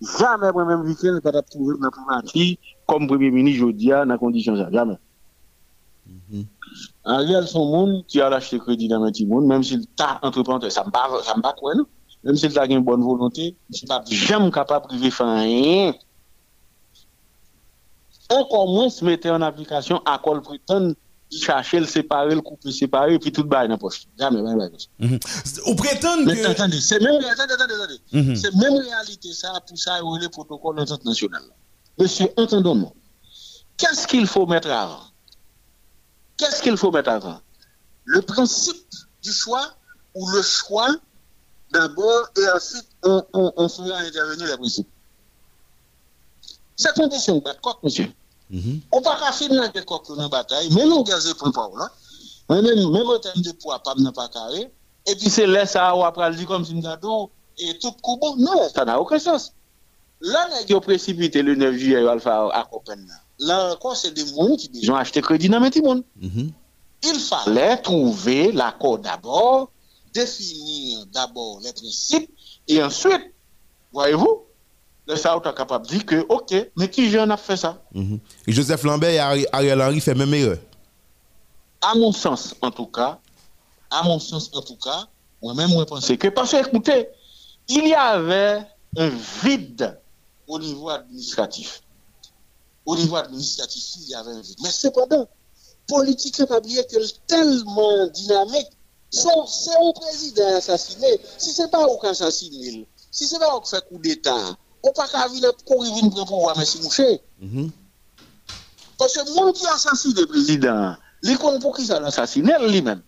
jamais 0.00 0.50
moi-même, 0.50 0.80
week-end, 0.80 1.14
je 1.14 1.18
pas 1.20 1.42
trouver 1.42 1.76
dans 1.78 1.86
le 1.86 2.56
comme 2.86 3.06
premier 3.06 3.30
ministre, 3.30 3.66
je 3.66 3.72
dis, 3.72 3.88
dans 3.88 4.08
la 4.08 4.18
condition 4.18 4.56
ça. 4.56 4.70
Jamais. 4.72 4.98
Mm 6.30 6.42
Ariel, 7.04 7.46
son 7.46 7.66
monde 7.66 8.04
qui 8.06 8.20
a 8.20 8.28
acheté 8.28 8.58
crédit 8.58 8.88
dans 8.88 9.02
un 9.02 9.10
petit 9.10 9.26
monde, 9.26 9.46
même 9.46 9.62
s'il 9.62 9.86
t'a 9.88 10.18
entrepreneur, 10.22 10.70
ça 10.70 10.84
me 10.84 10.90
bat, 10.90 11.08
ça 11.22 11.36
me 11.36 11.42
bat 11.42 11.54
quoi, 11.58 11.74
non? 11.74 11.86
Même 12.24 12.36
s'il 12.36 12.52
t'a 12.52 12.66
une 12.66 12.84
bonne 12.84 13.02
volonté, 13.02 13.56
je 13.72 13.86
pas 13.86 14.02
jamais 14.06 14.50
capable 14.50 14.88
de 14.88 15.10
faire 15.10 15.26
rien. 15.26 15.94
Encore 18.30 18.68
moins 18.68 18.88
se 18.88 19.04
mettre 19.04 19.28
en 19.30 19.42
application 19.42 20.00
à 20.04 20.18
quoi 20.18 20.40
prétend 20.40 20.92
chercher 21.30 21.80
le 21.80 21.86
séparer, 21.86 22.34
le 22.34 22.40
couper, 22.40 22.72
séparer, 22.72 23.18
puis 23.18 23.30
tout 23.32 23.44
bail 23.44 23.68
dans 23.68 23.74
la 23.74 23.78
poche. 23.78 24.06
Jamais, 24.18 24.38
jamais, 24.38 24.68
jamais. 24.98 25.18
Ou 25.66 25.74
prétend 25.74 26.24
que. 26.24 26.46
attendez, 26.50 26.80
c'est 26.80 27.00
même, 27.00 27.22
attendez, 27.24 27.54
attendez, 27.54 27.74
attendez. 27.74 28.00
Mm 28.12 28.20
-hmm. 28.20 28.36
C'est 28.36 28.54
même 28.54 28.76
réalité, 28.78 29.32
ça, 29.32 29.52
pour 29.66 29.78
ça, 29.78 30.00
le 30.00 30.28
protocole 30.28 30.80
international. 30.80 31.42
Monsieur, 31.98 32.28
entendons-nous. 32.36 32.92
Qu'est-ce 33.76 34.06
qu'il 34.06 34.26
faut 34.26 34.46
mettre 34.46 34.70
avant? 34.70 35.04
Qu'est-ce 36.36 36.62
qu'il 36.62 36.76
faut 36.76 36.90
mettre 36.90 37.10
avant? 37.10 37.40
Le 38.04 38.20
principe 38.22 38.90
du 39.22 39.32
choix 39.32 39.66
ou 40.14 40.28
le 40.30 40.42
choix 40.42 40.90
d'abord 41.72 42.22
et 42.36 42.48
ensuite 42.56 42.88
on, 43.04 43.22
on, 43.32 43.52
on 43.56 43.68
fera 43.68 43.98
intervenir 43.98 44.46
les 44.46 44.56
principes. 44.56 44.88
C'est 46.76 46.94
condition 46.94 47.38
battre 47.38 47.78
monsieur? 47.82 48.10
-hmm. 48.52 48.80
On 48.92 48.98
ne 48.98 49.02
peut 49.02 49.10
pas 49.20 49.32
finir 49.32 49.62
avec 49.62 49.84
coq 49.84 50.08
dans 50.08 50.16
la 50.16 50.28
bataille, 50.28 50.68
mais 50.72 50.84
nous 50.84 51.04
gazez 51.04 51.34
pour 51.34 51.52
pas 51.52 51.70
là. 51.78 51.90
Même, 52.48 52.64
même 52.64 53.08
en 53.08 53.18
termes 53.18 53.42
de 53.42 53.52
poids, 53.52 53.78
pas 53.78 53.94
n'a 53.96 54.12
pas 54.12 54.28
carré. 54.28 54.70
Et 55.06 55.14
puis 55.14 55.30
c'est 55.30 55.46
là 55.46 55.66
ça, 55.66 55.94
on 55.94 56.04
après 56.04 56.34
dire 56.34 56.46
comme 56.46 56.64
si 56.64 56.74
nous 56.74 56.82
et 57.58 57.78
tout 57.78 57.92
coup 58.02 58.16
bon. 58.16 58.36
Non, 58.36 58.68
ça 58.74 58.84
n'a 58.84 59.00
aucun 59.00 59.18
sens. 59.18 59.52
Là, 60.20 60.48
on 60.68 60.76
a 60.76 60.80
précipité 60.80 61.42
le 61.42 61.54
9 61.54 61.74
juillet 61.76 62.06
à 62.06 62.68
Copenhague. 62.70 63.08
Là 63.38 63.72
encore, 63.72 63.96
c'est 63.96 64.12
des 64.12 64.26
gens 64.26 64.56
qui 64.56 64.90
ont 64.90 64.96
acheté 64.96 65.22
crédit 65.22 65.48
dans 65.48 65.60
le 65.60 65.82
monde. 65.82 66.04
Mhm. 66.16 66.52
Il 67.02 67.18
fallait 67.18 67.78
trouver 67.78 68.52
l'accord 68.52 68.98
d'abord, 68.98 69.70
définir 70.12 71.06
d'abord 71.06 71.60
les 71.62 71.72
principes, 71.72 72.30
et 72.68 72.82
ensuite, 72.82 73.32
voyez-vous, 73.92 74.42
le 75.10 75.16
ça 75.16 75.36
est 75.36 75.54
capable 75.54 75.86
de 75.86 75.90
dire 75.90 76.06
que, 76.06 76.26
ok, 76.28 76.70
mais 76.76 76.88
qui 76.88 77.10
jeune 77.10 77.30
a 77.30 77.36
fait 77.36 77.56
ça? 77.56 77.82
Mhm. 77.92 78.18
Et 78.46 78.52
Joseph 78.52 78.82
Lambert 78.84 79.34
et 79.34 79.46
Ariel 79.52 79.82
Henry 79.82 80.00
fait 80.00 80.14
même 80.14 80.32
erreur. 80.32 80.58
À 81.82 81.94
mon 81.94 82.12
sens, 82.12 82.54
en 82.60 82.70
tout 82.70 82.86
cas, 82.86 83.18
à 83.90 84.02
mon 84.04 84.18
sens, 84.18 84.50
en 84.54 84.62
tout 84.62 84.76
cas, 84.76 85.06
moi-même, 85.42 85.70
je 85.70 85.84
pense 85.84 86.06
que, 86.06 86.28
parce 86.28 86.52
que, 86.52 86.56
écoutez, 86.56 87.08
il 87.68 87.88
y 87.88 87.94
avait 87.94 88.62
un 88.96 89.10
vide 89.42 89.98
au 90.46 90.58
niveau 90.58 90.90
administratif. 90.90 91.82
Au 92.84 92.96
niveau 92.96 93.16
administratif, 93.16 93.84
il 94.02 94.08
y 94.10 94.14
avait 94.14 94.32
un 94.32 94.40
vide. 94.40 94.58
Mais 94.62 94.70
cependant, 94.70 95.28
politique, 95.88 96.44
pas 96.46 96.58
oublier 96.58 96.84
que 96.84 96.98
tellement 97.26 98.06
dynamique. 98.08 98.68
C'est 99.10 99.28
un 99.28 99.92
président 99.92 100.56
assassiné. 100.56 101.20
Si 101.36 101.52
ce 101.52 101.62
n'est 101.62 101.68
pas 101.68 101.84
aucun 101.86 102.10
assassiné, 102.10 102.86
si 103.10 103.26
ce 103.26 103.34
n'est 103.34 103.40
pas 103.40 103.60
fait 103.64 103.84
coup 103.88 103.98
d'État, 103.98 104.56
peut 104.82 104.92
pas 104.94 105.28
venir 105.28 105.54
pour 105.66 105.84
prendre 105.84 106.26
pouvoir, 106.26 106.56
mais 106.58 106.64
c'est 106.64 106.82
mouché. 106.82 107.20
Parce 108.98 109.14
que 109.14 109.34
monde 109.34 109.54
qui 109.54 109.66
assassine 109.66 110.14
le 110.14 110.26
président, 110.26 110.96
il 111.22 111.38
compte 111.38 111.60
pour 111.60 111.76
qui 111.76 111.86
ça 111.86 112.00
l'assassine? 112.00 112.52
Lui-même. 112.68 113.02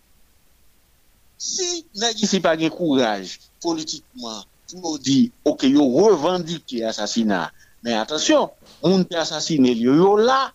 Si 1.38 1.86
n'est 1.94 2.40
pas 2.40 2.56
de 2.56 2.68
courage 2.68 3.40
politiquement 3.60 4.44
pour 4.80 4.98
dire, 4.98 5.30
ok, 5.44 5.64
il 5.64 5.78
revendique 5.78 6.64
l'assassinat, 6.78 7.52
mais 7.82 7.94
attention, 7.94 8.50
on 8.82 9.04
peut 9.04 9.16
assassiner, 9.16 9.72
est 9.72 10.16
là. 10.16 10.52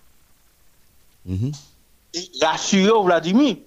Et 2.13 2.31
rassurez 2.41 3.03
Vladimir, 3.03 3.57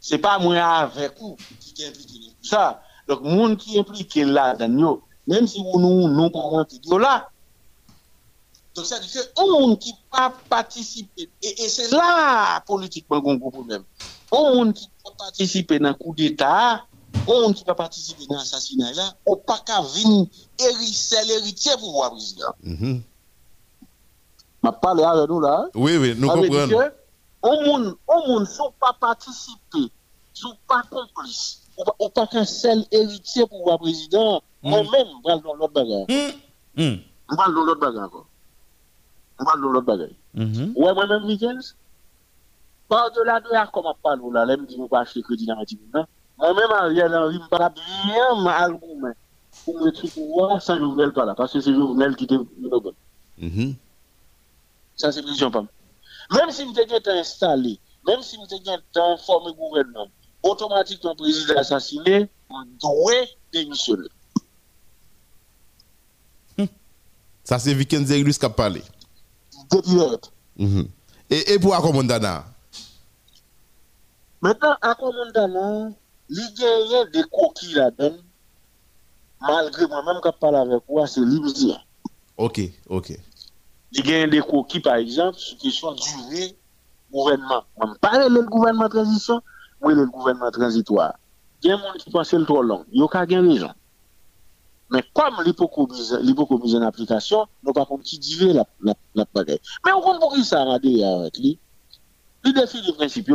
ce 0.00 0.14
n'est 0.14 0.20
pas 0.20 0.38
moi 0.38 0.56
avec 0.56 1.18
vous 1.20 1.36
qui 1.60 1.82
est 1.82 1.88
impliqué 1.88 2.32
ça. 2.42 2.82
Donc, 3.06 3.22
le 3.22 3.30
monde 3.30 3.56
qui 3.56 3.76
est 3.76 3.80
impliqué 3.80 4.24
là, 4.24 4.56
dans 4.56 4.72
même 5.30 5.46
si 5.46 5.62
vous 5.62 5.78
nous 5.80 6.08
non 6.08 6.28
pas 6.28 6.98
là. 6.98 7.28
Donc, 8.74 8.84
ça 8.84 8.98
veut 8.98 9.06
dire 9.06 9.22
que 9.22 9.40
un 9.40 9.46
monde 9.46 9.78
qui 9.78 9.94
pas 10.10 10.34
participer, 10.48 11.30
et, 11.42 11.62
et 11.62 11.68
c'est 11.68 11.90
là 11.92 12.60
politiquement 12.66 13.20
qu'on 13.20 13.34
un 13.34 13.38
problème. 13.38 13.84
Un 14.32 14.54
monde 14.54 14.74
qui 14.74 14.88
pas 15.04 15.12
participer 15.16 15.78
dans 15.78 15.88
le 15.88 15.94
coup 15.94 16.14
d'État, 16.14 16.84
un 17.14 17.24
monde 17.26 17.54
qui 17.54 17.64
pas 17.64 17.76
participer 17.76 18.26
dans 18.26 18.36
l'assassinat 18.36 18.92
là, 18.92 19.14
on 19.24 19.36
pas 19.36 19.58
qu'à 19.64 19.80
venir 19.80 20.26
hérisser 20.58 21.24
l'héritier 21.26 21.72
pour 21.78 21.92
voir 21.92 22.10
président. 22.10 22.54
Mhm. 22.62 23.02
Je 24.62 24.70
parle 24.82 25.04
avec 25.04 25.28
nous 25.28 25.40
là. 25.40 25.68
Oui, 25.74 25.96
oui, 25.96 26.14
nous 26.16 26.28
comprenons. 26.28 26.90
On 27.42 27.64
monde, 27.64 27.96
on 28.06 28.28
monde, 28.28 28.46
sont 28.46 28.72
pas 28.80 28.96
participer, 29.00 29.92
sont 30.34 30.56
pas 30.68 30.82
complices. 30.90 31.62
On 31.98 32.10
pas 32.10 32.26
qu'un 32.26 32.44
seul 32.44 32.84
héritier 32.90 33.46
pour 33.46 33.62
voir 33.62 33.78
président. 33.78 34.42
Moi-même, 34.62 35.06
je 35.24 35.30
vais 35.30 35.40
dans 35.40 35.54
l'autre 35.54 35.72
bagarre. 35.72 36.06
Je 36.08 36.82
vais 36.82 37.02
dans 37.36 37.64
l'autre 37.64 37.80
bagarre 37.80 38.04
encore. 38.04 38.26
Je 39.38 39.44
vais 39.44 39.60
dans 39.60 39.68
l'autre 39.68 39.86
bagarre. 39.86 40.08
Ouais, 40.34 40.94
moi-même, 40.94 41.24
Michels, 41.24 41.60
par-delà 42.88 43.40
de 43.40 43.48
là, 43.50 43.70
comment 43.72 43.96
parle 44.02 44.20
là, 44.32 44.44
là, 44.44 44.56
me 44.56 44.66
dit, 44.66 44.76
on 44.78 44.86
va 44.86 45.00
acheter 45.00 45.22
crédit 45.22 45.46
dans 45.46 45.56
la 45.56 45.64
Moi-même, 46.38 46.70
Ariel 46.72 47.14
Henry, 47.14 47.38
je 47.42 47.48
pas 47.48 47.70
bien 47.70 48.42
mal 48.42 48.78
pour 48.78 49.80
me 49.80 49.90
truc 49.90 50.12
pouvoir 50.12 50.60
sans 50.62 50.78
Jovenel 50.78 51.12
pas 51.12 51.24
là, 51.24 51.34
parce 51.34 51.52
que 51.52 51.60
c'est 51.60 51.74
Jovenel 51.74 52.16
qui 52.16 52.24
était 52.24 52.36
le 52.36 52.70
Ça, 54.96 55.12
c'est 55.12 55.22
précision 55.22 55.50
pas. 55.50 55.64
Même 56.32 56.50
si 56.50 56.64
vous 56.64 56.78
êtes 56.78 57.08
installé, 57.08 57.78
même 58.06 58.22
si 58.22 58.36
vous 58.36 58.54
êtes 58.54 58.98
formé 59.24 59.52
gouvernement, 59.52 60.08
automatiquement, 60.42 61.10
le 61.10 61.16
président 61.16 61.56
assassiné, 61.58 62.30
vous 62.48 62.64
devez 62.82 63.28
démissionner. 63.52 64.08
Ça, 67.44 67.58
c'est 67.58 67.74
Weekend 67.74 68.06
Zerulus 68.06 68.34
qui 68.38 68.46
a 68.46 68.50
parlé. 68.50 68.82
Depuis 69.70 69.96
mm 70.56 70.82
et, 71.30 71.52
et 71.52 71.58
pour 71.60 71.74
Akomondana 71.74 72.44
Maintenant, 74.42 74.76
Akomondana, 74.80 75.90
il 76.28 76.90
y 76.90 76.94
a 76.96 77.04
des 77.06 77.22
coquilles 77.30 77.74
là-dedans, 77.74 78.16
malgré 79.40 79.86
moi-même 79.86 80.20
qui 80.22 80.28
parle 80.40 80.56
avec 80.56 80.82
vous, 80.88 81.06
c'est 81.06 81.20
lui 81.20 81.76
Ok, 82.36 82.60
ok. 82.88 83.12
Il 83.92 84.08
y 84.08 84.14
a 84.14 84.26
des 84.26 84.40
coquilles, 84.40 84.80
par 84.80 84.96
exemple, 84.96 85.38
qui 85.58 85.70
sont 85.70 85.92
durées 85.92 86.56
gouvernement. 87.12 87.64
On 87.76 87.88
ne 87.88 87.94
parle 87.94 88.18
pas 88.18 88.28
le 88.28 88.42
gouvernement 88.42 88.88
transition, 88.88 89.42
mais 89.86 89.94
le 89.94 90.06
gouvernement 90.06 90.50
transitoire. 90.50 91.14
Il 91.62 91.68
y 91.68 91.72
a 91.72 91.76
des 91.76 91.82
gens 91.82 91.92
qui 91.98 92.10
pensent 92.10 92.32
le 92.32 92.44
trop 92.44 92.62
long. 92.62 92.84
Il 92.92 92.98
y 92.98 93.02
a 93.02 93.04
aucun 93.04 93.26
raison. 93.26 93.70
Mais 94.90 95.04
comme 95.14 95.42
l'hypocomise 95.44 96.74
en 96.74 96.82
application, 96.82 97.46
nous 97.62 97.72
par 97.72 97.86
contre 97.86 98.04
qui 98.04 98.18
divise 98.18 98.54
la, 98.54 98.64
la, 98.82 98.94
la 99.14 99.24
bagaille. 99.32 99.60
Mais 99.86 99.92
on 99.92 100.00
comprend 100.00 100.30
qui 100.30 100.44
ça 100.44 100.62
a 100.62 100.74
avec 100.74 101.38
lui? 101.38 101.58
Il 102.44 102.54
défie 102.54 102.80
les 102.86 102.92
principes. 102.92 103.30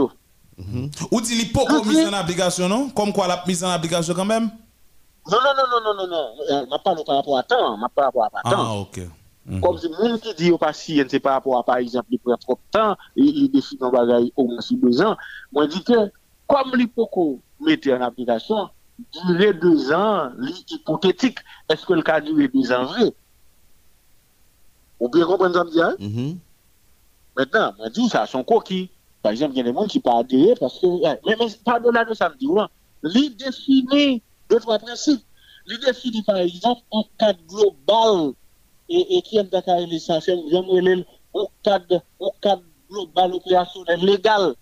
Ou 1.12 1.22
dit 1.22 1.36
l'hypocomise 1.36 2.08
en 2.08 2.14
application, 2.14 2.68
non? 2.68 2.89
Comme 2.89 3.14
quoi 3.14 3.28
la 3.28 3.43
mise 3.47 3.64
en 3.64 3.70
application 3.70 4.14
quand 4.14 4.26
même? 4.26 4.49
Non, 5.32 5.38
non, 5.43 5.53
non, 5.58 5.66
non, 5.72 5.93
non, 5.93 6.08
non, 6.08 6.08
non. 6.08 6.68
Je 6.70 6.84
parle 6.84 7.03
par 7.03 7.16
rapport 7.16 7.38
à 7.38 7.43
temps. 7.43 7.78
Je 7.78 7.88
par 7.93 8.06
rapport 8.06 8.26
à 8.26 8.30
temps. 8.30 8.39
Ah, 8.43 8.74
ok. 8.76 9.01
Comme 9.62 9.78
si 9.78 9.89
monde 9.89 10.20
qui 10.20 10.34
dit 10.34 10.51
au 10.51 10.58
patient, 10.58 11.06
c'est 11.08 11.20
par 11.20 11.34
rapport 11.34 11.58
à, 11.60 11.64
par 11.64 11.78
exemple, 11.78 12.08
il 12.10 12.20
prend 12.20 12.36
trop 12.38 12.56
de 12.56 12.60
temps, 12.72 12.95
il 13.16 13.49
défie 13.51 13.78
nos 13.80 13.91
bagailles 13.91 14.34
au 14.36 14.45
moins 14.47 14.62
sur 14.62 14.78
deux 14.78 15.01
ans. 15.01 15.16
Moi, 15.51 15.66
je 15.66 15.76
dis 15.76 15.84
que, 15.84 16.12
comme 16.47 16.76
l'hypoco 16.76 17.39
mettait 17.60 17.93
en 17.93 18.01
application, 18.01 18.70
durer 19.14 19.54
deux 19.54 19.91
ans, 19.91 20.32
hypothétique, 20.70 21.39
est-ce 21.70 21.86
que 21.86 21.93
le 21.93 22.02
cas 22.02 22.22
durer 22.22 22.48
deux 22.48 22.72
ans 22.72 22.86
vrai? 22.86 23.14
Vous 25.00 25.10
bien 25.10 25.26
comprendre 25.26 25.54
ça, 25.54 25.64
me? 25.64 26.08
Mm 26.08 26.16
-hmm. 26.16 26.38
Maintenant, 27.38 27.74
je 27.84 27.89
dis 27.91 28.10
ça, 28.10 28.26
son 28.26 28.43
coquille. 28.43 28.89
Par 29.22 29.32
exemple, 29.32 29.54
il 29.54 29.58
y 29.58 29.62
a 29.62 29.64
des 29.64 29.74
gens 29.74 29.88
qui 29.88 30.00
pas 30.00 30.20
adhérer 30.20 30.56
parce 30.60 30.80
que. 30.80 30.88
Mais, 31.26 31.36
mais 31.39 31.48
pardonnez 31.66 32.06
de 32.06 32.14
ça, 32.14 32.30
me 32.30 32.36
dit, 32.38 32.48
il 33.04 33.36
définit 33.36 34.22
deux, 34.50 34.60
trois 34.60 34.80
principes. 34.80 35.24
Il 35.68 35.80
définit, 35.80 36.24
par 36.24 36.38
exemple, 36.38 36.82
un 36.93 37.04
cadre 37.20 37.39
global 37.48 38.34
et, 38.88 39.18
et 39.18 39.22
qui 39.24 39.38
est 39.38 39.43
d'accord 39.43 39.80
ça, 40.00 40.22
c'est 40.22 40.34
un 40.34 41.46
cadre, 41.64 42.02
un 42.22 42.34
cadre 42.41 42.64
global 42.89 43.34
opérationnel 43.34 44.00
légal. 44.00 44.54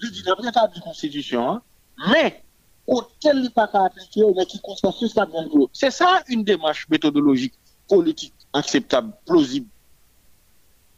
Dit, 0.00 0.22
le 0.26 0.50
cadre 0.50 0.72
de 0.72 0.78
la 0.78 0.80
Constitution, 0.80 1.42
hein, 1.50 1.62
mais 2.10 2.42
il 2.88 3.42
n'est 3.42 3.50
pas 3.50 3.68
appliqué, 3.74 4.22
mais 4.34 4.46
qui 4.46 4.60
consensus 4.60 5.14
la 5.14 5.26
C'est 5.72 5.90
ça 5.90 6.22
une 6.28 6.42
démarche 6.42 6.88
méthodologique, 6.88 7.54
politique, 7.86 8.34
acceptable, 8.52 9.12
plausible. 9.26 9.68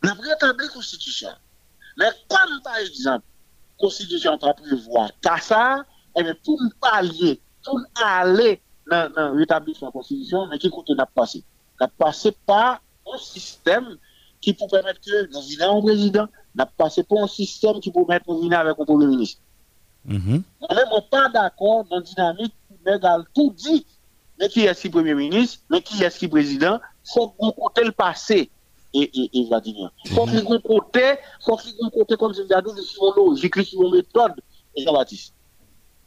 Le 0.03 0.15
prétendue 0.15 0.69
Constitution. 0.73 1.31
Mais 1.99 2.07
comme 2.29 2.61
par 2.63 2.77
exemple, 2.77 3.25
la 3.25 3.79
Constitution 3.79 4.39
va 4.41 4.55
prévoir 4.55 5.11
ça, 5.43 5.85
et 6.17 6.23
bien 6.23 6.35
pour 6.45 6.61
pallier, 6.81 7.41
pour 7.65 7.81
aller 8.03 8.63
dans, 8.89 9.13
dans 9.13 9.35
l'établissement 9.35 9.89
de 9.89 9.93
la 9.93 9.99
Constitution, 9.99 10.47
mais 10.47 10.59
qui 10.59 10.71
côté 10.71 10.95
n'a 10.95 11.07
passé? 11.07 11.43
N'a 11.81 11.89
passé 11.89 12.33
par 12.47 12.81
un 13.13 13.19
système 13.19 13.97
qui 14.41 14.55
peut 14.55 14.67
permettre 14.71 15.01
que 15.01 15.27
nous 15.33 15.41
venions 15.41 15.79
au 15.79 15.83
président, 15.83 16.29
n'a 16.55 16.67
passé 16.67 17.03
par 17.03 17.19
un 17.19 17.27
système 17.27 17.81
qui 17.81 17.91
peut 17.91 18.07
permettre 18.07 18.27
nous 18.29 18.43
venions 18.43 18.59
avec 18.59 18.79
un 18.79 18.85
premier 18.85 19.07
ministre. 19.07 19.43
On 20.09 20.15
n'est 20.75 21.03
pas 21.11 21.29
d'accord 21.29 21.85
dans 21.85 21.97
la 21.97 22.03
dynamique 22.03 22.55
qui 22.69 22.75
met 22.85 22.99
tout 23.35 23.53
dit, 23.57 23.87
mais 24.39 24.49
qui 24.49 24.63
est-ce 24.63 24.83
qui 24.83 24.91
premier 24.91 25.15
ministre, 25.15 25.63
mais 25.71 25.83
qui 25.83 26.03
est-ce 26.03 26.19
qui 26.19 26.29
président, 26.29 26.81
faut 27.05 27.29
qu'on 27.29 27.53
côté 27.53 27.85
le 27.85 27.93
passé 27.93 28.51
Vladimir. 28.93 29.93
Ait 30.05 30.13
côté, 30.63 31.15
faut 31.45 31.59
y 31.65 31.69
ait 31.69 31.91
côté 31.93 32.17
comme 32.17 32.35
je 32.35 32.43
l'ai 32.43 32.49
dit, 32.49 32.83
sur 32.83 33.15
logique, 33.17 33.63
sur 33.65 33.91
méthode, 33.91 34.35
et 34.75 34.83
Jean-Baptiste. 34.83 35.35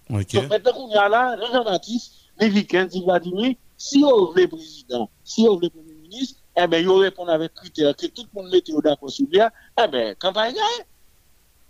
Ok. 0.09 0.33
Donc 0.33 0.49
maintenant 0.49 0.73
qu'on 0.73 0.89
y 0.89 0.95
a 0.95 1.07
là, 1.07 1.37
Jean-Baptiste, 1.51 2.13
les 2.39 2.49
week-ends, 2.49 2.85
dit 2.85 3.03
Vladimir, 3.03 3.55
si 3.77 4.03
on 4.03 4.31
veut 4.31 4.47
président, 4.47 5.09
si 5.23 5.47
on 5.47 5.57
veut 5.57 5.69
premier 5.69 5.93
ministre, 5.93 6.39
eh 6.55 6.67
bien, 6.67 6.79
il 6.79 6.89
répond 6.89 7.25
avec 7.27 7.53
critères 7.53 7.95
que 7.95 8.07
tout 8.07 8.23
le 8.33 8.41
monde 8.41 8.51
mette 8.51 8.69
d'accord 8.83 9.09
sur 9.09 9.25
lui, 9.27 9.39
eh 9.39 9.87
bien, 9.87 10.15
campagne 10.15 10.53
gagne. 10.53 10.85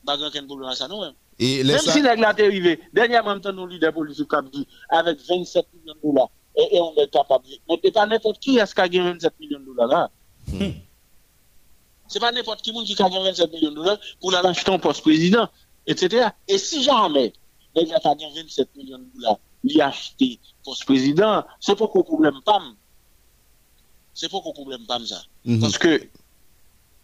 Pas 0.06 0.18
grand 0.18 0.30
problème 0.48 0.70
à 0.70 0.76
ça, 0.76 0.88
non, 0.88 1.02
même. 1.02 1.14
Et 1.40 1.64
Même 1.64 1.80
si 1.80 2.02
la 2.02 2.12
arrivé, 2.30 2.80
dernièrement, 2.94 3.36
nous 3.36 3.48
avons 3.48 3.66
leader 3.66 3.94
politique 3.94 4.30
qui 4.30 4.36
a 4.36 4.42
dit 4.42 4.68
avec 4.90 5.20
27 5.28 5.66
millions 5.74 5.96
de 5.96 6.00
dollars, 6.04 6.30
et, 6.56 6.76
et 6.76 6.80
on 6.80 6.96
est 6.96 7.12
capable. 7.12 7.46
Mais 7.68 7.80
c'est 7.84 7.92
pas 7.92 8.06
n'importe 8.06 8.40
qui 8.40 8.58
est-ce 8.58 8.76
qui 8.76 8.82
a 8.82 8.88
gagné 8.88 9.12
27 9.12 9.40
millions 9.40 9.60
de 9.60 9.66
dollars 9.66 9.88
là. 9.88 10.12
Hmm. 10.48 10.72
C'est 12.08 12.20
pas 12.20 12.32
n'importe 12.32 12.62
qui 12.62 12.72
qui 12.72 13.02
a 13.02 13.10
gagné 13.10 13.24
27 13.24 13.52
millions 13.52 13.72
de 13.72 13.76
dollars 13.76 13.98
pour 14.20 14.36
aller 14.36 14.48
acheter 14.48 14.72
un 14.72 14.80
poste 14.80 15.02
président, 15.02 15.50
etc. 15.88 16.30
Et 16.48 16.58
si 16.58 16.84
jamais, 16.84 17.34
nèg 17.76 17.90
la 17.90 17.98
a 17.98 18.16
gagné 18.16 18.32
27 18.36 18.76
millions 18.76 19.00
de 19.00 19.06
dollars, 19.16 19.40
lui 19.64 19.82
acheter 19.82 20.40
poste 20.64 20.86
président, 20.86 21.44
c'est 21.60 21.76
pas 21.76 21.88
qu'au 21.88 22.04
problème 22.04 22.40
pas. 22.46 22.62
C'est 24.14 24.30
pas 24.30 24.40
qu'au 24.42 24.54
problème 24.54 24.86
pas 24.86 25.00
ça. 25.06 25.24
Mhm. 25.46 25.62
Parce 25.62 25.80
que, 25.80 26.08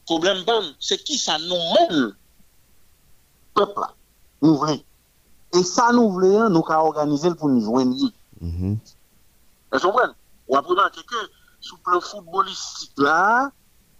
problème 0.05 0.45
pas, 0.45 0.61
c'est 0.79 1.03
qui 1.03 1.17
ça 1.17 1.39
nous-mêmes, 1.39 2.13
peuple 3.55 3.81
nous 4.41 4.55
voulons. 4.55 4.81
Et 5.53 5.63
ça 5.63 5.91
nous 5.91 6.09
voulons, 6.11 6.49
nous 6.49 6.63
avons 6.67 6.87
organisé 6.87 7.33
pour 7.33 7.49
nous 7.49 7.61
joindre. 7.61 7.95
Mhm. 8.41 8.77
Vous 9.71 9.79
comprenez 9.79 10.13
Ou 10.47 10.55
après, 10.55 10.75
que 10.75 11.15
sous 11.59 11.75
le 11.75 11.81
plan 11.83 12.01
footballistique 12.01 12.93
là, 12.97 13.51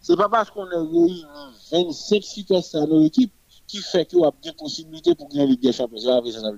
c'est 0.02 0.16
pas 0.16 0.30
parce 0.30 0.50
qu'on 0.50 0.66
a 0.66 0.78
réuni 0.78 1.26
27 1.72 2.24
superstars 2.24 2.88
dans 2.88 3.00
l'équipe 3.00 3.34
qui 3.68 3.80
fait 3.80 4.06
qu'il 4.06 4.20
y 4.20 4.24
a 4.24 4.32
des 4.42 4.54
possibilités 4.54 5.14
pour 5.14 5.30
gagner 5.30 5.46
la 5.46 5.52
Ligue 5.52 5.62
des 5.62 5.74
Champions. 5.74 5.98
C'est 5.98 6.32
ça 6.32 6.52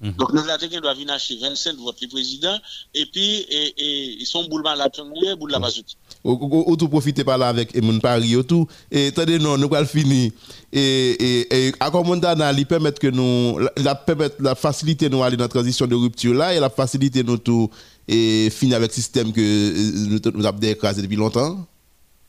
dire. 0.00 0.12
Donc, 0.16 0.32
nous 0.32 0.40
avons 0.40 0.80
doit 0.80 0.94
venir 0.94 1.12
acheter 1.12 1.38
25 1.40 1.76
votes 1.76 2.08
président, 2.10 2.56
et 2.94 3.06
puis, 3.06 3.46
ils 3.78 4.26
sont 4.26 4.44
boulement 4.48 4.74
la 4.74 4.88
tongue, 4.88 5.12
boule 5.38 5.50
la 5.50 5.58
basouti. 5.58 5.96
Ou, 6.24 6.32
ou, 6.32 6.64
ou 6.70 6.76
tout 6.76 6.88
profiter 6.88 7.24
par 7.24 7.38
là 7.38 7.48
avec 7.48 7.74
Emun 7.76 7.98
Paris 7.98 8.36
ou 8.36 8.42
tout. 8.42 8.66
Et 8.90 9.08
attendez, 9.08 9.38
non, 9.38 9.56
nous 9.56 9.74
allons 9.74 9.86
finir. 9.86 10.32
Et, 10.72 10.80
et, 10.80 11.68
et 11.68 11.72
à 11.80 11.90
Commandana, 11.90 12.52
il 12.52 12.66
permet 12.66 12.92
que 12.92 13.08
nous, 13.08 13.58
la, 13.58 13.70
la, 13.76 13.94
permet, 13.94 14.30
la 14.38 14.54
facilité 14.54 15.08
nous 15.08 15.22
aller 15.22 15.36
dans 15.36 15.44
la 15.44 15.48
transition 15.48 15.86
de 15.86 15.94
rupture 15.94 16.34
là, 16.34 16.54
et 16.54 16.60
la 16.60 16.70
facilité 16.70 17.22
nous 17.22 17.38
tout, 17.38 17.70
et 18.06 18.50
finir 18.50 18.76
avec 18.76 18.90
le 18.90 18.94
système 18.94 19.32
que 19.32 19.40
euh, 19.40 20.20
nous, 20.34 20.46
avons 20.46 20.58
écrasé 20.60 21.02
depuis 21.02 21.16
longtemps. 21.16 21.58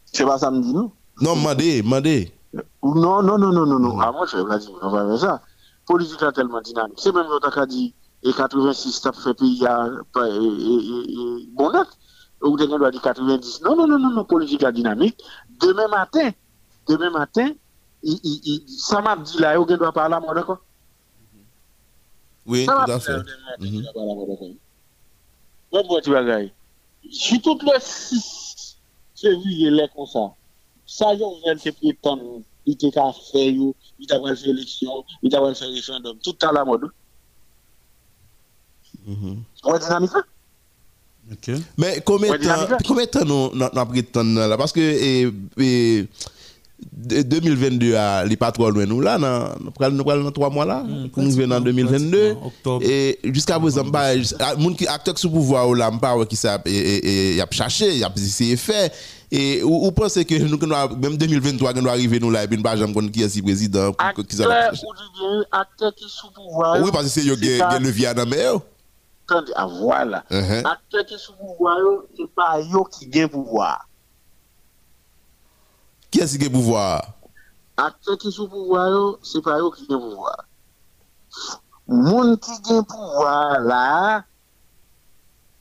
C'est 0.06 0.26
pas 0.26 0.38
ça 0.38 0.52
me 0.52 0.62
dit, 0.62 0.74
non? 0.74 0.92
Non, 1.22 1.36
mandé, 1.36 1.82
mandé. 1.84 2.32
Non, 2.84 3.22
non, 3.22 3.38
non, 3.38 3.52
non, 3.52 3.66
non, 3.66 3.80
non. 3.80 4.00
Ah, 4.00 4.12
moi, 4.12 4.26
je 4.30 4.38
vais 4.38 4.60
dire, 4.60 4.70
faire 4.80 5.18
ça. 5.20 5.42
Politique 5.92 6.22
est 6.22 6.32
tellement 6.32 6.62
dynamique. 6.62 6.98
C'est 6.98 7.12
même 7.12 7.28
l'autre 7.28 7.52
qui 7.52 7.60
a 7.60 7.66
dit, 7.66 7.94
et 8.24 8.32
86, 8.32 8.92
ça 8.94 9.12
fait 9.12 9.34
pays 9.34 9.66
à 9.66 9.90
bon. 11.54 11.72
Ou 12.44 12.56
quelqu'un 12.56 12.78
doit 12.78 12.92
dire 12.92 13.02
90. 13.02 13.62
Non, 13.64 13.76
non, 13.76 13.88
non, 13.88 14.00
non, 14.00 14.10
non, 14.12 14.24
politique 14.24 14.64
est 14.64 14.72
dynamique. 14.72 15.18
Demain 15.60 15.90
matin, 15.90 16.32
demain 16.88 17.10
matin, 17.10 17.50
il, 18.04 18.20
il, 18.24 18.42
il, 18.46 18.70
ça 18.70 19.02
m'a 19.02 19.18
dit 19.18 19.38
là, 19.38 19.56
il 19.60 19.78
doit 19.78 19.92
parler 19.92 20.16
à 20.16 20.20
moi, 20.22 20.34
d'accord? 20.34 20.60
Oui, 22.46 22.66
Ça 22.66 22.72
tout 22.72 22.78
m'a 22.80 22.94
à 22.96 22.98
dit 22.98 23.04
fait. 23.04 23.12
il 23.60 23.84
d'accord? 23.84 24.06
Bon, 25.72 25.88
bon, 25.88 26.00
tu 26.02 26.12
vas 26.12 26.24
gagner. 26.24 26.54
Si 27.12 27.40
tout 27.42 27.60
le 27.62 27.80
6 27.80 28.78
février, 29.20 29.70
là, 29.70 29.88
comme 29.94 30.08
ça, 30.08 30.32
ça, 30.86 31.16
Jovenel 31.18 31.60
te 31.60 31.70
prétend, 31.70 32.42
il 32.66 32.78
te 32.78 32.86
fait 32.86 32.92
faire, 32.92 33.04
il 34.00 34.08
t'a 34.08 34.20
fait 34.36 34.50
élection, 34.50 35.04
il 35.24 35.30
t'a 35.32 35.40
fait 35.54 35.66
référendum, 35.66 36.18
tout 36.24 36.36
à 36.42 36.52
la 36.52 36.64
mode. 36.66 36.82
On 39.64 39.76
est 39.76 39.80
dynamique 39.80 40.14
là? 40.14 40.22
Ok. 41.32 41.52
Mais 41.78 42.02
combien 42.06 42.32
de 42.38 43.06
temps, 43.06 43.22
de 43.22 43.26
nous, 43.26 43.86
prétendons 43.86 44.48
là? 44.48 44.58
Parce 44.58 44.72
que 44.72 44.80
eh, 44.80 45.32
eh, 45.58 46.08
de- 46.92 47.22
2022, 47.22 47.96
ah, 47.96 48.24
les 48.26 48.36
pas 48.36 48.52
trop 48.52 48.70
loin 48.70 48.86
nous 48.86 49.02
là, 49.02 49.18
nous 49.18 49.66
nous 49.66 49.72
prenons 49.72 50.24
dans 50.24 50.32
trois 50.32 50.50
mois 50.50 50.66
là, 50.66 50.84
pour 51.14 51.24
nous 51.24 51.32
venir 51.32 51.56
en 51.58 51.62
2022. 51.62 52.10
pratiquement, 52.10 52.48
octobre. 52.48 52.86
Et 52.86 53.20
jusqu'à 53.24 53.60
présent, 53.60 53.84
bah, 53.86 54.18
jus- 54.18 54.36
ah, 54.40 54.56
moun 54.56 54.76
qui 54.76 54.88
acteur 54.88 55.18
sous 55.18 55.30
pouvoir 55.30 55.70
ou 55.70 55.74
là, 55.76 55.92
qui 56.28 56.36
ça, 56.36 56.60
et, 56.66 56.72
et, 56.72 57.32
et, 57.32 57.36
y 57.36 57.42
a 57.42 57.48
cherché, 57.52 57.98
y 57.98 58.04
a 58.04 58.12
essayé 58.16 58.58
faire. 58.58 58.90
Et 59.34 59.64
ou, 59.64 59.88
ou 59.88 59.92
pensez 59.94 60.26
que 60.26 60.36
nous, 60.36 60.58
même 60.98 61.16
2023, 61.16 61.74
nous 61.74 61.88
arriver 61.88 62.20
nous 62.20 62.30
là, 62.30 62.44
et 62.44 62.48
puis 62.50 62.58
nous 62.58 62.64
pas 62.64 62.76
jamais 62.76 62.94
connaître 62.94 63.14
qui 63.14 63.24
est 63.24 63.30
si 63.30 63.42
président, 63.42 63.94
qui- 63.94 64.26
qui 64.26 64.36
ça 64.36 64.46
va 64.46 64.72
Acteur, 65.52 65.96
qui 65.96 66.10
sous 66.10 66.30
pouvoir. 66.32 66.82
Oui, 66.82 66.90
parce 66.92 67.06
que 67.06 67.10
c'est 67.10 67.62
a 67.62 67.80
levier 67.80 68.14
dans 68.14 68.26
mer. 68.26 68.56
Attendez, 69.30 69.54
ah, 69.56 69.66
voilà. 69.66 70.26
Uh-huh. 70.30 70.68
Acteur 70.68 71.06
qui 71.06 71.18
sous 71.18 71.32
pouvoir, 71.34 71.78
c'est 72.18 72.30
pas 72.36 72.60
yo 72.60 72.84
qui 72.84 73.08
gagne 73.08 73.30
pouvoir. 73.30 73.88
Qui 76.10 76.20
est-ce 76.20 76.38
qui 76.38 76.48
a 76.48 76.50
pouvoir? 76.50 77.14
Acteur 77.78 78.18
qui 78.18 78.30
sous 78.34 78.50
pouvoir, 78.50 79.16
c'est 79.24 79.42
pas 79.42 79.60
yo 79.60 79.72
qui 79.72 79.88
gagne 79.88 80.00
pouvoir. 80.00 80.44
Moun 81.88 82.38
qui 82.38 82.52
gagne 82.68 82.84
pouvoir 82.84 83.62
là, 83.62 84.26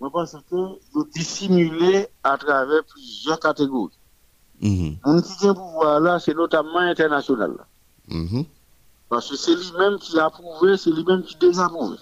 je 0.00 0.08
pense 0.08 0.36
que 0.50 0.56
yo 0.94 1.04
dissimulé 1.14 2.08
à 2.22 2.36
travers 2.38 2.84
plusieurs 2.84 3.38
catégories. 3.38 3.98
Moun 4.60 5.22
qui 5.22 5.32
gagne 5.42 5.54
pouvoir 5.54 6.00
là, 6.00 6.18
c'est 6.18 6.34
notamment 6.34 6.78
international. 6.78 7.56
là. 7.58 7.66
mhm. 8.08 8.44
Parce 9.08 9.28
que 9.28 9.36
c'est 9.36 9.54
lui-même 9.54 9.98
qui 9.98 10.18
a 10.18 10.26
approuvé, 10.26 10.76
c'est 10.76 10.90
lui-même 10.90 11.22
qui 11.22 11.36
désapprouve. 11.36 11.98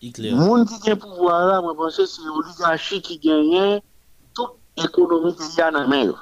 Hitler. 0.00 0.32
Moun 0.32 0.66
qui 0.66 0.94
pouvoir 0.96 1.46
là, 1.46 1.60
moi 1.62 1.74
pense 1.74 1.96
que 1.96 2.06
c'est 2.06 2.22
l'oligarchie 2.22 3.00
qui 3.02 3.18
gagne 3.18 3.80
toute 4.34 4.52
économie 4.76 5.34
pays 5.34 5.62
en 5.62 5.74
Amérique. 5.74 6.16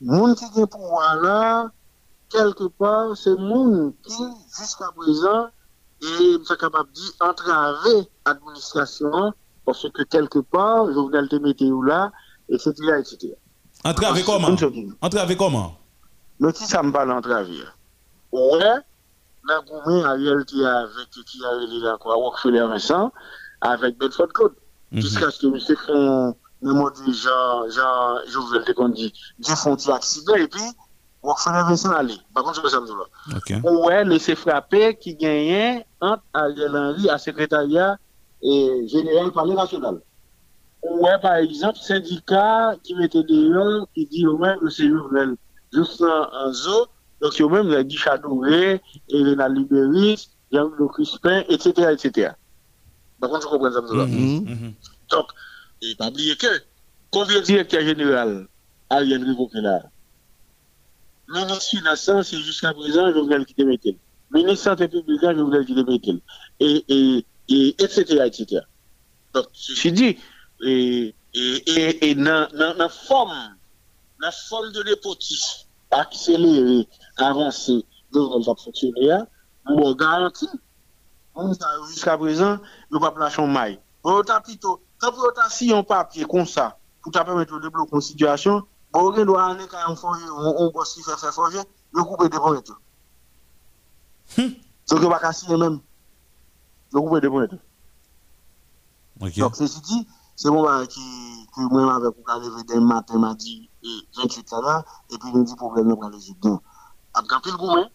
Moun 0.00 0.34
qui 0.34 0.44
gagne 0.54 0.66
pouvoir 0.66 1.16
là, 1.16 1.70
quelque 2.30 2.64
part, 2.64 3.16
c'est 3.16 3.36
moun 3.36 3.92
qui, 4.02 4.22
jusqu'à 4.58 4.90
présent, 4.96 5.48
je 6.00 6.44
suis 6.44 6.56
capable 6.58 6.88
de 6.90 6.94
dire 6.94 7.12
entraver 7.20 8.08
l'administration, 8.26 9.32
parce 9.64 9.86
que 9.90 10.02
quelque 10.04 10.38
part, 10.38 10.92
Jovenel 10.92 11.28
te 11.28 11.36
météo 11.36 11.82
là, 11.82 12.12
etc., 12.48 12.72
etc. 12.98 13.34
Entravé 13.84 14.22
comment? 14.24 14.48
Entravé 15.00 15.36
comment? 15.36 15.76
Mais 16.40 16.52
qui 16.52 16.64
ça 16.64 16.82
me 16.82 16.92
parle 16.92 17.12
entraver? 17.12 17.64
Ouais, 18.32 18.76
la 19.48 19.60
gourmet 19.66 20.04
Ariel 20.04 20.44
qui 20.44 20.64
a 20.64 20.80
avec, 20.80 21.10
qui 21.10 21.44
a 21.44 21.50
révélé 21.50 21.80
là, 21.80 21.96
quoi, 22.00 22.14
Rockefeller 22.14 22.60
Vincent, 22.60 23.12
avec 23.60 23.98
Bedford 23.98 24.32
Code. 24.34 24.54
Jusqu'à 24.92 25.30
ce 25.30 25.40
que 25.40 25.46
monsieur 25.48 25.76
font, 25.76 26.34
le 26.62 26.72
mot 26.72 26.90
de 26.90 27.12
Jean, 27.12 27.68
Jean, 27.70 28.18
Jovenel 28.26 28.92
dit, 28.94 29.12
Dieu 29.38 29.54
font 29.54 29.76
un 29.88 29.92
accident, 29.92 30.34
et 30.34 30.48
puis, 30.48 30.62
Rockefeller 31.22 31.62
Vincent 31.68 31.90
allait. 31.90 32.14
Par 32.34 32.44
contre, 32.44 32.62
je. 32.62 33.84
Ouais, 33.86 34.04
laisser 34.04 34.34
frapper 34.34 34.94
qui 34.96 35.14
gagnait 35.14 35.86
entre 36.00 36.22
Ariel 36.32 36.76
Henry 36.76 37.10
à 37.10 37.18
secrétariat 37.18 37.98
et 38.42 38.86
général 38.88 39.32
palais 39.32 39.54
national? 39.54 40.00
Ouais, 40.82 41.18
par 41.20 41.34
exemple, 41.34 41.78
syndicat 41.78 42.74
qui 42.84 42.94
mettait 42.94 43.24
des 43.24 43.52
gens 43.52 43.86
qui 43.94 44.06
dit, 44.06 44.26
ouais, 44.26 44.54
le 44.60 44.70
Jovenel 44.70 45.36
juste 45.72 46.02
en 46.02 46.52
zo, 46.52 46.86
donc 47.20 47.36
yo 47.36 47.48
même, 47.48 47.68
les 47.68 47.84
Guy 47.84 47.96
Chadoré, 47.96 48.80
Elena 49.10 49.48
Libéris, 49.48 50.30
Jean-Claude 50.52 50.92
Crispin, 50.92 51.42
etc., 51.48 51.88
etc. 51.92 52.30
Par 53.20 53.30
contre, 53.30 53.42
je 53.42 53.48
comprends 53.48 53.72
ça. 53.72 53.80
Mhm. 53.80 54.72
Donc, 55.10 55.26
et 55.82 55.94
pas 55.96 56.08
oublier 56.08 56.36
que, 56.36 56.46
combien 57.10 57.40
de 57.40 57.44
directeurs 57.44 57.82
général 57.82 58.46
Ariane 58.88 59.24
révoqué 59.24 59.60
là 59.60 59.82
Ministre 61.28 61.82
Nassan, 61.84 62.22
c'est 62.22 62.38
jusqu'à 62.38 62.72
présent 62.72 63.12
Jovenel 63.12 63.44
qui 63.44 63.54
démettait. 63.54 63.96
Ministre 64.30 64.64
Santé 64.64 64.88
publique, 64.88 65.20
Jovenel 65.20 65.66
qui 65.66 65.74
démettait. 65.74 66.22
Et, 66.60 66.84
et, 66.88 67.26
et, 67.48 67.68
etc., 67.82 68.22
etc. 68.24 68.60
Donc, 69.34 69.46
ceci 69.52 69.92
dit, 69.92 70.18
et, 70.64 71.14
et, 71.34 72.10
et, 72.10 72.14
dans 72.14 72.48
la 72.52 72.88
forme, 72.88 73.56
la 74.20 74.30
forme 74.30 74.72
de 74.72 74.82
l'épotisme, 74.82 75.66
accélérer, 75.90 76.88
avancer, 77.18 77.84
Jovenel 78.12 78.46
va 78.46 78.54
fonctionner, 78.54 79.18
on 79.66 79.94
garantit, 79.94 80.48
jusqu'à 81.90 82.16
présent, 82.16 82.58
le 82.90 82.98
pape 82.98 83.18
lâche 83.18 83.38
en 83.38 83.46
maille. 83.46 83.78
Autant 84.02 84.40
plutôt, 84.40 84.80
quand 84.98 85.12
vous 85.12 85.26
si 85.50 85.72
un 85.72 85.82
papier 85.82 86.24
comme 86.24 86.46
ça, 86.46 86.78
pour 87.02 87.12
permettre 87.12 87.54
de 87.56 87.62
débloquer 87.62 87.94
une 87.94 88.00
situation, 88.00 88.64
bon, 88.92 89.12
on 89.14 89.24
doit 89.24 89.46
aller 89.46 89.66
quand 89.68 89.78
on 89.88 89.96
forger, 89.96 90.24
on 90.30 90.70
bosse 90.70 90.94
si 90.94 91.02
faire 91.02 91.18
faire 91.18 91.32
forger, 91.32 91.60
le 91.92 92.04
coupe 92.04 92.22
est 92.22 92.28
débrouillé. 92.28 92.60
Donc, 94.88 95.02
on 95.02 95.08
va 95.08 95.18
casser 95.18 95.56
même. 95.56 95.80
Le 96.92 97.00
coupe 97.00 97.16
est 97.16 97.20
débrouillé. 97.20 97.48
Donc, 99.18 99.56
ceci 99.56 99.80
dit, 99.80 100.06
c'est 100.36 100.50
bon 100.50 100.64
qui, 100.86 101.00
que 101.54 101.60
moi, 101.62 101.94
avec 101.94 102.16
vous, 102.16 102.22
quand 102.24 102.38
levé 102.38 102.62
dès 102.64 102.78
matin, 102.78 103.18
m'a 103.18 103.34
dit, 103.34 103.68
et 103.82 103.98
28 104.16 104.52
là, 104.62 104.84
et 105.10 105.18
puis, 105.18 105.30
il 105.32 105.38
me 105.40 105.44
dit, 105.44 105.56
problème, 105.56 105.92
on 105.92 105.96
va 105.96 106.10
les. 106.10 106.34
A 107.14 107.22
grand 107.22 107.40
pile 107.40 107.56
gourmet, 107.56 107.86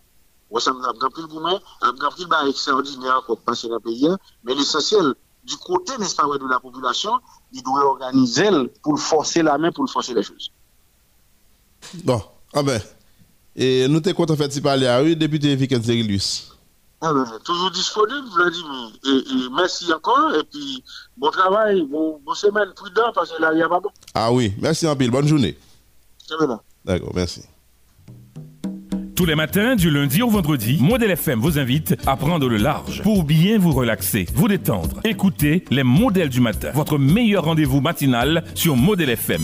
ou 0.49 0.59
ça 0.59 0.73
me 0.73 0.79
grand 0.99 1.09
pile 1.09 1.27
gourmet, 1.27 1.57
a 1.81 1.91
grand 1.93 2.11
pile 2.11 2.27
bah, 2.27 2.47
extraordinaire 2.47 3.23
pour 3.25 3.39
passer 3.39 3.67
dans 3.69 3.75
le 3.75 3.79
pays, 3.79 4.09
mais 4.43 4.53
l'essentiel, 4.53 5.15
du 5.43 5.55
côté, 5.57 5.97
n'est-ce 5.97 6.15
pas, 6.15 6.25
de 6.25 6.47
la 6.47 6.59
population, 6.59 7.19
il 7.51 7.63
doit 7.63 7.85
organiser 7.85 8.49
pour 8.81 8.99
forcer 8.99 9.43
la 9.43 9.57
main, 9.57 9.71
pour 9.71 9.89
forcer 9.89 10.13
les 10.13 10.23
choses. 10.23 10.51
Bon, 12.03 12.21
ah 12.53 12.63
ben, 12.63 12.81
et 13.55 13.87
nous 13.87 13.99
t'es 13.99 14.13
content 14.13 14.33
de 14.33 14.43
faire 14.43 14.63
parler 14.63 14.87
à 14.87 15.01
eux, 15.03 15.15
député 15.15 15.55
Vikens 15.55 15.83
Zerilus. 15.83 16.49
Ah 17.01 17.13
ben, 17.13 17.25
toujours 17.43 17.71
disponible, 17.71 18.27
Vladimir. 18.33 18.91
Et, 19.05 19.09
et, 19.09 19.49
merci 19.55 19.91
encore, 19.91 20.33
et 20.35 20.43
puis 20.49 20.83
bon 21.17 21.29
travail, 21.31 21.85
bon, 21.89 22.19
bon 22.25 22.33
semaine 22.33 22.69
prudent, 22.75 23.11
parce 23.13 23.31
que 23.31 23.41
là, 23.41 23.51
il 23.51 23.57
n'y 23.57 23.63
a 23.63 23.69
pas 23.69 23.79
bon. 23.79 23.89
Ah 24.13 24.31
oui, 24.31 24.53
merci 24.61 24.87
en 24.87 24.95
pile, 24.95 25.11
bonne 25.11 25.27
journée. 25.27 25.57
D'accord, 26.85 27.11
merci. 27.13 27.41
Tous 29.15 29.25
les 29.25 29.35
matins, 29.35 29.75
du 29.75 29.91
lundi 29.91 30.23
au 30.23 30.29
vendredi, 30.29 30.77
Modèle 30.81 31.11
FM 31.11 31.39
vous 31.39 31.59
invite 31.59 31.95
à 32.07 32.15
prendre 32.17 32.49
le 32.49 32.57
large 32.57 33.03
pour 33.03 33.23
bien 33.23 33.59
vous 33.59 33.71
relaxer, 33.71 34.25
vous 34.33 34.47
détendre. 34.47 34.99
Écoutez 35.03 35.65
les 35.69 35.83
modèles 35.83 36.29
du 36.29 36.41
matin, 36.41 36.71
votre 36.73 36.97
meilleur 36.97 37.43
rendez-vous 37.45 37.79
matinal 37.79 38.43
sur 38.55 38.75
Modèle 38.75 39.11
FM. 39.11 39.43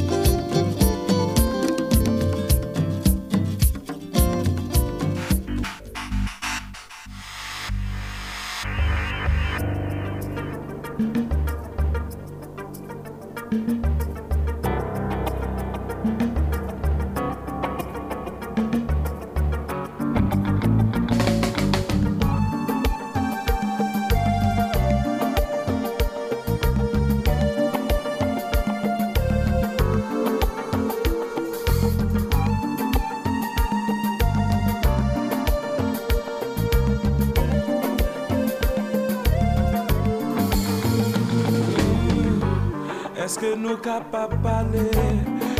Eske 43.41 43.57
nou 43.57 43.73
kapap 43.81 44.35
pale, 44.43 44.83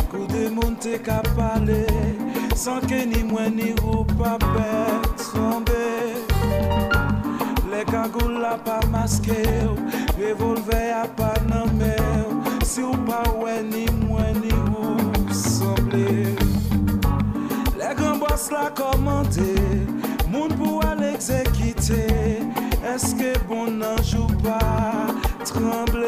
kou 0.06 0.28
de 0.30 0.44
moun 0.54 0.76
te 0.78 1.00
kap 1.02 1.26
pale, 1.34 1.80
San 2.54 2.78
ke 2.86 3.00
ni 3.10 3.24
mwen 3.26 3.56
ni 3.58 3.72
rou 3.80 4.04
pa 4.12 4.36
pet 4.38 5.24
sombe. 5.24 5.88
Le 7.72 7.80
kagou 7.90 8.28
la 8.38 8.52
pa 8.62 8.76
maske 8.92 9.34
ou, 9.66 9.74
revolve 10.14 10.78
ya 10.78 11.02
pa 11.18 11.32
nanme 11.48 11.90
ou, 12.20 12.38
Si 12.62 12.86
ou 12.86 12.94
pa 13.02 13.24
we 13.40 13.58
ni 13.66 13.88
mwen 14.04 14.38
ni 14.44 14.54
rou 14.68 15.34
sombe. 15.34 16.06
Le 17.82 17.90
granbos 17.98 18.46
la 18.54 18.68
komante, 18.78 19.50
moun 20.30 20.54
pou 20.54 20.78
al 20.86 21.02
ekzekite, 21.10 22.06
Eske 22.94 23.34
bon 23.50 23.74
nanjou 23.82 24.30
pa 24.46 24.60
tremble. 25.42 26.01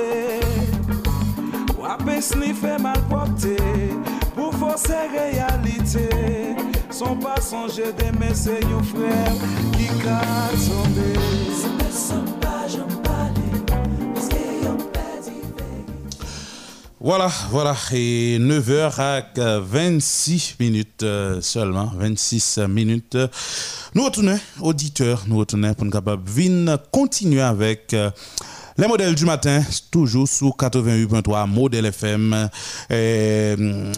Trembler 2.25 2.55
Wapè 2.55 2.55
snifè 2.55 2.79
mal 2.81 3.01
porté 3.09 3.57
Pou 4.35 4.51
fòsè 4.53 5.09
réalité. 5.13 6.09
Son 6.91 7.17
pas 7.19 7.41
sonje 7.41 7.93
de 7.99 8.11
mè 8.19 8.33
se 8.35 8.55
yon 8.63 8.83
frère 8.83 9.35
Ki 9.75 9.89
ka 10.03 10.21
tombe 10.65 11.09
Se 11.59 11.71
mè 11.75 11.89
son 11.93 12.25
pa 12.41 12.65
jom 12.71 12.89
pale 13.05 13.63
Paske 13.69 14.43
yon 14.63 14.79
pedi 14.95 15.37
Voilà, 17.01 17.29
voilà, 17.51 17.77
et 17.93 18.39
9h 18.39 19.01
à 19.01 19.61
26 19.61 20.57
minutes 20.61 21.03
euh, 21.03 21.43
seulement, 21.43 21.91
26 21.99 22.61
minutes. 22.69 23.19
Nous 23.95 24.05
retournons, 24.05 24.39
auditeurs, 24.61 25.25
nous 25.27 25.37
retournons 25.37 25.75
pour 25.75 25.85
nous 25.85 26.77
continuer 26.91 27.43
avec 27.43 27.93
euh, 27.93 28.11
les 28.77 28.89
modèles 28.89 29.15
du 29.15 29.25
matin, 29.25 29.63
toujours 29.91 30.29
sous 30.29 30.49
88.3 30.51 31.49
Modèle 31.49 31.87
FM. 31.87 32.49
Euh, 32.91 33.93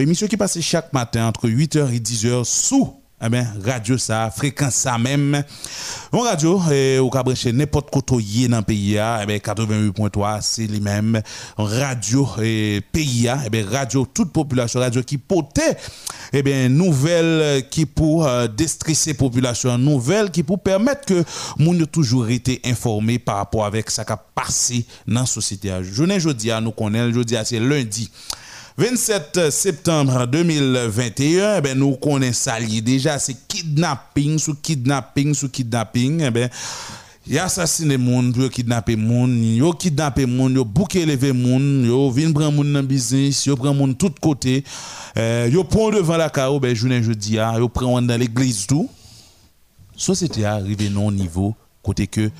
émission 0.00 0.26
qui 0.26 0.36
passe 0.36 0.60
chaque 0.60 0.92
matin 0.92 1.26
entre 1.26 1.48
8h 1.48 1.92
et 1.94 1.98
10h 1.98 2.44
sous 2.44 2.99
eh 3.22 3.28
ben, 3.28 3.46
radio 3.64 3.98
ça, 3.98 4.30
fréquence 4.34 4.74
ça 4.74 4.96
même. 4.98 5.42
Une 6.12 6.20
radio, 6.20 6.60
eh, 6.72 6.98
ou 6.98 7.10
ka 7.10 7.22
brancher 7.22 7.52
n'importe 7.52 7.90
côté 7.90 8.48
dans 8.48 8.58
le 8.58 8.62
pays, 8.62 8.96
eh 8.96 9.26
ben, 9.26 9.38
88.3, 9.38 10.38
c'est 10.40 10.66
les 10.66 10.80
mêmes. 10.80 11.20
Radio, 11.58 12.26
eh, 12.42 12.80
pays, 12.92 13.28
eh 13.28 13.50
ben, 13.50 13.66
radio, 13.68 14.06
toute 14.06 14.32
population, 14.32 14.80
radio 14.80 15.02
qui 15.02 15.18
portait, 15.18 15.76
eh 16.32 16.42
ben, 16.42 16.74
nouvelle 16.74 17.68
qui 17.68 17.84
pour 17.84 18.26
euh, 18.26 18.48
déstresser 18.48 19.14
population, 19.14 19.76
nouvelle 19.76 20.30
qui 20.30 20.42
pour 20.42 20.62
permettre 20.62 21.04
que 21.04 21.24
moun 21.58 21.86
toujours 21.86 22.28
été 22.30 22.60
informé 22.64 23.18
par 23.18 23.36
rapport 23.36 23.66
avec 23.66 23.90
ça 23.90 24.04
qui 24.04 24.12
a 24.12 24.16
passé 24.16 24.86
dans 25.06 25.20
la 25.20 25.26
société. 25.26 25.70
Journée 25.82 26.20
jeudi, 26.20 26.50
nous 26.62 26.72
connaissons, 26.72 27.12
jeudi, 27.12 27.36
c'est 27.44 27.60
lundi. 27.60 28.10
27 28.80 29.50
septembre 29.50 30.26
2021, 30.26 31.58
eh 31.58 31.60
ben, 31.60 31.78
nous 31.78 31.96
connaissons 31.96 32.50
ça 32.50 32.58
déjà, 32.60 33.18
c'est 33.18 33.36
kidnapping 33.46 34.38
sous 34.38 34.54
kidnapping 34.54 35.34
sous 35.34 35.50
kidnapping. 35.50 36.22
Eh 36.22 36.30
ben, 36.30 36.48
y 37.26 37.36
assassiné 37.36 37.98
moun, 37.98 38.32
yo 38.34 38.48
kidnappé 38.48 38.96
moun, 38.96 39.36
yo 39.54 39.74
kidnappé 39.74 40.24
moun, 40.24 40.54
yo 40.54 40.64
bouqué 40.64 41.04
levé 41.04 41.34
moun, 41.34 41.84
yo 41.84 42.08
vin 42.10 42.32
prendre 42.32 42.52
moun 42.52 42.72
dans 42.72 42.82
business, 42.82 43.44
yo 43.44 43.54
prend 43.54 43.74
moun 43.74 43.94
tout 43.94 44.14
côté. 44.18 44.64
Euh, 45.18 45.50
yo 45.52 45.62
prend 45.62 45.90
devant 45.90 46.16
la 46.16 46.30
carreau, 46.30 46.58
ben 46.58 46.74
journée 46.74 47.02
jeudi 47.02 47.38
a, 47.38 47.58
yo 47.58 47.68
prend 47.68 48.00
dans 48.00 48.18
l'église 48.18 48.66
tout. 48.66 48.88
Société 49.94 50.46
arrivé 50.46 50.88
non 50.88 51.12
niveau 51.12 51.54
côté 51.82 52.06
que 52.06 52.30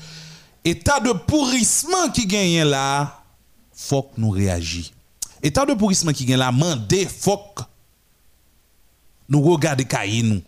état 0.65 0.99
de 1.01 1.11
pourrissement 1.11 2.09
qui 2.11 2.25
gagne 2.25 2.63
là, 2.63 3.21
faut 3.75 4.01
que 4.01 4.19
nous 4.19 4.31
réagir 4.31 4.85
état 5.43 5.65
de 5.65 5.73
pourrissement 5.73 6.13
qui 6.13 6.25
gagne 6.25 6.39
la 6.39 6.51
mandé 6.51 7.05
faut 7.05 7.37
que 7.55 7.63
nous 9.29 9.39
nous 9.39 10.41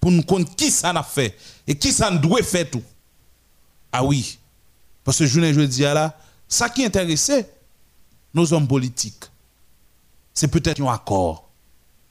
pour 0.00 0.10
nous 0.10 0.22
connaître 0.22 0.54
qui 0.56 0.70
ça 0.70 0.92
n'a 0.92 1.02
fait 1.02 1.36
et 1.66 1.74
qui 1.74 1.92
ça 1.92 2.10
doit 2.10 2.42
faire 2.42 2.70
tout. 2.70 2.82
Ah 3.92 4.04
oui. 4.04 4.38
Parce 5.04 5.18
que 5.18 5.26
je 5.26 5.40
ne 5.40 5.66
dis 5.66 5.82
là, 5.82 6.16
ça 6.48 6.68
qui 6.68 6.84
intéressait 6.84 7.48
nos 8.32 8.52
hommes 8.52 8.66
politiques. 8.66 9.24
c'est 10.32 10.48
peut-être 10.48 10.82
un 10.82 10.92
accord. 10.92 11.48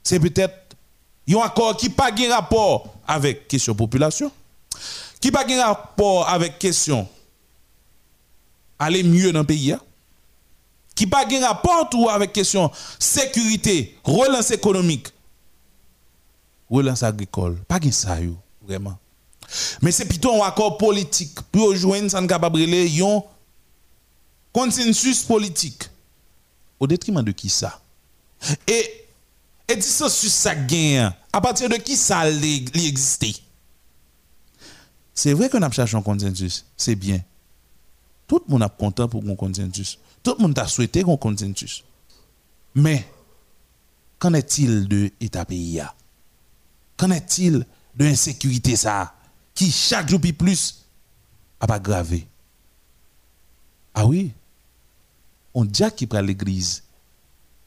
C'est 0.02 0.18
peut-être 0.18 0.76
un 1.28 1.38
accord 1.40 1.76
qui 1.76 1.88
n'a 1.88 1.94
pas 1.94 2.10
de 2.10 2.30
rapport 2.30 2.94
avec 3.06 3.48
question 3.48 3.74
population, 3.74 4.32
qui 5.20 5.30
n'a 5.30 5.38
pas 5.38 5.44
de 5.44 5.60
rapport 5.60 6.28
avec 6.28 6.58
question 6.58 7.08
aller 8.78 9.02
mieux 9.02 9.32
dans 9.32 9.40
le 9.40 9.46
pays, 9.46 9.72
hein. 9.72 9.80
Qui 10.94 11.06
pas 11.06 11.24
de 11.24 11.42
rapport 11.42 11.88
tout 11.90 12.08
avec 12.08 12.32
question 12.32 12.70
sécurité, 12.98 13.98
relance 14.04 14.50
économique, 14.50 15.08
relance 16.70 17.02
agricole. 17.02 17.56
Pas 17.66 17.78
de 17.78 17.90
ça, 17.90 18.18
vraiment. 18.62 18.98
Mais 19.82 19.92
c'est 19.92 20.06
plutôt 20.06 20.42
un 20.42 20.46
accord 20.46 20.78
politique. 20.78 21.38
Pour 21.52 21.68
rejoindre 21.68 22.10
ça 22.10 22.24
capable 22.26 22.60
un 22.60 23.20
consensus 24.52 25.22
politique. 25.22 25.84
Au 26.80 26.86
détriment 26.86 27.22
de 27.22 27.32
qui 27.32 27.48
ça? 27.48 27.80
Et 28.66 29.04
et 29.66 29.76
dissensus 29.76 30.32
ça 30.32 30.52
à 31.32 31.40
partir 31.40 31.68
de 31.68 31.76
qui 31.76 31.96
ça 31.96 32.28
existait 32.28 33.34
C'est 35.14 35.32
vrai 35.32 35.48
qu'on 35.48 35.62
a 35.62 35.70
cherché 35.70 35.96
un 35.96 36.02
consensus, 36.02 36.66
c'est 36.76 36.94
bien. 36.94 37.20
Tout 38.34 38.42
le 38.48 38.52
monde 38.52 38.62
est 38.64 38.76
content 38.76 39.06
pour 39.06 39.22
un 39.22 39.36
consensus. 39.36 39.96
Tout 40.20 40.34
le 40.36 40.42
monde 40.42 40.58
a 40.58 40.66
souhaité 40.66 41.04
un 41.06 41.16
consensus. 41.16 41.84
Mais 42.74 43.06
qu'en 44.18 44.34
est-il 44.34 44.88
de 44.88 45.08
l'État 45.20 45.44
pays 45.44 45.80
Qu'en 46.96 47.12
est-il 47.12 47.64
de 47.94 48.04
l'insécurité 48.04 48.74
ça 48.74 49.14
qui 49.54 49.70
chaque 49.70 50.08
jour 50.08 50.20
plus? 50.36 50.84
A 51.60 51.68
pas 51.68 51.78
gravé. 51.78 52.26
Ah 53.94 54.04
oui, 54.04 54.32
on 55.54 55.64
dit 55.64 55.84
qu'il 55.96 56.08
prend 56.08 56.20
l'église, 56.20 56.82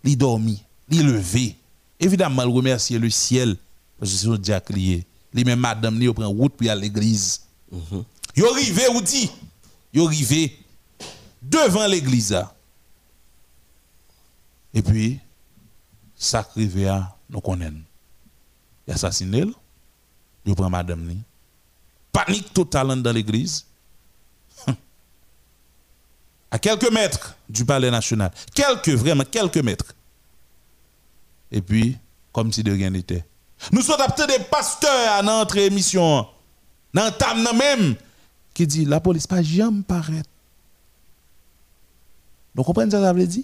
il 0.03 0.17
dormi, 0.17 0.61
il 0.89 1.05
levé. 1.07 1.55
Évidemment, 1.97 2.43
il 2.43 2.49
remercie 2.49 2.99
le 2.99 3.09
ciel 3.09 3.55
parce 3.97 4.11
que 4.11 4.17
c'est 4.17 4.27
un 4.27 4.37
diacre 4.37 4.73
lié. 4.73 5.05
Les 5.33 5.45
même 5.45 5.61
madame 5.61 6.01
il 6.01 6.13
prend 6.13 6.27
route 6.27 6.51
pour 6.51 6.69
aller 6.69 6.71
à 6.71 6.75
l'église. 6.75 7.39
Mm 7.71 8.01
Il 8.35 8.45
arrivé 8.45 8.83
ou 8.93 9.01
dit, 9.01 9.31
il 9.97 10.05
arrivé 10.05 10.59
devant 11.41 11.87
l'église 11.87 12.37
Et 14.73 14.81
puis 14.81 15.19
ça 16.15 16.39
arrivé 16.39 16.87
à 16.87 17.15
nous 17.29 17.41
connaître. 17.41 17.75
Il 18.87 18.93
assassiné, 18.93 19.45
il 20.45 20.55
prend 20.55 20.69
madame 20.69 21.05
ni 21.05 21.21
panique 22.11 22.53
totale 22.53 23.01
dans 23.01 23.11
l'église. 23.11 23.65
à 26.51 26.57
quelques 26.57 26.91
mètres 26.91 27.35
du 27.47 27.63
palais 27.63 27.91
national. 27.91 28.31
Quelques, 28.55 28.89
vraiment, 28.89 29.23
quelques 29.23 29.57
mètres. 29.57 29.93
Et 31.51 31.61
puis, 31.61 31.97
comme 32.31 32.51
si 32.51 32.63
de 32.63 32.71
rien 32.71 32.89
n'était. 32.89 33.23
Nous 33.71 33.81
sommes 33.81 34.01
des 34.27 34.43
pasteurs 34.49 35.11
à 35.11 35.21
notre 35.21 35.57
émission. 35.57 36.27
Dans 36.93 37.05
le 37.05 37.57
même, 37.57 37.95
qui 38.57 38.65
dit 38.65 38.85
la 38.85 38.99
police 38.99 39.27
pas 39.27 39.43
jamais 39.43 39.83
paraître. 39.83 40.29
Donc, 42.55 42.65
comprenez 42.65 42.89
ce 42.89 42.95
que 42.95 43.03
ça 43.03 43.13
veut 43.13 43.27
dire? 43.27 43.43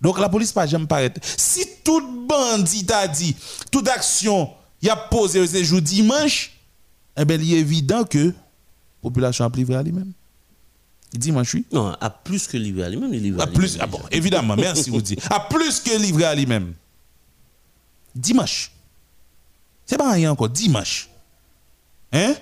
Donc, 0.00 0.20
la 0.20 0.28
police 0.28 0.52
pas 0.52 0.64
jamais 0.64 0.86
paraître. 0.86 1.20
Si 1.24 1.66
tout 1.82 2.24
bandit 2.28 2.86
a 2.92 3.08
dit, 3.08 3.34
toute 3.72 3.88
action, 3.88 4.48
il 4.80 4.88
a 4.88 4.94
posé 4.94 5.44
ce 5.44 5.64
jour 5.64 5.82
dimanche, 5.82 6.52
eh 7.16 7.24
bien, 7.24 7.36
il 7.36 7.52
est 7.52 7.58
évident 7.58 8.04
que 8.04 8.26
la 8.26 8.32
population 9.02 9.44
a 9.44 9.50
livré 9.56 9.74
à 9.74 9.82
lui-même. 9.82 10.12
Dimanche, 11.12 11.54
oui. 11.54 11.64
Non, 11.72 11.88
a 12.00 12.08
plus 12.08 12.46
que 12.46 12.56
livré 12.56 12.84
à 12.84 12.90
lui-même, 12.90 13.12
il 13.12 13.22
livre 13.24 13.42
à, 13.42 13.48
plus, 13.48 13.76
ah 13.80 13.88
bon, 13.88 14.00
évidemment, 14.12 14.54
merci 14.54 14.88
vous 14.88 15.02
dites. 15.02 15.20
A 15.32 15.40
plus 15.40 15.80
que 15.80 16.00
livré 16.00 16.22
à 16.22 16.34
lui-même. 16.36 16.74
Dimanche. 18.14 18.70
C'est 19.84 19.98
pas 19.98 20.12
rien 20.12 20.30
encore, 20.30 20.48
dimanche. 20.48 21.08
Hein? 22.12 22.36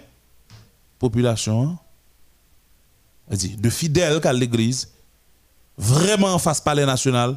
Population, 1.01 1.77
dit, 3.29 3.57
de 3.57 3.71
fidèles 3.71 4.21
qu'à 4.21 4.33
l'église, 4.33 4.89
vraiment 5.77 6.39
face 6.39 6.61
palais 6.61 6.87
national, 6.87 7.37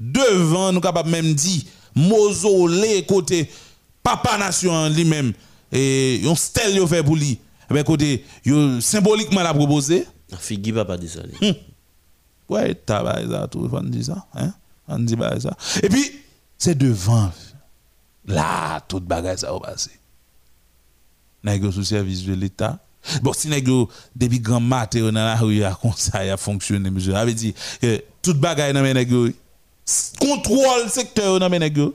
devant, 0.00 0.72
nous 0.72 0.80
capables 0.80 1.10
même 1.10 1.34
dire, 1.34 1.64
mausolée 1.94 3.04
côté 3.04 3.50
papa 4.02 4.38
nation 4.38 4.88
lui-même, 4.88 5.32
et 5.70 6.22
un 6.24 6.34
stèle 6.34 6.76
yo 6.76 6.86
fait 6.86 7.02
pour 7.02 7.16
lui. 7.16 7.38
Eh 7.70 7.74
ben 7.74 7.84
côté 7.84 8.24
symboliquement 8.80 9.42
la 9.42 9.54
proposé. 9.54 10.06
Figui 10.38 10.72
pas 10.72 10.96
dit 10.96 11.08
ça 11.08 11.20
hum. 11.42 11.54
ouais 12.48 12.74
tabac 12.74 13.22
ça 13.30 13.48
tout 13.48 13.68
on 13.70 13.82
dit 13.82 14.04
ça 14.04 14.26
hein? 14.34 14.52
On 14.88 14.98
dit 14.98 15.16
ça. 15.40 15.56
Et 15.82 15.88
puis 15.88 16.12
c'est 16.58 16.76
devant 16.76 17.30
là 18.26 18.80
toute 18.80 19.04
bagage 19.04 19.40
ça 19.40 19.52
va 19.52 19.60
passer. 19.60 19.98
Nèg 21.44 21.70
sous 21.70 21.84
service 21.84 22.24
de 22.24 22.34
l'état 22.34 22.78
bon 23.22 23.32
si 23.32 23.48
nèg 23.48 23.68
depuis 24.14 24.40
grand 24.40 24.60
matin 24.60 25.00
dans 25.00 25.12
la 25.12 25.36
rue 25.36 25.62
comme 25.80 25.92
ça 25.96 26.18
a 26.18 26.36
fonctionné 26.36 26.90
monsieur 26.90 27.14
avait 27.14 27.34
dit 27.34 27.54
que 27.80 28.02
toute 28.22 28.38
bagage 28.38 28.72
dans 28.72 28.82
nèg 28.82 29.12
contrôle 30.20 30.88
secteur 30.88 31.40
dans 31.40 31.48
nèg 31.48 31.92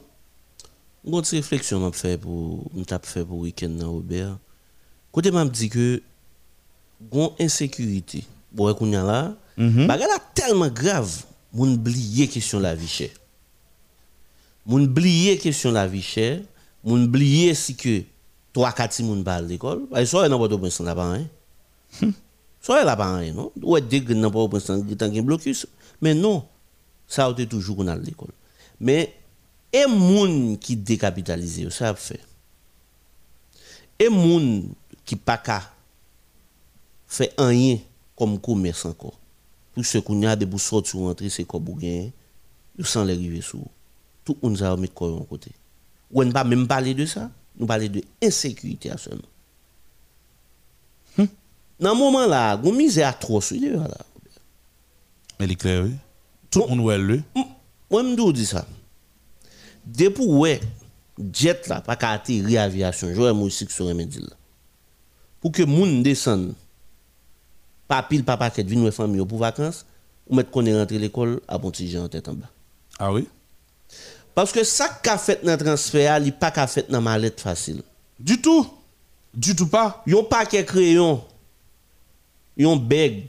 une 1.08 1.24
réflexion 1.32 1.80
m'a 1.80 1.92
fait 1.92 2.18
pour 2.18 2.70
m'a 2.74 3.00
fait 3.02 3.24
pour 3.24 3.40
week-end 3.40 3.70
dans 3.70 3.92
Robert. 3.92 4.38
Côté 5.12 5.32
m'a 5.32 5.46
dit 5.46 5.70
que 5.70 6.02
gon 7.12 7.34
insécurité. 7.40 8.24
Bon 8.52 8.74
qu'on 8.74 8.92
y 8.92 8.96
a 8.96 9.04
là, 9.04 9.36
tellement 10.34 10.68
grave, 10.68 11.24
moun 11.54 11.74
oublier 11.74 12.28
question 12.28 12.60
la 12.60 12.76
vie 12.76 12.88
chère. 12.88 13.10
Moun 14.66 14.84
oublier 14.84 15.38
question 15.38 15.72
la 15.72 15.88
vie 15.88 16.02
chère, 16.02 16.42
moun 16.84 17.06
oublier 17.06 17.54
si 17.54 17.76
que 17.76 18.04
trois 18.58 18.72
quatre 18.72 19.04
moun 19.04 19.24
pas 19.24 19.36
à 19.36 19.42
l'école, 19.42 19.88
que 19.94 20.04
soit 20.06 20.28
n'a 20.28 20.36
pas 20.36 20.48
de 20.48 20.56
prince 20.56 20.80
là 20.80 20.96
pas 20.96 21.16
hein. 21.16 22.12
Soit 22.60 22.84
là 22.84 22.96
pas 22.96 23.18
rien 23.18 23.32
non? 23.32 23.52
Ou 23.62 23.78
est 23.78 24.10
n'a 24.10 24.32
pas 24.32 24.42
de 24.42 24.48
prince 24.48 24.66
tant 24.98 25.22
blocus, 25.22 25.68
mais 26.02 26.16
non. 26.16 26.44
Ça 27.08 27.28
a 27.28 27.32
été 27.32 27.46
toujours 27.46 27.78
qu'on 27.78 27.88
à 27.88 27.96
l'école. 27.96 28.32
Mais 28.80 29.14
et 29.72 29.86
moun 29.86 30.58
qui 30.58 30.76
décapitalisé 30.76 31.70
ça 31.70 31.90
a 31.90 31.94
fait 31.94 32.20
et 34.00 34.10
moun 34.10 34.74
qui 35.06 35.16
pas 35.16 35.40
fait 37.08 37.34
rien 37.38 37.78
comme 38.16 38.40
commerce 38.40 38.86
encore 38.86 39.20
pour 39.76 39.86
ce 39.86 40.00
qu'on 40.00 40.24
a 40.24 40.36
des 40.36 40.48
pour 40.48 40.60
sortir 40.60 41.00
ou 41.00 41.08
entrer 41.08 41.30
c'est 41.30 41.44
comme 41.44 41.64
gain 41.78 42.10
sans 42.84 43.04
les 43.04 43.14
river 43.14 43.42
sous 43.42 43.64
tout 44.26 44.36
on 44.42 44.56
a 44.60 44.76
mis 44.78 44.90
quoi 44.90 45.24
côté? 45.30 45.52
Ou 46.12 46.24
on 46.24 46.32
pas 46.32 46.44
même 46.44 46.68
parler 46.68 46.96
de 46.96 47.06
ça? 47.06 47.30
Nous 47.58 47.66
parler 47.66 47.90
de 47.90 48.02
insécurité 48.24 48.92
à 48.92 48.98
seulement 48.98 49.22
hum? 51.18 51.28
dans 51.80 51.94
ce 51.94 51.98
moment 51.98 52.26
là 52.26 52.58
gon 52.58 52.74
misère 52.74 53.10
atroce 53.10 53.54
mais 55.40 55.52
est 55.52 55.56
clair 55.56 55.84
oui. 55.84 55.94
Tout 56.50 56.64
le 56.70 56.76
monde 56.76 57.02
le. 57.02 57.22
moi 57.92 58.04
me 58.04 58.32
dis 58.32 58.46
ça. 58.46 58.66
Depuis 59.86 60.26
ouais 60.26 60.60
jet 61.34 61.68
là 61.68 61.82
pas 61.82 61.96
qu'à 61.96 62.12
atterrir 62.12 62.62
aviation 62.62 63.14
jouer 63.14 63.34
musique 63.34 63.72
sur 63.72 63.94
dit 63.94 64.20
là. 64.20 64.36
Pour 65.40 65.52
que 65.52 65.64
moun 65.64 66.04
descende 66.04 66.54
pas 67.88 68.04
pile 68.04 68.24
pas 68.24 68.38
paquet 68.38 68.64
venir 68.64 68.94
famille 68.94 69.26
pour 69.26 69.40
vacances 69.40 69.86
ou 70.28 70.36
mettre 70.36 70.52
qu'on 70.52 70.66
est 70.66 70.78
rentré 70.78 70.98
l'école 70.98 71.40
à 71.48 71.58
bon 71.58 71.70
en 71.70 72.10
tête 72.10 72.28
en 72.28 72.34
bas. 72.34 72.50
Ah 73.00 73.14
oui? 73.14 73.28
Parce 74.38 74.52
que 74.52 74.64
ça 74.64 74.88
qu'a 75.02 75.18
fait 75.18 75.44
dans 75.44 75.58
transfert 75.58 76.20
il 76.20 76.32
pas 76.32 76.52
qu'a 76.52 76.68
fait 76.68 76.86
dans 76.92 77.02
mallette 77.02 77.42
facile 77.42 77.82
du 78.20 78.40
tout 78.40 78.68
du 79.34 79.56
tout 79.56 79.68
pas 79.68 80.04
yon 80.06 80.24
paquet 80.24 80.64
crayon 80.64 81.24
yon 82.56 82.78
bag 82.78 83.24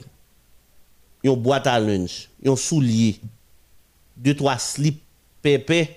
yon 1.23 1.35
boîte 1.35 1.65
à 1.65 1.79
lunch 1.79 2.29
yon 2.43 2.55
soulier 2.55 3.19
deux 4.15 4.35
trois 4.35 4.59
slips 4.59 5.01
pépé 5.41 5.95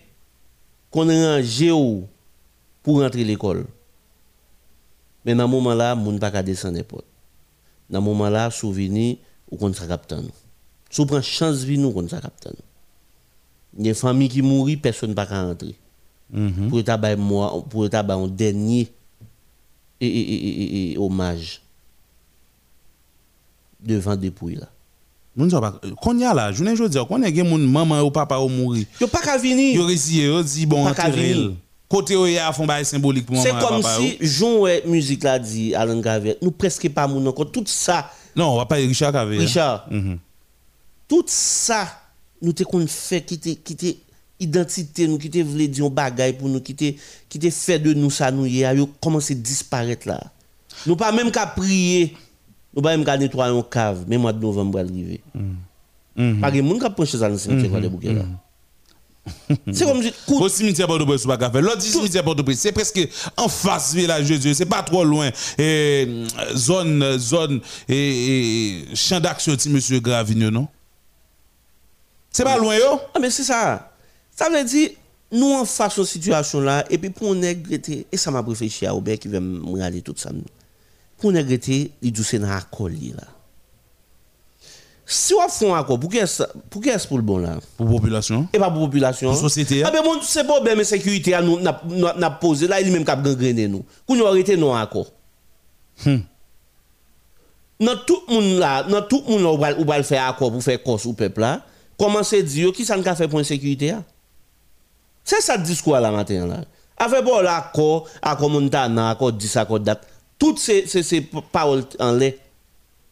qu'on 0.90 1.06
range 1.06 1.62
ou 1.72 2.06
pour 2.82 3.00
rentrer 3.00 3.24
l'école. 3.24 3.66
Mais 5.24 5.34
dans 5.34 5.46
ce 5.46 5.50
moment-là, 5.50 5.94
moun 5.94 6.18
pas 6.18 6.30
qu'à 6.30 6.42
descendre 6.42 6.76
n'importe. 6.76 7.06
Dans 7.88 8.00
ce 8.00 8.04
moment-là, 8.04 8.50
souvenir 8.50 9.16
ou 9.50 9.56
qu'on 9.56 9.72
sa 9.72 9.86
capitaine. 9.86 10.28
Si 10.90 11.04
prend 11.06 11.22
chance 11.22 11.62
vie 11.62 11.78
nous 11.78 11.92
qu'on 11.92 12.08
sa 12.08 12.20
capitaine. 12.20 12.56
Il 13.78 13.86
y 13.86 13.88
a 13.88 13.92
des 13.92 13.98
familles 13.98 14.28
qui 14.28 14.42
mourent, 14.42 14.68
personne 14.80 15.14
pas 15.14 15.26
qu'à 15.26 15.42
rentrer. 15.42 15.74
Mm 16.32 16.68
Pour 16.68 16.78
établir 16.78 17.18
moi 17.18 17.64
pour 17.68 17.86
établir 17.86 18.16
un 18.16 18.28
dernier 18.28 18.88
et, 20.00 20.06
et, 20.06 20.92
et, 20.92 20.98
hommage 20.98 21.60
devant 23.80 24.16
dépouille 24.16 24.56
là. 24.56 24.68
Moun 25.32 25.48
sa 25.48 25.62
pa, 25.64 25.70
kon 26.04 26.18
ya 26.20 26.34
la, 26.36 26.50
jounen 26.52 26.76
jò 26.76 26.90
diyo, 26.92 27.06
kon 27.08 27.22
e 27.24 27.30
gen 27.32 27.46
moun 27.48 27.62
maman 27.72 28.02
ou 28.04 28.12
papa 28.12 28.36
ou 28.42 28.52
mouri. 28.52 28.82
Yo 29.00 29.06
pa 29.08 29.22
ka 29.24 29.38
vini. 29.40 29.70
Yo 29.78 29.86
resiye, 29.88 30.26
yo 30.28 30.42
di 30.44 30.66
bon 30.68 30.84
anterel. 30.90 31.54
Kote 31.92 32.12
yo 32.12 32.26
ya 32.28 32.50
fon 32.52 32.68
baye 32.68 32.84
symbolik 32.88 33.24
pou 33.24 33.38
maman 33.38 33.48
ou 33.48 33.62
papa 33.62 33.78
ou. 33.78 33.86
Se 33.86 33.86
kom 33.88 34.18
si, 34.20 34.34
joun 34.36 34.58
wè 34.66 34.74
müzik 34.92 35.24
la 35.24 35.38
di 35.40 35.70
Alan 35.78 36.04
Gavet, 36.04 36.42
nou 36.44 36.52
preske 36.52 36.90
pa 36.92 37.06
moun 37.08 37.32
ankon, 37.32 37.48
tout 37.48 37.72
sa. 37.72 38.02
Non, 38.36 38.58
wap 38.58 38.68
paye 38.74 38.84
Richard 38.90 39.16
Gavet. 39.16 39.40
Richard. 39.40 39.88
Tout 41.08 41.32
sa, 41.32 41.86
nou 42.42 42.52
te 42.56 42.66
kon 42.66 42.84
fè 42.90 43.22
ki 43.24 43.38
te 43.38 43.92
identité 44.42 45.06
nous 45.06 45.18
qui 45.18 45.30
te 45.30 45.38
voulait 45.38 45.68
dire 45.68 45.88
pour 46.38 46.48
nous 46.48 46.60
qui 46.60 46.74
te 46.74 46.92
qui 47.28 47.38
te 47.38 47.50
fait 47.50 47.78
de 47.78 47.94
nous 47.94 48.10
ça 48.10 48.30
nous 48.30 48.46
hier 48.46 48.74
yo 48.74 48.88
commencé 49.00 49.34
à 49.34 49.36
disparaître 49.36 50.08
là 50.08 50.20
nous 50.86 50.96
pas 50.96 51.12
même 51.12 51.30
qu'à 51.30 51.46
prier 51.46 52.16
nous 52.74 52.82
pas 52.82 52.96
même 52.96 53.04
qu'à 53.04 53.16
nettoyer 53.16 53.56
un 53.56 53.62
cave 53.62 54.04
mais 54.08 54.18
mois 54.18 54.32
de 54.32 54.40
novembre 54.40 54.80
arriver 54.80 55.20
pas 56.40 56.50
de 56.50 56.60
monde 56.60 56.82
qui 56.82 56.90
prend 56.90 57.04
chez 57.04 57.18
ça 57.18 57.30
dans 57.30 57.38
cimetière 57.38 57.70
quoi, 57.70 57.80
des 57.80 57.88
bouquets 57.88 58.14
là 58.14 58.24
c'est 59.70 59.84
comme 59.84 60.02
si 60.02 60.12
Au 60.28 60.48
cimetière 60.48 60.88
Port-au-Prince, 60.88 61.26
pas 61.26 61.36
café. 61.36 61.60
L'autre 61.60 61.80
cimetière 61.80 62.24
Port-au-Prince, 62.24 62.58
c'est 62.58 62.72
presque 62.72 63.08
en 63.36 63.48
face 63.48 63.94
village 63.94 64.28
de 64.28 64.36
Dieu, 64.36 64.52
c'est 64.52 64.66
pas 64.66 64.82
trop 64.82 65.04
loin. 65.04 65.30
Et, 65.58 66.24
zone, 66.56 67.18
zone, 67.18 67.60
et, 67.88 68.84
champ 68.94 69.20
d'action, 69.20 69.54
ti 69.54 69.68
monsieur 69.68 70.00
Gravigno, 70.00 70.50
non? 70.50 70.66
C'est 72.32 72.44
pas 72.44 72.56
loin, 72.58 72.74
yo? 72.76 73.00
Ah, 73.14 73.18
mais 73.20 73.30
c'est 73.30 73.42
ça. 73.44 73.90
Ça 74.34 74.48
veut 74.48 74.64
dire, 74.64 74.90
nous 75.30 75.52
en 75.52 75.64
face 75.64 75.98
de 75.98 76.04
situation 76.04 76.60
là, 76.60 76.84
et 76.90 76.96
puis 76.98 77.10
pour 77.10 77.28
on 77.28 77.40
regretter, 77.40 78.06
et 78.10 78.16
ça 78.16 78.30
m'a 78.30 78.40
réfléchi 78.42 78.86
à 78.86 78.94
Aubert 78.94 79.18
qui 79.18 79.28
va 79.28 79.40
me 79.40 79.64
regarder 79.70 80.00
tout 80.02 80.14
ça. 80.16 80.30
Pour 81.18 81.30
on 81.30 81.34
regretter, 81.36 81.92
il 82.00 82.12
dit 82.12 82.24
c'est 82.24 82.38
dans 82.38 82.48
l'accord 82.48 82.88
là. 82.88 83.24
Si 85.04 85.34
on 85.34 85.46
fait 85.48 85.70
un 85.70 85.74
accord, 85.78 86.00
pour 86.00 86.10
qui 86.10 86.16
est-ce 86.18 86.42
pour 86.70 86.80
pour 87.08 87.16
le 87.18 87.22
bon 87.22 87.36
là? 87.38 87.58
Pour 87.76 87.86
la 87.86 87.92
population? 87.92 88.48
Et 88.52 88.58
pas 88.58 88.70
pour 88.70 88.80
la 88.80 88.86
population. 88.86 89.28
Pour 89.28 89.36
la 89.36 89.48
société, 89.48 89.82
Ah 89.84 89.90
ben 89.90 90.02
bon, 90.02 90.14
c'est 90.22 90.46
pas 90.46 90.60
bien, 90.60 90.74
mais 90.74 90.84
sécurité, 90.84 91.34
à 91.34 91.42
nous, 91.42 91.60
n'a- 91.60 92.30
posé 92.30 92.66
là, 92.66 92.80
il 92.80 92.90
même 92.90 93.04
cap 93.04 93.22
gangrené 93.22 93.68
nous. 93.68 93.84
Qu'on 94.06 94.16
nous 94.16 94.24
arrêté 94.26 94.56
non 94.56 94.74
accord. 94.74 95.08
Dans 96.06 97.96
tout 98.06 98.22
le 98.28 98.34
monde 98.34 98.58
là, 98.58 98.82
dans 98.84 99.02
tout 99.02 99.22
le 99.28 99.32
monde 99.42 99.60
là, 99.60 99.74
ou 99.78 99.84
va- 99.84 100.02
faire 100.02 100.28
accord 100.28 100.50
pour 100.52 100.62
faire 100.62 100.82
cause 100.82 101.04
au 101.04 101.12
peuple 101.12 101.40
là, 101.40 101.62
comment 102.02 102.24
c'est 102.24 102.42
dire 102.42 102.72
qui 102.72 102.84
ça 102.84 102.96
ne 102.96 103.02
fait 103.02 103.28
pour 103.28 103.38
la 103.38 103.44
sécurité 103.44 103.92
là? 103.92 104.02
C'est 105.22 105.40
ça 105.40 105.56
le 105.56 105.62
discours 105.62 105.94
là 106.00 106.10
matin 106.10 106.48
là. 106.48 106.64
Avec 106.96 107.24
bon 107.24 107.40
l'accord, 107.40 108.08
accord 108.20 108.50
Montana, 108.50 109.10
accord 109.10 109.32
10, 109.32 109.56
accord 109.56 109.78
date, 109.78 110.04
toutes 110.36 110.58
ces, 110.58 110.88
ces, 110.88 111.04
ces 111.04 111.20
paroles 111.20 111.84
en 112.00 112.10
l'air. 112.12 112.32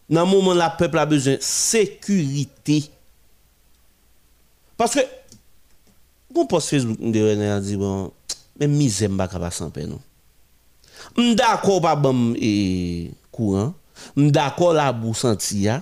Dans 0.08 0.24
le 0.24 0.30
moment 0.30 0.54
là, 0.54 0.72
le 0.74 0.76
peuple 0.76 0.98
a 0.98 1.06
besoin 1.06 1.34
de 1.34 1.38
sécurité. 1.40 2.90
Parce 4.76 4.94
que, 4.94 5.00
mon 6.34 6.46
post 6.46 6.70
Facebook, 6.70 6.98
me 6.98 7.48
a 7.48 7.60
dit, 7.60 7.76
bon, 7.76 8.10
mais 8.58 8.66
misère, 8.66 9.08
m'a 9.08 9.28
pas 9.28 9.50
sans 9.52 9.70
peine. 9.70 9.96
M'dakor 11.16 11.80
pas 11.80 11.94
bon 11.94 12.34
et 12.36 13.12
courant. 13.30 13.72
M'dakor 14.16 14.72
la 14.72 14.92
bourse 14.92 15.24
antia 15.24 15.80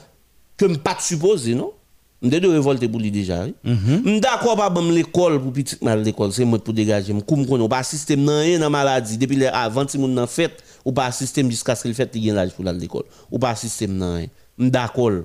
que 0.58 0.66
m'pas 0.66 0.94
pas 0.94 1.00
supposé 1.00 1.54
non. 1.54 1.72
M'de 2.20 2.40
de 2.40 2.48
révolter 2.48 2.88
pour 2.88 3.00
lui 3.00 3.10
déjà. 3.12 3.44
oui. 3.44 3.54
M'dakor 3.64 4.56
pas 4.56 4.70
bon 4.70 4.90
l'école 4.90 5.40
pour 5.40 5.52
petit 5.52 5.76
mal 5.82 6.02
l'école, 6.02 6.32
c'est 6.32 6.44
moi 6.44 6.58
pour 6.58 6.74
dégager. 6.74 7.12
M'koum 7.12 7.46
kono 7.46 7.68
pas 7.68 7.82
système 7.84 8.26
dans 8.26 8.70
maladie 8.70 9.16
depuis 9.16 9.44
avant 9.46 9.86
moun 9.96 10.14
nan 10.14 10.26
fête 10.26 10.62
ou 10.84 10.92
pas 10.92 11.12
système 11.12 11.50
jusqu'à 11.50 11.76
ce 11.76 11.82
qu'il 11.82 11.94
fait 11.94 12.10
l'âge 12.14 12.52
pour 12.54 12.64
l'école. 12.64 13.04
Ou 13.30 13.38
pas 13.38 13.54
système 13.54 13.96
nan 13.96 14.16
rien. 14.16 14.26
M'dakor. 14.58 15.24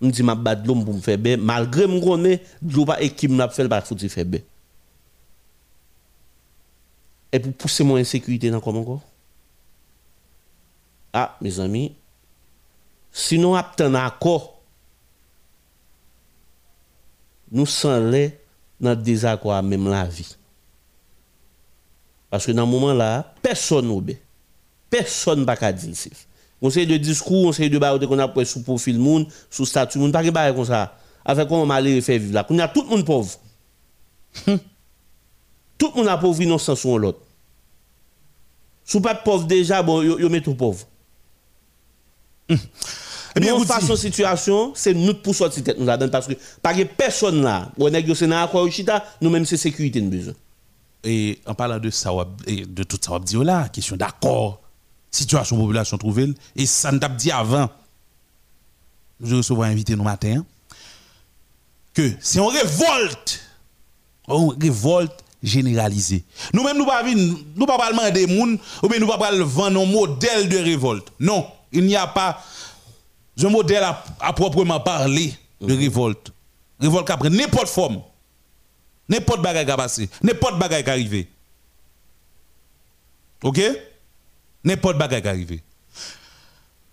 M'di 0.00 0.22
m'a 0.22 0.36
bat 0.36 0.54
l'homme 0.54 0.84
pour 0.84 0.94
me 0.94 1.00
faire 1.00 1.18
bien 1.18 1.36
malgré 1.36 1.88
m'konne 1.88 2.38
l'eau 2.62 2.84
pas 2.84 3.02
équipe 3.02 3.32
n'a 3.32 3.48
fait 3.48 3.68
pas 3.68 3.80
foutu 3.80 4.08
faire 4.08 4.24
bien. 4.24 4.40
Et 7.32 7.40
pour 7.40 7.52
pousser 7.52 7.84
mon 7.84 7.96
insécurité 7.96 8.50
dans 8.50 8.60
comment 8.60 8.80
encore 8.80 9.02
Ah, 11.12 11.36
mes 11.42 11.60
amis, 11.60 11.94
sinon, 13.12 13.54
après 13.54 13.84
un 13.84 13.94
accord, 13.94 14.57
nous 17.50 17.66
sommes 17.66 18.10
dans 18.80 18.90
le 18.90 18.96
désaccord 18.96 19.62
même 19.62 19.88
la 19.88 20.04
vie. 20.04 20.36
Parce 22.30 22.46
que 22.46 22.52
dans 22.52 22.66
ce 22.66 22.70
moment-là, 22.70 23.34
personne 23.42 23.88
n'obé. 23.88 24.20
Personne 24.90 25.40
ne 25.40 25.44
va 25.44 25.56
pas 25.56 25.72
dire 25.72 25.96
ça. 25.96 26.10
On 26.60 26.70
sait 26.70 26.86
de 26.86 26.96
discours, 26.96 27.46
on 27.46 27.52
sait 27.52 27.68
de 27.68 27.78
barres 27.78 27.98
qu'on 28.00 28.18
a 28.18 28.28
pris 28.28 28.44
sous 28.44 28.62
profil 28.62 28.98
monde, 28.98 29.26
sous 29.48 29.64
statut 29.64 29.98
monde, 29.98 30.12
pas 30.12 30.24
que 30.24 30.30
barre 30.30 30.54
comme 30.54 30.64
ça. 30.64 30.96
Avec 31.24 31.48
comment 31.48 31.66
malheureux 31.66 32.00
fait 32.00 32.18
vivre 32.18 32.34
là? 32.34 32.46
On 32.48 32.58
a 32.58 32.68
tout 32.68 32.82
le 32.82 32.88
monde 32.88 33.04
pauvre. 33.04 33.38
tout 34.46 35.90
le 35.90 35.96
monde 35.96 36.08
a 36.08 36.18
pauvre 36.18 36.44
dans 36.44 36.54
un 36.54 36.58
sens 36.58 36.84
ou 36.84 36.98
l'autre. 36.98 37.20
Sous 38.84 39.00
pas 39.00 39.14
pauvre 39.14 39.46
déjà, 39.46 39.82
bon, 39.82 40.02
yo, 40.02 40.18
yo 40.18 40.28
met 40.28 40.40
tout 40.40 40.54
pauvre. 40.54 40.86
Eh 43.38 43.40
bien, 43.40 43.54
nous, 43.56 43.64
aux 43.90 43.96
situation, 43.96 44.72
c'est 44.74 44.94
nous 44.94 45.14
pour 45.14 45.34
sortir 45.34 45.62
tête 45.64 45.78
nous 45.78 45.86
là-dedans 45.86 46.10
parce 46.10 46.26
que 46.26 46.34
pas 46.62 46.74
que 46.74 46.82
personne 46.82 47.42
là, 47.42 47.70
on 47.78 47.92
est 47.92 48.14
c'est 48.14 48.26
dans 48.26 48.46
quoi 48.48 48.68
chita, 48.70 49.04
nous 49.20 49.30
même 49.30 49.46
c'est 49.46 49.56
sécurité 49.56 50.00
nous 50.00 50.10
besoin. 50.10 50.34
Et 51.04 51.38
en 51.46 51.54
parlant 51.54 51.78
de 51.78 51.90
ça, 51.90 52.10
et 52.46 52.66
de 52.66 52.82
tout 52.82 52.98
ça, 53.00 53.12
on 53.12 53.18
dit 53.20 53.36
là, 53.36 53.68
question 53.68 53.96
d'accord, 53.96 54.60
situation 55.10 55.56
population 55.56 55.96
trouvée, 55.96 56.32
et 56.56 56.66
ça 56.66 56.90
nous 56.90 56.98
dit 57.16 57.30
avant, 57.30 57.70
je 59.22 59.36
recevoir 59.36 59.68
invité 59.68 59.94
nous 59.96 60.02
matin, 60.04 60.44
que 61.94 62.10
si 62.20 62.38
on 62.40 62.46
révolte, 62.48 63.40
on 64.26 64.48
révolte 64.48 65.24
généralisée. 65.42 66.24
Nous-mêmes, 66.52 66.76
nous 66.78 66.84
venir- 66.84 67.36
nous 67.54 67.66
pas 67.66 67.78
pas 67.78 67.90
demander 67.90 68.10
des 68.26 68.26
gens, 68.36 68.56
ou 68.82 68.88
bien 68.88 68.98
nous 68.98 69.06
pas 69.06 69.18
pas 69.18 69.30
vendre 69.36 69.80
un 69.80 69.86
modèle 69.86 70.48
de 70.48 70.58
révolte. 70.58 71.08
Non, 71.20 71.46
il 71.72 71.84
n'y 71.84 71.96
a 71.96 72.06
pas 72.08 72.42
un 73.46 73.50
modèle 73.50 73.82
à, 73.84 74.04
à 74.20 74.32
proprement 74.32 74.80
parler 74.80 75.34
de 75.60 75.74
révolte. 75.74 76.32
Révolte 76.80 77.08
qui 77.08 77.16
prend 77.16 77.30
n'importe 77.30 77.68
forme. 77.68 78.02
N'importe 79.08 79.42
bagaille 79.42 79.64
qui 79.64 79.70
a 79.70 79.76
passé, 79.76 80.10
n'importe 80.22 80.58
bagaille 80.58 80.84
qui 80.84 80.90
arrive. 80.90 81.26
OK? 83.42 83.60
N'importe 84.64 84.98
bagaille 84.98 85.22
qui 85.22 85.28
arrive. 85.28 85.60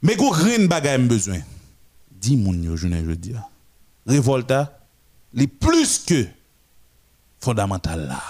Mais 0.01 0.15
qu'on 0.15 0.30
rien 0.30 0.65
bagaille 0.65 0.99
besoin. 0.99 1.39
Dis 2.11 2.38
moun 2.38 2.63
yo 2.63 2.76
je 2.76 2.88
veux 2.88 3.15
dire. 3.15 3.41
Révolta 4.07 4.80
les 5.34 5.47
plus 5.47 5.99
que 5.99 6.26
fondamental 7.39 8.07
là. 8.07 8.22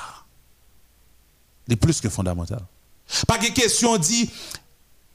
Les 1.68 1.76
plus 1.76 2.02
que 2.02 2.10
fondamental. 2.10 2.62
Pas 3.28 3.38
que 3.38 3.52
question 3.52 3.98
dit 3.98 4.30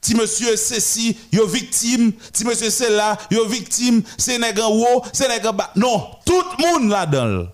si 0.01 0.15
monsieur 0.15 0.55
ceci, 0.57 1.15
yo 1.31 1.45
victime, 1.47 2.11
si 2.33 2.43
monsieur 2.43 2.69
c'est 2.71 2.89
là, 2.89 3.17
yo 3.29 3.45
victime, 3.47 4.01
c'est 4.17 4.39
nèg 4.39 4.59
en 4.59 4.71
haut, 4.71 5.03
c'est 5.13 5.45
en 5.45 5.53
bas. 5.53 5.71
Non, 5.75 6.07
tout 6.25 6.41
le 6.57 6.65
monde 6.79 6.89
là-dedans. 6.89 7.47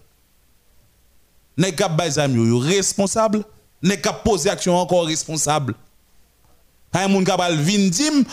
Nèg 1.57 1.75
k'ap 1.75 1.95
bay 1.97 2.11
zam 2.11 2.35
yo, 2.35 2.45
yo 2.45 2.59
responsable, 2.59 3.43
nèg 3.83 4.01
k'ap 4.01 4.23
poser 4.23 4.49
action 4.49 4.77
encore 4.77 5.05
responsable. 5.07 5.75
Un 6.93 7.07
moun 7.09 7.25
k'ap 7.25 7.41
al 7.41 7.57
vin 7.61 7.89
dim 7.89 8.23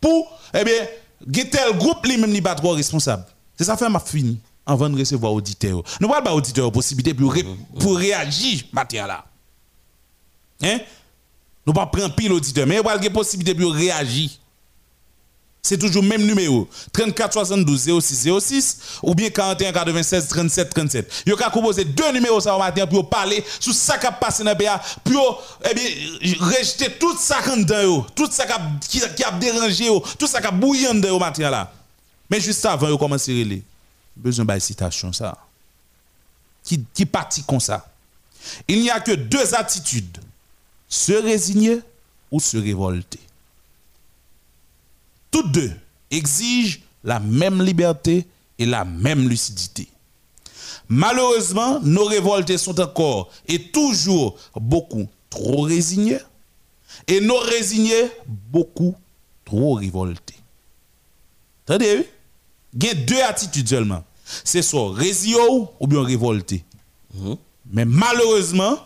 pour 0.00 0.28
eh 0.54 0.62
bien, 0.62 1.44
tel 1.50 1.72
groupe 1.78 2.04
li 2.06 2.18
même 2.18 2.32
li 2.32 2.42
pas 2.42 2.54
responsable. 2.62 3.24
C'est 3.56 3.64
ça 3.64 3.76
fait 3.76 3.88
m'a 3.88 4.00
fini 4.00 4.38
avant 4.66 4.90
de 4.90 4.98
recevoir 4.98 5.32
auditeur. 5.32 5.82
Nous 6.00 6.08
pas 6.08 6.34
auditeur 6.34 6.70
possibilité 6.70 7.14
pour 7.14 7.32
ré- 7.32 7.46
pour 7.80 7.96
réagir 7.96 8.64
matin 8.72 9.06
là. 9.06 9.24
Hein? 10.62 10.78
Nous 11.66 11.72
pas 11.72 11.86
prendre 11.86 12.14
pile 12.14 12.32
auditeur, 12.32 12.66
mais 12.66 12.76
il 12.76 13.04
y 13.04 13.06
a 13.06 13.10
possibilité 13.10 13.54
pour 13.54 13.74
réagir. 13.74 14.30
C'est 15.66 15.78
toujours 15.78 16.02
le 16.04 16.08
même 16.08 16.24
numéro. 16.24 16.68
34 16.92 17.32
72 17.32 18.00
06 18.00 18.28
06 18.40 18.78
ou 19.02 19.16
bien 19.16 19.30
41 19.30 19.72
96 19.72 20.28
37 20.28 20.70
37. 20.70 21.24
Vous 21.26 21.36
pouvez 21.36 21.50
composer 21.50 21.84
deux 21.84 22.12
numéros 22.12 22.38
ça 22.38 22.56
matin 22.56 22.86
pour 22.86 23.10
parler 23.10 23.44
sur 23.58 23.74
ça 23.74 23.98
qui 23.98 24.06
a 24.06 24.12
passé 24.12 24.44
dans 24.44 24.52
le 24.52 24.56
pays, 24.56 24.68
pour 25.02 25.42
eh 25.64 26.34
rejeter 26.38 26.92
tout 27.00 27.16
ça 27.18 27.38
qui 27.42 27.66
tout 28.14 28.30
ça 28.30 28.46
qui 28.88 29.24
a, 29.24 29.30
dérangé, 29.32 29.88
tout 30.16 30.28
ça 30.28 30.40
qui 30.40 30.46
a 30.46 30.52
bouillant 30.52 30.94
dedans 30.94 31.18
matin 31.18 31.50
là. 31.50 31.72
Mais 32.30 32.40
juste 32.40 32.64
avant, 32.64 32.88
vous 32.88 32.98
commencez 32.98 33.42
à. 33.42 33.62
Besoin 34.16 34.44
de 34.44 34.58
citation. 34.60 35.10
Qui, 36.62 36.84
qui 36.94 37.06
partit 37.06 37.42
comme 37.42 37.60
ça. 37.60 37.86
Il 38.68 38.80
n'y 38.80 38.90
a 38.90 39.00
que 39.00 39.12
deux 39.12 39.52
attitudes. 39.54 40.18
Se 40.88 41.12
résigner 41.12 41.80
ou 42.30 42.40
se 42.40 42.56
révolter. 42.56 43.20
Toutes 45.30 45.52
deux 45.52 45.72
exigent 46.10 46.80
la 47.04 47.20
même 47.20 47.62
liberté 47.62 48.26
et 48.58 48.66
la 48.66 48.84
même 48.84 49.28
lucidité. 49.28 49.88
Malheureusement, 50.88 51.80
nos 51.80 52.04
révoltés 52.04 52.58
sont 52.58 52.80
encore 52.80 53.30
et 53.48 53.70
toujours 53.70 54.38
beaucoup 54.54 55.08
trop 55.28 55.62
résignés 55.62 56.18
et 57.06 57.20
nos 57.20 57.38
résignés 57.38 58.10
beaucoup 58.26 58.94
trop 59.44 59.74
révoltés. 59.74 60.36
Attendez, 61.66 61.96
oui? 61.98 62.06
Il 62.74 62.84
y 62.84 62.90
a 62.90 62.94
deux 62.94 63.22
attitudes 63.22 63.68
seulement. 63.68 64.04
C'est 64.44 64.62
soit 64.62 64.92
résigné 64.92 65.38
ou 65.80 65.86
bien 65.86 66.02
révolté. 66.02 66.64
Mais 67.72 67.84
malheureusement, 67.84 68.78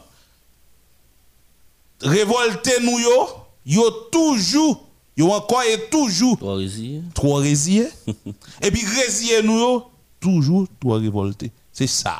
révolté 2.03 2.73
nous 2.83 2.99
yo, 2.99 3.29
yo 3.67 3.91
toujours, 4.13 4.87
yo 5.17 5.31
encore 5.33 5.63
et 5.63 5.89
toujours 5.91 6.39
Trop 6.39 6.55
résigné. 6.55 7.03
trop 7.15 7.35
résigné. 7.35 7.87
et 8.63 8.71
puis 8.71 8.85
résigné 8.87 9.43
nous 9.43 9.59
yo, 9.59 9.85
toujours 10.21 10.67
trop 10.81 10.95
révolté. 10.95 11.51
C'est 11.73 11.87
ça. 11.87 12.17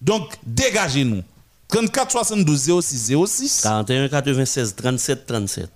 Donc, 0.00 0.34
dégagez-nous. 0.46 1.22
34 1.68 2.10
72 2.10 2.80
06 2.82 3.12
06. 3.26 3.60
41 3.62 4.08
96 4.08 4.74
37 4.76 5.26
37. 5.26 5.70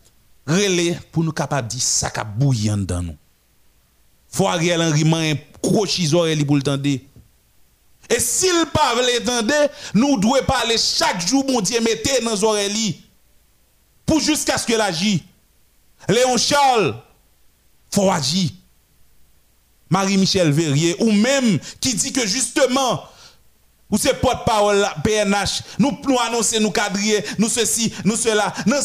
Relais 0.46 0.98
pour 1.12 1.24
nous 1.24 1.32
capables 1.32 1.68
de 1.68 1.74
dire 1.74 1.82
ça 1.82 2.10
qui 2.10 2.20
bouillant 2.36 2.76
dans 2.76 3.02
nous. 3.02 3.16
Faut 4.28 4.48
Ariel 4.48 4.82
Henry 4.82 5.04
man 5.04 5.36
crochis 5.62 6.12
oreilles 6.14 6.44
pour 6.44 6.56
le 6.56 6.62
tendre. 6.62 6.86
Et 6.86 8.20
s'il 8.20 8.66
pas 8.72 8.94
veut 8.96 9.24
tendre, 9.24 9.54
nous 9.94 10.18
devons 10.18 10.42
parler 10.46 10.76
chaque 10.76 11.26
jour 11.26 11.44
mon 11.48 11.60
Dieu 11.60 11.80
mettez 11.80 12.22
dans 12.22 12.32
nos 12.32 12.44
oreilles 12.44 13.00
pour 14.06 14.20
jusqu'à 14.20 14.58
ce 14.58 14.66
que 14.66 14.74
l'agit. 14.74 15.24
Léon 16.08 16.36
Charles, 16.36 16.96
faut 17.90 18.10
agir. 18.10 18.50
Marie-Michel 19.90 20.50
Verrier, 20.50 20.96
ou 20.98 21.12
même 21.12 21.58
qui 21.80 21.94
dit 21.94 22.12
que 22.12 22.26
justement, 22.26 23.04
ou 23.90 23.96
c'est 23.96 24.14
porte-parole 24.14 24.84
PNH, 25.04 25.62
nous, 25.78 25.96
nous 26.08 26.18
annoncer, 26.18 26.58
nous 26.58 26.70
cadrer, 26.70 27.24
nous 27.38 27.48
ceci, 27.48 27.94
nous 28.04 28.16
cela. 28.16 28.52
Nous, 28.66 28.76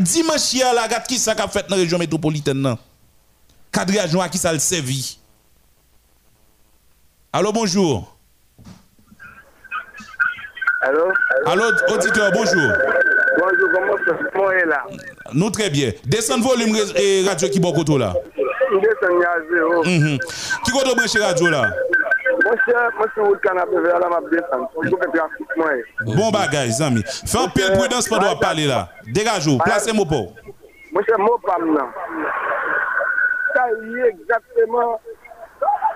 dimanche, 0.00 0.52
la 0.74 0.86
gâte 0.86 1.06
qui 1.06 1.18
ça 1.18 1.34
qu'a 1.34 1.48
fait 1.48 1.66
dans 1.68 1.76
la 1.76 1.82
région 1.82 1.98
métropolitaine. 1.98 2.58
Non? 2.58 2.78
Cadriage 3.72 4.14
à 4.16 4.28
qui 4.28 4.38
ça 4.38 4.52
le 4.52 4.58
servi. 4.58 5.18
Allô, 7.32 7.52
bonjour. 7.52 8.16
Allô? 10.82 11.12
Allô, 11.46 11.64
auditeur, 11.88 12.32
bonjour. 12.32 12.72
Bonjour, 13.38 13.68
comment 13.72 13.96
ça 14.06 14.56
est 14.56 14.66
là? 14.66 14.84
Nous 15.32 15.50
très 15.50 15.70
bien. 15.70 15.90
Descends 16.04 16.40
volume 16.40 16.76
et 16.96 17.24
radio 17.26 17.48
qui 17.48 17.60
bon 17.60 17.72
côté 17.72 17.96
là. 17.98 18.12
Descends 18.72 19.20
à 19.20 19.40
zéro. 19.52 19.84
Mhm. 19.84 20.18
Qui 20.64 20.72
côté 20.72 20.94
branché 20.94 21.18
radio 21.18 21.48
là? 21.48 21.70
Bon 26.06 26.30
bagage, 26.30 26.70
zami. 26.70 27.02
Fais 27.26 27.38
un 27.38 27.46
de 27.46 27.78
prudence 27.78 28.08
pendant 28.08 28.36
parler 28.36 28.66
là. 28.66 28.88
Dégagez-vous, 29.06 29.58
placez-moi 29.58 30.06
pas. 30.06 30.14
Monsieur, 30.92 31.16
maintenant. 31.18 31.90
Ça 33.54 33.64
y 33.82 33.98
est 34.00 34.08
exactement. 34.08 35.00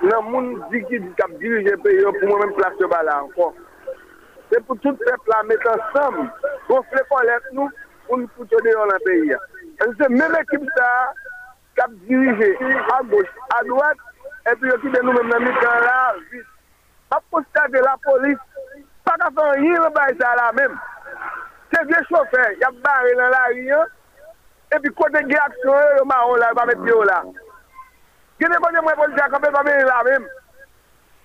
Nan 0.05 0.25
moun 0.29 0.49
di 0.71 0.83
ki 0.85 0.99
di 1.01 1.11
kap 1.17 1.31
dirije 1.41 1.77
pe 1.81 1.93
yo 1.97 2.11
pou 2.19 2.29
mwen 2.29 2.43
men 2.43 2.51
plase 2.59 2.89
ba 2.93 3.01
la 3.07 3.15
ankon. 3.23 3.55
Se 4.51 4.61
pou 4.67 4.77
tout 4.83 4.99
pepla 5.01 5.43
met 5.49 5.67
ansam, 5.73 6.17
gonfle 6.69 7.03
kolet 7.11 7.47
nou, 7.57 7.71
pou 8.07 8.19
nou 8.21 8.31
pou 8.37 8.49
tene 8.51 8.73
yon 8.75 8.91
la 8.91 8.99
peyi 9.07 9.31
ya. 9.33 9.39
En 9.85 9.95
se 9.99 10.09
men 10.13 10.37
ekip 10.41 10.67
sa, 10.77 10.89
kap 11.79 11.95
dirije, 12.09 12.51
a 12.93 12.99
goch, 13.13 13.39
a 13.57 13.63
doat, 13.71 14.05
epi 14.53 14.69
yo 14.69 14.77
ki 14.83 14.93
de 14.93 15.03
nou 15.07 15.17
men 15.17 15.33
nan 15.33 15.47
mitan 15.47 15.87
la, 15.87 15.97
vis. 16.33 16.45
A 17.15 17.21
postage 17.33 17.81
la 17.87 17.97
polis, 18.05 18.41
pa 19.07 19.17
ka 19.23 19.33
fan 19.39 19.65
yin 19.65 19.89
an 19.89 19.97
bay 19.97 20.13
sa 20.21 20.35
la 20.41 20.51
men. 20.61 20.77
Se 21.73 21.83
vye 21.89 22.05
chofer, 22.11 22.55
yap 22.61 22.77
bare 22.85 23.17
nan 23.19 23.33
la 23.33 23.43
riyan, 23.55 23.93
epi 24.77 24.93
kote 25.01 25.25
ge 25.31 25.41
aksyon 25.41 25.99
yo, 25.99 26.07
ma 26.11 26.21
on 26.29 26.41
la, 26.43 26.53
yo 26.53 26.61
pa 26.61 26.69
met 26.69 26.89
yo 26.93 27.03
la. 27.09 27.23
Gene 28.43 28.61
bonye 28.61 28.85
mwen 28.85 28.99
polis 29.01 29.25
akampe, 29.25 29.51
pa 29.55 29.65
men 29.65 29.87
la 29.89 30.03
mèm. 30.11 30.33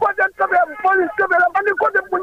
Kote 0.00 0.24
polis 0.82 1.10
la. 1.18 1.48
Kote 1.82 2.00
pou 2.10 2.18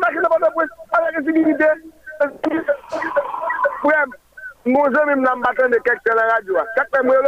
pou 4.64 4.72
moun 4.72 5.22
nan 5.22 5.42
batan 5.42 5.70
de 5.72 5.80
kek 5.86 6.00
la 6.16 6.24
radyo. 6.34 6.54
Kakpe 6.76 7.00
mwen. 7.04 7.22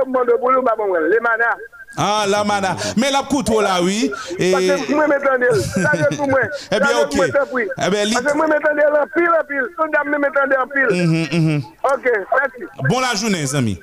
Le 1.09 1.19
mana. 1.21 1.49
Ah, 1.95 2.25
la 2.27 2.43
mana. 2.43 2.75
Mais 2.95 3.11
la 3.11 3.23
koutou 3.23 3.59
là, 3.59 3.81
oui. 3.81 4.11
Et... 4.37 4.51
Parce 4.51 4.81
que 4.85 4.93
moi, 4.93 5.07
m'étendais. 5.07 5.53
Ça, 5.61 5.91
c'est 5.93 6.15
pour 6.17 6.27
moi. 6.27 6.39
Eh 6.71 6.79
bien, 6.79 6.99
ok. 7.03 7.13
Eh 7.13 7.89
bien, 7.89 8.13
Parce 8.13 8.33
que 8.33 8.37
moi, 8.37 8.47
m'étendais 8.47 8.85
en 8.85 9.07
pile, 9.07 9.29
en 9.29 9.45
pile. 9.47 9.67
Tout 9.77 9.87
dame 9.91 10.21
m'étendait 10.21 10.57
en 10.57 10.67
pile. 10.67 11.05
Mm 11.05 11.13
-hmm, 11.13 11.39
mm 11.39 11.47
-hmm. 11.47 11.63
Ok, 11.93 12.05
merci. 12.39 12.63
Bon 12.89 12.99
la 12.99 13.15
journée, 13.15 13.41
les 13.41 13.55
amis. 13.55 13.79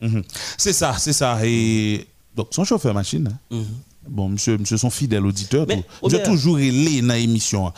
Mm 0.00 0.08
-hmm. 0.08 0.24
C'est 0.58 0.72
ça, 0.72 0.92
c'est 0.98 1.12
ça. 1.12 1.38
Et 1.44 2.06
donc, 2.34 2.48
son 2.50 2.64
chauffeur 2.64 2.94
machine. 2.94 3.28
Hein? 3.28 3.38
Mm 3.50 3.60
-hmm. 3.62 3.91
Bon, 4.08 4.28
monsieur, 4.28 4.58
monsieur, 4.58 4.76
son 4.76 4.90
fidèle 4.90 5.24
auditeur. 5.24 5.64
Mais, 5.68 5.82
tout. 6.00 6.10
J'ai 6.10 6.22
toujours 6.22 6.56
relé 6.56 7.00
dans 7.02 7.14
l'émission. 7.14 7.72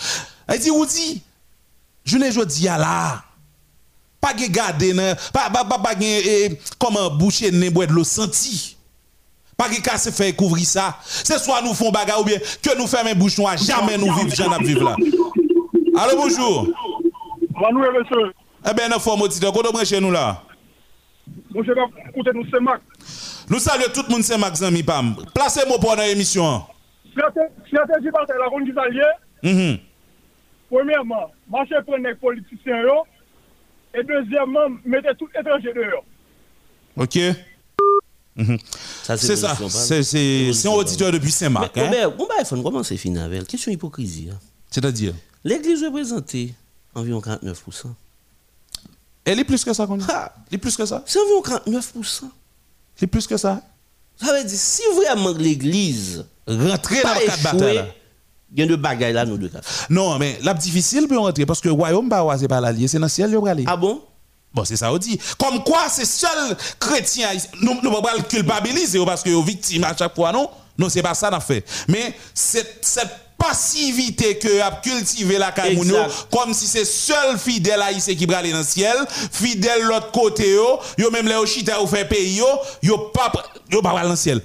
Elle 0.47 0.59
dit, 0.59 0.71
Oudi, 0.71 1.23
je 2.05 2.19
pas 2.19 2.45
dit 2.45 2.69
à 2.69 2.79
là. 2.79 3.25
Pas 4.21 4.33
de 4.33 4.47
garder, 4.47 4.95
pas 5.35 5.51
pas 5.51 5.65
pas 5.67 5.79
pas 5.79 5.95
comment 6.79 7.11
boucher 7.11 7.51
ne 7.51 7.69
boire 7.69 7.87
de 7.87 7.93
l'eau 7.93 8.05
senti. 8.05 8.75
Pas 9.55 9.69
de 9.69 9.75
casser 9.83 10.11
faire 10.13 10.35
couvrir 10.35 10.67
ça. 10.67 10.99
C'est 11.05 11.39
soit 11.39 11.61
nous 11.61 11.75
font 11.75 11.91
bagarre 11.91 12.23
ou 12.23 12.25
bien 12.25 12.39
que 12.39 12.79
nous 12.79 12.87
fermons 12.87 13.15
bouche 13.15 13.37
noire, 13.37 13.59
jamais 13.59 13.99
nous 13.99 14.13
vivons, 14.15 14.35
j'en 14.35 14.59
vivre 14.59 14.83
là. 14.83 14.97
Allô, 15.97 16.17
bonjour. 16.17 16.69
Bonjour, 17.51 17.93
monsieur. 17.93 18.33
Eh 18.69 18.75
bien, 18.75 18.89
nous 18.89 18.99
forme 18.99 19.23
auditeur, 19.23 19.53
qu'on 19.53 19.85
chez 19.85 20.01
nous 20.01 20.11
là? 20.11 20.43
Nous 21.55 21.65
saluons 23.59 23.85
tout 23.95 24.03
le 24.09 24.13
monde, 24.13 24.23
c'est 24.23 24.39
Max 24.39 24.59
Zami 24.59 24.83
Pam. 24.83 25.15
Placez-moi 25.35 25.79
pour 25.79 25.97
dans 25.97 26.03
l'émission. 26.03 26.63
Stratégie 27.13 28.11
par 28.11 28.25
la 28.29 28.47
ronde 28.47 28.65
d'Italien. 28.65 29.07
Mm 29.43 29.51
-hmm. 29.51 29.81
Premièrement, 30.69 31.31
marcher 31.49 31.77
pour 31.85 31.97
les 31.97 32.15
politiciens. 32.15 32.83
Et 33.95 34.03
deuxièmement, 34.03 34.69
mettez 34.85 35.15
tout 35.19 35.29
étranger 35.39 35.73
dehors. 35.73 36.05
Ok. 36.97 37.17
Mm 38.37 38.43
-hmm. 38.43 38.59
C'est 39.17 39.37
ça. 39.37 39.57
C'est 40.03 40.69
un 40.69 40.73
auditeur 40.73 41.13
depuis 41.13 41.31
Saint-Marc. 41.31 41.77
Hein? 41.79 41.91
Robert, 42.19 42.53
on 42.53 42.57
va 42.57 42.63
commencer 42.63 42.97
finir 42.97 43.23
avec. 43.23 43.47
Question 43.47 43.71
hypocrisie. 43.73 44.31
Hein? 44.33 44.39
C'est-à-dire? 44.71 45.15
L'église 45.45 45.85
représentée 45.85 46.55
environ 46.95 47.21
49%. 47.21 47.95
Elle 49.25 49.39
est 49.39 49.45
plus 49.45 49.65
que 49.65 49.73
ça, 49.73 49.87
ah, 50.09 50.33
Elle 50.51 50.57
est 50.57 50.59
plus 50.59 50.77
que 50.77 50.85
ça. 50.85 51.03
C'est 51.07 51.19
environ 51.19 51.43
49%. 51.43 52.25
C'est 52.97 53.07
plus 53.07 53.27
que 53.27 53.37
ça. 53.37 53.61
Ça 54.21 54.33
veut 54.33 54.45
dire, 54.45 54.59
si 54.59 54.83
vraiment 54.95 55.31
l'église 55.31 56.25
rentrer 56.47 57.03
dans 57.03 57.15
le 57.15 57.27
cadre 57.27 57.43
bataille, 57.43 57.85
il 58.53 58.61
y 58.61 58.63
a 58.63 58.67
de 58.67 58.77
bagailles 58.77 59.13
là, 59.13 59.25
nous 59.25 59.37
deux 59.37 59.49
cas. 59.49 59.61
Non, 59.91 60.19
mais 60.19 60.39
la 60.43 60.55
difficile 60.55 61.09
pour 61.09 61.25
rentrer 61.25 61.47
parce 61.47 61.61
que 61.61 61.69
le 61.69 61.75
royaume, 61.75 62.09
c'est 62.39 62.49
pas 62.49 62.61
l'allié, 62.61 62.87
c'est 62.87 62.99
dans 62.99 63.07
le 63.07 63.11
ciel, 63.11 63.31
il 63.31 63.49
aller. 63.49 63.65
Ah 63.67 63.77
bon? 63.77 64.03
Bon, 64.53 64.65
c'est 64.65 64.77
ça, 64.77 64.93
on 64.93 64.99
dit. 64.99 65.19
Comme 65.37 65.65
quoi, 65.65 65.89
c'est 65.89 66.05
seul 66.05 66.57
chrétien, 66.79 67.31
nous 67.61 67.75
ne 67.75 67.81
pouvons 67.81 68.01
pas 68.01 68.15
le 68.17 68.23
culpabiliser 68.23 69.05
parce 69.05 69.23
que 69.23 69.31
est 69.31 69.43
victime 69.43 69.83
à 69.83 69.97
chaque 69.97 70.15
fois, 70.15 70.31
non? 70.31 70.49
Non, 70.79 70.89
c'est 70.89 71.03
pas 71.03 71.15
ça, 71.15 71.35
en 71.35 71.41
fait. 71.41 71.65
Mais 71.89 72.15
cette, 72.33 72.79
cette 72.83 73.24
passivité 73.49 74.39
que 74.39 74.61
a 74.61 74.71
cultivé 74.71 75.39
la 75.39 75.53
Caïmounio, 75.53 75.97
comme 76.31 76.55
si 76.55 76.67
c'est 76.67 76.85
seul 76.85 77.39
fidèle 77.39 77.83
haïtien 77.83 78.15
qui 78.15 78.33
aller 78.33 78.53
dans 78.53 78.59
le 78.59 78.65
ciel, 78.65 78.97
fidèle 79.09 79.83
l'autre 79.83 80.11
côté, 80.11 80.55
yo, 80.55 80.79
yo 80.99 81.11
même 81.11 81.27
les 81.27 81.47
chita 81.47 81.81
ou 81.83 81.87
fait 81.87 82.09
pays, 82.09 82.37
yo, 82.37 82.47
yo 82.83 82.99
pas, 83.13 83.33
yo 83.71 83.83
pas 83.83 84.03
dans 84.03 84.11
le 84.11 84.17
ciel. 84.17 84.41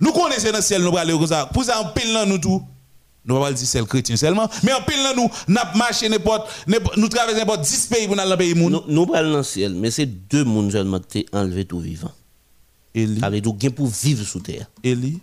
Nous 0.00 0.12
connaissons 0.12 0.50
dans 0.50 0.58
le 0.58 0.62
ciel, 0.62 0.82
nous 0.82 0.96
aller 0.96 1.12
comme 1.12 1.26
ça. 1.26 1.46
Pour 1.52 1.64
ça, 1.64 1.80
en 1.80 1.88
pile 1.92 2.12
dans 2.12 2.26
nous 2.26 2.38
tout. 2.38 2.62
Nous 3.24 3.40
pas 3.40 3.52
dire 3.52 3.66
c'est 3.66 3.78
le 3.78 3.86
chrétien 3.86 4.16
seulement, 4.16 4.48
mais 4.62 4.72
en 4.72 4.82
pile 4.82 5.02
dans 5.02 5.22
nous, 5.22 5.30
n'a 5.48 5.72
marché 5.74 6.08
n'importe, 6.08 6.48
nous 6.96 7.08
traversons 7.08 7.38
n'importe 7.38 7.62
10 7.62 7.86
pays 7.86 8.06
pour 8.06 8.18
aller 8.18 8.24
dans 8.24 8.30
le 8.30 8.36
pays 8.36 8.54
Nous, 8.54 8.82
nous 8.86 9.06
pas 9.06 9.22
dans 9.22 9.38
le 9.38 9.42
ciel, 9.42 9.74
mais 9.74 9.90
c'est 9.90 10.06
deux 10.06 10.44
mondes 10.44 10.72
seulement 10.72 11.00
qui 11.00 11.26
enlevé 11.32 11.64
tout 11.64 11.80
vivant. 11.80 12.12
Eli. 12.94 13.18
Avec 13.22 13.42
tout 13.42 13.54
gain 13.54 13.70
pour 13.70 13.86
vivre 13.86 14.24
sous 14.24 14.40
terre. 14.40 14.66
Eli. 14.82 15.18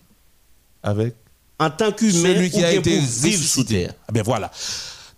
Avec 0.83 1.15
en 1.61 1.69
tant 1.69 1.91
qu'humain, 1.91 2.33
celui 2.33 2.49
qui 2.49 2.63
a 2.63 2.73
été 2.73 2.99
vivre 2.99 3.43
sous 3.43 3.63
terre. 3.63 3.93
Ah 4.07 4.11
ben 4.11 4.23
voilà. 4.23 4.51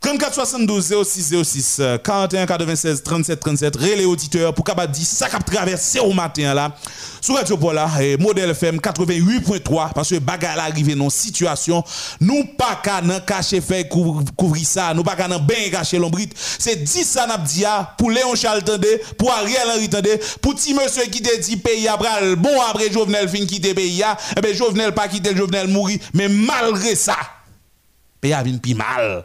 34 0.04 0.34
72 0.34 0.94
06 1.06 1.34
06 1.44 1.82
41 2.04 2.46
96 2.46 3.04
37 3.04 3.40
37 3.40 3.76
relais 3.78 4.04
auditeurs 4.04 4.54
pour 4.54 4.66
capable 4.66 4.92
dire 4.92 5.06
ça 5.06 5.30
cap 5.30 5.46
traverser 5.46 6.02
au 6.02 6.12
matin 6.12 6.54
là. 6.54 6.76
Sur 7.22 7.36
Radio 7.36 7.56
Pola 7.56 7.90
et 8.02 8.18
modèle 8.18 8.50
FM 8.50 8.80
88.3 8.80 9.94
parce 9.94 10.10
que 10.10 10.20
bagarre 10.20 10.60
arrivé 10.60 10.94
dans 10.94 11.10
situation. 11.10 11.82
Nous 12.20 12.44
pas 12.58 12.82
qu'à 12.84 13.02
nan 13.02 13.22
cacher 13.26 13.62
faire 13.62 13.86
couvrir 13.88 14.66
ça. 14.66 14.94
Nous 14.94 15.04
pas 15.04 15.16
qu'à 15.16 15.30
nan 15.30 15.40
ben 15.40 15.72
cacher 15.72 15.98
l'ombrite 15.98 16.34
c'est 16.38 16.84
10 16.84 17.06
ça 17.06 17.26
n'a 17.26 17.38
dit 17.38 17.64
pour 17.98 18.12
Léon 18.12 18.36
Charles 18.36 18.64
tande 18.64 18.86
pour 19.18 19.32
Ariel 19.32 19.70
Henry 19.74 19.88
tande 19.88 20.06
pour 20.42 20.54
petit 20.54 20.74
monsieur 20.74 21.04
qui 21.04 21.22
te 21.22 21.40
dit 21.40 21.56
pays 21.56 21.88
après 21.88 22.36
bon 22.36 22.62
après 22.70 22.92
Jovenel 22.92 23.30
fin 23.30 23.46
quitter 23.46 23.74
pays 23.74 24.04
et 24.36 24.42
ben 24.42 24.54
Jovenel 24.54 24.94
pas 24.94 25.08
quitter 25.08 25.34
Jovenel 25.34 25.70
mourir 25.70 26.00
mais 26.14 26.28
malgré 26.28 26.94
ça 26.94 27.16
pays 28.20 28.34
a 28.34 28.44
vinn 28.44 28.60
pi 28.60 28.74
mal 28.76 29.24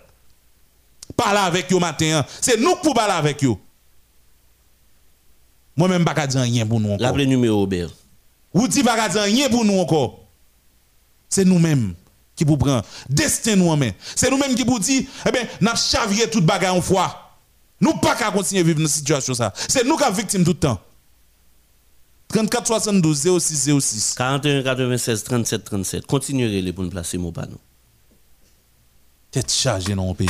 parler 1.18 1.40
avec 1.40 1.70
eux 1.72 1.78
matin. 1.78 2.24
C'est 2.40 2.58
nous 2.58 2.76
pour 2.76 2.94
parler 2.94 3.14
avec 3.14 3.44
eux. 3.44 3.56
Moi-même, 5.76 6.04
je 6.06 6.20
ne 6.22 6.26
dire 6.26 6.40
rien 6.40 6.66
pour 6.66 6.80
nous 6.80 6.92
encore. 6.92 7.06
Rappelez 7.06 7.24
le 7.24 7.30
numéro, 7.30 7.58
Robert. 7.58 7.90
Vous 8.54 8.66
dites 8.66 8.84
pas 8.84 9.08
dire 9.08 9.22
rien 9.22 9.48
pour 9.48 9.64
nous 9.64 9.78
encore. 9.78 10.20
C'est 11.28 11.44
nous-mêmes 11.44 11.94
qui 12.34 12.44
vous 12.44 12.56
prenons. 12.56 12.82
Destin 13.08 13.56
nous-mêmes. 13.56 13.92
C'est 14.14 14.30
nous-mêmes 14.30 14.54
qui 14.54 14.64
vous 14.64 14.78
dit, 14.78 15.08
eh 15.26 15.30
bien, 15.30 15.42
nous 15.60 15.76
chaviré 15.76 16.30
toute 16.30 16.46
bagarre 16.46 16.74
en 16.74 16.80
fois. 16.80 17.32
Nous 17.80 17.92
pas 17.94 18.16
qu'à 18.16 18.30
continuer 18.30 18.60
à 18.60 18.64
vivre 18.64 18.80
dans 18.80 18.86
cette 18.86 18.98
situation. 18.98 19.34
ça. 19.34 19.52
C'est 19.68 19.84
nous 19.84 19.96
qui 19.96 20.04
sommes 20.04 20.14
victimes 20.14 20.44
tout 20.44 20.52
le 20.52 20.58
temps. 20.58 20.80
34 22.28 22.66
72 22.66 23.38
06 23.38 23.70
06. 23.80 24.14
41 24.16 24.62
96 24.62 25.24
37 25.24 25.64
37. 25.64 26.06
Continuez 26.06 26.60
les 26.60 26.72
pour 26.72 26.84
nous 26.84 26.90
placer 26.90 27.18
mon 27.18 27.32
panneau. 27.32 27.58
Tête 29.30 29.50
chargée 29.52 29.94
dans 29.94 30.08
le 30.08 30.14
pays. 30.14 30.28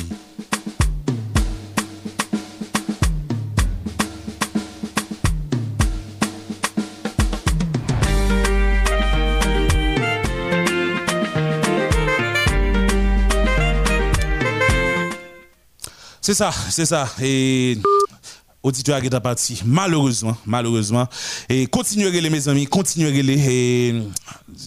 C'est 16.28 16.34
ça, 16.34 16.50
c'est 16.68 16.84
ça. 16.84 17.08
Et 17.22 17.78
auditeur 18.62 19.00
qui 19.00 19.06
est 19.06 19.20
parti, 19.20 19.62
malheureusement, 19.64 20.36
malheureusement. 20.44 21.06
Et 21.48 21.66
continuez 21.66 22.10
les 22.20 22.28
mes 22.28 22.46
amis, 22.50 22.66
continuez 22.66 23.22
les. 23.22 23.50
Et, 23.50 24.02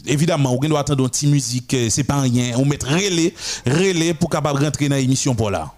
évidemment, 0.08 0.58
on 0.60 0.68
doit 0.68 0.80
attendre 0.80 1.04
une 1.04 1.10
petite 1.12 1.30
musique, 1.30 1.78
c'est 1.92 2.04
pas 2.04 2.22
rien. 2.22 2.56
On 2.58 2.66
met 2.66 2.80
relais, 2.84 3.36
relais 3.64 4.16
pour 4.16 4.32
capable 4.32 4.58
rentrer 4.64 4.90
dans 4.90 4.96
l'émission 4.96 5.36
pour 5.36 5.52
là. 5.52 5.72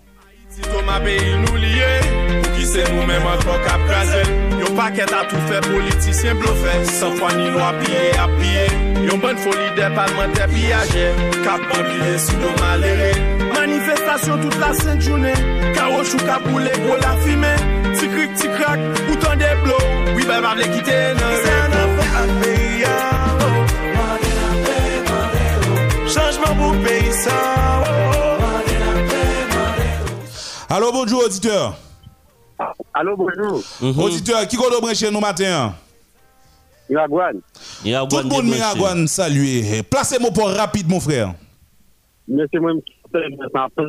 Qu'aprasé 3.66 4.63
Yon 4.74 4.80
paquet 4.80 5.04
à 5.04 5.26
tout 5.26 5.36
fait. 5.48 5.62
Politicien 5.62 6.34
bluffé 6.36 6.86
Sans 6.86 7.12
foi 7.12 7.32
ni 7.34 7.50
loi 7.52 7.74
pillé 7.80 8.18
à 8.18 8.28
piller 8.28 9.08
Yon 9.08 9.18
bonne 9.18 9.38
folie 9.38 9.72
des 9.76 9.94
parlementaires 9.94 10.48
pillagés 10.48 11.12
Cap 11.44 11.62
pillé 11.62 12.18
sous 12.18 12.38
nos 12.38 12.56
malheureux. 12.60 13.54
Manifestation 13.54 14.38
toute 14.40 14.60
la 14.60 14.74
sainte 14.74 15.02
journée. 15.02 15.34
Caoutchouc 15.76 16.18
caboulé 16.26 16.72
pour 16.72 16.96
la 16.96 17.16
fumée 17.18 17.56
Ti 18.00 18.08
cric, 18.08 18.34
ti 18.34 18.48
crac, 18.48 18.80
bouton 19.08 19.36
des 19.38 19.62
blows 19.64 20.16
Oui, 20.16 20.26
ben, 20.28 20.42
va 20.42 20.56
les 20.56 20.70
quitter, 20.70 21.14
non 21.14 21.22
Changement 26.08 26.56
pour 26.56 26.72
payer 26.84 27.12
ça 27.12 27.32
Allô, 30.70 30.92
bonjour, 30.92 31.26
auditeur. 31.26 31.76
Allô, 32.94 33.18
bonjour. 33.18 33.58
Mm 33.82 33.92
-hmm. 33.92 34.04
Auditeur, 34.04 34.48
qui 34.48 34.56
compte 34.58 34.80
brancher 34.82 35.12
nous 35.12 35.20
matin? 35.20 35.74
Miragouane. 36.90 37.40
Tout 38.10 38.18
le 38.18 38.30
monde 38.30 38.46
Miragouane 38.46 39.08
salué. 39.08 39.84
Placez-moi 39.90 40.32
pour 40.32 40.50
rapide, 40.50 40.88
mon 40.90 41.00
frère. 41.00 41.34
Monsieur, 42.28 42.60
moi, 42.60 42.72
je 42.74 43.20
suis 43.20 43.30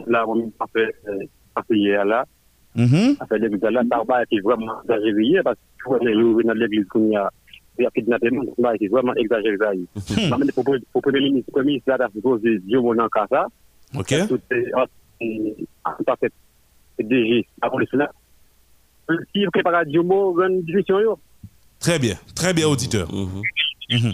là, 0.06 0.24
je 0.26 0.80
suis 0.80 1.28
passé 1.54 1.74
hier 1.76 2.04
là. 2.04 2.24
Après 3.20 3.38
l'église 3.38 3.62
là, 3.62 3.82
ça 3.90 4.02
va 4.08 4.22
être 4.22 4.42
vraiment 4.42 4.82
exagéré 4.82 5.42
parce 5.44 5.56
que 5.56 5.88
vous 5.88 5.98
voyez, 6.32 6.44
dans 6.44 6.54
l'église 6.54 6.86
qu'on 6.88 7.10
y 7.10 7.16
a. 7.16 7.30
Il 7.76 7.82
y 7.82 7.86
a 7.86 7.90
kidnappement, 7.90 8.44
ça 8.56 8.62
va 8.62 8.74
être 8.74 8.88
vraiment 8.88 9.14
exagéré. 9.16 9.56
Même 10.30 10.50
pour 10.92 11.02
Premier 11.02 11.20
ministre, 11.20 11.50
Premier 11.50 11.66
ministre, 11.72 11.90
là, 11.90 12.06
c'est 12.06 12.14
supposé 12.18 12.58
Dieu 12.60 12.80
mon 12.80 12.96
en 12.98 13.08
cas 13.08 13.26
ça. 13.28 13.46
Ok. 13.98 14.12
Tout 14.28 14.40
est 14.50 14.72
en 14.74 16.16
fait 16.20 16.32
DG, 16.98 17.46
avant 17.60 17.78
le 17.78 17.86
Sénat. 17.86 18.10
Qui 19.32 19.44
prépare 19.52 19.84
du 19.86 20.00
mot, 20.00 20.34
une 20.42 20.62
discussion. 20.62 21.18
Très 21.78 21.98
bien, 21.98 22.16
très 22.34 22.54
bien, 22.54 22.66
auditeur. 22.66 23.08
Mhm. 23.12 24.12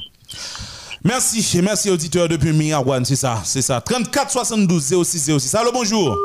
Merci, 1.05 1.61
merci, 1.63 1.89
auditeur 1.91 2.29
depuis 2.29 2.53
Miragouane, 2.53 3.05
c'est 3.05 3.17
ça, 3.17 3.41
c'est 3.45 3.63
ça. 3.63 3.81
34 3.81 4.31
72 4.31 5.05
06 5.05 5.39
06. 5.39 5.55
Allô, 5.55 5.73
bonjour. 5.73 6.17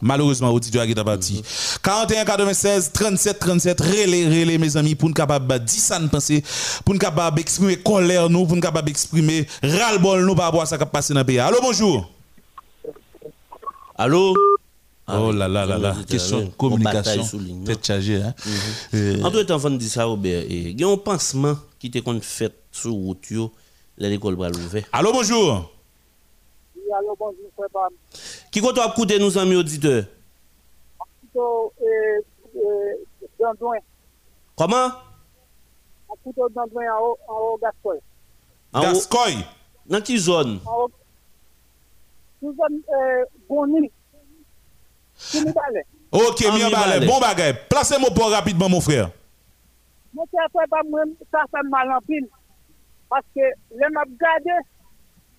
Malheureusement, 0.00 0.50
auditeur 0.50 0.84
qui 0.84 0.90
est 0.90 1.04
parti. 1.04 1.42
41 1.82 2.24
96 2.24 2.90
37 2.92 3.38
37, 3.38 3.80
relais, 3.80 4.26
relais, 4.26 4.58
mes 4.58 4.76
amis, 4.76 4.94
pour 4.94 5.08
nous 5.08 5.14
capable 5.14 5.58
dire 5.60 5.80
ça 5.80 5.98
nous 5.98 6.08
penser, 6.08 6.42
pour 6.84 6.94
nous 6.94 7.00
capable 7.00 7.40
exprimer 7.40 7.76
colère, 7.76 8.28
nous, 8.28 8.44
pour 8.44 8.56
nous 8.56 8.60
capable 8.62 8.90
exprimer 8.90 9.46
ras-le-bol, 9.62 10.24
nous, 10.26 10.34
par 10.34 10.46
rapport 10.46 10.62
à 10.62 10.66
ça 10.66 10.76
qui 10.76 10.84
passe 10.86 11.12
dans 11.12 11.20
le 11.20 11.24
pays. 11.24 11.38
Allô, 11.38 11.58
bonjour. 11.62 12.10
Allô? 13.96 14.34
Oh 15.08 15.32
là 15.32 15.48
là 15.48 15.66
là 15.66 15.78
là, 15.78 15.94
question 16.08 16.40
de 16.42 16.50
communication, 16.50 17.24
peut-être 17.64 17.84
chargée. 17.84 18.22
Hein? 18.22 18.34
En 19.22 19.30
tout 19.30 19.44
cas, 19.44 19.58
de 19.70 19.76
dire 19.76 19.90
ça, 19.90 20.04
Robert, 20.04 20.44
il 20.48 20.80
y 20.80 20.84
a 20.84 20.88
un 20.88 20.96
pansement 20.96 21.56
qui 21.78 21.88
était 21.88 22.02
fait 22.22 22.54
sur 22.70 22.92
route, 22.92 23.26
l'école 23.98 24.36
va 24.36 24.48
l'ouvrir. 24.48 24.84
Allô, 24.92 25.12
bonjour. 25.12 25.70
Oui, 26.76 26.82
allô, 26.96 27.16
bonjour, 27.18 27.50
frère 27.56 27.68
Bam. 27.72 27.92
Qui 28.50 28.60
compte 28.60 28.78
écouter 28.78 29.18
nous, 29.18 29.36
amis 29.38 29.56
auditeurs? 29.56 30.04
Euh, 31.36 31.40
euh. 32.56 33.80
Comment? 34.56 34.88
En 36.16 36.16
haut, 37.28 37.58
Gascoy. 37.60 37.98
Gascoy? 38.72 39.36
Dans 39.86 40.00
quelle 40.00 40.18
zone? 40.18 40.60
En 40.64 40.84
haut. 40.84 40.90
Euh, 42.44 43.24
Boni. 43.48 43.90
Ok, 46.12 46.40
bien 46.56 46.70
balai. 46.70 47.06
Bon 47.06 47.18
bagay. 47.18 47.54
Placez-moi 47.68 48.10
pour 48.14 48.30
rapidement, 48.30 48.68
mon 48.68 48.80
frère. 48.80 49.10
Moi, 50.12 50.24
c'est 50.30 50.40
après, 50.44 50.66
pas 50.68 50.82
moi, 50.88 51.02
ça 51.32 51.44
fait 51.50 51.68
mal 51.68 51.90
en 51.90 52.00
pile. 52.00 52.28
Parce 53.10 53.26
que 53.34 53.40
les 53.40 53.90
m'a 53.92 54.04
gardé, 54.20 54.50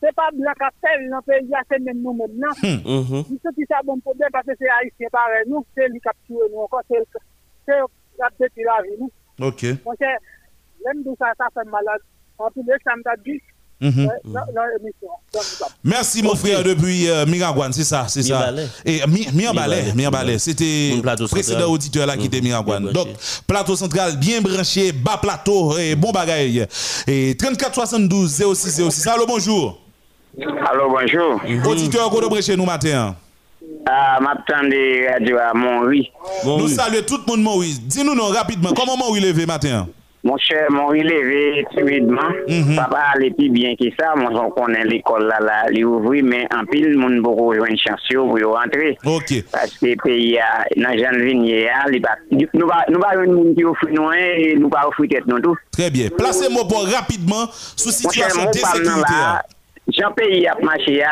c'est 0.02 0.14
pas 0.14 0.30
blanc 0.34 0.52
qu'à 0.60 0.70
faire 0.82 1.00
dans 1.10 1.18
le 1.18 1.22
pays, 1.22 1.52
c'est 1.70 1.80
même 1.80 2.02
nous 2.02 2.14
maintenant. 2.14 2.54
Nous 2.62 3.40
sommes 3.42 3.66
ça 3.70 3.80
bon 3.86 4.00
problème 4.00 4.30
parce 4.32 4.46
que 4.46 4.52
c'est 4.60 4.70
haïtien 4.70 5.08
pareil. 5.12 5.44
Nous, 5.48 5.66
c'est 5.76 5.88
lui 5.88 6.00
qui 6.00 6.08
a 6.10 6.14
tué 6.26 6.36
nous 6.52 6.60
encore, 6.60 6.82
c'est 6.90 7.80
la 8.20 8.30
petite 8.38 8.66
la 8.66 8.82
vie. 8.84 9.12
Ok. 9.42 9.84
Moi, 9.86 9.96
c'est, 9.98 10.18
l'aime 10.86 11.04
tout 11.04 11.16
ça, 11.20 11.32
ça 11.38 11.48
fait 11.54 11.70
malade. 11.70 12.02
En 12.38 12.52
plus, 12.52 12.64
ça 12.84 12.94
m'a 13.04 13.16
dit. 13.18 13.42
Mhm. 13.82 14.10
Merci 15.84 16.24
mon 16.24 16.36
frère 16.36 16.64
depuis 16.64 17.10
euh, 17.10 17.26
Miragouane, 17.26 17.74
c'est 17.74 17.84
ça, 17.84 18.06
c'est 18.08 18.24
ça. 18.24 18.52
Et 18.86 19.02
Mirbalais, 19.34 19.94
Mirbalais, 19.94 20.40
c'était 20.40 20.94
le 20.96 21.28
précédent 21.28 21.70
auditeur 21.72 22.08
là 22.08 22.16
qui 22.16 22.28
était 22.28 22.42
Miragouane. 22.42 22.92
Donc 22.92 23.10
plateau 23.46 23.76
central 23.76 24.18
bien 24.18 24.42
branché, 24.42 24.92
bas 24.92 25.18
plateau 25.18 25.78
et 25.78 25.96
bon 25.96 26.12
bagaille. 26.12 26.66
Et 27.08 27.36
34 27.38 27.74
72 27.76 28.44
06 28.56 28.82
06. 28.90 29.08
Allô 29.08 29.26
bonjour. 29.26 29.80
Allô 30.40 30.90
bonjour. 30.90 31.42
Auditeur 31.70 32.10
qu'on 32.10 32.28
branché 32.28 32.56
nous 32.56 32.66
matin? 32.66 33.16
Ah, 33.88 34.20
m'attendez 34.22 35.08
radio 35.12 35.38
à 35.38 35.54
Montri. 35.54 36.12
Nous 36.46 36.68
saluons 36.70 37.02
tout 37.06 37.18
le 37.18 37.32
monde 37.32 37.42
Montri. 37.44 37.78
Dis-nous 37.84 38.16
non 38.16 38.28
rapidement 38.30 38.72
comment 38.74 38.98
Montri 38.98 39.20
levé 39.20 39.46
matin? 39.46 39.88
Mon 40.26 40.38
cher, 40.38 40.66
mon 40.72 40.90
levé 40.92 41.64
timidement. 41.72 42.32
Papa 42.76 43.00
allait 43.14 43.30
plus 43.30 43.50
bien 43.50 43.76
que 43.76 43.86
ça. 43.98 44.16
Moi, 44.16 44.32
on 44.34 44.50
connaît 44.50 44.84
l'école 44.84 45.28
là, 45.28 45.38
là, 45.40 45.66
il 45.72 45.86
ouvre, 45.86 46.16
mais 46.24 46.48
en 46.52 46.66
pile, 46.66 46.98
mon 46.98 47.22
beaucoup 47.22 47.54
une 47.54 47.78
chance 47.78 48.02
pour 48.12 48.54
rentrer. 48.54 48.98
Ok. 49.06 49.44
Parce 49.52 49.78
que 49.78 49.86
le 49.86 49.96
pays, 50.04 50.40
dans 50.76 50.98
Jean 50.98 51.16
Vignier, 51.16 51.70
nous 52.56 52.68
va 52.68 53.16
une 53.24 53.56
qui 53.56 53.64
offre 53.64 53.88
nous 53.92 54.12
et 54.14 54.56
nous 54.58 54.70
pas 54.70 54.88
offrir 54.88 55.10
tête 55.10 55.28
nous 55.28 55.40
tout. 55.40 55.56
Très 55.72 55.92
bien. 55.92 56.10
Placez-moi 56.18 56.64
pour 56.68 56.88
rapidement 56.88 57.46
sous 57.52 57.92
situation 57.92 58.50
de 58.50 58.56
sécurité. 58.56 59.14
Jean 59.90 60.12
pays 60.14 60.48
a 60.48 60.58
marché 60.60 61.04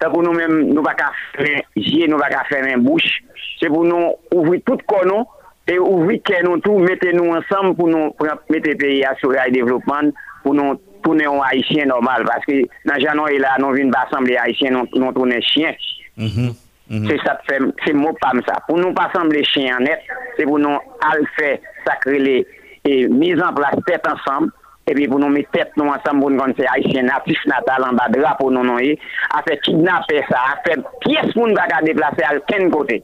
c'est 0.00 0.08
pour 0.10 0.22
nous 0.22 0.32
même 0.32 0.72
nous 0.72 0.82
pas 0.82 0.96
faire 1.36 1.62
nous 2.08 2.18
pas 2.18 2.44
faire 2.48 2.64
une 2.64 2.82
bouche. 2.82 3.22
C'est 3.60 3.68
pour 3.68 3.84
nous 3.84 4.14
ouvrir 4.34 4.60
tout 4.66 4.78
corps 4.84 5.37
E 5.68 5.76
ou 5.76 6.06
wikè 6.08 6.40
nou 6.46 6.56
tou, 6.64 6.80
mette 6.80 7.10
nou 7.12 7.34
ansam 7.36 7.74
pou 7.76 7.90
nou 7.92 8.14
mette 8.48 8.72
peyi 8.80 9.02
asura 9.04 9.44
e 9.48 9.52
devlopman 9.52 10.14
pou 10.44 10.56
nou 10.56 10.78
toune 11.04 11.26
yon 11.26 11.42
haisyen 11.44 11.90
normal. 11.92 12.24
Paske 12.28 12.62
nan 12.88 13.02
janon 13.02 13.28
e 13.28 13.36
la, 13.42 13.58
nou 13.60 13.76
vin 13.76 13.92
basan 13.92 14.24
le 14.24 14.38
haisyen, 14.40 14.72
nou, 14.78 14.88
nou 14.96 15.12
toune 15.16 15.42
chien. 15.44 15.76
Mm 16.16 16.26
-hmm, 16.26 16.54
mm 16.88 17.02
-hmm. 17.02 17.08
Se 17.10 17.18
sa 17.24 17.34
te 17.36 17.44
fe, 17.52 17.58
se 17.84 17.92
mou 17.92 18.16
pam 18.20 18.40
sa. 18.46 18.60
Pou 18.66 18.80
nou 18.80 18.92
basan 18.96 19.28
le 19.28 19.44
chien 19.44 19.74
anet, 19.76 20.00
se 20.36 20.46
pou 20.48 20.58
nou 20.58 20.80
al 21.04 21.26
fe 21.36 21.60
sakre 21.84 22.18
le 22.18 22.38
e 22.84 23.08
mizan 23.08 23.54
plas 23.54 23.76
tet 23.84 24.08
ansam. 24.08 24.48
E 24.88 24.94
pi 24.94 25.04
pou 25.08 25.20
nou 25.20 25.28
mette 25.28 25.52
tet 25.52 25.76
nou 25.76 25.92
ansam 25.92 26.20
pou 26.20 26.30
nou 26.30 26.40
kon 26.40 26.56
se 26.56 26.64
haisyen 26.64 27.06
natif 27.12 27.44
natal 27.44 27.84
an 27.84 27.96
ba 27.96 28.08
dra 28.08 28.32
pou 28.40 28.50
nou 28.50 28.64
nou 28.64 28.80
e. 28.80 28.96
A 29.36 29.42
fe 29.44 29.58
kidnap 29.60 30.08
pe 30.08 30.24
sa, 30.30 30.38
a 30.52 30.56
fe 30.64 30.80
piyes 31.04 31.34
pou 31.34 31.44
nou 31.44 31.54
baka 31.54 31.84
deplase 31.84 32.24
al 32.24 32.40
ken 32.48 32.70
kote. 32.70 33.02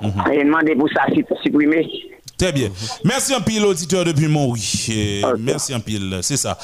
Quel 0.00 0.12
côté. 0.12 0.34
Et 0.34 0.44
demander 0.44 0.74
pour 0.74 0.88
ça 0.90 1.06
supprimer. 1.42 1.88
Très 2.38 2.52
bien. 2.52 2.70
Merci 3.04 3.34
un 3.34 3.40
pile, 3.40 3.64
auditeur 3.64 4.04
depuis 4.04 4.26
Montry. 4.26 5.22
Merci 5.38 5.74
un 5.74 5.80
pile, 5.80 6.18
c'est 6.22 6.36
ça. 6.36 6.58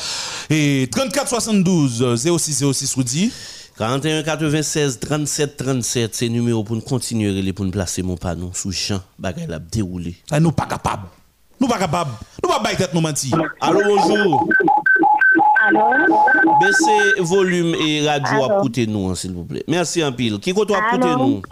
Et 0.51 0.89
34 0.91 1.29
72 1.29 2.17
06 2.39 2.65
06 2.73 2.97
vous 2.97 3.05
dit 3.05 3.33
41 3.79 4.25
96 4.25 4.99
37 4.99 5.57
37, 5.57 6.15
c'est 6.15 6.29
numéro 6.29 6.65
pour 6.65 6.75
nous 6.75 6.83
continuer 6.83 7.53
pour 7.53 7.65
nous 7.65 7.71
placer 7.71 8.03
mon 8.03 8.17
panneau 8.17 8.51
sous 8.53 8.73
champ, 8.73 9.01
bagay 9.21 9.47
la 9.47 9.61
déroulé. 9.61 10.17
Ah, 10.33 10.41
nous 10.41 10.51
pas 10.51 10.67
capable. 10.67 11.05
Nous 11.61 11.69
pas 11.69 11.79
capable. 11.79 12.11
Nous 12.43 12.49
pas 12.49 12.61
tête 12.75 12.93
nous 12.93 13.01
mentir. 13.01 13.41
Allô, 13.61 13.81
bonjour. 13.85 14.49
Allô? 15.69 15.81
Baissez 16.61 17.21
volume 17.21 17.75
et 17.77 18.09
radio 18.09 18.45
à 18.45 18.61
côté 18.61 18.87
nous, 18.87 19.09
hein, 19.09 19.15
s'il 19.15 19.33
vous 19.33 19.45
plaît. 19.45 19.63
Merci 19.69 20.03
un 20.03 20.11
pile. 20.11 20.39
Qui 20.41 20.53
côté 20.53 20.75
à 20.75 20.91
côté 20.91 21.07
nous? 21.17 21.43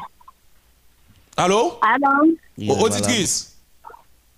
Allô? 1.37 1.79
Allô? 1.83 2.35
Yeah, 2.57 2.83
Auditrice? 2.83 3.55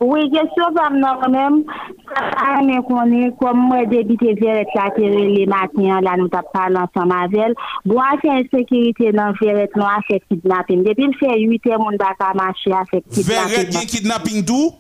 Oui, 0.01 0.31
question 0.31 0.65
pour 0.75 0.91
moi 0.93 1.29
même. 1.29 1.65
Ça 2.09 2.62
me 2.62 2.83
connaît 2.83 3.33
comme 3.41 3.59
moi 3.69 3.85
débité 3.85 4.35
Verrette 4.35 4.69
la 4.75 4.91
les 4.97 5.47
matins, 5.47 6.01
là 6.01 6.16
nous 6.16 6.29
avons 6.33 6.49
parlé 6.53 6.77
ensemble 6.77 7.15
avec 7.15 7.37
elle. 7.37 7.55
Bon, 7.85 8.01
c'est 8.23 8.31
insécurité 8.31 9.12
dans 9.12 9.33
Verrette, 9.41 9.75
non, 9.77 9.87
a 9.87 10.01
fait 10.09 10.23
kidnapping. 10.29 10.85
Depuis 10.85 11.07
le 11.07 11.12
fait 11.19 11.41
8 11.41 11.66
heures, 11.66 11.81
on 11.81 11.91
ne 11.91 11.99
va 11.99 12.15
pas 12.19 12.33
marcher 12.35 12.73
à 12.73 12.85
fait 12.85 13.03
kidnapping. 13.03 13.25
Verrette, 13.25 13.87
kidnapping 13.87 14.45
d'où? 14.45 14.73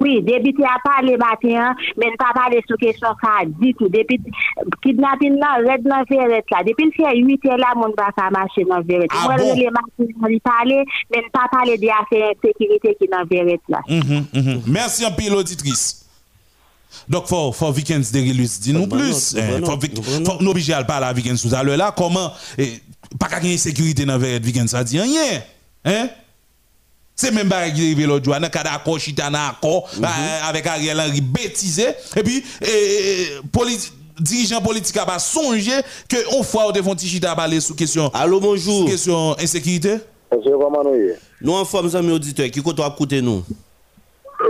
Oui, 0.00 0.22
débité 0.22 0.64
a 0.64 0.78
parlé 0.84 1.16
matin, 1.16 1.74
mais 1.96 2.06
pas 2.18 2.32
parlé 2.34 2.62
sur 2.66 2.76
question 2.76 3.08
ça 3.22 3.44
dit 3.46 3.74
tout. 3.74 3.88
Depuis 3.88 4.20
kidnapping 4.82 5.38
là, 5.38 5.58
red 5.58 5.82
dans 5.82 6.04
Verret 6.08 6.44
là. 6.50 6.62
Depuis 6.66 6.86
le 6.86 6.92
fait 6.92 7.16
8 7.16 7.46
heures 7.46 7.58
là 7.58 7.72
mon 7.74 7.90
pas 7.92 8.10
marcher 8.30 8.64
dans 8.64 8.80
Verret. 8.82 9.08
Moi 9.24 9.36
les 9.36 9.70
matins 9.70 10.12
on 10.22 10.38
parler, 10.38 10.84
mais 11.10 11.22
pas 11.32 11.48
parler 11.50 11.78
de 11.78 11.88
affaires 11.88 12.32
insécurité 12.44 12.96
qui 13.00 13.08
dans 13.08 13.24
Verret 13.24 13.60
là. 13.68 13.80
Mhm, 13.88 14.26
mhm. 14.34 14.62
Merci 14.66 15.04
un 15.04 15.10
pile 15.10 15.34
auditrice. 15.34 16.04
Donc, 17.08 17.26
faut, 17.26 17.52
faut 17.52 17.70
Vikens 17.70 18.10
Derilus, 18.12 18.60
dis-nous 18.60 18.86
plus. 18.86 19.34
bon, 19.34 19.78
Faut, 20.24 20.40
nous 20.40 20.50
obliger 20.50 20.72
à 20.74 20.84
parler 20.84 21.06
à 21.06 21.12
Vikens 21.12 21.40
tout 21.40 21.54
à 21.54 21.62
l'heure 21.62 21.76
là. 21.76 21.94
Comment, 21.96 22.32
eh, 22.56 22.80
pas 23.18 23.28
qu'à 23.28 23.40
gagner 23.40 23.58
sécurité 23.58 24.04
dans 24.04 24.18
le 24.18 24.38
Vikens, 24.38 24.68
ça 24.68 24.84
dit 24.84 24.98
rien. 24.98 25.40
Hein? 25.84 26.08
C'est 27.20 27.32
même 27.32 27.48
pas 27.48 27.68
qui 27.68 27.80
arrive 27.80 28.06
l'autre 28.06 28.24
jour, 28.26 28.34
dans 28.34 28.40
le 28.40 28.48
cas 28.48 28.62
d'accord, 28.62 28.96
chita 29.00 29.28
dans 29.28 29.38
accord, 29.50 29.88
bah, 29.98 30.08
avec 30.48 30.64
Ariel 30.68 31.00
Henry 31.00 31.20
bêtisé. 31.20 31.88
Et 32.16 32.22
puis, 32.22 32.44
eh, 32.62 32.66
eh, 32.68 33.48
politi- 33.50 33.90
dirigeant 34.20 34.60
politique 34.60 34.96
a 34.98 35.04
pas 35.04 35.18
songé 35.18 35.72
que 36.08 36.16
on 36.38 36.44
fois 36.44 36.68
au 36.68 36.72
font 36.72 36.96
chita 36.96 37.34
parler 37.34 37.58
sous 37.58 37.74
question. 37.74 38.08
Allô, 38.14 38.38
bonjour. 38.38 38.86
question 38.86 39.32
insécurité. 39.32 39.96
Nous 41.40 41.52
en 41.52 41.64
forme, 41.64 41.90
amis 41.96 42.12
auditeurs, 42.12 42.48
qui 42.52 42.60
à 42.84 42.94
côté 42.96 43.20
nous? 43.20 43.42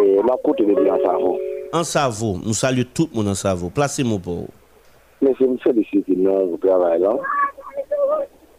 Et 0.05 0.17
ma 0.23 0.37
depuis 0.67 0.91
en 0.91 0.99
Savo. 1.03 1.39
En 1.73 1.85
Savo, 1.85 2.39
nous 2.45 2.53
saluons 2.53 2.85
tout 2.93 3.09
le 3.11 3.17
monde 3.17 3.29
en 3.29 3.35
Savo. 3.35 3.71
Placez-moi 3.71 4.19
pour 4.19 4.35
vous. 4.35 4.49
Mais 5.23 5.35
c'est 5.39 5.45
une 5.47 5.59
félicité 5.59 6.15
non 6.17 6.49
vous 6.49 6.59
travail 6.59 7.01
là. 7.01 7.17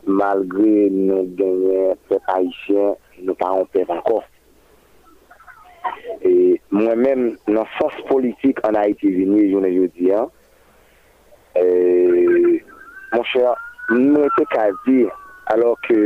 Malgré 0.08 0.90
nous 0.90 1.28
gagnons 1.38 1.96
peuple 2.08 2.24
haïtien, 2.28 2.96
nou 3.24 3.36
pa 3.40 3.52
an 3.56 3.68
pev 3.74 3.90
ankon. 3.94 4.26
E 6.26 6.60
mwen 6.74 7.02
men 7.02 7.26
nan 7.50 7.68
fos 7.78 7.96
politik 8.10 8.60
an 8.68 8.78
Haiti 8.80 9.12
vini, 9.14 9.48
jounen 9.50 9.74
jodi 9.74 10.12
an, 10.16 10.30
e, 11.58 11.66
mwen 13.14 13.26
chè, 13.32 13.46
mwen 13.96 14.30
te 14.38 14.46
ka 14.54 14.68
di, 14.86 15.04
alò 15.54 15.74
ke 15.88 16.00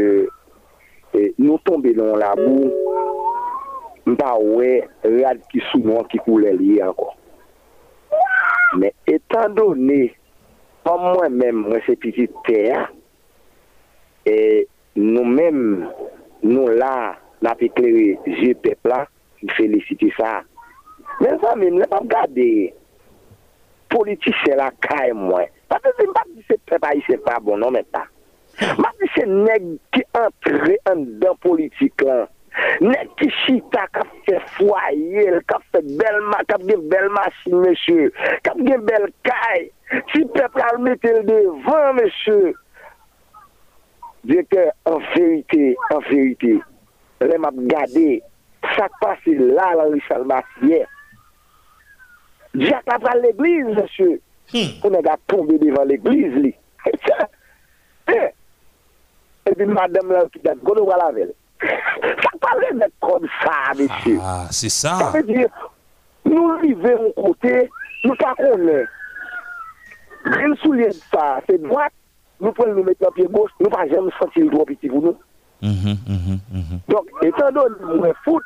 e, 1.13 1.25
nou 1.41 1.59
tombe 1.67 1.93
nan 1.97 2.15
la 2.21 2.33
bou, 2.39 2.69
mwen 4.05 4.19
pa 4.19 4.33
wè 4.39 4.71
rad 5.19 5.43
ki 5.51 5.63
souman 5.71 6.07
ki 6.11 6.21
kou 6.25 6.41
lè 6.43 6.53
liye 6.57 6.83
ankon. 6.85 7.13
Men 8.79 8.93
etan 9.09 9.53
donè, 9.57 10.07
pa 10.85 10.95
mwen 10.99 11.37
men 11.39 11.63
mwen 11.65 11.83
se 11.87 11.97
piti 11.99 12.29
te, 12.47 12.63
e 14.29 14.37
nou 14.99 15.25
men 15.27 15.59
mwen 15.59 16.21
nou 16.45 16.69
la, 16.77 17.13
la 17.43 17.55
pe 17.59 17.69
kleri, 17.75 18.13
je 18.39 18.53
pepla, 18.63 19.03
felicite 19.57 20.11
sa. 20.17 20.41
Men 21.19 21.37
sa 21.41 21.53
men, 21.59 21.79
ne 21.81 21.87
pa 21.91 21.99
gade 22.09 22.47
politise 23.93 24.55
la 24.57 24.71
kae 24.83 25.13
mwen. 25.17 25.49
Pate 25.71 25.93
se 25.97 26.07
mpa 26.09 26.23
di 26.31 26.45
se 26.47 26.57
pepa 26.69 26.93
yi 26.95 27.03
se 27.07 27.17
pa 27.25 27.39
bon, 27.43 27.61
non 27.61 27.73
men 27.75 27.85
pa. 27.93 28.05
Mpa 28.77 28.93
di 28.99 29.09
se 29.15 29.25
neg 29.29 29.67
ki 29.95 30.05
entre 30.19 30.79
an 30.91 31.05
dan 31.21 31.37
politik 31.45 32.05
lan. 32.05 32.25
Neg 32.85 33.13
ki 33.17 33.29
chita 33.43 33.87
kap 33.95 34.09
fe 34.27 34.37
fwaye, 34.57 35.39
kap 35.49 35.63
fe 35.73 35.81
belma, 35.99 36.41
kap 36.49 36.61
gen 36.69 36.83
belma 36.91 37.25
si 37.41 37.53
mèche, 37.53 38.09
kap 38.45 38.59
gen 38.61 38.85
bel 38.89 39.07
kae. 39.25 39.63
Si 40.13 40.21
pepla 40.35 40.73
mette 40.81 41.13
l 41.19 41.23
devan 41.29 41.97
mèche, 41.97 42.53
Diye 44.23 44.43
ke, 44.47 44.69
an 44.87 45.01
verite, 45.13 45.73
an 45.91 46.03
verite, 46.07 46.57
le 47.23 47.37
map 47.43 47.57
gade, 47.71 48.21
sak 48.75 48.93
pase 49.01 49.35
la 49.39 49.73
Richard 49.91 50.25
Massier. 50.29 50.85
Diye 52.55 52.75
ap 52.77 52.87
pral 53.03 53.23
l'eglize, 53.23 53.75
mesye. 53.75 54.19
Pou 54.79 54.91
neg 54.93 55.07
a 55.09 55.17
tombe 55.27 55.57
devan 55.61 55.89
l'eglize 55.89 56.43
li. 56.47 56.53
Eh, 58.05 58.33
et 59.45 59.55
puis 59.55 59.65
madame 59.65 60.11
là 60.11 60.25
qui 60.31 60.39
date, 60.39 60.59
qu'on 60.59 60.83
va 60.83 60.97
la 60.97 61.11
velle. 61.13 61.33
Ça 61.61 62.29
parle 62.41 62.77
d'être 62.77 62.99
comme 62.99 63.25
ça, 63.41 63.71
monsieur. 63.77 64.19
Ah, 64.21 64.47
c'est 64.51 64.67
ça. 64.67 64.99
Ça 64.99 65.11
veut 65.11 65.23
dire, 65.23 65.47
nous 66.25 66.49
arrivons 66.51 67.13
au 67.15 67.27
côté, 67.27 67.69
nous 68.03 68.15
pas 68.15 68.35
connaissons. 68.35 68.89
Rien 70.25 70.55
soulier 70.61 70.87
de 70.87 70.91
ça, 70.91 71.39
c'est 71.47 71.61
droite, 71.61 71.93
nous 72.43 72.51
pouvons 72.51 72.73
nous 72.73 72.83
mettre 72.83 73.07
en 73.07 73.11
pied 73.11 73.27
gauche, 73.29 73.51
nous 73.59 73.69
pas 73.69 73.87
jamais 73.87 74.11
sentir 74.19 74.43
le 74.43 74.51
droit 74.51 74.65
petit 74.65 74.89
pour 74.89 75.01
nous. 75.01 75.15
Mm-hmm, 75.63 75.95
mm-hmm. 76.07 76.39
mm-hmm. 76.53 76.79
Donc, 76.89 77.07
étant 77.21 77.51
donné 77.51 78.09
que 78.09 78.13
foot, 78.25 78.43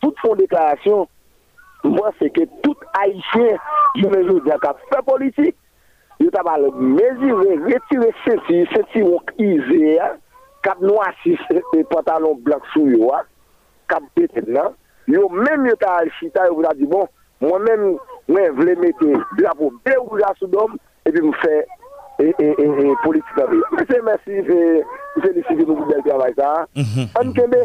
toutes 0.00 0.16
son 0.24 0.34
déclaration, 0.34 1.08
moi, 1.84 2.10
c'est 2.18 2.30
que 2.30 2.42
tout 2.62 2.76
Haïtien, 2.98 3.56
je 3.94 4.06
me 4.06 4.28
joue 4.28 4.40
d'un 4.40 4.58
cap 4.58 4.76
fait 4.90 5.02
politique, 5.06 5.56
yo 6.18 6.30
ta 6.30 6.42
bal 6.42 6.70
mezire, 6.74 7.36
retire 7.66 8.12
senti, 8.24 8.64
senti 8.72 9.02
wak 9.04 9.34
ize 9.42 9.80
ya, 9.96 10.14
kap 10.64 10.80
nou 10.80 11.02
asis 11.04 11.42
e 11.76 11.82
pantalon 11.90 12.38
blak 12.46 12.64
sou 12.72 12.88
yo 12.88 13.10
a, 13.14 13.22
kap 13.92 14.04
peten 14.16 14.48
nan, 14.56 14.72
yo 15.12 15.26
menm 15.32 15.68
yo 15.68 15.76
ta 15.80 15.98
al 16.00 16.10
chita 16.18 16.46
yo 16.48 16.56
vla 16.60 16.72
di 16.78 16.88
bon, 16.88 17.04
mwen 17.44 17.66
menm 17.68 17.98
mwen 18.30 18.56
vle 18.56 18.78
mette 18.80 19.10
blapou 19.36 19.74
be 19.84 19.96
ou 20.00 20.20
la 20.22 20.32
sou 20.40 20.48
dom, 20.52 20.78
epi 21.04 21.20
mwen 21.20 21.36
fe 21.42 21.60
et, 22.18 22.34
et, 22.38 22.54
et, 22.58 22.88
et 22.88 22.94
politique 23.02 23.38
avec. 23.38 23.60
Monsieur, 23.72 24.02
merci, 24.04 24.30
je 24.46 25.20
félicite 25.20 25.66
nous 25.68 25.76
pour 25.76 25.86
le 25.86 26.08
travail 26.08 26.34
ça. 26.36 26.66
On 27.20 27.32
kembe, 27.32 27.56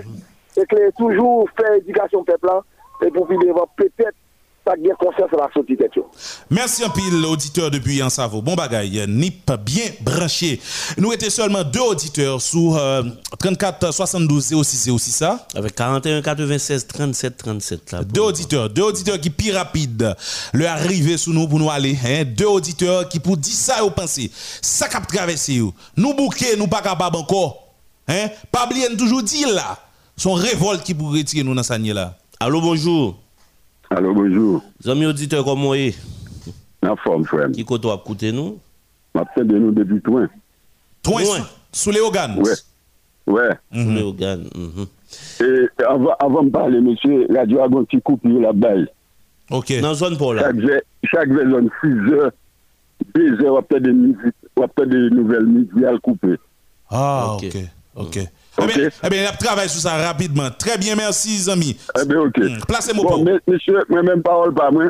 c'est 0.49 0.68
que 0.68 0.91
toujours 0.98 1.49
faire 1.57 1.73
éducation 1.76 2.23
peuple 2.23 2.48
là, 2.48 2.61
et 3.03 3.11
pour 3.11 3.28
puis 3.28 3.38
devant 3.38 3.68
peut-être 4.72 4.76
pas 4.76 4.76
bien 4.76 4.95
conscience 4.95 5.31
de 5.31 5.38
la 5.38 5.49
sortie 5.53 5.77
tête. 5.77 5.95
yo. 5.95 6.10
Merci 6.49 6.84
un 6.84 6.89
pile, 6.89 7.26
auditeur 7.26 7.72
depuis 7.72 8.02
Ansavo. 8.02 8.41
Bon 8.41 8.56
bagaille, 8.56 9.06
NIP 9.07 9.52
bien 9.64 9.84
branché. 10.02 10.60
Nous 10.98 11.11
étions 11.14 11.30
seulement 11.30 11.64
deux 11.64 11.80
auditeurs 11.80 12.41
sous 12.41 12.76
euh, 12.76 13.03
34 13.39 13.93
72 13.93 14.64
06 14.64 14.89
06 14.98 15.11
ça? 15.11 15.48
Avec 15.56 15.76
41 15.76 16.22
96 16.22 16.88
37 16.88 17.38
37 17.38 17.91
là. 17.91 18.03
Deux 18.03 18.22
auditeurs, 18.22 18.69
deux 18.69 18.84
auditeurs 18.84 19.19
qui 19.19 19.30
plus 19.30 19.52
rapide 19.52 20.15
le 20.53 20.68
arrivé 20.68 21.18
sous 21.18 21.34
nous 21.34 21.48
pour 21.48 21.60
nous 21.60 21.69
aller. 21.69 21.98
Hein? 22.06 22.23
Deux 22.26 22.45
auditeurs 22.48 23.07
qui 23.10 23.19
pour 23.19 23.38
dire 23.38 23.53
ça 23.53 23.84
au 23.84 23.89
penser. 23.89 24.31
Ça 24.61 24.88
cap 24.88 25.07
traverser. 25.07 25.61
Nous 25.98 26.14
bouquer, 26.14 26.56
nous 26.57 26.68
pas 26.68 26.81
capable 26.81 27.18
encore. 27.18 27.68
Hein? 28.07 28.30
Pas 28.52 28.65
oublier 28.65 28.88
toujours 28.98 29.23
dire 29.23 29.49
là. 29.53 29.77
Son 30.18 30.34
révolte 30.34 30.84
qui 30.84 30.93
pour 30.93 31.11
retirer 31.11 31.43
nous 31.43 31.56
dans 31.56 31.64
sa 31.64 31.77
là. 31.77 32.15
Allô, 32.39 32.61
bonjour. 32.61 33.18
Allô, 33.93 34.13
bonjour. 34.13 34.63
Amis 34.88 35.05
auditeurs, 35.05 35.43
comment 35.43 35.73
est? 35.73 35.93
En 36.88 36.95
forme, 36.95 37.26
frère. 37.26 37.51
Qui 37.51 37.65
côté 37.65 37.89
à 37.91 37.97
côté 37.97 38.31
nous? 38.31 38.57
Je 39.13 39.43
de 39.43 39.57
nous 39.57 39.72
depuis 39.72 39.99
Toin. 40.01 40.30
Toin, 41.03 41.22
sous 41.72 41.91
les 41.91 41.99
organes. 41.99 42.39
Ouais. 42.39 42.53
Ouais. 43.27 43.49
Sous 43.73 43.89
les 43.91 44.01
organes. 44.01 44.45
mhm. 44.55 44.85
Et 45.41 45.84
avant, 45.84 46.13
avant 46.19 46.43
de 46.43 46.49
parler, 46.49 46.80
monsieur, 46.80 47.27
Radio 47.35 47.59
a 47.59 47.65
un 47.65 47.84
petit 47.84 48.01
coupure 48.01 48.39
là-bas. 48.39 48.76
Ok. 49.51 49.80
Dans 49.81 49.93
zone 49.93 50.18
pour 50.18 50.34
là. 50.34 50.43
Chaque, 50.53 50.84
chaque 51.03 51.30
zone 51.30 51.69
6 51.84 52.13
heures, 52.13 52.31
2 53.13 53.43
heures, 53.43 53.53
on 53.55 53.57
a 53.57 53.61
peut-être 53.61 53.84
des, 53.84 53.91
musiques- 53.91 54.35
on 54.55 54.63
a 54.63 54.85
des 54.85 55.09
nouvelles 55.09 55.45
midi 55.45 55.85
à 55.85 55.97
couper. 55.97 56.35
Ah, 56.89 57.35
ok. 57.35 57.57
Ok. 57.95 58.19
Eh 58.60 58.65
bien, 58.68 58.90
eh 59.03 59.10
bien, 59.10 59.32
on 59.32 59.38
travaille 59.38 59.69
sur 59.69 59.80
ça 59.80 59.95
rapidement. 59.95 60.49
Très 60.52 60.78
bien, 60.78 60.95
merci, 60.95 61.49
amis. 61.49 61.78
Eh 61.99 62.06
bien, 62.06 62.19
ok. 62.19 62.65
Placez-moi 62.68 63.06
bon, 63.06 63.23
pour. 63.23 63.40
monsieur, 63.48 63.80
moi 63.88 64.03
même 64.03 64.22
parole 64.22 64.53
pas 64.53 64.69
moi. 64.72 64.90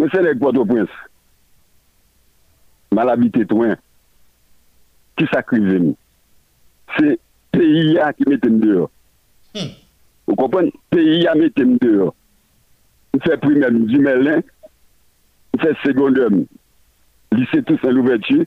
Monsieur 0.00 0.22
les 0.22 0.34
Port-au-Prince. 0.34 0.88
Mal 2.92 3.10
habité 3.10 3.44
toi. 3.44 3.74
Qui 5.16 5.24
nous? 5.60 5.96
C'est 6.98 7.18
pays 7.50 7.98
qui 8.16 8.28
met 8.28 8.36
dehors. 8.36 8.90
Vous 10.26 10.36
comprenez? 10.36 10.72
Pays 10.90 11.26
a 11.26 11.34
mis 11.34 11.50
dehors. 11.56 12.14
On 13.14 13.20
fait 13.20 13.36
primaire 13.38 13.72
du 13.72 13.98
Merlin. 13.98 14.40
On 15.54 15.58
fait 15.58 15.76
secondaire. 15.84 16.28
Lycée 17.32 17.62
Toussaint 17.62 17.90
l'ouverture. 17.90 18.44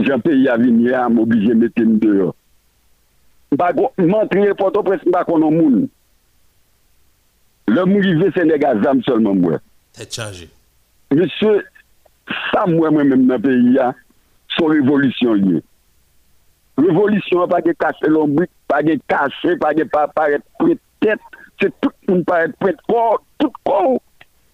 jan 0.00 0.20
peyi 0.22 0.48
avini 0.48 0.90
ya 0.90 1.08
m'oblige 1.08 1.54
m 1.54 1.98
deyo. 1.98 2.34
M'antriye 3.98 4.54
poto 4.54 4.82
pres 4.82 5.04
mba 5.06 5.24
konon 5.24 5.50
moun. 5.50 5.88
Le 7.68 7.84
moun 7.84 8.02
rive 8.02 8.32
Senega 8.34 8.74
zam 8.82 9.02
solman 9.02 9.40
mwen. 9.40 9.58
Tet 9.92 10.12
chaje. 10.12 10.48
Monsye, 11.10 11.62
sa 12.50 12.66
mwen 12.66 12.94
mwen 12.94 13.08
mwen 13.08 13.26
nan 13.28 13.42
peyi 13.42 13.78
a, 13.82 13.90
son 14.56 14.72
revolisyon 14.72 15.42
liye. 15.42 15.62
Revolisyon 16.78 17.50
pa 17.50 17.60
ge 17.64 17.74
kase 17.80 18.12
lombrik, 18.12 18.52
pa 18.70 18.82
ge 18.86 18.98
kase, 19.10 19.56
pa 19.60 19.74
ge 19.76 19.88
pa 19.90 20.06
paret 20.14 20.44
pret 20.60 20.80
tet, 21.02 21.20
se 21.60 21.72
tout 21.80 21.94
moun 22.08 22.24
paret 22.28 22.54
pret 22.62 22.78
kor, 22.88 23.22
tout 23.40 23.62
kor. 23.66 23.98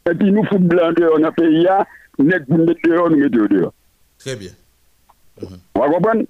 E 0.08 0.14
pi 0.16 0.32
nou 0.32 0.46
fout 0.48 0.66
blan 0.70 0.96
deyo 0.96 1.18
nan 1.20 1.34
peyi 1.36 1.66
a, 1.70 1.82
nek 2.18 2.48
moun 2.50 2.66
mette 2.70 2.82
deyo, 2.86 3.08
nou 3.08 3.20
mette 3.20 3.34
deyo 3.36 3.50
deyo. 3.52 3.72
Très 4.18 4.36
bien. 4.36 4.54
Wa 5.74 5.88
kompren? 5.90 6.24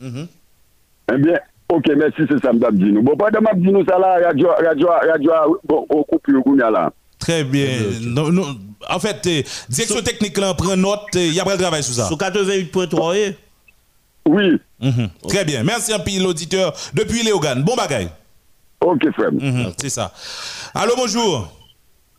Eh 1.13 1.19
bien, 1.19 1.39
ok, 1.69 1.85
merci, 1.97 2.23
c'est 2.29 2.41
ça. 2.43 2.51
Bon, 2.53 3.17
pas 3.17 3.31
de 3.31 3.39
m'ap 3.39 3.59
di 3.61 3.71
nou 3.71 3.85
sa 3.85 3.99
la, 3.99 4.15
radio, 4.27 4.49
radio, 4.65 4.89
radio, 4.89 5.33
bon, 5.65 5.87
au 5.91 6.05
couple 6.05 6.33
yo 6.33 6.43
koun 6.43 6.59
ya 6.59 6.71
la. 6.71 6.91
Très 7.19 7.45
bien. 7.45 7.69
Non, 8.03 8.31
non, 8.33 8.57
en 8.89 8.99
fait, 8.99 9.27
euh, 9.27 9.43
direction 9.69 10.03
technique 10.03 10.37
là, 10.39 10.55
prend 10.55 10.77
note, 10.77 11.01
il 11.15 11.33
y 11.35 11.41
a 11.41 11.45
pas 11.45 11.53
le 11.55 11.61
travail 11.61 11.83
sur 11.83 11.95
ça. 11.95 12.07
Sur 12.07 12.17
88.3, 12.17 13.15
eh? 13.17 13.37
Oui. 14.27 14.59
Mhm. 14.81 15.09
Très 15.29 15.45
bien. 15.45 15.63
Merci 15.63 15.93
un 15.93 15.99
peu 15.99 16.11
l'auditeur 16.23 16.73
depuis 16.95 17.23
Léogane. 17.23 17.63
Bon 17.63 17.77
bagaille. 17.77 18.09
Ok, 18.81 19.11
frère. 19.13 19.33
Mhm, 19.33 19.73
C'est 19.79 19.91
ça. 19.91 20.13
Allô, 20.75 20.95
bonjour. 20.97 21.49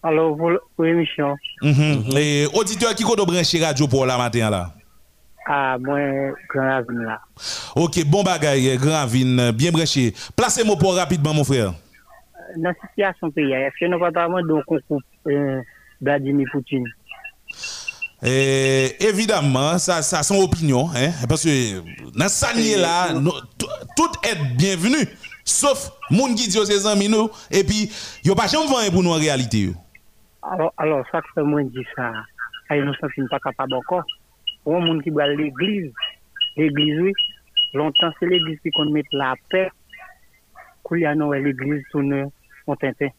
Alors, 0.04 0.38
pour, 0.38 0.52
pour 0.76 0.86
l'émission. 0.86 1.36
Mhm. 1.64 2.06
Et 2.18 2.46
auditeur 2.54 2.94
qui 2.94 3.04
compte 3.04 3.18
brancher 3.26 3.64
radio 3.64 3.88
pour 3.88 4.06
la 4.06 4.18
matin 4.18 4.50
là. 4.52 4.75
Ah, 5.48 5.78
moi, 5.80 6.00
Grand 6.50 6.70
Ravine 6.70 7.04
là. 7.04 7.22
Ok, 7.76 8.04
bon 8.06 8.24
bagaille, 8.24 8.78
grand 8.78 9.06
vin, 9.06 9.52
bien 9.52 9.72
branché. 9.72 10.14
Placez-moi 10.36 10.76
pour 10.76 10.96
rapidement, 10.96 11.34
mon 11.34 11.44
frère. 11.44 11.74
Dans 12.58 12.70
la 12.70 12.88
situation 12.88 13.30
pays, 13.32 13.52
est-ce 13.52 13.76
que 13.80 13.86
nous 13.86 14.00
pas 14.00 14.10
vraiment 14.10 14.42
donc 14.42 14.64
on 14.68 14.80
coupe 14.88 15.04
euh, 15.28 15.62
Vladimir 16.02 16.48
Poutine? 16.52 16.88
Et 18.24 18.96
évidemment, 19.00 19.78
ça, 19.78 20.02
ça 20.02 20.24
son 20.24 20.38
opinion, 20.38 20.90
hein, 20.96 21.12
parce 21.30 21.44
que 21.44 21.80
dans 22.18 22.28
ce 22.28 22.82
là, 22.82 23.14
tout 23.96 24.12
est 24.24 24.56
bienvenu, 24.56 24.98
sauf 25.44 25.92
moun 26.10 26.34
qui 26.34 26.48
dit 26.48 26.66
ses 26.66 26.88
amis 26.88 27.10
nous, 27.10 27.30
et 27.52 27.64
puis 27.64 27.92
yo 28.24 28.34
pas 28.34 28.48
jamais 28.48 28.90
pour 28.92 29.04
nous 29.04 29.12
en 29.12 29.20
réalité. 29.20 29.74
Alors, 30.42 30.74
alors, 30.78 31.06
ça 31.12 31.22
que 31.22 31.42
moi 31.42 31.62
dire 31.64 31.86
ça, 31.96 32.14
ça 32.68 32.76
nous 32.78 32.94
sens 32.96 33.12
pas 33.30 33.40
capable 33.40 33.74
encore. 33.74 34.04
Pour 34.66 34.76
un 34.76 34.80
monde 34.82 35.02
qui 35.04 35.12
va 35.12 35.24
à 35.24 35.28
l'église, 35.28 35.94
l'église, 36.58 37.00
oui, 37.00 37.14
longtemps 37.74 38.12
c'est 38.20 38.26
l'église 38.26 38.60
qui 38.60 38.72
qu'on 38.72 38.90
met 38.90 39.04
la 39.14 39.36
paix, 39.50 39.70
qu'il 40.86 41.00
y 41.00 41.06
a 41.06 41.16
non, 41.16 41.32
l'église 41.32 41.84
tourne 41.92 42.30
en 42.68 42.76
tintin. 42.76 43.10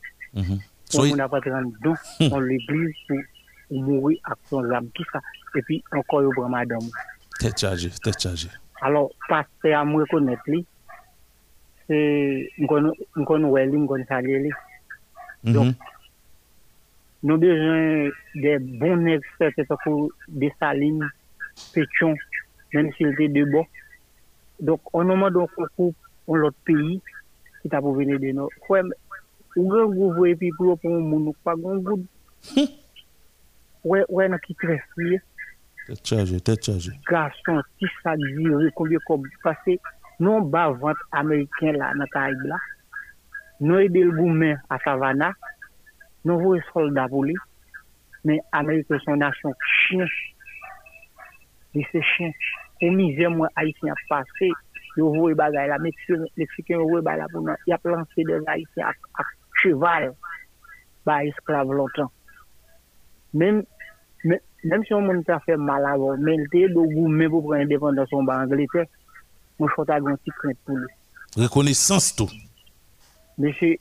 So, 0.89 1.03
on 1.03 1.17
n'a 1.17 1.29
pas 1.29 1.41
de 1.41 1.51
don 1.83 1.95
dans 2.29 2.41
l'église 2.41 2.95
pour, 3.09 3.19
pour 3.69 3.83
mourir 3.83 4.19
à 4.25 4.35
son 4.45 4.71
âme, 4.71 4.89
qui 4.95 5.05
ça. 5.13 5.21
Et 5.57 5.63
puis, 5.63 5.83
encore, 5.93 6.23
il 6.23 6.29
y 6.37 6.43
a 6.43 6.49
madame. 6.49 6.79
Tête 7.41 7.59
chargée, 7.59 7.91
tête 8.03 8.21
chargée. 8.21 8.49
Alors, 8.81 9.11
connaissons, 12.67 12.95
nous 13.17 13.25
connaissons 13.25 14.05
saluer, 14.09 14.39
lui. 14.41 14.53
Donc, 15.45 15.75
nous 17.23 17.35
avons 17.35 17.41
besoin 17.41 18.11
des 18.35 18.59
bons 18.59 19.07
experts, 19.07 19.53
c'est 19.57 19.69
pour 19.85 20.11
des 20.29 20.53
pétions, 21.73 22.15
même 22.73 22.93
s'il 22.95 23.09
était 23.09 23.29
de 23.29 23.45
bon. 23.45 23.65
Donc, 24.61 24.81
on 24.93 25.05
demande 25.05 25.33
donc 25.33 25.51
pour 26.25 26.37
l'autre 26.37 26.57
pays 26.65 27.01
qui 27.63 27.69
t'a 27.69 27.81
pour 27.81 27.95
venir 27.95 28.19
de 28.19 28.33
nous. 28.33 28.49
Quoi, 28.61 28.83
ou 29.57 29.69
grand 29.69 29.87
gouvernement 29.87 30.25
et 30.27 30.37
puis 30.37 30.51
pour 30.57 30.79
pas 31.45 31.55
grand 31.57 31.77
goût. 31.77 32.05
Ouais, 33.85 34.05
ouais, 34.09 34.29
n'a 34.29 34.39
qui 34.39 34.55
free. 34.55 35.19
Tête 35.87 36.07
chargée, 36.07 36.41
tête 36.41 36.65
chargée. 36.65 36.93
Garçon, 37.09 37.63
si 37.79 37.87
ça 38.03 38.17
dire 38.17 38.71
combien 38.75 38.99
comme 39.07 39.23
que 39.23 39.71
non 40.19 40.41
bas 40.41 40.71
vente 40.71 40.97
américain 41.13 41.73
là 41.73 41.93
dans 41.95 42.49
là. 42.49 42.57
Nous 43.61 43.79
aider 43.79 44.03
le 44.03 44.11
gouvernement 44.11 44.57
à 44.69 44.79
Savannah. 44.81 45.33
Nous 46.25 46.39
voyons 46.41 46.63
soldats 46.73 47.09
pour 47.09 47.25
lui. 47.25 47.35
Mais 48.25 48.41
Amérique 48.51 48.89
une 49.07 49.17
nation 49.17 49.55
chien. 49.89 50.07
li 51.77 51.85
se 51.93 52.03
chen, 52.15 52.33
ou 52.83 52.93
mizè 52.97 53.29
mwen 53.33 53.53
Haitien 53.59 53.97
pase, 54.11 54.51
yo 54.97 55.11
vwe 55.15 55.35
bagay 55.39 55.69
la, 55.71 55.79
Meksiken 55.83 56.81
yo 56.81 56.89
vwe 56.89 57.03
bagay 57.05 57.25
la 57.25 57.31
pou 57.33 57.45
nan, 57.45 57.61
ya 57.69 57.79
planse 57.83 58.27
de 58.29 58.41
Haitien 58.49 58.89
ak, 58.89 59.11
ak 59.21 59.33
cheval, 59.61 60.11
ba 61.07 61.21
esklav 61.29 61.71
lontan. 61.71 62.11
Men, 63.37 63.63
men, 64.25 64.41
menm 64.65 64.85
si 64.87 64.95
yon 64.95 65.07
moun 65.07 65.25
ta 65.27 65.39
fè 65.45 65.59
mal 65.61 65.85
avon, 65.89 66.23
men 66.25 66.47
te 66.53 66.67
do 66.73 66.87
gou 66.95 67.11
men 67.13 67.31
pou 67.33 67.45
pren 67.47 67.69
dependansyon 67.71 68.29
ba 68.29 68.41
Angleterre, 68.47 68.89
mwen 69.61 69.73
chota 69.75 70.01
gansi 70.03 70.35
kwen 70.41 70.57
pou 70.67 70.81
lè. 70.81 70.93
Rekonesans 71.37 72.13
tou. 72.17 72.33
Mwen 73.37 73.53
se, 73.61 73.75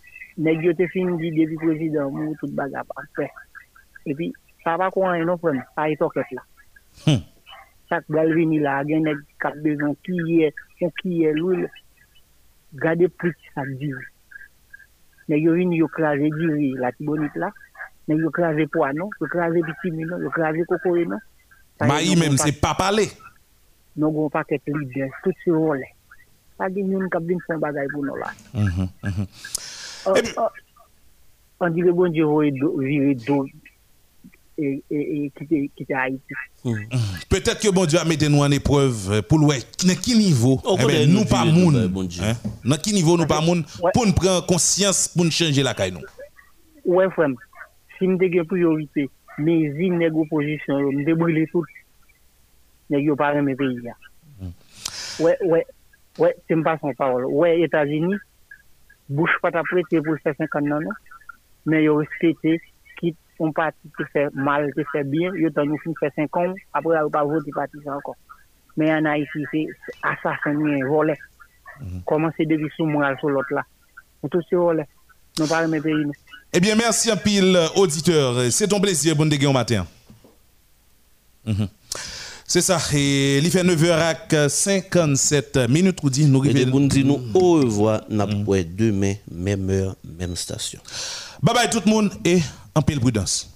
nek 0.44 0.64
yo 0.66 0.76
te 0.76 0.90
fin 0.92 1.16
di 1.22 1.32
debi 1.38 1.60
prezident 1.62 2.12
moun 2.12 2.36
tout 2.42 2.52
bagay 2.58 2.84
pa 2.92 3.08
fè. 3.18 3.30
E 4.06 4.18
pi, 4.18 4.30
sa 4.66 4.76
pa 4.82 4.92
kwa 4.94 5.14
an 5.14 5.24
yon 5.24 5.40
pren, 5.42 5.64
a 5.80 5.88
yon 5.92 6.04
toket 6.04 6.36
la. 6.36 6.44
Hmm. 7.06 7.24
Chaque 7.90 8.10
gal 8.10 8.34
vini 8.34 8.60
là, 8.60 8.84
gen 8.84 9.04
nèg 9.06 9.18
k'ap 9.40 9.56
besoin 9.62 9.94
qui 10.04 10.42
est, 10.42 10.54
on 10.82 10.90
qui 11.02 11.24
est 11.24 11.34
l'huile. 11.34 11.70
Gardez 12.74 13.08
plus 13.08 13.36
ça 13.54 13.62
dit. 13.66 13.94
Nèg 15.30 15.44
yo 15.44 15.54
vini 15.54 15.78
yo 15.78 15.88
diri 15.98 16.74
la. 16.74 16.92
Nèg 18.08 18.20
yo 18.20 18.32
yo 18.32 18.48
non, 18.94 19.10
yo 20.96 21.06
non. 21.06 21.20
Même 21.82 22.38
c'est 22.38 22.60
pas 22.60 22.74
parler. 22.74 23.10
Nous 23.96 24.08
avons 24.08 24.30
pas 24.30 24.44
qu'être 24.44 24.68
leader, 24.68 25.10
tout 25.24 25.34
ce 25.44 25.52
rôle. 25.52 25.84
Pas 26.58 26.70
de 26.70 26.80
nous 26.80 27.10
qui 27.10 27.18
avons 27.18 27.40
fait 27.46 27.58
bagay. 27.58 27.88
Euh, 30.08 30.14
euh, 30.38 30.50
On 31.60 31.70
dit 31.70 31.82
que 31.82 31.90
bon 31.90 32.12
Dieu 32.12 32.26
va 32.26 32.42
virer 32.84 33.16
d'eau 33.16 33.48
et, 34.58 34.84
et, 34.90 35.26
et 35.26 35.32
quitter, 35.38 35.72
quitter 35.76 35.94
Haïti. 35.94 36.34
Peut-être 37.30 37.60
que 37.60 37.70
bon 37.70 37.86
Dieu 37.86 38.00
a 38.00 38.06
mis 38.06 38.18
nous 38.18 38.42
en 38.42 38.52
épreuve 38.52 39.12
euh, 39.12 39.22
pour 39.22 39.40
le 39.40 39.48
dans 39.48 40.02
quel 40.02 40.18
niveau? 40.18 40.60
On 40.66 40.78
eh 40.78 40.86
ben, 40.86 41.10
nous 41.10 41.20
nous 41.20 41.26
pas 41.26 41.46
moun 41.46 41.82
nous, 41.82 41.90
bon 41.90 42.08
hein? 42.22 42.34
dans 42.64 42.78
quel 42.78 42.94
niveau 42.94 43.18
nous 43.18 43.26
pas 43.26 43.42
moun? 43.42 43.64
Pour 43.94 44.06
nous 44.06 44.14
prendre 44.14 44.46
conscience 44.46 45.08
pour 45.08 45.26
nous 45.26 45.32
changer 45.32 45.64
la 45.64 45.74
caille 45.74 45.92
nous 45.92 46.02
Ouais, 46.86 47.10
frère, 47.10 47.30
si 47.98 48.06
je 48.06 48.18
suis 48.18 48.44
priorité, 48.44 49.10
mes 49.38 49.54
îles 49.54 49.98
nèg 49.98 50.16
opposition, 50.16 50.80
je 50.80 50.98
me 50.98 51.16
brûler 51.16 51.48
tout. 51.52 51.66
Nèg 52.90 53.04
yo 53.06 53.16
pas 53.16 53.34
mes 53.42 53.56
pays. 53.56 53.80
là. 53.82 53.94
Ouais, 55.20 55.38
ouais, 55.44 55.66
ouais, 56.20 56.36
c'est 56.48 56.62
pas 56.62 56.78
son 56.80 56.94
parole. 56.94 57.26
Ouais, 57.26 57.62
États-Unis, 57.62 58.16
bouche 59.10 59.36
pas 59.42 59.52
ta 59.52 59.64
prêté 59.64 60.02
pour 60.02 60.16
faire 60.24 60.36
50 60.38 60.64
ans, 60.64 60.80
non? 60.82 60.90
Mais 61.66 61.84
ils 61.84 61.90
respecté 61.90 62.62
qui 63.14 63.42
ont 63.42 63.52
parti 63.52 63.78
qui 63.98 64.04
fait 64.14 64.30
mal, 64.34 64.72
qui 64.74 64.82
fait 64.92 65.04
bien, 65.04 65.32
ils 65.36 65.48
ont 65.48 65.66
nous 65.66 65.78
fait 66.00 66.12
5 66.16 66.36
ans, 66.38 66.54
après 66.74 66.96
ils 67.06 67.12
pas 67.12 67.24
voté 67.24 67.52
parti 67.52 67.78
ça 67.84 67.96
encore. 67.96 68.16
Mais 68.78 68.94
en 68.94 69.06
Haïti, 69.06 69.44
c'est 69.52 69.68
assassin, 70.04 70.54
volé. 70.88 71.14
Comment 72.06 72.30
c'est 72.38 72.46
depuis 72.46 72.70
sous 72.76 72.86
moi 72.86 73.16
sur 73.20 73.30
l'autre 73.30 73.54
là? 73.54 73.64
On 74.24 74.28
tous 74.30 74.44
c'est 74.50 74.56
volé. 74.56 74.84
Nous 75.40 75.48
pas 75.48 75.68
mes 75.68 75.82
pays. 75.82 76.06
Eh 76.54 76.60
bien, 76.62 76.76
merci 76.76 77.12
un 77.12 77.18
pile 77.18 77.56
euh, 77.56 77.68
auditeur. 77.76 78.50
C'est 78.52 78.68
ton 78.70 78.80
plaisir, 78.80 79.16
bon 79.16 79.26
dégué 79.30 79.46
au 79.46 79.52
matin. 79.52 79.86
Mhm. 81.46 81.68
C'est 82.48 82.62
ça. 82.62 82.78
Et 82.94 83.40
il 83.40 83.50
fait 83.52 83.64
9h57 83.64 85.68
minutes. 85.70 86.02
Nous 86.04 86.10
dit, 86.10 86.26
nous 86.26 86.44
Et 86.46 86.50
arrivons- 86.50 86.80
nous 86.80 86.88
disons 86.88 87.22
au 87.34 87.54
revoir, 87.56 88.02
pas 88.08 88.64
demain, 88.64 89.14
même 89.32 89.70
heure, 89.70 89.96
même 90.18 90.36
station. 90.36 90.80
Bye 91.42 91.56
bye 91.56 91.70
tout 91.70 91.82
le 91.86 91.92
monde 91.92 92.12
et 92.24 92.40
en 92.76 92.82
pile 92.82 93.00
prudence. 93.00 93.48